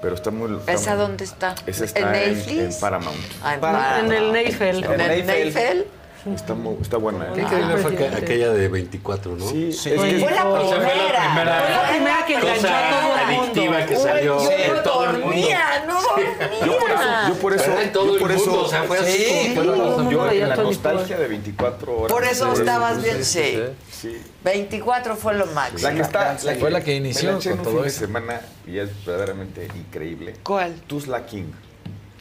[0.00, 0.56] Pero está muy...
[0.58, 1.54] Está ¿Esa dónde está?
[1.66, 3.18] Esa está en, en, en Paramount.
[3.42, 4.12] Ah, en, Paramount.
[4.12, 4.84] en el Neifel.
[4.84, 5.86] En el Neifel.
[6.24, 7.24] Está, muy, está buena.
[7.24, 7.32] ¿eh?
[7.34, 9.48] ¿Qué ah, fue aquella, aquella de 24, no?
[9.48, 9.90] Sí, sí.
[9.90, 11.32] Es que, fue, la primera, o sea, fue la primera.
[11.32, 13.42] Fue la primera que enganchó a todo el mundo.
[13.42, 14.36] adictiva que salió.
[14.36, 15.94] Uy, yo no todo dormía, el mundo.
[15.94, 16.60] no dormía.
[16.64, 18.82] Yo por eso, yo por eso, en todo yo por el eso, mundo, o sea,
[18.84, 19.12] fue así.
[19.12, 19.76] Sí, fue la,
[20.10, 22.12] yo en la nostalgia de 24 horas.
[22.12, 23.58] Por eso estabas bien, sí.
[23.90, 24.22] sí.
[24.44, 25.88] 24 fue lo máximo.
[25.88, 28.40] La que está, la fue la que inició me la con todo fin de semana
[28.64, 30.36] y es verdaderamente increíble.
[30.44, 30.74] ¿Cuál?
[30.86, 31.50] Tusla King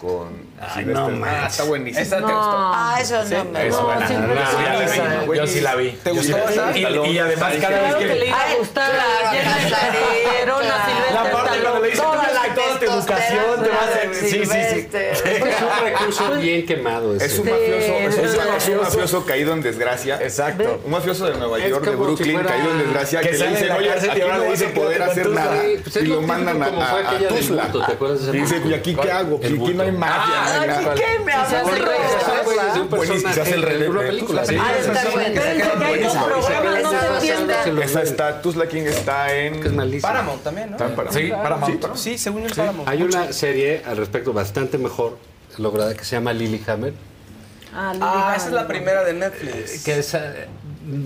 [0.01, 1.29] con ah, Ay, no más.
[1.31, 2.01] Ah, está buenísimo.
[2.01, 2.27] Esa no.
[2.27, 2.51] te gustó.
[2.55, 5.91] Ah, eso sí, no me no, no, yo, sí la vi.
[5.91, 6.77] ¿Te gustó esa?
[6.77, 9.71] Y, además cada vez que, que le iba a gustar a Silvestre.
[11.13, 14.15] La parte donde le dice toda tu educación te va a hacer.
[14.15, 14.87] Sí, sí, sí.
[14.93, 17.15] Es un recurso bien quemado.
[17.15, 20.19] Es un mafioso, un mafioso caído en desgracia.
[20.21, 20.81] Exacto.
[20.83, 24.19] Un mafioso de Nueva York, de Brooklyn, caído en desgracia, que le dicen, oye, aquí
[24.19, 25.63] no vas a poder hacer nada.
[25.65, 26.71] Y lo mandan a
[27.29, 27.69] Tuzla.
[28.33, 29.39] Y dice, pues, ¿y aquí qué hago?
[29.39, 30.35] ¿Quién hay mafia.
[30.35, 31.71] Ah, no hay ¿Qué me hablas de
[33.33, 34.45] se hace el relé una película.
[34.45, 35.33] Sí, ah, está bien.
[37.75, 39.61] no Esa está, Tuzla King está en...
[40.01, 40.77] Paramount también, ¿no?
[41.11, 41.95] Sí, Paramount.
[41.95, 42.89] Sí, según el Paramount.
[42.89, 45.17] Hay una serie al respecto bastante mejor
[45.57, 46.93] lograda que se llama Lilyhammer.
[47.73, 49.83] Ah, ah, esa es la primera de Netflix.
[49.83, 50.47] Que no, eh,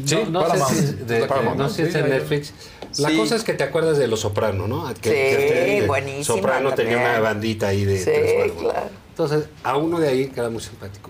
[0.06, 2.54] sí, no, sé si, de, no, sé si, es de Netflix,
[2.98, 4.88] la cosa es que te acuerdas de Los Soprano, ¿no?
[4.88, 6.38] Sí, este buenísimo.
[6.38, 8.00] Soprano tenía una bandita ahí de.
[8.00, 8.90] Sí, claro.
[9.10, 11.10] Entonces, a uno de ahí queda muy simpático.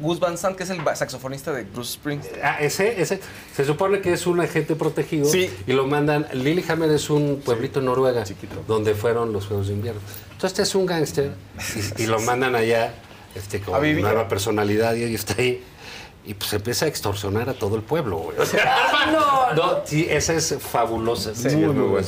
[0.00, 2.40] Gus Van Sant, que es el saxofonista de Bruce Springsteen.
[2.40, 3.18] Ah, ese, ese.
[3.52, 5.24] Se supone que es un agente protegido.
[5.26, 5.50] Sí.
[5.66, 6.28] Y lo mandan.
[6.32, 8.24] Lillehammer es un pueblito en Noruega.
[8.68, 10.00] Donde fueron los Juegos de Invierno.
[10.30, 11.32] Entonces, este es un gángster.
[11.98, 12.94] y, lo mandan allá
[13.34, 15.64] este, con nueva personalidad y está ahí
[16.24, 18.38] y pues empieza a extorsionar a todo el pueblo, güey.
[18.38, 18.76] O sea,
[19.12, 19.80] no, no.
[19.84, 21.34] sí, ese es fabuloso.
[21.34, 22.02] Sí, muy, muy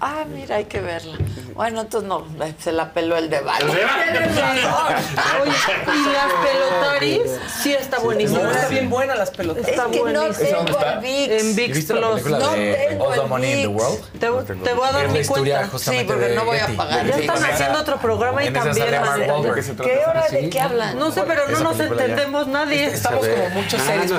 [0.00, 1.16] Ah, mira, hay que verla.
[1.54, 2.24] Bueno, entonces no,
[2.60, 3.60] se la peló el de Val.
[3.68, 3.80] Oye,
[5.86, 7.22] y las pelotoris,
[7.60, 8.44] sí está buenísima.
[8.44, 9.66] No, está bien buena las pelotoris.
[9.68, 11.42] Está es que no tengo en VIX.
[11.42, 12.26] En VIX Plus.
[12.26, 12.50] No
[14.20, 15.68] tengo Te, voy a dar mi cuenta.
[15.78, 17.06] Sí, porque no voy a pagar.
[17.06, 18.86] Ya están haciendo otro programa y también.
[18.86, 20.96] ¿Qué hora de qué hablan?
[20.96, 22.84] No sé, pero no nos entendemos nadie.
[22.84, 24.12] Este, estamos este, como muchas ah, series.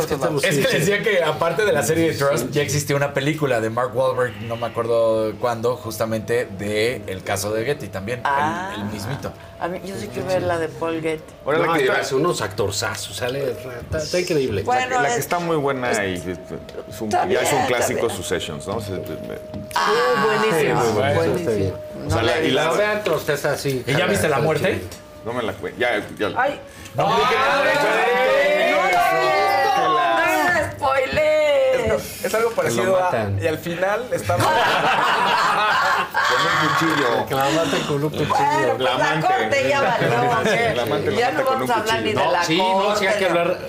[0.43, 3.69] Es que decía que aparte de la serie de Trust, ya existía una película de
[3.69, 8.89] Mark Wahlberg, no me acuerdo cuándo justamente del caso de Getty también, el, ah.
[8.91, 9.31] mismito.
[9.85, 11.33] Yo sí quiero ver la de Paul Getty.
[11.45, 13.55] Ahora la que unos actorsazos, sale,
[13.93, 14.63] está, increíble.
[14.63, 18.79] La, que está muy buena y ya es un clásico Successions, ¿no?
[19.75, 21.71] Ah, buenísimo.
[22.21, 22.41] La,
[23.65, 24.81] y ya viste la muerte?
[25.25, 25.79] No me la cuento.
[25.79, 26.01] Ya,
[32.23, 33.29] Es algo parecido a.
[33.41, 34.45] Y al final estamos.
[36.29, 37.25] con un cuchillo.
[37.27, 37.45] Que la
[37.87, 38.27] con un cuchillo.
[38.27, 40.09] Bueno, pues la, corte ya valió.
[40.09, 42.45] No, sí, ya no vamos a hablar ni de la corte.
[42.45, 43.59] Sí, no, sí hay que hablar.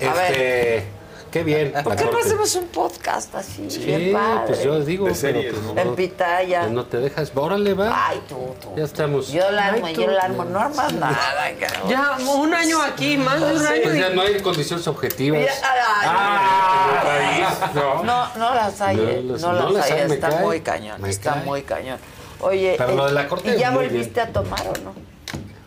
[0.00, 0.97] Este
[1.30, 1.72] qué bien.
[1.84, 3.70] ¿Por qué no hacemos un podcast así?
[3.70, 4.44] Sí, bien padre?
[4.46, 5.80] pues yo digo, De pero series, pues ¿no?
[5.80, 6.60] En pitaya.
[6.60, 7.32] pues no te dejas.
[7.34, 8.08] Órale, va.
[8.08, 8.68] Ay, tú, tú.
[8.76, 9.30] Ya estamos.
[9.30, 10.44] Yo la armo, Ay, yo la armo.
[10.44, 11.88] No armas nada, cabrón.
[11.90, 13.80] Ya, un año aquí, más de un año.
[13.82, 15.40] Pues ya no hay condiciones objetivas.
[15.44, 15.52] Ya,
[16.02, 18.02] ay, Ah, no.
[18.04, 21.34] No, no las hay, No eh, las- no, no hay, está cae, muy cañón, está
[21.34, 21.44] cae.
[21.44, 21.98] muy cañón.
[22.40, 24.94] Oye, Pero lo de la corte ¿y ya volviste a tomar o no?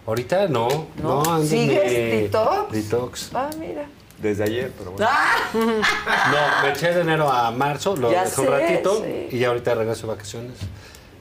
[0.08, 0.68] Ahorita no.
[1.02, 1.24] ¿No?
[1.24, 2.72] No, ando ¿Sigues detox?
[2.72, 3.30] Detox.
[3.34, 3.86] Ah, mira.
[4.22, 5.08] Desde ayer, pero bueno.
[5.10, 5.36] ¡Ah!
[5.54, 9.28] No, me eché de enero a marzo, lo Ya dejé un sé, ratito sí.
[9.32, 10.54] y ya ahorita regreso de vacaciones.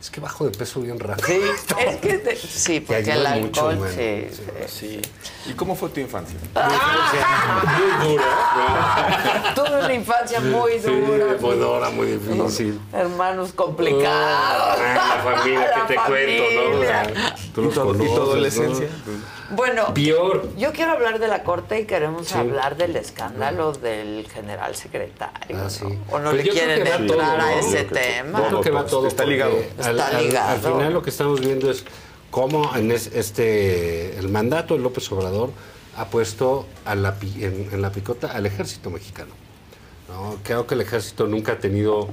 [0.00, 1.26] Es que bajo de peso bien rápido.
[1.28, 1.40] Sí,
[1.78, 4.28] es que te- sí, porque el ayuda alcohol, sí,
[4.66, 5.02] Sí.
[5.46, 6.38] ¿Y cómo fue tu infancia?
[8.02, 9.52] Muy dura.
[9.54, 11.36] Tuve una infancia muy Sí, dura.
[11.40, 12.80] muy dura, muy difícil.
[12.94, 14.78] Hermanos complicados.
[14.80, 16.78] Ah, la familia, La que te cuento, ¿no?
[16.78, 17.02] O sea,
[17.54, 19.39] tú los ¿Y tu- y tu conoces, ¿no?
[19.50, 22.34] Bueno, yo quiero hablar de la corte y queremos Sí.
[22.38, 25.56] hablar del escándalo del general secretario.
[25.56, 25.84] Ah, sí.
[26.10, 27.48] ¿O no Pues le quieren entrar todo, a ¿no?
[27.48, 28.38] ese Yo creo que- tema?
[28.42, 29.56] Yo creo que va todo Está ligado.
[29.56, 30.74] Al, Está al- al ligado.
[30.76, 31.84] final lo que estamos viendo es
[32.30, 35.50] cómo en es- este el mandato de López Obrador
[35.96, 39.32] ha puesto a la, pi- en, en la picota al ejército mexicano.
[40.08, 40.36] ¿no?
[40.44, 42.08] Creo que el ejército nunca ha tenido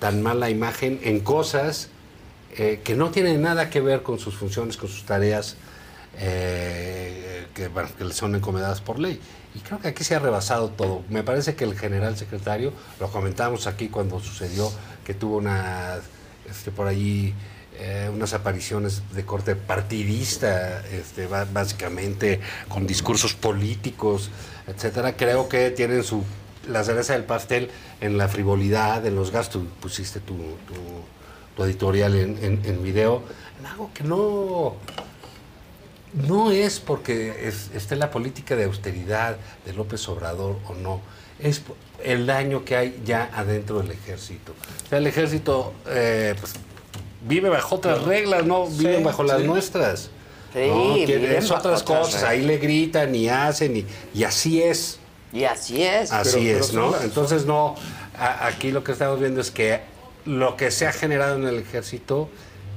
[0.00, 1.88] tan mala imagen en cosas
[2.56, 5.56] eh, que no tienen nada que ver con sus funciones, con sus tareas
[6.18, 9.20] eh, que, bueno, que son encomendadas por ley.
[9.54, 11.02] Y creo que aquí se ha rebasado todo.
[11.08, 14.70] Me parece que el general secretario, lo comentamos aquí cuando sucedió
[15.04, 15.96] que tuvo una,
[16.48, 17.34] este, por allí
[17.78, 24.30] eh, unas apariciones de corte partidista, este, básicamente con discursos políticos,
[24.66, 25.16] etcétera.
[25.16, 26.22] Creo que tienen su
[26.68, 27.70] la cereza del pastel
[28.02, 29.62] en la frivolidad, en los gastos.
[29.80, 33.22] Pusiste tu, tu- editorial en- en video,
[33.58, 34.76] en algo que no
[36.12, 41.00] no es porque es- esté la política de austeridad de López Obrador o no,
[41.38, 41.62] es
[42.02, 44.52] el daño que hay ya adentro del ejército.
[44.84, 46.52] O sea, el ejército eh, pues,
[47.26, 49.46] vive bajo otras reglas, no viven bajo las sí.
[49.46, 50.10] nuestras.
[50.52, 50.96] Sí, ¿no?
[50.96, 54.98] Es otras otras cosas, ahí le gritan y hacen y, y así es.
[55.32, 56.10] Y así es.
[56.10, 56.90] Así Pero- es, ¿no?
[56.90, 57.76] las- Entonces, no,
[58.18, 59.80] a- aquí lo que estamos viendo es que
[60.26, 62.28] lo que se ha generado en el ejército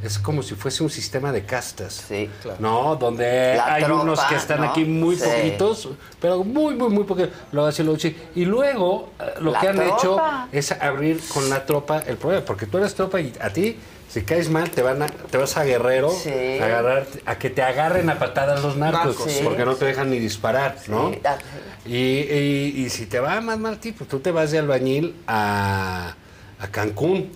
[0.03, 2.95] es como si fuese un sistema de castas, Sí, ¿no?
[2.97, 4.69] Donde La hay tropa, unos que están ¿no?
[4.69, 5.23] aquí muy Sí.
[5.25, 9.75] poquitos, pero muy, muy, muy poquitos, lo chi- Y luego eh, lo La que han
[9.77, 9.95] tropa.
[9.97, 10.17] hecho
[10.51, 13.77] es abrir con la tropa el problema, porque tú eres tropa y a ti,
[14.09, 16.59] si caes mal, te, van a, te vas a guerrero Sí.
[16.61, 19.39] a, agarrar, a que te agarren a patadas los narcos, Narcos, sí.
[19.43, 21.11] porque no te dejan ni disparar, ¿no?
[21.23, 21.37] Ah,
[21.85, 26.15] Y, y- y si te va más mal, tipo, tú te vas de albañil a,
[26.63, 27.29] a Cancún,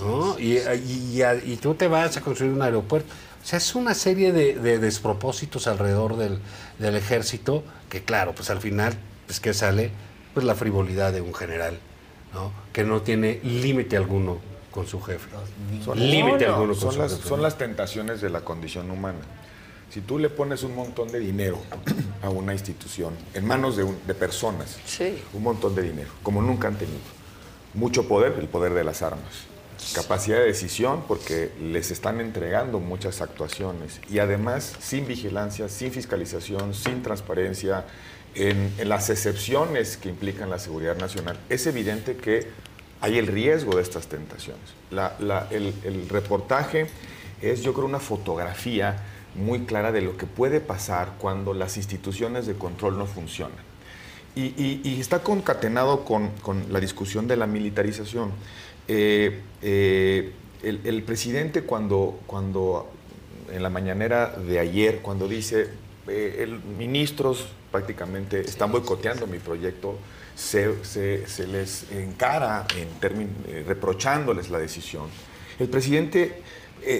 [0.00, 0.38] ¿no?
[0.38, 3.12] Y, y- y- y tú te vas a construir un aeropuerto.
[3.42, 6.38] O sea, es una serie de, de despropósitos alrededor del,
[6.78, 8.94] del ejército que, claro, pues al final,
[9.26, 9.90] pues que sale
[10.34, 11.78] pues la frivolidad de un general,
[12.32, 12.52] ¿no?
[12.72, 14.38] Que no tiene límite alguno
[14.70, 15.28] con su jefe.
[15.96, 17.28] límite alguno con son su las, jefe.
[17.28, 19.18] son las tentaciones de la condición humana.
[19.92, 21.58] Si tú le pones un montón de dinero
[22.22, 25.20] a una institución, en manos de, un- de personas, Sí.
[25.32, 27.00] un montón de dinero, como nunca han tenido,
[27.74, 29.46] mucho poder, el poder de las armas,
[29.94, 36.74] capacidad de decisión, porque les están entregando muchas actuaciones, y además sin vigilancia, sin fiscalización,
[36.74, 37.84] sin transparencia,
[38.34, 42.46] en, las excepciones que implican la seguridad nacional, es evidente que
[43.00, 44.62] hay el riesgo de estas tentaciones.
[45.50, 46.86] El reportaje
[47.40, 49.02] es, yo creo, una fotografía
[49.34, 53.69] muy clara de lo que puede pasar cuando las instituciones de control no funcionan.
[54.36, 58.30] Y, y- y está concatenado con, con la discusión de la militarización.
[58.86, 62.90] Eh, eh, el, el presidente cuando, cuando
[63.52, 65.68] en la mañanera de ayer, cuando dice,
[66.08, 69.96] eh, el, ministros prácticamente están boicoteando mi proyecto,
[70.36, 72.88] se, se- se les encara en
[73.48, 75.06] eh, reprochándoles la decisión.
[75.58, 76.42] El presidente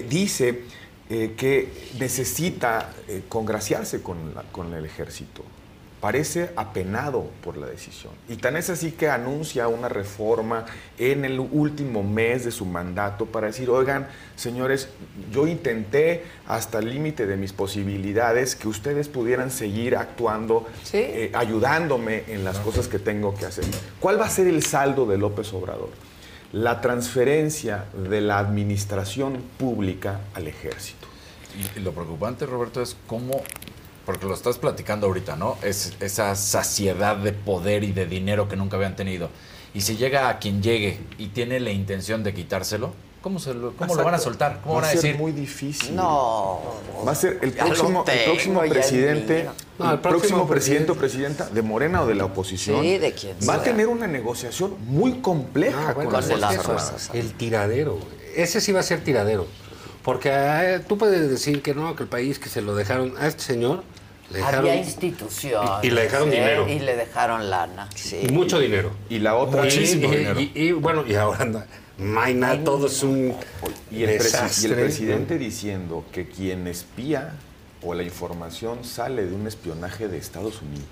[0.09, 0.61] dice
[1.09, 1.67] que
[1.99, 2.93] necesita
[3.27, 5.43] congraciarse con, la- con el ejército.
[6.01, 8.11] Parece apenado por la decisión.
[8.27, 10.65] Y tan es así que anuncia una reforma
[10.97, 14.89] en el último mes de su mandato para decir, oigan, señores,
[15.31, 22.23] yo intenté hasta el límite de mis posibilidades que ustedes pudieran seguir actuando, eh, ayudándome
[22.29, 23.65] en las cosas que tengo que hacer.
[23.99, 25.89] ¿Cuál va a ser el saldo de López Obrador?
[26.51, 31.07] La transferencia de la administración pública al ejército.
[31.75, 33.43] Y, y lo preocupante, Roberto, es cómo,
[34.11, 35.57] porque lo estás platicando ahorita, ¿no?
[35.63, 39.29] Es esa saciedad de poder y de dinero que nunca habían tenido.
[39.73, 42.91] Y si llega a quien llegue y tiene la intención de quitárselo,
[43.21, 44.59] ¿cómo, se lo, cómo lo van a soltar?
[44.63, 45.17] ¿Cómo Va van a ser decir?
[45.17, 45.95] muy difícil.
[45.95, 46.59] No.
[47.07, 48.03] Va a ser el próximo,
[48.63, 49.39] el presidente.
[49.43, 49.49] el,
[49.79, 53.13] No, el próximo, próximo presidente o presidenta de Morena o de la oposición Sí, de
[53.13, 57.11] quien va a tener una negociación muy compleja Ah, bueno, con las Fuerzas.
[57.13, 57.97] El tiradero.
[58.35, 59.47] Ese sí va a ser tiradero.
[60.03, 63.27] Porque eh, tú puedes decir que no, que el país que se lo dejaron a
[63.27, 63.83] este señor,
[64.31, 65.69] dejaron Había instituciones.
[65.83, 66.31] y, y le dejaron ¿eh?
[66.31, 66.67] dinero.
[66.67, 67.89] Y le dejaron lana.
[67.95, 68.19] Sí.
[68.23, 68.91] Y mucho dinero.
[69.09, 70.39] Y la otra, muchísimo y, dinero.
[70.39, 73.35] y- y, bueno, y ahora anda, nada, todo es un
[73.91, 74.69] Y el, presi- desastre.
[74.69, 77.33] y el presidente diciendo que quien espía
[77.83, 80.87] o la información sale de un espionaje de Estados Unidos.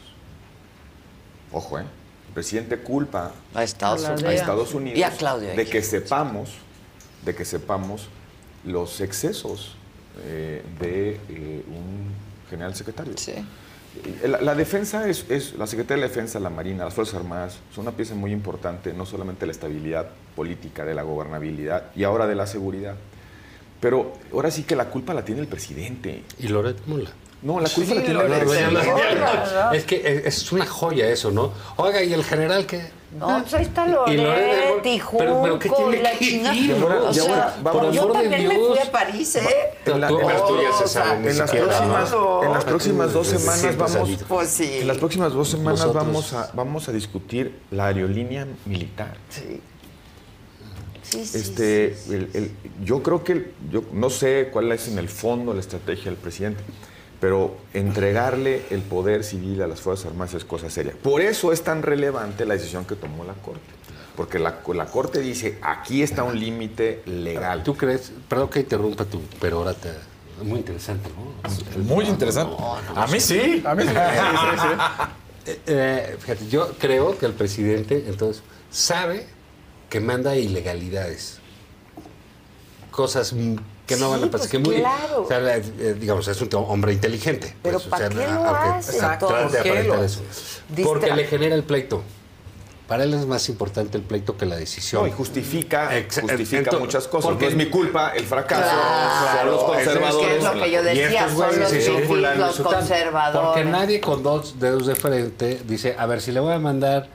[1.52, 1.84] Ojo, ¿eh?
[2.28, 4.34] El presidente culpa A Estados a Unidos.
[4.34, 6.52] Estados Unidos Y a Claudia de que sepamos,
[7.26, 8.08] de que sepamos
[8.64, 9.76] los excesos
[10.26, 12.12] eh, de eh, un
[12.50, 13.14] general secretario.
[13.14, 17.16] Eh, La, la defensa es, es, la Secretaría de la Defensa, la Marina, las Fuerzas
[17.16, 21.92] Armadas, son una pieza muy importante, no solamente de la estabilidad política, de la gobernabilidad
[21.96, 22.96] y ahora de la seguridad.
[23.82, 26.24] Pero ahora sí que la culpa la tiene el presidente.
[26.38, 27.12] Y Loret Mola.
[27.42, 28.84] No, la culpa Sí, la tiene presidente.
[28.86, 29.72] Mola.
[29.74, 29.96] Es que
[30.26, 31.54] es- una joya eso, ¿no?
[31.78, 32.92] Oiga, ¿y el general qué?
[33.18, 34.90] No, pues ahí está Y Loret de Loret Mola.
[34.90, 37.10] y Pero- pero ¿qué Junco tiene la chingada.
[37.10, 37.56] O sea,
[37.92, 38.68] yo amor de también me Dios.
[38.78, 39.48] fui a París, ¿eh?
[39.86, 40.42] En, la- las-
[40.84, 42.44] o sea, en próximas, ¿no?
[42.44, 44.10] en las próximas dos semanas vamos.
[44.28, 44.70] Pues sí.
[44.82, 49.16] en las próximas dos semanas Nosotros- vamos a vamos a discutir la aerolínea militar.
[49.30, 49.62] Sí.
[51.02, 52.52] Sí, sí, Este, el- el-
[52.84, 56.16] yo creo que el- yo no sé cuál es en el fondo la estrategia del
[56.18, 56.62] presidente,
[57.20, 60.94] pero entregarle el poder civil a las fuerzas armadas es cosa seria.
[61.02, 63.62] Por eso es tan relevante la decisión que tomó la corte,
[64.16, 67.64] porque la, la corte dice aquí está un límite legal.
[67.64, 68.12] ¿Tú crees?
[68.28, 69.90] Perdón que interrumpa tú, pero ahora te...
[70.44, 71.84] Muy interesante, ¿no?
[71.84, 72.56] Muy interesante.
[72.96, 73.62] A mí sí.
[73.66, 73.90] A mí sí.
[75.46, 79.26] Eh, eh, fíjate, yo creo que el presidente entonces sabe
[79.90, 81.40] que manda ilegalidades,
[82.92, 83.34] cosas
[83.90, 85.24] que no Sí, van a pasar, pues, que muy, claro.
[85.24, 87.56] o sea, eh, digamos, es un hombre inteligente.
[87.62, 90.22] Pero pues, o ¿para sea, qué lo hace, qué lo eso.
[90.84, 92.02] Porque le genera el pleito.
[92.88, 95.04] Para él es más importante el pleito que la decisión.
[95.04, 97.30] No, y justifica, Ex- justifica muchas cosas.
[97.30, 100.38] porque- no es mi culpa el fracaso, Claro, los es que conservadores.
[100.38, 101.60] es lo que yo Y decía, estos son güeyes
[102.40, 103.42] los sí conservadores.
[103.48, 107.10] Porque nadie con dos dedos de frente dice, a ver, si le voy a mandar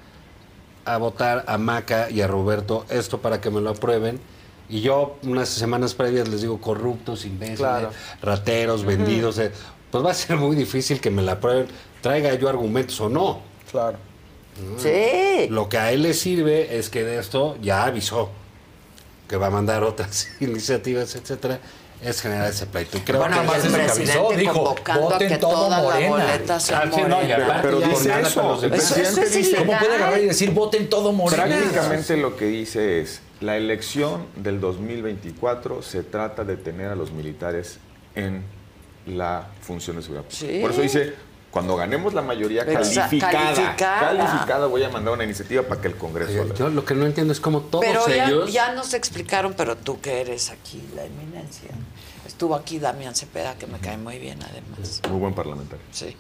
[0.85, 4.21] a votar a Maca y a Roberto esto para que me lo aprueben,
[4.69, 7.91] y yo unas semanas previas les digo corruptos, imbéciles, Claro.
[8.23, 9.51] rateros, vendidos, eh,
[9.91, 11.67] pues va a ser muy difícil que me la aprueben,
[12.01, 13.41] traiga yo argumentos o no.
[13.71, 13.99] Claro.
[14.79, 15.49] Sí.
[15.51, 18.31] Lo que a él le sirve es que de esto ya avisó
[19.29, 21.59] que va a mandar otras iniciativas, etcétera,
[22.03, 22.99] es generar ese pleito.
[22.99, 24.29] Y creo Bueno, que el presidente avisó.
[24.37, 26.61] dijo, voten todo Morena.
[26.61, 27.19] sea Ah, no,
[27.63, 28.63] Pero dice eso, con los.
[28.65, 31.45] Eso- eso es ¿Cómo puede agarrar y decir voten todo morena?
[31.47, 37.13] Prácticamente lo que dice es, la elección del 2024 se trata de tener a los
[37.13, 37.79] militares
[38.15, 38.43] en
[39.07, 40.25] la función de seguridad.
[40.25, 40.53] pública.
[40.53, 40.61] Sí.
[40.61, 41.15] Por eso dice,
[41.51, 44.01] cuando ganemos la mayoría calificada, calificada.
[44.01, 47.07] calificada, voy a mandar una iniciativa para que el Congreso Oye, Yo lo que no
[47.07, 48.53] entiendo es cómo todos Pero ya, ellos...
[48.53, 51.71] ya nos explicaron, pero tú que eres aquí, la eminencia.
[52.27, 55.01] Estuvo aquí Damián Cepeda, que me cae muy bien además.
[55.09, 55.85] Muy buen parlamentario.
[55.93, 56.17] Sí.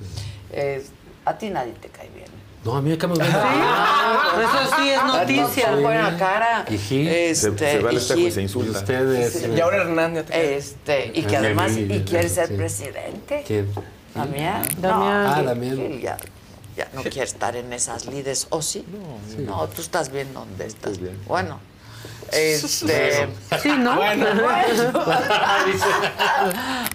[1.25, 2.43] A ti nadie te cae bien.
[2.65, 3.31] No, a mí me cae muy bien.
[3.34, 5.70] Ah, Eso sí es noticia.
[5.73, 6.65] Con buena cara.
[6.70, 7.09] Y Gil.
[7.09, 8.78] Este, se, se ve al y espejo y se Y insulta.
[8.78, 9.47] ustedes...
[9.55, 10.57] Y ahora Hernán ya te cae.
[10.57, 12.55] Este, y que Ah, además, sí, y quiere ser sí.
[12.55, 13.44] presidente.
[13.47, 13.70] ¿Quién?
[14.15, 14.62] Damián.
[14.78, 15.25] Damián.
[15.25, 16.01] No, Ah, Damián.
[16.01, 16.17] Ya,
[16.76, 18.47] ya no quiere estar en esas lides.
[18.51, 18.84] ¿O sí?
[19.39, 20.99] No, tú estás bien donde estás.
[20.99, 21.18] bien.
[21.26, 21.60] Bueno.
[22.33, 23.28] Este.
[23.62, 23.97] Sí, ¿no?
[24.05, 24.27] Bueno,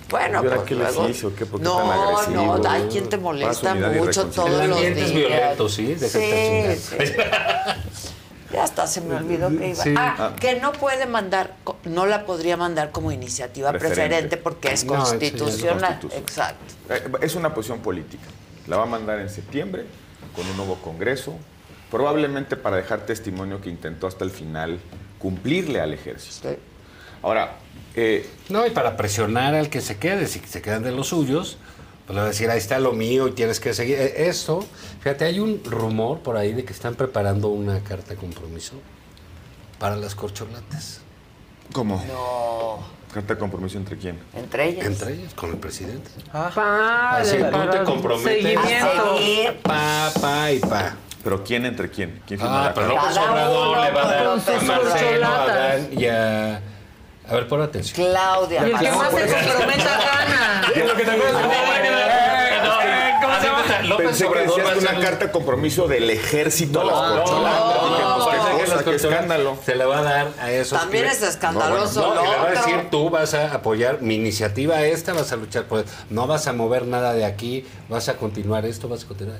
[0.09, 1.35] bueno, ¿Y ahora pues qué les luego- hizo?
[1.35, 1.45] ¿Qué?
[1.45, 2.57] ¿Por qué no, tan agresivo?
[2.57, 5.09] no, hay quien te molesta mucho todos El los ambiente días.
[5.09, 7.13] es violento, sí, deja de estar sí, sí.
[8.51, 9.83] Ya hasta se me olvidó que iba.
[9.83, 9.93] Sí.
[9.95, 14.37] Ah, que no puede mandar, no la podría mandar como iniciativa preferente, Preferente.
[14.37, 15.99] porque es No, constitucional.
[16.15, 16.73] Exacto.
[16.89, 18.23] Eh, Es una posición política.
[18.65, 19.85] La va a mandar en septiembre
[20.35, 21.35] con un nuevo Congreso,
[21.91, 24.79] probablemente para dejar testimonio que intentó hasta el final
[25.19, 26.49] cumplirle al ejército.
[26.49, 26.55] Sí.
[27.21, 27.57] Ahora,
[27.95, 31.57] eh, No, y para presionar al que se quede, si se quedan de los suyos,
[32.07, 33.97] pues le va a decir, ahí está lo mío y tienes que seguir.
[33.99, 34.65] Eh, Esto,
[35.01, 38.73] fíjate, hay un rumor por ahí de que están preparando una carta de compromiso
[39.77, 41.01] para las corcholatas.
[41.71, 42.03] ¿cómo?
[42.07, 42.79] No,
[43.13, 44.17] ¿Carta de compromiso entre quién?
[44.35, 44.85] entre ellas.
[44.87, 46.09] Entre ellas, con el presidente.
[46.33, 48.43] Así, tú te para comprometes.
[48.43, 49.59] Seguimiento.
[49.63, 50.95] Pa, pa y pa.
[51.23, 52.21] ¿Pero quién entre quién?
[52.27, 52.87] ¿Quién firma Ah, la pero?
[52.87, 55.45] López Cada Obrador uno le va a dar a Marcelo, a.
[55.47, 56.61] Dan y a...
[57.29, 58.07] A ver, pon atención.
[58.07, 58.61] Claudia.
[58.67, 58.91] Y el que Claudia.
[58.95, 60.63] más se comprometa gana.
[60.75, 61.43] Es lo que te acuerdas.
[63.21, 63.81] ¿Cómo se llama?
[63.83, 66.83] López Pensé que Obrador va decías a una un- carta de compromiso del ejército a
[66.85, 67.63] las corcholatas.
[67.63, 69.57] Pues, ¿qué no, es cosa, las qué corcholatas, escándalo.
[69.65, 70.79] se le va a dar a esos.
[70.79, 74.81] También que- es escandaloso No, le va a decir, tú vas a apoyar mi iniciativa
[74.83, 78.65] esta, vas a luchar por no vas a mover nada de aquí, vas a continuar
[78.65, 79.37] esto, vas a continuar.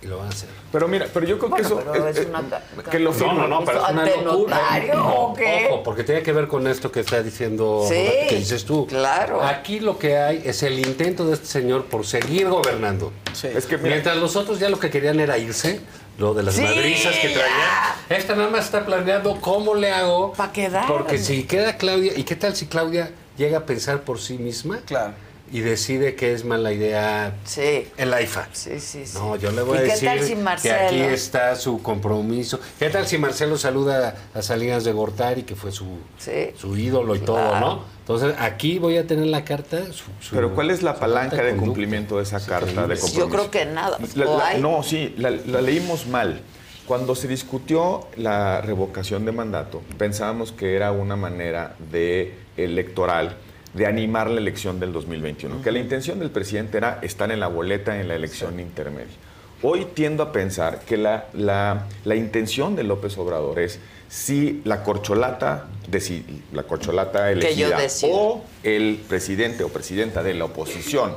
[0.00, 0.48] Y lo van a hacer.
[0.70, 1.82] Pero mira, pero yo creo que eso.
[1.84, 2.44] pero es- una-
[2.88, 4.56] que lo No, no, no, pero es una ¿Ante locura.
[4.58, 5.68] notario o qué?
[5.72, 8.86] Ojo, porque tiene que ver con esto que está diciendo, Sí, que dices tú.
[8.86, 9.42] claro.
[9.42, 13.12] Aquí lo que hay es el intento de este señor por seguir gobernando.
[13.42, 15.80] Es que mira- Mientras los otros ya lo que querían era irse,
[16.16, 17.96] lo de las Sí, madrizas que traía.
[18.08, 20.32] Esta nada más está planeando cómo le hago.
[20.32, 20.86] Para quedar.
[20.86, 24.78] Porque si queda Claudia, ¿y qué tal si Claudia llega a pensar por sí misma?
[24.86, 25.14] Claro.
[25.50, 27.88] Y decide que es mala idea Sí.
[27.96, 28.48] el AIFA.
[28.52, 29.16] Sí, sí, sí.
[29.18, 32.60] No, yo le voy ¿Y a decir si que aquí está su compromiso.
[32.78, 35.86] ¿Qué tal si Marcelo saluda a Salinas de Gortari, que fue su,
[36.18, 36.50] Sí.
[36.56, 37.84] su ídolo y todo, no?
[38.00, 39.86] Entonces, aquí voy a tener la carta.
[39.86, 41.64] su- su- Pero ¿cuál es la palanca de conducta.
[41.64, 43.18] cumplimiento de esa carta de compromiso?
[43.18, 43.98] Yo creo que nada.
[44.58, 46.40] No, sí, la, la leímos mal.
[46.86, 53.36] Cuando se discutió la revocación de mandato, pensábamos que era una manera de electoral
[53.78, 57.46] de animar la elección del 2021, que la intención del presidente era estar en la
[57.46, 59.14] boleta en la elección intermedia.
[59.62, 64.82] Hoy tiendo a pensar que la, la- la intención de López Obrador es si la
[64.82, 67.76] corcholata, deci- la corcholata elegida
[68.12, 71.12] o el presidente o presidenta de la oposición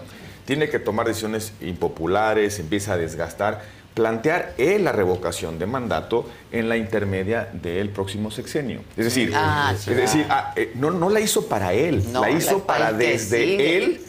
[0.46, 3.62] tiene que tomar decisiones impopulares, empieza a desgastar,
[3.94, 8.82] plantear él la revocación de mandato en la intermedia del próximo sexenio.
[8.96, 9.94] Es decir, Ah, es sí.
[9.94, 13.42] decir ah, eh, no, no la hizo para él, No, la hizo la- para desde
[13.44, 13.78] sigue.
[13.78, 14.02] él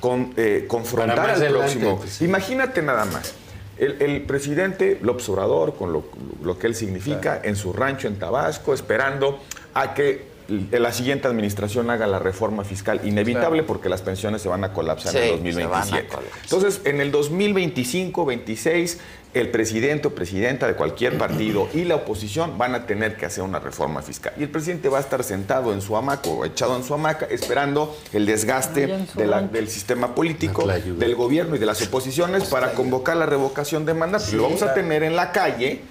[0.00, 1.98] con, eh, confrontar al adelante, próximo.
[1.98, 2.24] pues, sí.
[2.26, 3.34] Imagínate nada más.
[3.78, 6.04] El, el presidente López Obrador, con lo,
[6.42, 10.28] lo que él significa, en su rancho en Tabasco, esperando a que
[10.72, 15.12] la siguiente administración haga la reforma fiscal inevitable porque las pensiones se van a colapsar
[15.12, 16.08] Sí, en el se van a 2027.
[16.08, 16.40] colapsar.
[16.42, 18.98] Entonces, en el 2025, 26,
[19.32, 23.44] el presidente o presidenta de cualquier partido y la oposición van a tener que hacer
[23.44, 24.32] una reforma fiscal.
[24.36, 27.26] Y el presidente va a estar sentado en su hamaca o echado en su hamaca
[27.30, 32.72] esperando el desgaste de la- del sistema político, del gobierno y de las oposiciones para
[32.72, 34.24] convocar la revocación de mandato.
[34.32, 35.82] y lo vamos a tener en la calle.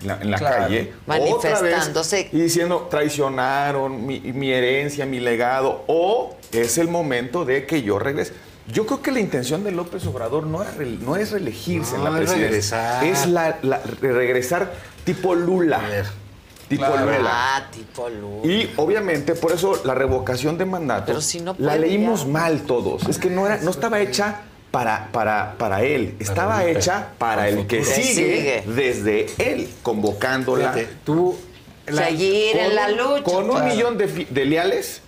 [0.00, 0.56] En la, en la Claro.
[0.62, 2.28] calle, otra vez, Manifestándose.
[2.32, 7.98] y diciendo traicionaron mi, mi herencia, mi legado, o es el momento de que yo
[7.98, 8.32] regrese.
[8.72, 12.04] Yo creo que la intención de López Obrador no, era re- no es reelegirse en
[12.04, 13.04] la es presidencia, regresar.
[13.04, 14.72] es la, la- regresar
[15.04, 15.78] tipo Lula.
[15.84, 16.06] A ver.
[16.68, 17.06] Tipo Claro.
[17.06, 17.30] Lula.
[17.32, 18.44] Ah, tipo luz.
[18.44, 23.08] Y obviamente por eso la revocación de mandato Pero si no la leímos mal todos.
[23.08, 27.66] Es que no era, no estaba hecha para, para, para él, estaba hecha para el
[27.66, 28.64] que sigue, sigue.
[28.66, 30.74] desde él, convocándola.
[30.74, 31.36] Fíjate, tú.
[31.86, 33.22] la- Seguir en con- la lucha.
[33.22, 33.64] Con un claro.
[33.64, 35.00] millón de, de leales,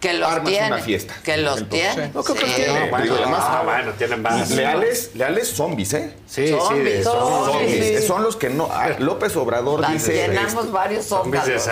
[0.00, 0.66] que los armas tiene.
[0.66, 1.14] una fiesta.
[1.24, 2.10] Que los tiene.
[2.14, 2.52] No creo que Sí.
[2.56, 2.80] tiene.
[2.80, 4.50] No, bueno, Digo, además, ah, bueno, tienen más.
[4.50, 6.14] leales, leales zombies, ¿eh?
[6.26, 7.04] Sí, sí, Zombies, zombies.
[7.04, 8.00] son Zombies.
[8.00, 8.06] sí.
[8.06, 8.68] Son los que no.
[8.70, 10.12] ah, López Obrador Las dice.
[10.14, 11.70] llenamos varios Sí, ali- sí.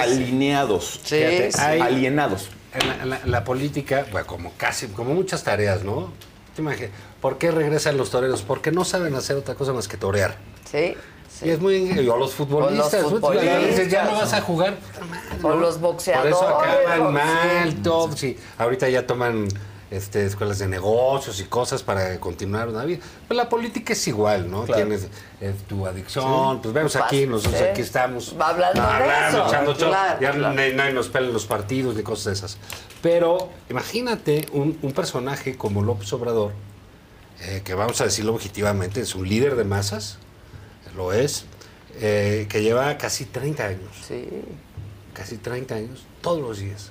[0.00, 1.00] alineados.
[1.04, 1.58] Sí, sí.
[1.60, 2.48] Alienados.
[2.72, 6.12] En la, en la- en la política, bueno, como casi, como muchas tareas, ¿no?
[6.54, 6.90] Te imaginas,
[7.20, 8.42] ¿por qué regresan los toreros?
[8.42, 10.36] Porque no saben hacer otra cosa más que torear.
[10.70, 10.94] Sí.
[11.40, 11.46] Sí.
[11.46, 12.08] Y es muy.
[12.08, 13.04] O los futbolistas.
[13.04, 13.34] O los ¿no?
[13.34, 14.32] Ya dices, ya no futbolistas.
[14.32, 14.76] vas a jugar.
[15.42, 16.34] O los Por boxeadores.
[16.36, 18.16] eso acaban mal, todo.
[18.16, 18.36] Sí.
[18.58, 19.48] Ahorita ya toman
[19.90, 23.00] este, escuelas de negocios y cosas para continuar una vida.
[23.26, 24.64] Pero la política es igual, ¿no?
[24.64, 24.82] Claro.
[24.86, 25.08] Tienes
[25.40, 27.64] eh, tu adicción, pues vemos aquí, nosotros Sí.
[27.68, 28.36] aquí estamos.
[28.40, 30.54] Va hablando de eso, echando chor- claro, ya claro.
[30.54, 32.58] nadie nos pelan los partidos ni cosas de esas.
[33.02, 36.52] Pero imagínate un, un personaje como López Obrador,
[37.40, 40.18] eh, que vamos a decirlo objetivamente, es un líder de masas,
[40.96, 41.44] lo es,
[42.00, 44.26] eh, que lleva casi 30 años Sí.
[45.14, 46.90] casi 30 años, todos los días.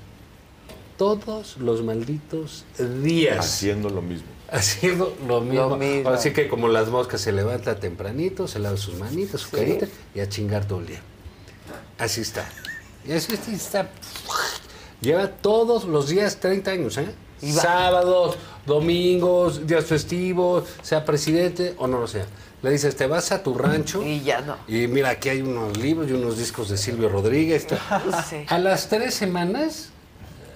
[0.97, 2.65] Todos los malditos
[3.01, 3.39] días.
[3.39, 4.27] Haciendo lo mismo.
[4.51, 5.77] Haciendo lo mismo.
[5.77, 6.09] mismo.
[6.09, 9.55] Así que como las moscas se levanta tempranito, se lava sus manitas, su Sí.
[9.55, 11.01] carita y a chingar todo el día.
[11.97, 12.49] Así está.
[13.07, 13.89] Y así está.
[15.01, 17.07] Lleva todos los días 30 años, ¿eh?
[17.41, 22.25] Sábados, domingos, días festivos, sea presidente o no lo sea.
[22.61, 24.57] Le dices, te vas a tu rancho Y ya no.
[24.67, 27.65] y mira, aquí hay unos libros y unos discos de Silvio Rodríguez.
[28.29, 28.45] Sí.
[28.49, 29.89] A las tres semanas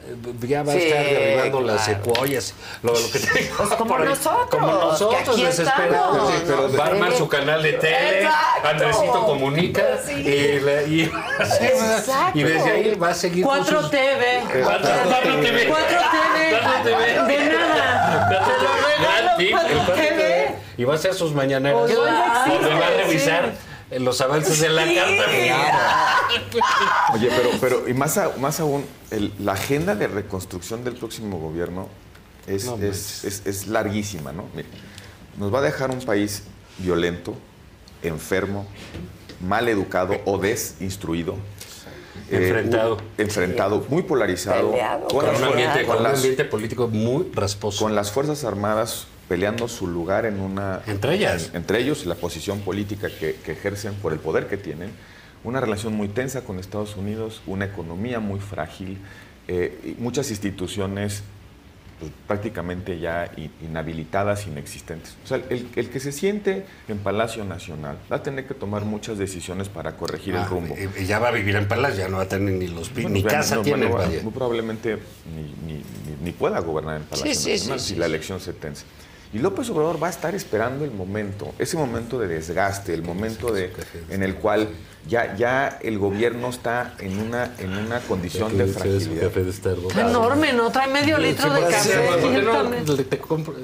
[0.06, 0.16] eh,
[0.46, 2.04] ya va a Sí, estar derribando las claro.
[2.04, 2.54] secuoyas.
[2.84, 4.10] Lo, lo que te digo, Pues como por ahí.
[4.10, 6.30] nosotros, Como nosotros, desesperados.
[6.34, 6.78] Sí, pero ¿no?
[6.78, 8.68] va a armar su canal de tele, Exacto.
[8.68, 9.84] Andresito Comunica.
[10.06, 10.12] Sí.
[10.14, 12.38] Y, le- y- Exacto.
[12.38, 13.46] y desde ahí va a seguir.
[13.46, 14.44] con 4 sus- TV.
[14.62, 14.90] Cuatro
[15.42, 15.68] TV.
[15.70, 15.98] 4
[16.84, 16.98] TV.
[17.28, 18.30] De nada.
[18.30, 20.13] Te lo regalo, Sí, el 4 cuatro TV.
[20.78, 21.90] Y va a hacer sus mañaneras.
[21.90, 23.54] Donde va a revisar
[24.00, 26.24] los avances de la carta.
[27.14, 31.38] Oye, pero, pero y más, a- más aún, el- la agenda de reconstrucción del próximo
[31.40, 31.88] gobierno
[32.48, 34.46] es, No es, es- es larguísima, ¿no?
[34.56, 34.68] Mire,
[35.38, 36.44] nos va a dejar un país
[36.80, 37.36] violento,
[38.02, 38.66] enfermo,
[39.40, 41.36] mal educado o desinstruido.
[42.30, 42.98] eh, Enfrentado.
[43.18, 44.72] enfrentado, muy polarizado.
[44.72, 47.84] Peleado, Con un ambiente, fuerzas- con un ambiente político muy rasposo.
[47.84, 50.82] con las Fuerzas Armadas peleando su lugar en una...
[50.88, 51.50] Entre ellas.
[51.50, 54.90] en- entre ellos, y la posición política que, que ejercen por el poder que tienen,
[55.44, 58.98] una relación muy tensa con Estados Unidos, una economía muy frágil,
[59.48, 61.24] eh, y muchas instituciones
[62.00, 63.30] pues, prácticamente ya
[63.62, 65.16] inhabilitadas, inexistentes.
[65.24, 68.84] O sea, el, el que se siente en Palacio Nacional va a tener que tomar
[68.86, 70.76] muchas decisiones para corregir el Ah, rumbo.
[71.00, 73.10] y- ya va a vivir en Palacio, ya no va a tener ni los Bueno,
[73.10, 73.86] ni bueno, casa no, tiene.
[73.88, 74.12] bueno.
[74.24, 74.98] Muy probablemente
[75.36, 78.54] ni, ni- ni- ni pueda gobernar en Palacio Sí, Nacional sí, si la elección se
[78.54, 78.86] tense.
[79.34, 83.52] Y López Obrador va a estar esperando el momento, ese momento de desgaste, el momento
[83.52, 83.74] de,
[84.10, 84.70] en el cual
[85.08, 89.24] ya, ya el gobierno está en una, en una condición de fragilidad.
[89.88, 90.72] Está enorme, ¿no?
[90.72, 92.00] Trae medio litro de café.
[92.22, 92.96] ¿Por qué no?
[92.96, 93.56] te compro-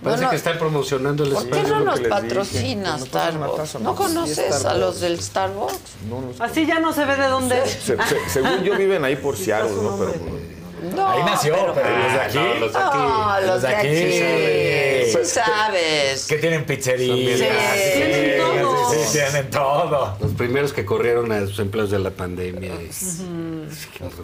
[0.00, 3.80] Parece Bueno, que están promocionando el ¿Por qué no nos patrocina Starbucks?
[3.80, 5.74] ¿No conoces a los del Starbucks?
[6.08, 6.40] No, no sé.
[6.44, 7.72] Así ya no se ve de dónde es.
[7.72, 9.96] Se- se- según yo viven ahí por Seattle, ¿no?
[9.98, 10.12] Pero,
[10.94, 12.36] No, Ahí nació, pero los de aquí.
[12.38, 12.98] no, los de aquí.
[12.98, 15.12] No, los de aquí.
[15.12, 16.26] Sí sabes.
[16.26, 17.14] Que tienen pizzería.
[17.36, 18.90] Sí, tienen todo.
[18.92, 20.16] Sí, sí, tienen todo.
[20.20, 22.70] Los primeros que corrieron a sus empleos de la pandemia.
[22.74, 23.22] y-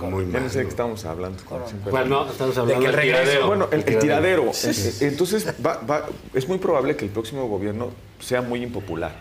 [0.01, 0.45] Muy mal.
[0.45, 1.43] no sé de qué estamos hablando.
[1.91, 3.23] Bueno, estamos De hablando que el del regreso.
[3.23, 3.47] tiradero.
[3.47, 4.51] Bueno, el, el tiradero.
[4.53, 5.05] Sí, sí, sí.
[5.07, 9.13] Entonces, va- va- es muy probable que el próximo gobierno sea muy impopular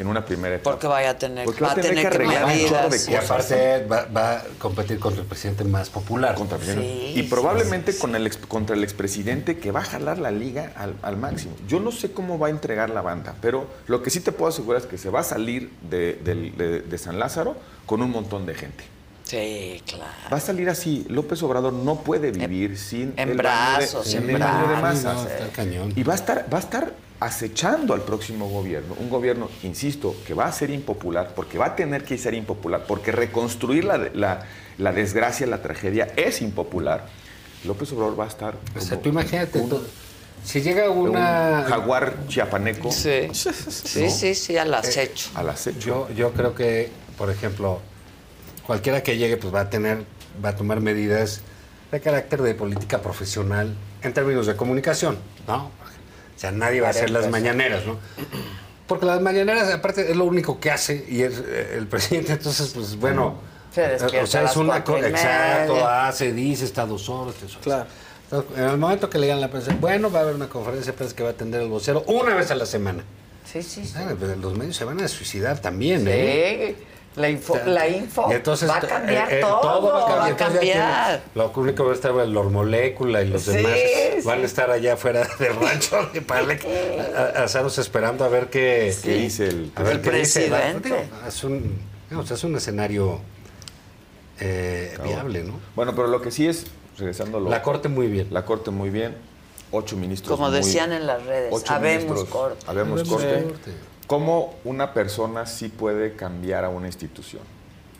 [0.00, 0.70] en una primera etapa.
[0.72, 3.08] Porque vaya a tener, Porque va a tener que arreglar un chorro de medidas.
[3.08, 6.34] Y aparte va, va a competir contra el presidente más popular.
[6.34, 6.88] contra el presidente.
[7.06, 10.30] Sí, y sí, probablemente con el ex- contra el expresidente que va a jalar la
[10.30, 11.52] liga al, al máximo.
[11.68, 14.48] Yo no sé cómo va a entregar la banda, pero lo que sí te puedo
[14.48, 17.56] asegurar es que se va a salir de, del- de- de San Lázaro
[17.86, 18.84] con un montón de gente.
[19.24, 20.10] Sí, claro.
[20.32, 21.06] Va a salir así.
[21.08, 24.82] López Obrador no puede vivir sin en el brazos, de, el baño de brazos.
[24.82, 25.14] masas.
[25.14, 25.92] No, está cañón.
[25.94, 30.32] Y va a estar, va a estar acechando al próximo gobierno, un gobierno, insisto, que
[30.34, 34.46] va a ser impopular, porque va a tener que ser impopular, porque reconstruir la, la-
[34.78, 37.04] la desgracia, la tragedia es impopular.
[37.64, 39.82] López Obrador va a estar O sea, tú imagínate, un- tú-
[40.42, 41.64] si llega un una...
[41.68, 45.28] jaguar chiapaneco Sí, sí, sí, sí, al acecho.
[45.34, 46.08] al acecho.
[46.08, 47.80] Yo, yo creo que, por ejemplo,
[48.66, 50.04] cualquiera que llegue pues va a tener,
[50.42, 51.42] va a tomar medidas
[51.92, 55.70] de carácter de política profesional en términos de comunicación, ¿no?
[56.40, 57.98] O sea, nadie va a hacer las mañaneras, ¿no?
[58.86, 62.70] Porque las mañaneras, aparte, es lo único que hace y es eh, el presidente, entonces,
[62.74, 63.34] pues bueno.
[63.70, 67.34] Se eh, despierta o sea, a es una cosa, exacto, hace, dice, está dos horas,
[67.34, 67.62] tres horas.
[67.62, 67.86] Claro.
[68.24, 70.92] Entonces, en el momento que le digan la prensa, bueno, va a haber una conferencia
[70.92, 73.04] de prensa que va a atender el vocero una vez a la semana.
[73.44, 73.92] Sí, sí, sí.
[73.96, 76.74] Ah, pues, los medios se van a suicidar también, ¿eh?
[76.78, 76.84] Sí,
[77.16, 81.20] la info, la info entonces, va a cambiar eh, eh, todo, va a cambiar.
[81.34, 83.72] Lo único que va a estar el Molécula y los Sí, demás
[84.22, 84.26] sí.
[84.26, 86.64] van a estar allá afuera del rancho de Palec,
[87.36, 91.08] asados esperando a ver qué, ¿Qué dice el a ver El qué presidente.
[91.26, 93.20] Es un, digamos, es un escenario
[94.40, 95.60] eh, viable, ¿no?
[95.76, 96.66] Bueno, pero lo que sí es,
[96.98, 98.28] regresando a lo- La corte muy bien.
[98.30, 99.16] La corte muy bien,
[99.70, 102.64] ocho ministros Como muy- decían en las redes, ocho habemos ministros, corte.
[102.66, 103.42] habemos Habemos corte.
[103.44, 103.70] corte.
[104.06, 107.42] ¿Cómo una persona sí puede cambiar a una institución?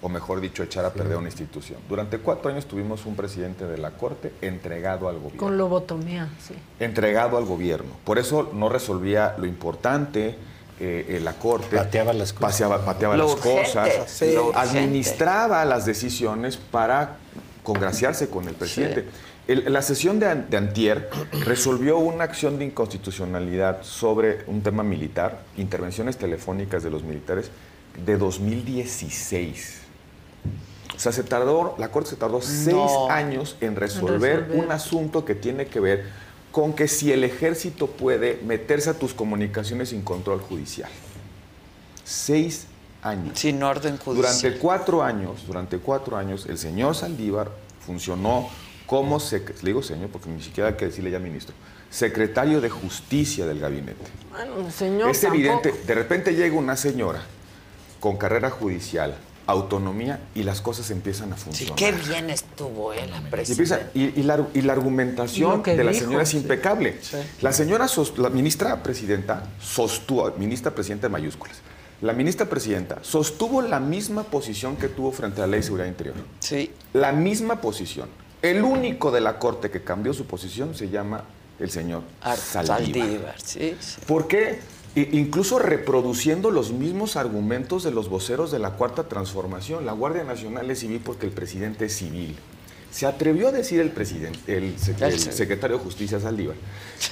[0.03, 1.79] O mejor dicho, echar a perder una institución.
[1.89, 5.39] Durante cuatro años tuvimos un presidente de la Corte entregado al gobierno.
[5.41, 6.55] Con lobotomía, sí.
[6.79, 7.91] Entregado al gobierno.
[8.05, 10.37] Por eso no resolvía lo importante
[10.81, 11.77] eh, eh, la Corte.
[11.77, 12.41] Pateaba las cosas.
[12.55, 14.11] Paseaba- pateaba Lo las urgente, cosas.
[14.11, 14.69] sí, lo urgente.
[14.71, 17.17] administraba las decisiones para
[17.63, 19.05] congraciarse con el presidente.
[19.47, 21.11] El- la sesión de, an- de Antier
[21.45, 27.51] resolvió una acción de inconstitucionalidad sobre un tema militar, intervenciones telefónicas de los militares,
[28.07, 29.80] de 2016.
[31.01, 32.77] O sea, se tardó, la Corte se tardó seis
[33.09, 34.63] años en resolver, resolver.
[34.67, 36.05] un asunto que tiene que ver
[36.53, 40.91] con que si el ejército puede meterse a tus comunicaciones sin control judicial.
[42.05, 42.67] Seis
[43.03, 43.39] años.
[43.39, 44.35] Sin orden judicial.
[44.43, 47.51] Durante cuatro años, durante cuatro años, el señor Saldívar
[47.87, 48.51] funcionó
[48.85, 51.55] como, sec- le digo señor porque ni siquiera hay que decirle ya ministro,
[51.89, 54.05] secretario de justicia del gabinete.
[54.31, 55.39] Bueno, señor, es tampoco.
[55.41, 57.23] evidente, de repente llega una señora
[58.01, 59.17] con carrera judicial,
[59.51, 61.77] autonomía y las cosas empiezan a Sí, funcionar.
[61.77, 63.07] qué bien estuvo, ¿eh?
[63.09, 63.91] La presidenta.
[63.95, 66.37] y- y la, y la argumentación de la dijo, señora es sí.
[66.39, 66.99] impecable.
[67.41, 71.57] La señora, sos- la ministra presidenta sostuvo, ministra presidenta en mayúsculas,
[72.03, 75.87] la ministra presidenta sostuvo la misma posición que tuvo frente a la ley de seguridad
[75.89, 76.17] interior.
[76.41, 76.73] Sí.
[76.95, 78.09] La misma posición.
[78.43, 81.25] El único de la corte que cambió su posición se llama
[81.59, 82.79] el señor Ar- Saldívar.
[82.81, 84.01] Saldívar, sí, sí.
[84.07, 84.61] ¿Por qué?
[84.97, 89.87] I- incluso reproduciendo los mismos argumentos de los voceros de la Cuarta Transformación.
[89.87, 92.37] La Guardia Nacional es civil porque el presidente es civil.
[92.91, 96.57] Se atrevió a decir el presidente, el, sec- el secretario de Justicia Saldívar,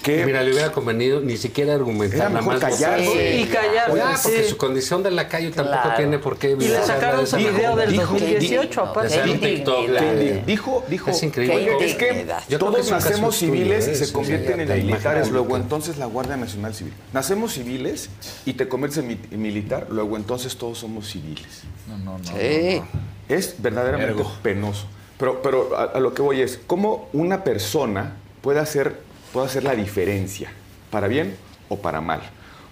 [0.03, 2.75] que Mira, le hubiera convenido ni siquiera argumentar, Era nada mejor más.
[2.77, 4.51] Sí, y callarse, Ya, porque sí.
[4.51, 5.97] su condición de lacayo tampoco Claro.
[5.97, 6.51] tiene por qué.
[6.59, 10.43] Y le sacaron su video del dijo- 2018, dijo- aparte.
[10.47, 11.75] Dijo, dijo, Es increíble.
[11.77, 14.87] "Oye, es que Yo creo que todos nacemos civiles y se Sí, convierten sí, en
[14.87, 16.93] militares, luego entonces la Guardia Nacional Civil.
[17.13, 18.11] Nacemos civiles
[18.45, 21.63] y te conviertes en mi- en militar, luego entonces todos somos civiles.
[21.87, 22.25] No, no, no.
[22.25, 22.83] Sí.
[23.29, 24.33] Es verdaderamente Ergo.
[24.43, 24.87] penoso.
[25.19, 29.01] Pero, pero a, lo que voy es, ¿cómo una persona puede hacer,
[29.33, 30.51] puede hacer la diferencia,
[30.91, 31.37] para bien
[31.69, 32.21] o para mal?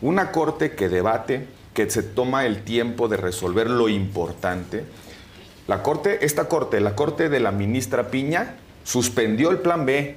[0.00, 4.84] Una corte que debate, que se toma el tiempo de resolver lo importante.
[5.66, 10.16] La corte, esta corte, la corte de la ministra Piña, suspendió el plan B.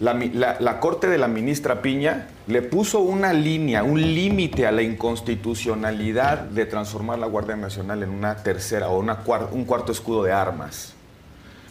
[0.00, 4.66] La, mi- la- la corte de la ministra Piña le puso una línea, un límite
[4.66, 9.18] a la inconstitucionalidad de transformar la Guardia Nacional en una tercera o una
[9.52, 10.94] un cuarto escudo de armas.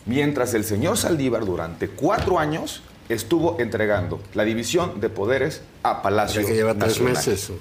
[0.05, 6.45] Mientras el señor Saldívar durante cuatro años estuvo entregando la división de poderes a Palacio
[6.45, 7.13] que lleva tres Nacional.
[7.15, 7.51] meses.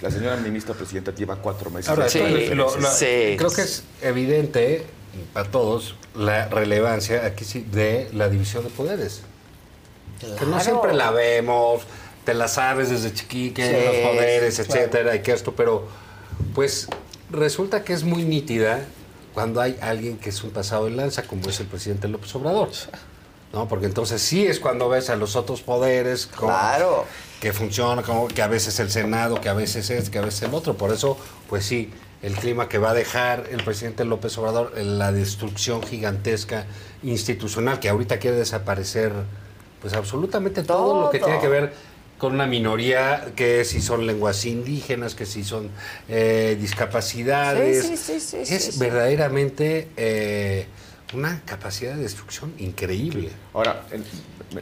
[0.00, 1.88] La señora ministra presidenta lleva cuatro meses.
[1.88, 3.34] Ahora, de entonces, lo- lo- Sí.
[3.36, 4.84] creo que es evidente
[5.32, 9.22] para todos la relevancia aquí sí de la división de poderes.
[10.20, 10.60] Que no Claro.
[10.64, 11.82] siempre la vemos,
[12.24, 14.72] te la sabes desde chiquique, Sí, los poderes, claro.
[14.74, 15.86] etcétera, y que esto, pero
[16.54, 16.88] pues
[17.30, 18.80] resulta que es muy nítida
[19.34, 22.68] cuando hay alguien que es un pasado de lanza, como es el presidente López Obrador.
[23.52, 23.66] ¿No?
[23.66, 27.06] Porque entonces sí es cuando ves a los otros poderes como Claro.
[27.40, 30.42] que funciona, como que a veces el Senado, que a veces es, que a veces
[30.42, 30.74] el otro.
[30.76, 31.16] Por eso,
[31.48, 31.90] pues sí,
[32.20, 36.66] el clima que va a dejar el presidente López Obrador, la destrucción gigantesca
[37.02, 39.12] institucional que ahorita quiere desaparecer,
[39.80, 41.72] pues absolutamente todo, lo que tiene que ver
[42.18, 45.70] con una minoría, que si son lenguas indígenas, que si son
[46.08, 47.84] eh, discapacidades.
[47.86, 48.78] Sí, sí, sí, sí, es sí, sí.
[48.80, 50.66] verdaderamente eh,
[51.14, 53.30] una capacidad de destrucción increíble.
[53.54, 53.82] Ahora,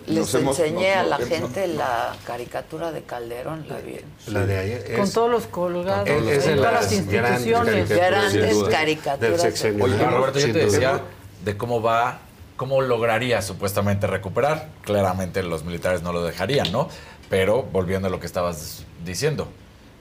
[0.07, 4.11] Les enseñé a la gente la caricatura de Calderón, la vieron.
[4.27, 7.89] La de ayer Con todos los colgados, Es- es de en todas las instituciones.
[7.89, 9.20] Grandes caricaturas.
[9.20, 9.85] Del sexenio.
[9.85, 11.01] Oye, Roberto, yo te decía
[11.45, 12.20] de cómo va,
[12.57, 14.70] cómo lograría supuestamente recuperar.
[14.83, 16.89] Claramente los militares no lo dejarían, ¿no?
[17.28, 19.49] Pero volviendo a lo que estabas diciendo,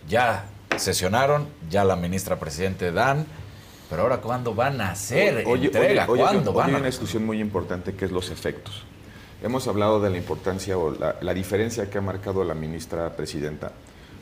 [0.07, 0.45] ya
[0.77, 3.25] sesionaron, ya la ministra presidente dan,
[3.89, 6.03] pero ahora ¿cuándo van a hacer Oye, entrega?
[6.03, 8.83] oye, oye, ¿Cuándo hoy van hay a una discusión muy importante que es los efectos.
[9.43, 13.73] Hemos hablado de la importancia o la, la diferencia que ha marcado la ministra presidenta,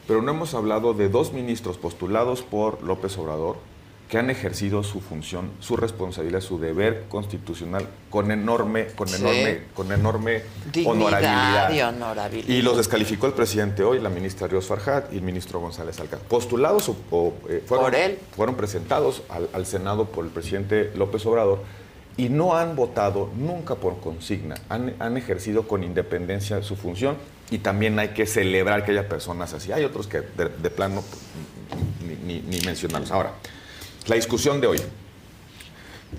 [0.07, 3.57] pero no hemos hablado de dos ministros postulados por López Obrador
[4.13, 9.15] que han ejercido su función, su responsabilidad, su deber constitucional con enorme, con Sí.
[9.15, 10.43] enorme, con enorme
[10.85, 11.73] honorabilidad.
[11.73, 12.47] y honorabilidad.
[12.47, 16.27] Y los descalificó el presidente hoy, la ministra Ríos Farjat y el ministro González Alcázar.
[16.27, 18.19] Postulados o, o, eh, fueron, Por él.
[18.35, 21.63] fueron presentados al, al Senado por el presidente López Obrador
[22.15, 24.53] y no han votado nunca por consigna.
[24.69, 27.15] Han, han ejercido con independencia su función
[27.49, 29.71] y también hay que celebrar que haya personas así.
[29.71, 31.03] Hay otros que de, de plano
[32.07, 33.09] ni, ni- ni mencionarlos.
[33.09, 33.31] Ahora,
[34.07, 34.81] la discusión de hoy.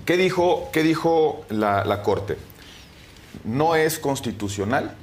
[0.05, 2.37] ¿Qué dijo, qué dijo la, la Corte?
[3.43, 4.95] No es constitucional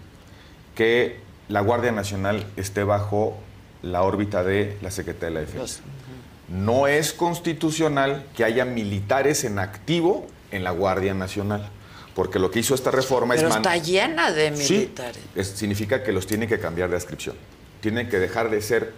[0.75, 3.39] que la Guardia Nacional esté bajo
[3.83, 5.81] la órbita de la Secretaría de la Defensa.
[6.49, 11.69] No es constitucional que haya militares en activo en la Guardia Nacional,
[12.15, 13.55] porque lo que hizo esta reforma Pero es...
[13.55, 15.19] man- está llena de Sí, militares.
[15.35, 17.37] es- significa que los tienen que cambiar de adscripción.
[17.81, 18.93] Tienen que dejar de ser,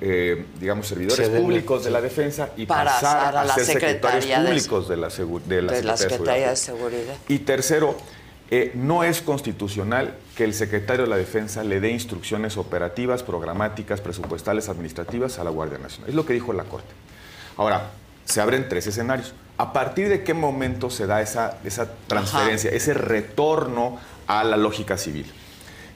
[0.00, 4.24] eh, digamos, servidores públicos de la defensa y Para pasar a a, la ser secretarios
[4.24, 7.00] Secretaría de- públicos de la, segu- de la de la Secretaría de Secretaría de Seguridad.
[7.00, 7.14] Seguridad.
[7.28, 7.96] Y tercero,
[8.50, 14.00] eh, no es constitucional que el secretario de la Defensa le dé instrucciones operativas, programáticas,
[14.00, 16.10] presupuestales, administrativas a la Guardia Nacional.
[16.10, 16.88] Es lo que dijo la Corte.
[17.56, 17.90] Ahora,
[18.24, 19.34] se abren tres escenarios.
[19.58, 24.96] ¿A partir de qué momento se da esa, esa transferencia, ese retorno a la lógica
[24.98, 25.30] civil?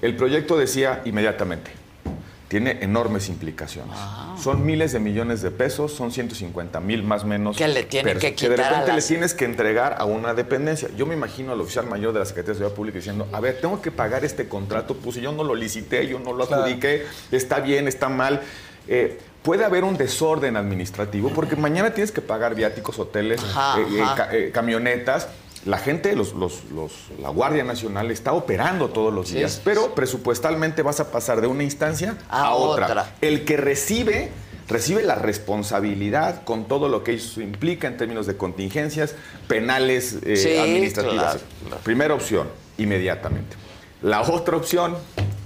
[0.00, 1.70] El proyecto decía inmediatamente,
[2.48, 3.96] tiene enormes implicaciones.
[4.42, 7.56] Son miles de millones de pesos, son 150 mil más o menos.
[7.56, 10.04] Que le tienen pers- que de quitar a repente las- le tienes que entregar a
[10.06, 10.88] una dependencia.
[10.96, 13.60] Yo me imagino al oficial mayor de la Secretaría de Seguridad Pública diciendo, a ver,
[13.60, 16.62] tengo que pagar este contrato, pues yo no lo licité, yo no lo Claro.
[16.64, 18.40] adjudiqué, está bien, está mal.
[18.86, 23.86] Eh, puede haber un desorden administrativo porque mañana tienes que pagar viáticos, hoteles, Ajá, eh,
[23.92, 24.28] eh, ajá.
[24.34, 25.28] eh, camionetas.
[25.66, 29.94] La gente, los, los- los- la Guardia Nacional está operando todos los días, sí, pero
[29.94, 32.86] presupuestalmente vas a pasar de una instancia a, A otra.
[32.86, 33.14] otra.
[33.20, 34.30] El que recibe,
[34.68, 39.14] recibe la responsabilidad con todo lo que eso implica en términos de contingencias
[39.48, 41.32] penales, eh, Sí, administrativas.
[41.34, 41.82] claro, claro.
[41.82, 43.56] Primera opción, inmediatamente.
[44.02, 44.96] La otra opción,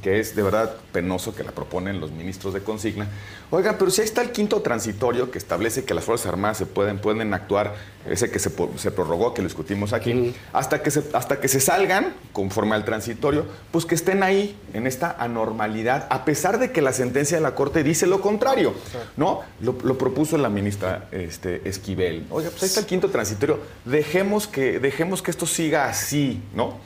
[0.02, 3.08] que es de verdad penoso que la proponen los ministros de consigna.
[3.50, 6.66] Oigan, pero si ahí está el quinto transitorio que establece que las Fuerzas Armadas se
[6.66, 7.74] pueden, pueden actuar,
[8.08, 11.60] ese que se, se prorrogó, que lo discutimos aquí, hasta, que se, hasta que se
[11.60, 16.82] salgan, conforme al transitorio, pues que estén ahí en esta anormalidad, a pesar de que
[16.82, 18.74] la sentencia de la Corte dice lo contrario,
[19.16, 19.42] ¿no?
[19.60, 22.26] Lo, lo propuso la ministra este, Esquivel.
[22.31, 26.81] Oiga, pues ahí está el quinto transitorio, dejemos que, dejemos que esto siga así, ¿no?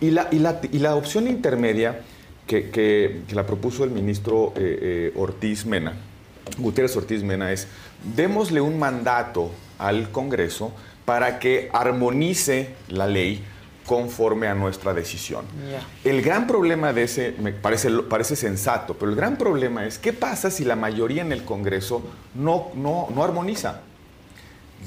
[0.00, 2.00] Y la, y la, y la opción intermedia
[2.50, 5.92] que, que- que la propuso el ministro eh, eh, Ortiz Mena,
[6.58, 7.68] Gutiérrez Ortiz Mena, es
[8.16, 10.72] démosle un mandato al Congreso
[11.04, 13.40] para que armonice la ley
[13.86, 15.44] conforme a nuestra decisión.
[16.04, 20.12] El gran problema de ese, me parece, parece sensato, pero el gran problema es qué
[20.12, 22.02] pasa si la mayoría en el Congreso
[22.34, 23.82] no, no, no armoniza.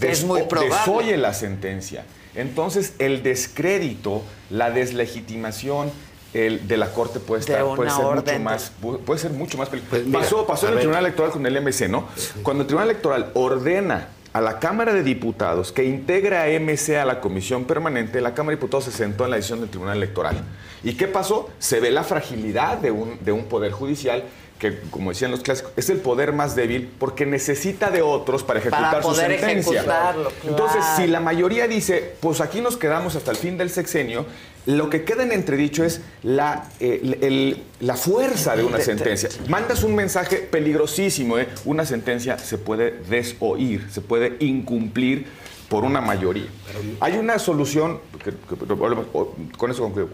[0.01, 0.75] Es muy probable.
[0.77, 2.03] Desoye la sentencia.
[2.35, 5.91] Entonces, el descrédito, la deslegitimación
[6.33, 9.57] el- de la Corte puede, De estar, puede ser mucho más, pu- puede ser mucho
[9.57, 9.89] más peligroso.
[9.91, 10.81] Pues mira, pasó pasó en el ver.
[10.83, 12.07] Tribunal Electoral con el MC, ¿no?
[12.41, 17.05] Cuando el Tribunal Electoral ordena a la Cámara de Diputados que integre a MC a
[17.05, 20.41] la Comisión Permanente, la Cámara de Diputados se sentó en la decisión del Tribunal Electoral.
[20.83, 21.49] ¿Y qué pasó?
[21.59, 24.23] Se ve la fragilidad de un, de un poder judicial
[24.63, 28.59] que, como decían los clásicos, es el poder más débil porque necesita de otros para
[28.59, 29.81] ejecutar Para su sentencia.
[29.81, 34.25] ejecutarlo, Entonces, si la mayoría dice, pues aquí nos quedamos hasta el fin del sexenio,
[34.65, 39.27] lo que queda en entredicho es la, eh, el- el- la fuerza de una sentencia.
[39.49, 41.49] Mandas un mensaje peligrosísimo, ¿eh?
[41.65, 45.27] Una sentencia se puede desoír, se puede incumplir
[45.67, 46.45] por una mayoría.
[47.01, 50.07] Hay una solución, que- que- con eso concluyo.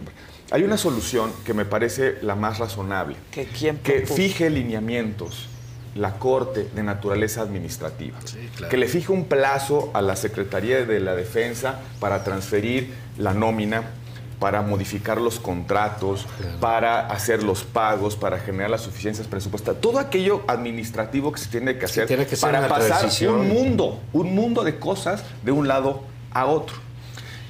[0.51, 4.15] Hay una solución que me parece la más razonable, ¿Que quién que propuso?
[4.15, 5.47] fije lineamientos
[5.95, 8.17] la Corte de naturaleza administrativa,
[8.55, 8.69] claro.
[8.69, 13.83] que le fije un plazo a la Secretaría de la Defensa para transferir la nómina,
[14.39, 16.25] para modificar los contratos,
[16.61, 21.77] para hacer los pagos, para generar las suficiencias presupuestarias, todo aquello administrativo que se tiene
[21.77, 23.35] que hacer tiene que para pasar transición.
[23.41, 26.77] un mundo, un mundo de cosas de un lado a otro.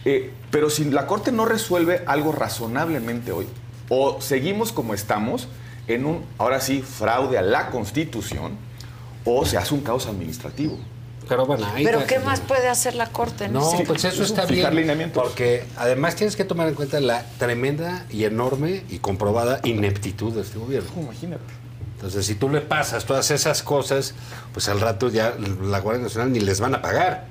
[0.05, 3.47] Eh, pero si la Corte no resuelve algo razonablemente hoy,
[3.89, 5.47] o seguimos como estamos,
[5.87, 8.57] en un, ahora sí, fraude a la Constitución,
[9.25, 10.77] o se hace un caos administrativo.
[11.27, 13.45] Pero bueno, ahí Pero ¿qué más puede hacer la Corte?
[13.45, 15.11] en No, pues eso está bien.
[15.13, 20.41] Porque además tienes que tomar en cuenta la tremenda y enorme y comprobada ineptitud de
[20.41, 20.89] este gobierno.
[20.97, 21.43] Imagínate.
[21.95, 24.15] Entonces, si tú le pasas todas esas cosas,
[24.53, 27.27] pues al rato ya la Guardia Nacional ni les van a pagar.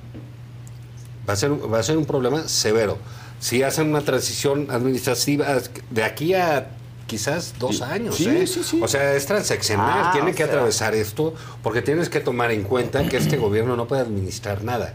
[1.29, 2.97] Va a ser, va a ser un problema severo.
[3.39, 5.45] Si hacen una transición administrativa
[5.91, 6.69] de aquí a
[7.05, 7.83] quizás dos Sí.
[7.83, 8.47] años, Sí, ¿eh?
[8.47, 8.79] sí, sí.
[8.83, 10.47] O sea, es transaccional, Ah, tiene que sea.
[10.47, 14.93] atravesar esto, porque tienes que tomar en cuenta que este gobierno no puede administrar nada.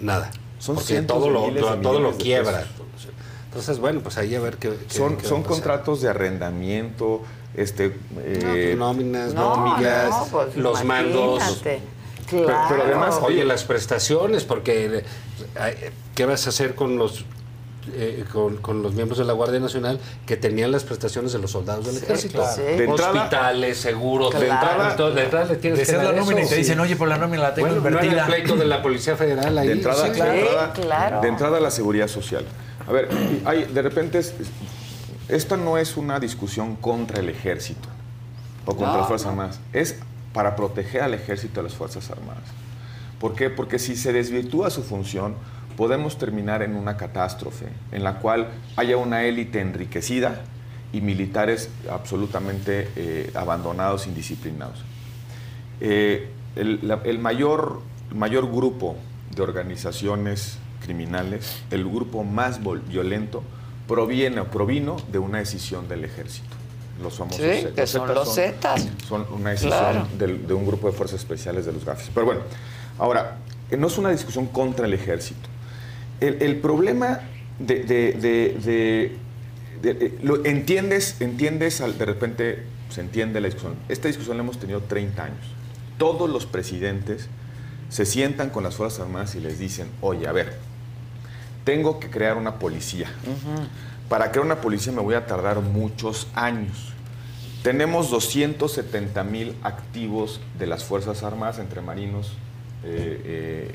[0.00, 0.30] Nada.
[0.58, 2.64] Son porque todo lo, lo- todo lo quiebra.
[3.48, 7.22] Entonces, bueno, pues ahí a ver qué, qué- Son, qué son contratos de arrendamiento,
[7.54, 11.62] este, eh, nóminas, no, nóminas, no, pues, los mandos.
[12.30, 15.02] Pero, además, oye, las prestaciones, porque
[15.56, 17.24] eh, ¿qué vas a hacer con los
[17.94, 21.50] eh, con, con los miembros de la Guardia Nacional que tenían las prestaciones de los
[21.50, 22.34] soldados del Sí, ejército?
[22.40, 22.54] claro.
[22.54, 22.62] Sí.
[22.62, 24.44] De entrada- Hospitales, seguros, Claro.
[24.44, 26.94] de entrada, de entrada le tienes que Decías dar la nómina y te dicen, oye,
[26.96, 28.26] por la nómina la tengo Bueno, no era invertida.
[28.26, 29.66] el pleito de la Policía Federal ahí.
[29.68, 31.20] de entrada, sí, de entrada- claro.
[31.22, 32.44] de entrada la seguridad social.
[32.86, 33.08] A ver,
[33.46, 34.34] hay, de repente, es-
[35.28, 37.88] esta no es una discusión contra el ejército
[38.66, 39.30] o contra No, las Fuerzas no.
[39.32, 39.96] Armadas, es
[40.32, 42.44] para proteger al ejército y a las Fuerzas Armadas.
[43.18, 43.50] ¿Por qué?
[43.50, 45.34] Porque si se desvirtúa su función,
[45.76, 50.42] podemos terminar en una catástrofe en la cual haya una élite enriquecida
[50.92, 54.82] y militares absolutamente eh, abandonados, indisciplinados.
[55.80, 57.80] Eh, el, mayor,
[58.14, 58.96] mayor grupo
[59.34, 63.42] de organizaciones criminales, el grupo más violento,
[63.86, 66.59] proviene o provino de una decisión del ejército.
[67.02, 67.72] Los famosos Sí, Zetas.
[67.74, 68.88] que son los Zetas.
[69.08, 70.06] Son una decisión Claro.
[70.18, 72.10] de un grupo de fuerzas especiales de los GAFIS.
[72.14, 72.40] Pero bueno,
[72.98, 73.36] ahora,
[73.70, 75.48] eh, no es una discusión contra el ejército.
[76.20, 77.20] El, el problema
[77.58, 77.84] de...
[79.82, 83.76] eh, lo, entiendes, entiendes, de repente se entiende la discusión.
[83.88, 85.46] Esta discusión la hemos tenido 30 años.
[85.98, 87.28] Todos los presidentes
[87.88, 90.58] se sientan con las Fuerzas Armadas y les dicen, oye, a ver,
[91.64, 93.10] tengo que crear una policía.
[94.10, 96.92] Para crear una policía me voy a tardar muchos años.
[97.62, 102.32] Tenemos 270 mil activos de las Fuerzas Armadas entre marinos,
[102.82, 103.70] eh, eh,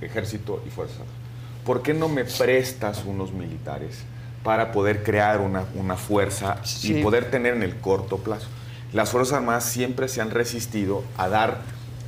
[0.00, 1.20] eh, ejército y Fuerzas Armadas.
[1.66, 3.98] ¿Por qué no me prestas unos militares
[4.42, 7.00] para poder crear una, una fuerza Sí.
[7.00, 8.46] y poder tener en el corto plazo?
[8.94, 11.58] Las Fuerzas Armadas siempre se han resistido a dar,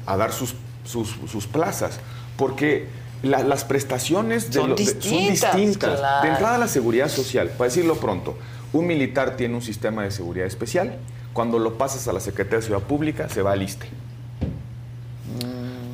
[0.07, 2.01] a dar sus, sus, sus plazas,
[2.39, 2.89] porque
[3.23, 5.99] la- las prestaciones de Son lo- de- distintas, son distintas.
[5.99, 6.23] claro.
[6.27, 8.37] De entrada, la seguridad social, para decirlo pronto,
[8.73, 10.95] Un militar tiene un sistema de seguridad especial.
[11.33, 13.87] Cuando lo pasas a la Secretaría de Seguridad Pública, se va al ISTE.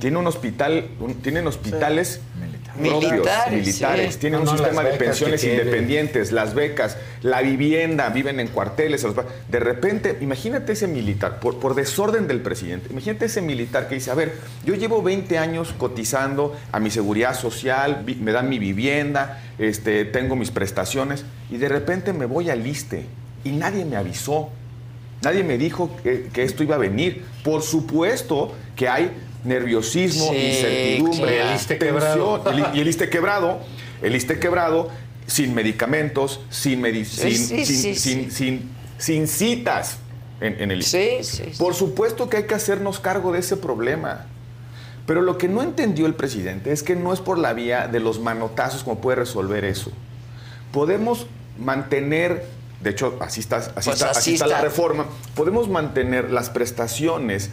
[0.00, 2.20] Tiene un hospital, un- tienen hospitales
[2.76, 4.20] propios, Militares, militares, sí.
[4.20, 9.05] tienen No, un no, sistema de pensiones independientes, las becas, la vivienda, viven en cuarteles.
[9.48, 14.10] De repente, imagínate ese militar, por, por desorden del presidente, imagínate ese militar que dice,
[14.10, 18.58] a ver, yo llevo 20 años cotizando a mi seguridad social, vi- me dan mi
[18.58, 23.05] vivienda, este, tengo mis prestaciones, y de repente me voy al ISTE
[23.44, 24.50] y nadie me avisó.
[25.22, 27.24] Nadie me dijo que, que esto iba a venir.
[27.42, 29.10] Por supuesto que hay
[29.47, 31.58] nerviosismo, Sí, incertidumbre, claro.
[31.58, 32.50] Tensión, quebrado.
[32.50, 33.60] el y el ISTE quebrado,
[34.02, 34.89] el ISTE quebrado,
[35.26, 38.31] sin medicamentos, sin, medi- Sí, sin, sí, sin- sí, sin- sí.
[38.31, 39.99] sin- sin citas
[40.41, 41.20] en, en el ISTE.
[41.58, 44.26] Por supuesto que hay que hacernos cargo de ese problema.
[45.07, 48.00] Pero lo que no entendió el presidente es que no es por la vía de
[48.00, 49.92] los manotazos como puede resolver eso.
[50.73, 51.26] Podemos
[51.58, 52.44] mantener,
[52.82, 56.50] de hecho, así está, así Pues está, así así está la reforma, podemos mantener las
[56.50, 57.50] prestaciones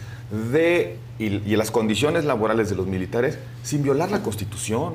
[0.52, 4.94] de, y, y las condiciones laborales de los militares sin violar la Constitución.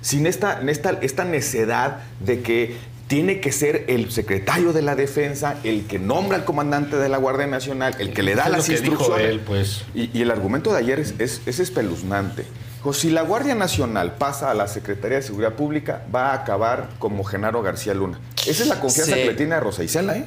[0.00, 2.76] Sin esta, esta, esta necedad de que
[3.08, 7.18] tiene que ser el secretario de la defensa el que nombra al comandante de la
[7.18, 9.82] Guardia Nacional, el que le da Es lo las que dijo él, pues.
[9.94, 12.44] Y, y el argumento de ayer es, es- es espeluznante.
[12.86, 16.88] Dijo, si la Guardia Nacional pasa a la Secretaría de Seguridad Pública, va a acabar
[17.00, 18.20] como Genaro García Luna.
[18.46, 19.22] Esa es la confianza Sí.
[19.22, 20.24] que le tiene a Rosa Isela, ¿eh?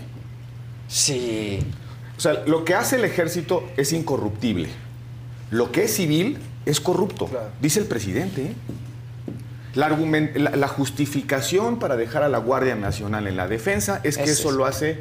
[0.89, 1.59] Sí.
[2.17, 4.67] O sea, lo que hace el ejército es incorruptible.
[5.51, 7.29] Lo que es civil es corrupto,
[7.61, 8.41] dice el presidente.
[8.47, 8.53] ¿eh?
[9.75, 14.17] La, argumen- la- la justificación para dejar a la Guardia Nacional en la defensa es
[14.17, 14.55] que eso es.
[14.55, 14.99] lo hace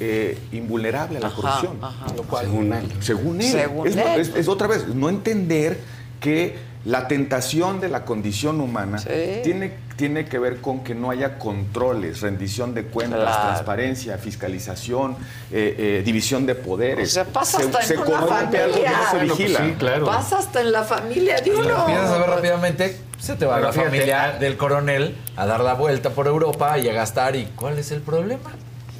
[0.00, 1.78] eh, invulnerable a la Ajá, corrupción.
[1.82, 2.06] ajá.
[2.40, 2.92] Según él.
[3.00, 3.52] Según él.
[3.52, 4.20] Según es, él.
[4.22, 5.78] es- es otra vez, no entender
[6.20, 8.98] que la tentación de la condición humana
[9.42, 13.42] tiene, tiene que ver con que no haya controles, rendición de cuentas, Claro.
[13.52, 15.12] transparencia, fiscalización,
[15.50, 17.08] eh, eh, división de poderes.
[17.10, 19.60] O sea, pasa hasta en una corrompe algo que no se familia.
[19.60, 20.04] vigila.
[20.04, 21.80] Pasa hasta en la familia de uno.
[21.80, 25.46] empiezas a ver rápidamente, se te va Pero la fíjate, familia ah, del coronel a
[25.46, 27.34] dar la vuelta por Europa y a gastar.
[27.36, 28.50] ¿Y cuál es el problema?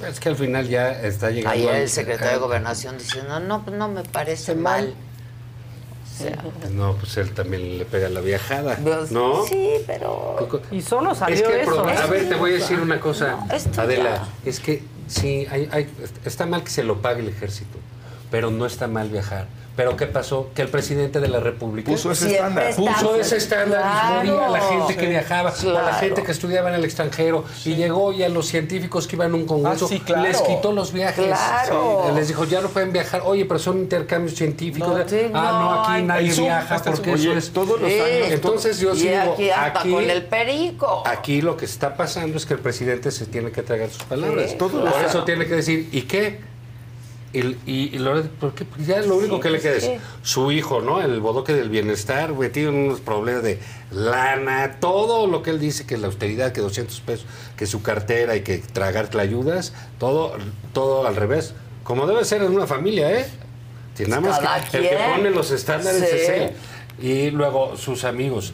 [0.08, 1.68] Es que al final ya está llegando.
[1.70, 4.94] Al- el secretario de al- Gobernación diciendo, no, pues no me parece mal.
[4.94, 5.13] O
[6.16, 6.38] sea,
[6.70, 8.76] No, pues él también le pega la viajada.
[8.82, 9.44] Pues, ¿No?
[9.44, 10.36] Sí, pero.
[10.70, 11.74] Y solo salió Es que el eso.
[11.74, 12.10] problema- a ¿eh?
[12.10, 14.26] ver, te voy a decir una cosa, esto Adela.
[14.44, 15.88] Es que sí, hay, hay-
[16.24, 17.78] está mal que se lo pague el ejército,
[18.30, 19.46] pero no está mal viajar.
[19.76, 20.50] Pero ¿qué pasó?
[20.54, 22.76] Que el presidente de la República Puso ese estándar.
[22.76, 24.68] Puso ese estándar y jodía a la Claro.
[24.86, 25.96] gente que viajaba, a la Claro.
[25.98, 27.44] gente que estudiaba en el extranjero.
[27.64, 30.22] Y llegó y a los científicos que iban a un congreso Ah, sí, claro.
[30.22, 31.26] les quitó los viajes.
[31.26, 32.04] Claro.
[32.08, 32.14] Sí.
[32.14, 33.22] Les dijo, ya no pueden viajar.
[33.24, 34.88] Oye, pero son intercambios científicos.
[34.96, 37.50] No, sí, ah, no, aquí nadie Zoom, viaja porque eso es...
[37.52, 37.98] todos los Sí.
[37.98, 38.28] años.
[38.30, 41.02] Entonces yo y sí digo, aquí aquí- con el perico.
[41.04, 44.50] Aquí lo que está pasando es que el presidente se tiene que tragar sus palabras.
[44.50, 44.94] Sí, Por claro.
[45.04, 46.53] eso tiene que decir, ¿y qué?
[47.34, 50.52] Y, y, y lo, porque ya lo único Sí, que le pues, queda es su
[50.52, 51.02] hijo, ¿no?
[51.02, 53.58] El bodoque del bienestar, metido en unos problemas de
[53.90, 58.36] lana, todo lo que él dice, que la austeridad, que 200 pesos, que su cartera
[58.36, 60.36] y que tragar ayudas, todo,
[60.72, 61.54] todo al revés.
[61.82, 63.26] Como debe ser en una familia, ¿eh?
[63.94, 64.38] Si nada más
[64.70, 66.16] que el que pone los estándares Sí.
[66.16, 66.50] es él.
[67.00, 68.52] Y luego sus amigos.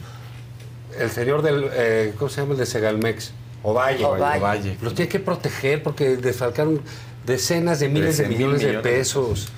[0.97, 2.53] El señor del, eh, ¿cómo se llama?
[2.53, 3.31] El de Segalmex.
[3.63, 4.03] Ovalle.
[4.03, 4.39] Ovalle.
[4.39, 4.77] Ovalle.
[4.81, 6.81] Los tiene que proteger porque desfalcaron
[7.25, 9.49] decenas de miles de mil millones de millones de pesos.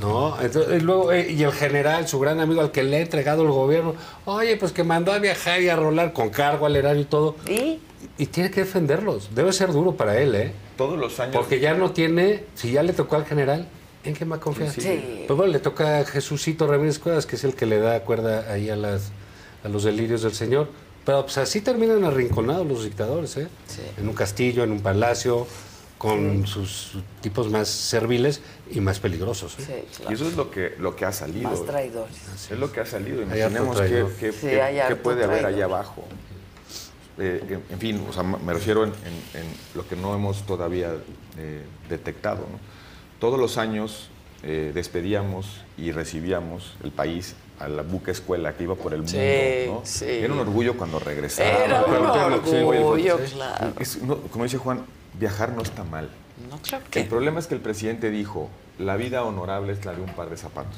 [0.00, 0.36] ¿No?
[0.42, 3.42] Entonces, y luego, eh, y el general, su gran amigo al que le ha entregado
[3.42, 3.94] el gobierno,
[4.24, 7.36] oye, pues que mandó a viajar y a rolar con cargo al erario y todo.
[7.48, 7.78] ¿Y?
[8.18, 9.30] Y tiene que defenderlos.
[9.34, 10.52] Debe ser duro para él, ¿eh?
[10.76, 11.36] Todos los años.
[11.36, 13.68] Porque ya no tiene, si ya le tocó al general,
[14.02, 14.70] ¿en qué más confía?
[14.72, 15.24] Sí.
[15.28, 18.52] Pues bueno, le toca a Jesucito Ramírez Cuevas, que es el que le da cuerda
[18.52, 19.12] ahí a, las,
[19.62, 20.68] a los delirios del señor.
[21.06, 23.46] Pero pues así terminan arrinconados los dictadores, ¿eh?
[23.96, 25.46] En un castillo, en un palacio,
[26.04, 26.92] con sus
[27.22, 29.56] tipos más serviles y más peligrosos.
[29.58, 29.64] ¿eh?
[29.66, 30.10] Sí, claro.
[30.10, 31.48] Y eso es lo que, lo que ha salido.
[31.48, 32.14] Más traidores.
[32.50, 33.22] Es lo que ha salido.
[33.22, 36.04] Imaginemos qué, qué- Sí, qué- qué puede haber allá abajo.
[37.18, 40.44] Eh, en, en fin, o sea, me refiero en, en- en lo que no hemos
[40.44, 40.92] todavía
[41.38, 42.40] eh, detectado.
[42.40, 42.58] ¿no?
[43.18, 44.08] Todos los años
[44.42, 45.46] eh, despedíamos
[45.78, 49.12] y recibíamos el país a la buque escuela que iba por el mundo.
[49.12, 49.80] Sí, ¿no?
[49.84, 50.04] sí.
[50.06, 51.48] Era un orgullo cuando regresaba.
[51.48, 53.72] Era un orgullo, claro.
[53.80, 54.84] es- no, como dice Juan,
[55.18, 56.08] viajar no está mal.
[56.50, 57.04] No creo El que.
[57.04, 60.36] problema es que el presidente dijo, la vida honorable es la de un par de
[60.36, 60.76] zapatos.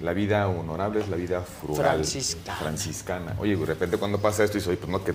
[0.00, 2.58] La vida honorable es la vida frugal, Franciscana.
[2.58, 3.36] franciscana.
[3.38, 5.14] Oye, de repente cuando pasa esto, dice, oye, pues no, que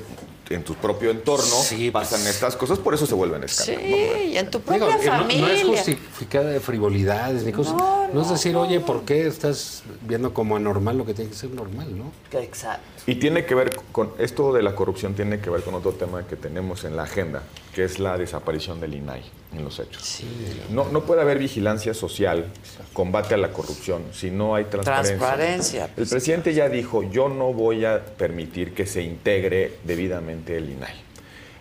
[0.54, 1.56] en tu propio entorno
[1.92, 4.18] pasan estas cosas, por eso se vuelven Sí, escándalos.
[4.26, 5.42] y en tu Digo, propia eh, no- familia.
[5.48, 7.74] No, es justificada de frivolidades ni cosas.
[7.76, 11.36] No, No, es decir, oye, ¿por qué estás viendo como anormal lo que tiene que
[11.36, 12.12] ser normal, no?
[12.40, 12.84] Exacto.
[13.08, 16.26] Y tiene que ver con esto de la corrupción, tiene que ver con otro tema
[16.28, 17.44] que tenemos en la agenda,
[17.74, 20.22] que es la desaparición del INAI en los hechos.
[20.70, 22.46] No, no puede haber vigilancia social,
[22.94, 25.18] combate a la corrupción, si no hay transparencia.
[25.18, 30.70] Transparencia, El presidente ya dijo, yo no voy a permitir que se integre debidamente el
[30.70, 31.13] INAI.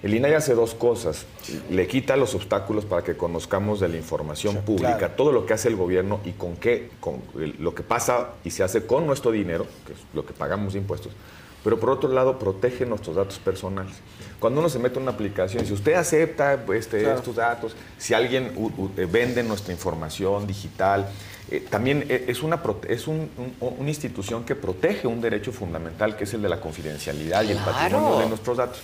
[0.02, 1.26] El INAI hace dos cosas.
[1.70, 5.14] Le quita los obstáculos para que conozcamos de la información pública, claro.
[5.16, 7.22] todo lo que hace el gobierno y con qué, con
[7.58, 10.80] lo que pasa y se hace con nuestro dinero, que es lo que pagamos de
[10.80, 11.12] impuestos.
[11.62, 13.92] Pero por otro lado, protege nuestros datos personales.
[14.40, 17.18] Cuando uno se mete en una aplicación, si usted acepta este, Claro.
[17.18, 21.08] estos datos, si alguien u- u- eh, vende nuestra información digital,
[21.48, 26.16] eh, también eh, es, una, es un- un- una institución que protege un derecho fundamental
[26.16, 28.80] que es el de la confidencialidad y el patrimonio de nuestros datos.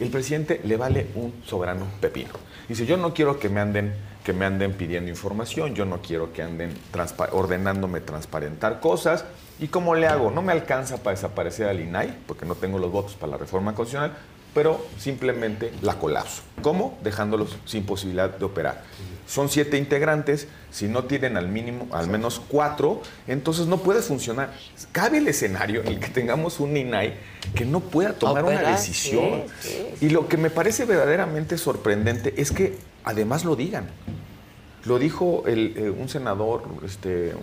[0.00, 2.30] El presidente le vale un soberano pepino.
[2.68, 6.32] Dice, yo no quiero que me anden, que me anden pidiendo información, yo no quiero
[6.32, 6.72] que anden
[7.32, 9.24] ordenándome transparentar cosas.
[9.58, 10.30] ¿Y cómo le hago?
[10.30, 13.74] No me alcanza para desaparecer al INAI, porque no tengo los votos para la reforma
[13.74, 14.16] constitucional,
[14.54, 16.42] pero simplemente la colapso.
[16.62, 16.96] ¿Cómo?
[17.02, 18.82] Dejándolos sin posibilidad de operar.
[19.28, 24.54] Son siete integrantes, si no tienen al mínimo, al menos cuatro, entonces no puede funcionar.
[24.90, 27.12] Cabe el escenario en el que tengamos un INAI
[27.54, 29.42] que no pueda tomar una decisión.
[29.60, 33.90] sí, Y lo que me parece verdaderamente sorprendente es que además lo digan.
[34.86, 37.34] Lo dijo el, eh, un senador, este,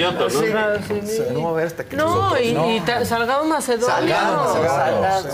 [0.81, 0.87] ¿no?
[0.89, 1.23] Sí, sí.
[1.33, 2.41] No va a haber hasta que No, nosotros.
[2.43, 3.87] y, y Salgado Macedonio.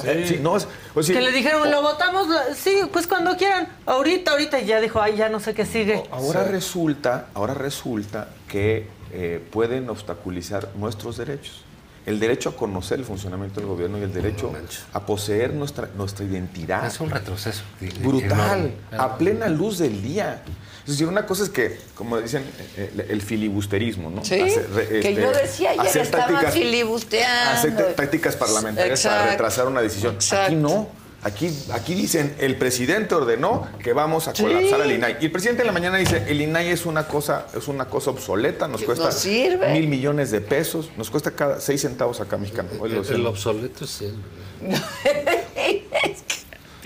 [0.05, 3.69] Eh, sí, no, es- o sea, Que le dijeron, lo votamos, sí, pues cuando quieran.
[3.87, 4.61] Ahorita, ahorita.
[4.61, 6.03] Y ya dijo, ay, ya no sé qué sigue.
[6.11, 11.65] Ahora resulta, ahora resulta que eh, pueden obstaculizar nuestros derechos.
[12.09, 14.51] El derecho a conocer el funcionamiento del gobierno y el derecho
[14.95, 16.87] a poseer nuestra, nuestra identidad.
[16.87, 17.63] Es un retroceso.
[18.03, 18.73] Brutal, enorme.
[18.97, 20.43] a plena luz del día.
[20.85, 22.45] Es decir, una cosa es que, como dicen,
[22.79, 24.25] eh, el, el filibusterismo, ¿no?
[24.25, 27.51] Sí, Hacer, re- que este, yo decía, ayer estaban tácticas- filibusteando.
[27.59, 29.31] hacer tácticas parlamentarias para Exacto.
[29.33, 30.17] retrasar una decisión.
[30.47, 30.89] Aquí no.
[31.21, 34.43] Aquí, aquí dicen, el presidente ordenó que vamos a Sí.
[34.45, 35.17] colapsar al INAI.
[35.21, 38.11] Y el presidente en la mañana dice, el INAI es una cosa, es una cosa
[38.11, 42.69] obsoleta, nos cuesta no mil millones de pesos, nos cuesta cada seis centavos acá mexicano.
[42.85, 44.15] El, obsoleto es él.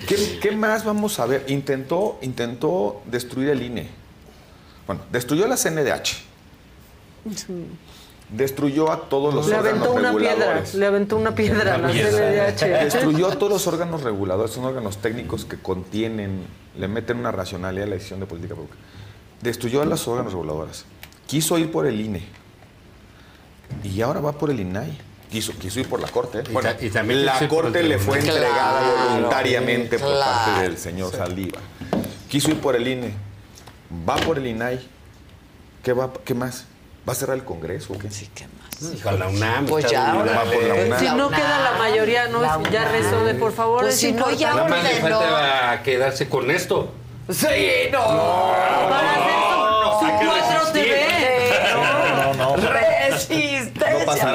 [0.09, 1.45] ¿Qué, qué más vamos a ver?
[1.49, 3.89] Intentó, intentó destruir el INE.
[4.87, 6.23] Bueno, destruyó la CNDH.
[8.31, 10.75] Destruyó a todos los Le órganos aventó una piedra, reguladores.
[10.75, 12.85] le aventó una piedra a la CNDH.
[12.85, 16.47] Destruyó a todos los órganos reguladores, son órganos técnicos que contienen,
[16.79, 18.77] le meten una racionalidad a la decisión de política pública.
[19.43, 20.87] Destruyó a los órganos reguladores.
[21.27, 22.23] Quiso ir por el INE.
[23.85, 24.97] Y ahora va por el INAI.
[25.31, 26.39] Quiso, quiso ir por la Corte.
[26.41, 26.45] ¿eh?
[26.49, 30.43] Y Bueno, ta- y también la Corte le fue entregada Claro, voluntariamente por claro.
[30.45, 31.63] parte del señor Saldívar.
[32.29, 33.15] Quiso ir por el INE.
[34.09, 34.81] Va por el INAI.
[35.83, 36.67] ¿Qué, va, ¿Qué más?
[37.09, 38.11] ¿Va a cerrar el Congreso qué?
[38.11, 39.01] Sí, ¿qué más?
[39.03, 39.67] Con la UNAM.
[39.67, 40.15] Pues ya.
[40.15, 41.01] Va por la UNAM.
[41.01, 43.83] Si no queda la mayoría, no la es, ya rezó de por favor.
[43.83, 44.55] Pues es si no, ya.
[44.55, 46.93] Nada más le falta quedarse con esto.
[47.29, 47.47] Sí,
[47.91, 47.99] no.
[47.99, 49.52] Para hacer su,
[54.05, 54.33] Resistencia.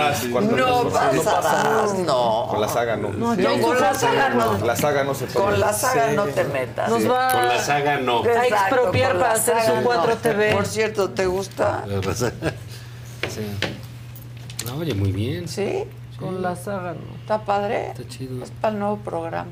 [0.48, 1.12] No pasarás.
[1.14, 1.24] No peso.
[1.24, 2.48] pasarás, no.
[2.50, 3.10] Con la saga no.
[3.10, 4.58] No, No, con la saga no.
[4.66, 5.46] La saga no se puede.
[5.46, 6.90] Con la saga no te metas.
[6.90, 8.24] Nos va Con la saga no.
[8.24, 10.16] a expropiar para hacer su 4 no.
[10.18, 10.54] TV.
[10.54, 11.84] Por cierto, ¿te gusta?
[13.30, 13.42] Sí.
[14.66, 15.48] No, oye, muy bien.
[15.48, 15.86] ¿Sí?
[16.20, 17.16] Con la saga, no.
[17.22, 17.90] ¿Está padre?
[17.92, 18.44] Está chido.
[18.44, 19.50] Es para el nuevo programa.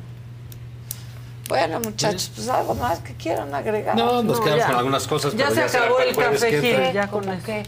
[1.48, 3.96] Bueno, muchachos, pues algo más que quieran agregar.
[3.96, 4.68] No, nos No, quedamos ya.
[4.68, 7.46] con algunas cosas, Ya pero se ya acabó el café ya con ¿Cómo eso.
[7.46, 7.64] qué?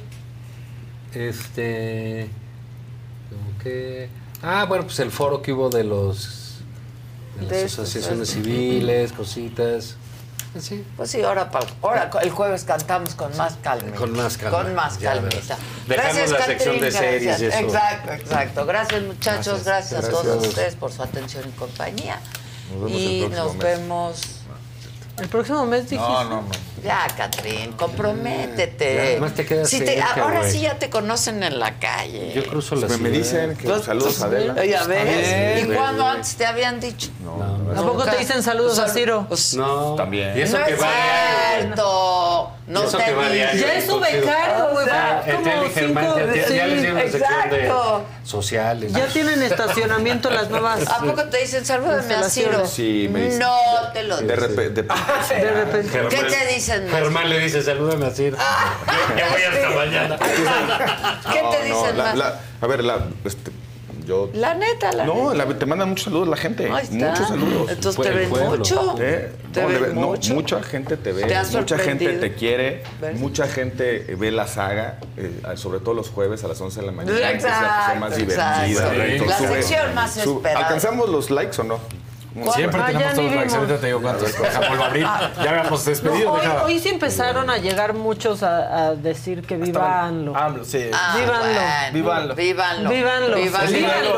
[1.14, 2.30] Este.
[3.30, 4.10] Como que.
[4.42, 6.60] Ah, bueno, pues el foro que hubo de los.
[7.38, 8.44] De las De asociaciones estos.
[8.44, 9.96] civiles, cositas.
[10.60, 10.84] Sí.
[10.96, 11.52] Pues sí, ahora,
[11.84, 13.96] ahora el jueves cantamos con más calma.
[13.96, 15.56] Con más calma, Con más calmita.
[15.88, 17.54] Dejamos la sección de series y gracias.
[17.54, 17.66] eso.
[17.68, 18.66] Exacto, exacto.
[18.66, 19.64] Gracias, muchachos.
[19.66, 20.06] Gracias, Gracias.
[20.06, 20.48] a todos Gracias.
[20.50, 22.20] ustedes por su atención y compañía.
[22.72, 23.64] Nos vemos el y próximo nos mes.
[23.64, 24.22] vemos.
[25.20, 25.98] El próximo mes dijiste.
[26.08, 26.48] No, no, no.
[26.84, 28.96] Ya, Catrín, comprométete.
[28.96, 30.52] Ya, además te quedas Si te- cerca, ahora güey.
[30.52, 32.32] sí ya te conocen en la calle.
[32.36, 34.64] Yo cruzo la Pues me dicen que Pues, saludos a Adela.
[34.66, 35.64] Ya ves.
[35.64, 37.10] ¿Y cuándo antes te habían dicho?
[37.24, 39.28] No, ¿A poco te dicen saludos a Ciro?
[39.56, 39.96] No.
[39.96, 40.38] También.
[40.38, 40.88] Y eso no que es va.
[41.60, 42.52] cierto.
[42.68, 43.34] No Eso te que va digo.
[43.34, 46.02] diario, Ya es su becario, güey, va como cinco-
[46.36, 48.06] ya, ya les dio una sí, sección de exacto.
[48.26, 48.92] sociales.
[48.92, 50.86] Ya tienen estacionamiento las nuevas.
[50.90, 52.66] ¿A poco te dicen salúdame a Ciro?
[52.68, 53.40] Sí, me dicen.
[53.40, 53.56] No
[53.94, 54.40] te lo De dicen.
[54.40, 54.84] repente.
[55.30, 55.90] De repente.
[55.90, 57.00] Germán- ¿Qué te dicen más?
[57.00, 58.38] Germán le dice, salúdame a Ciro.
[58.38, 60.18] Yo voy hasta mañana.
[60.20, 62.34] ¿Qué te dicen más?
[62.60, 63.52] a ver, la, este,
[64.08, 64.30] yo.
[64.34, 65.46] La neta, la no, neta.
[65.46, 66.70] la- te mandan muchos saludos la gente.
[66.72, 67.10] Ahí está.
[67.12, 67.70] Muchos saludos.
[67.72, 68.96] Entonces te ven mucho.
[69.00, 69.32] ¿Eh?
[69.54, 70.34] Te No, ven no, mucho.
[70.34, 73.20] mucha gente te ve, ¿Te ha mucha gente te quiere, ¿Ves?
[73.20, 76.92] mucha gente ve la saga, eh, sobre todo los jueves a las 11 de la
[76.92, 78.66] mañana, que es la Exacto, sección más exacto.
[78.68, 79.26] divertida.
[79.28, 80.66] La sube- sección más sube- esperada.
[80.66, 81.80] ¿Alcanzamos los likes o no?
[82.40, 83.56] ¿Cómo Siempre Ah, tenemos todos likes.
[83.56, 84.38] Ahorita te digo cuántos.
[84.68, 85.06] Vuelvo a abrir.
[85.08, 85.32] Ah.
[85.44, 86.26] Ya habíamos despedido.
[86.26, 90.36] No, hoy, hoy sí empezaron a llegar muchos a, a decir que vivanlo.
[90.36, 90.90] AMLO, sí.
[90.94, 91.44] Ah, Vívanlo.
[91.44, 92.36] bueno.
[92.36, 92.90] Vívanlo.
[92.90, 92.90] Vívanlo.
[92.90, 93.36] Vívanlo.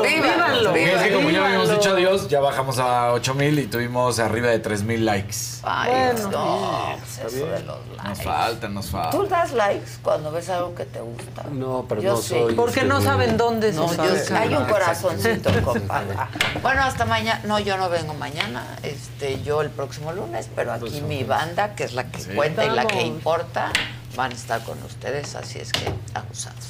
[0.02, 0.76] Vívanlo.
[0.76, 4.48] Y es que como ya habíamos dicho adiós, ya bajamos a 8000 y tuvimos arriba
[4.48, 5.36] de 3000 likes.
[5.62, 6.30] Ay, Bueno.
[6.30, 8.22] no, pues eso de los Nos likes.
[8.24, 9.10] falta, nos falta.
[9.10, 11.44] ¿Tú das likes cuando ves algo que te gusta?
[11.52, 12.28] No, pero Yo no sí.
[12.28, 12.54] soy.
[12.54, 16.16] Porque no este, saben dónde No, se yo hay un corazoncito, compadre.
[16.62, 17.40] Bueno, hasta mañana.
[17.44, 18.78] No, yo no vengo mañana.
[18.82, 22.70] Este, yo el próximo lunes, pero aquí mi banda, que es la que cuenta y
[22.70, 23.72] la que importa,
[24.16, 26.66] van a estar con ustedes, así es que abusados.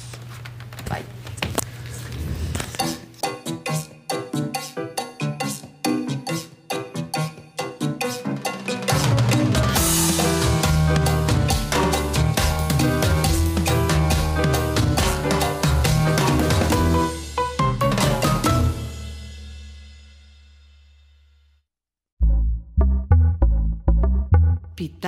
[0.89, 1.20] Bye.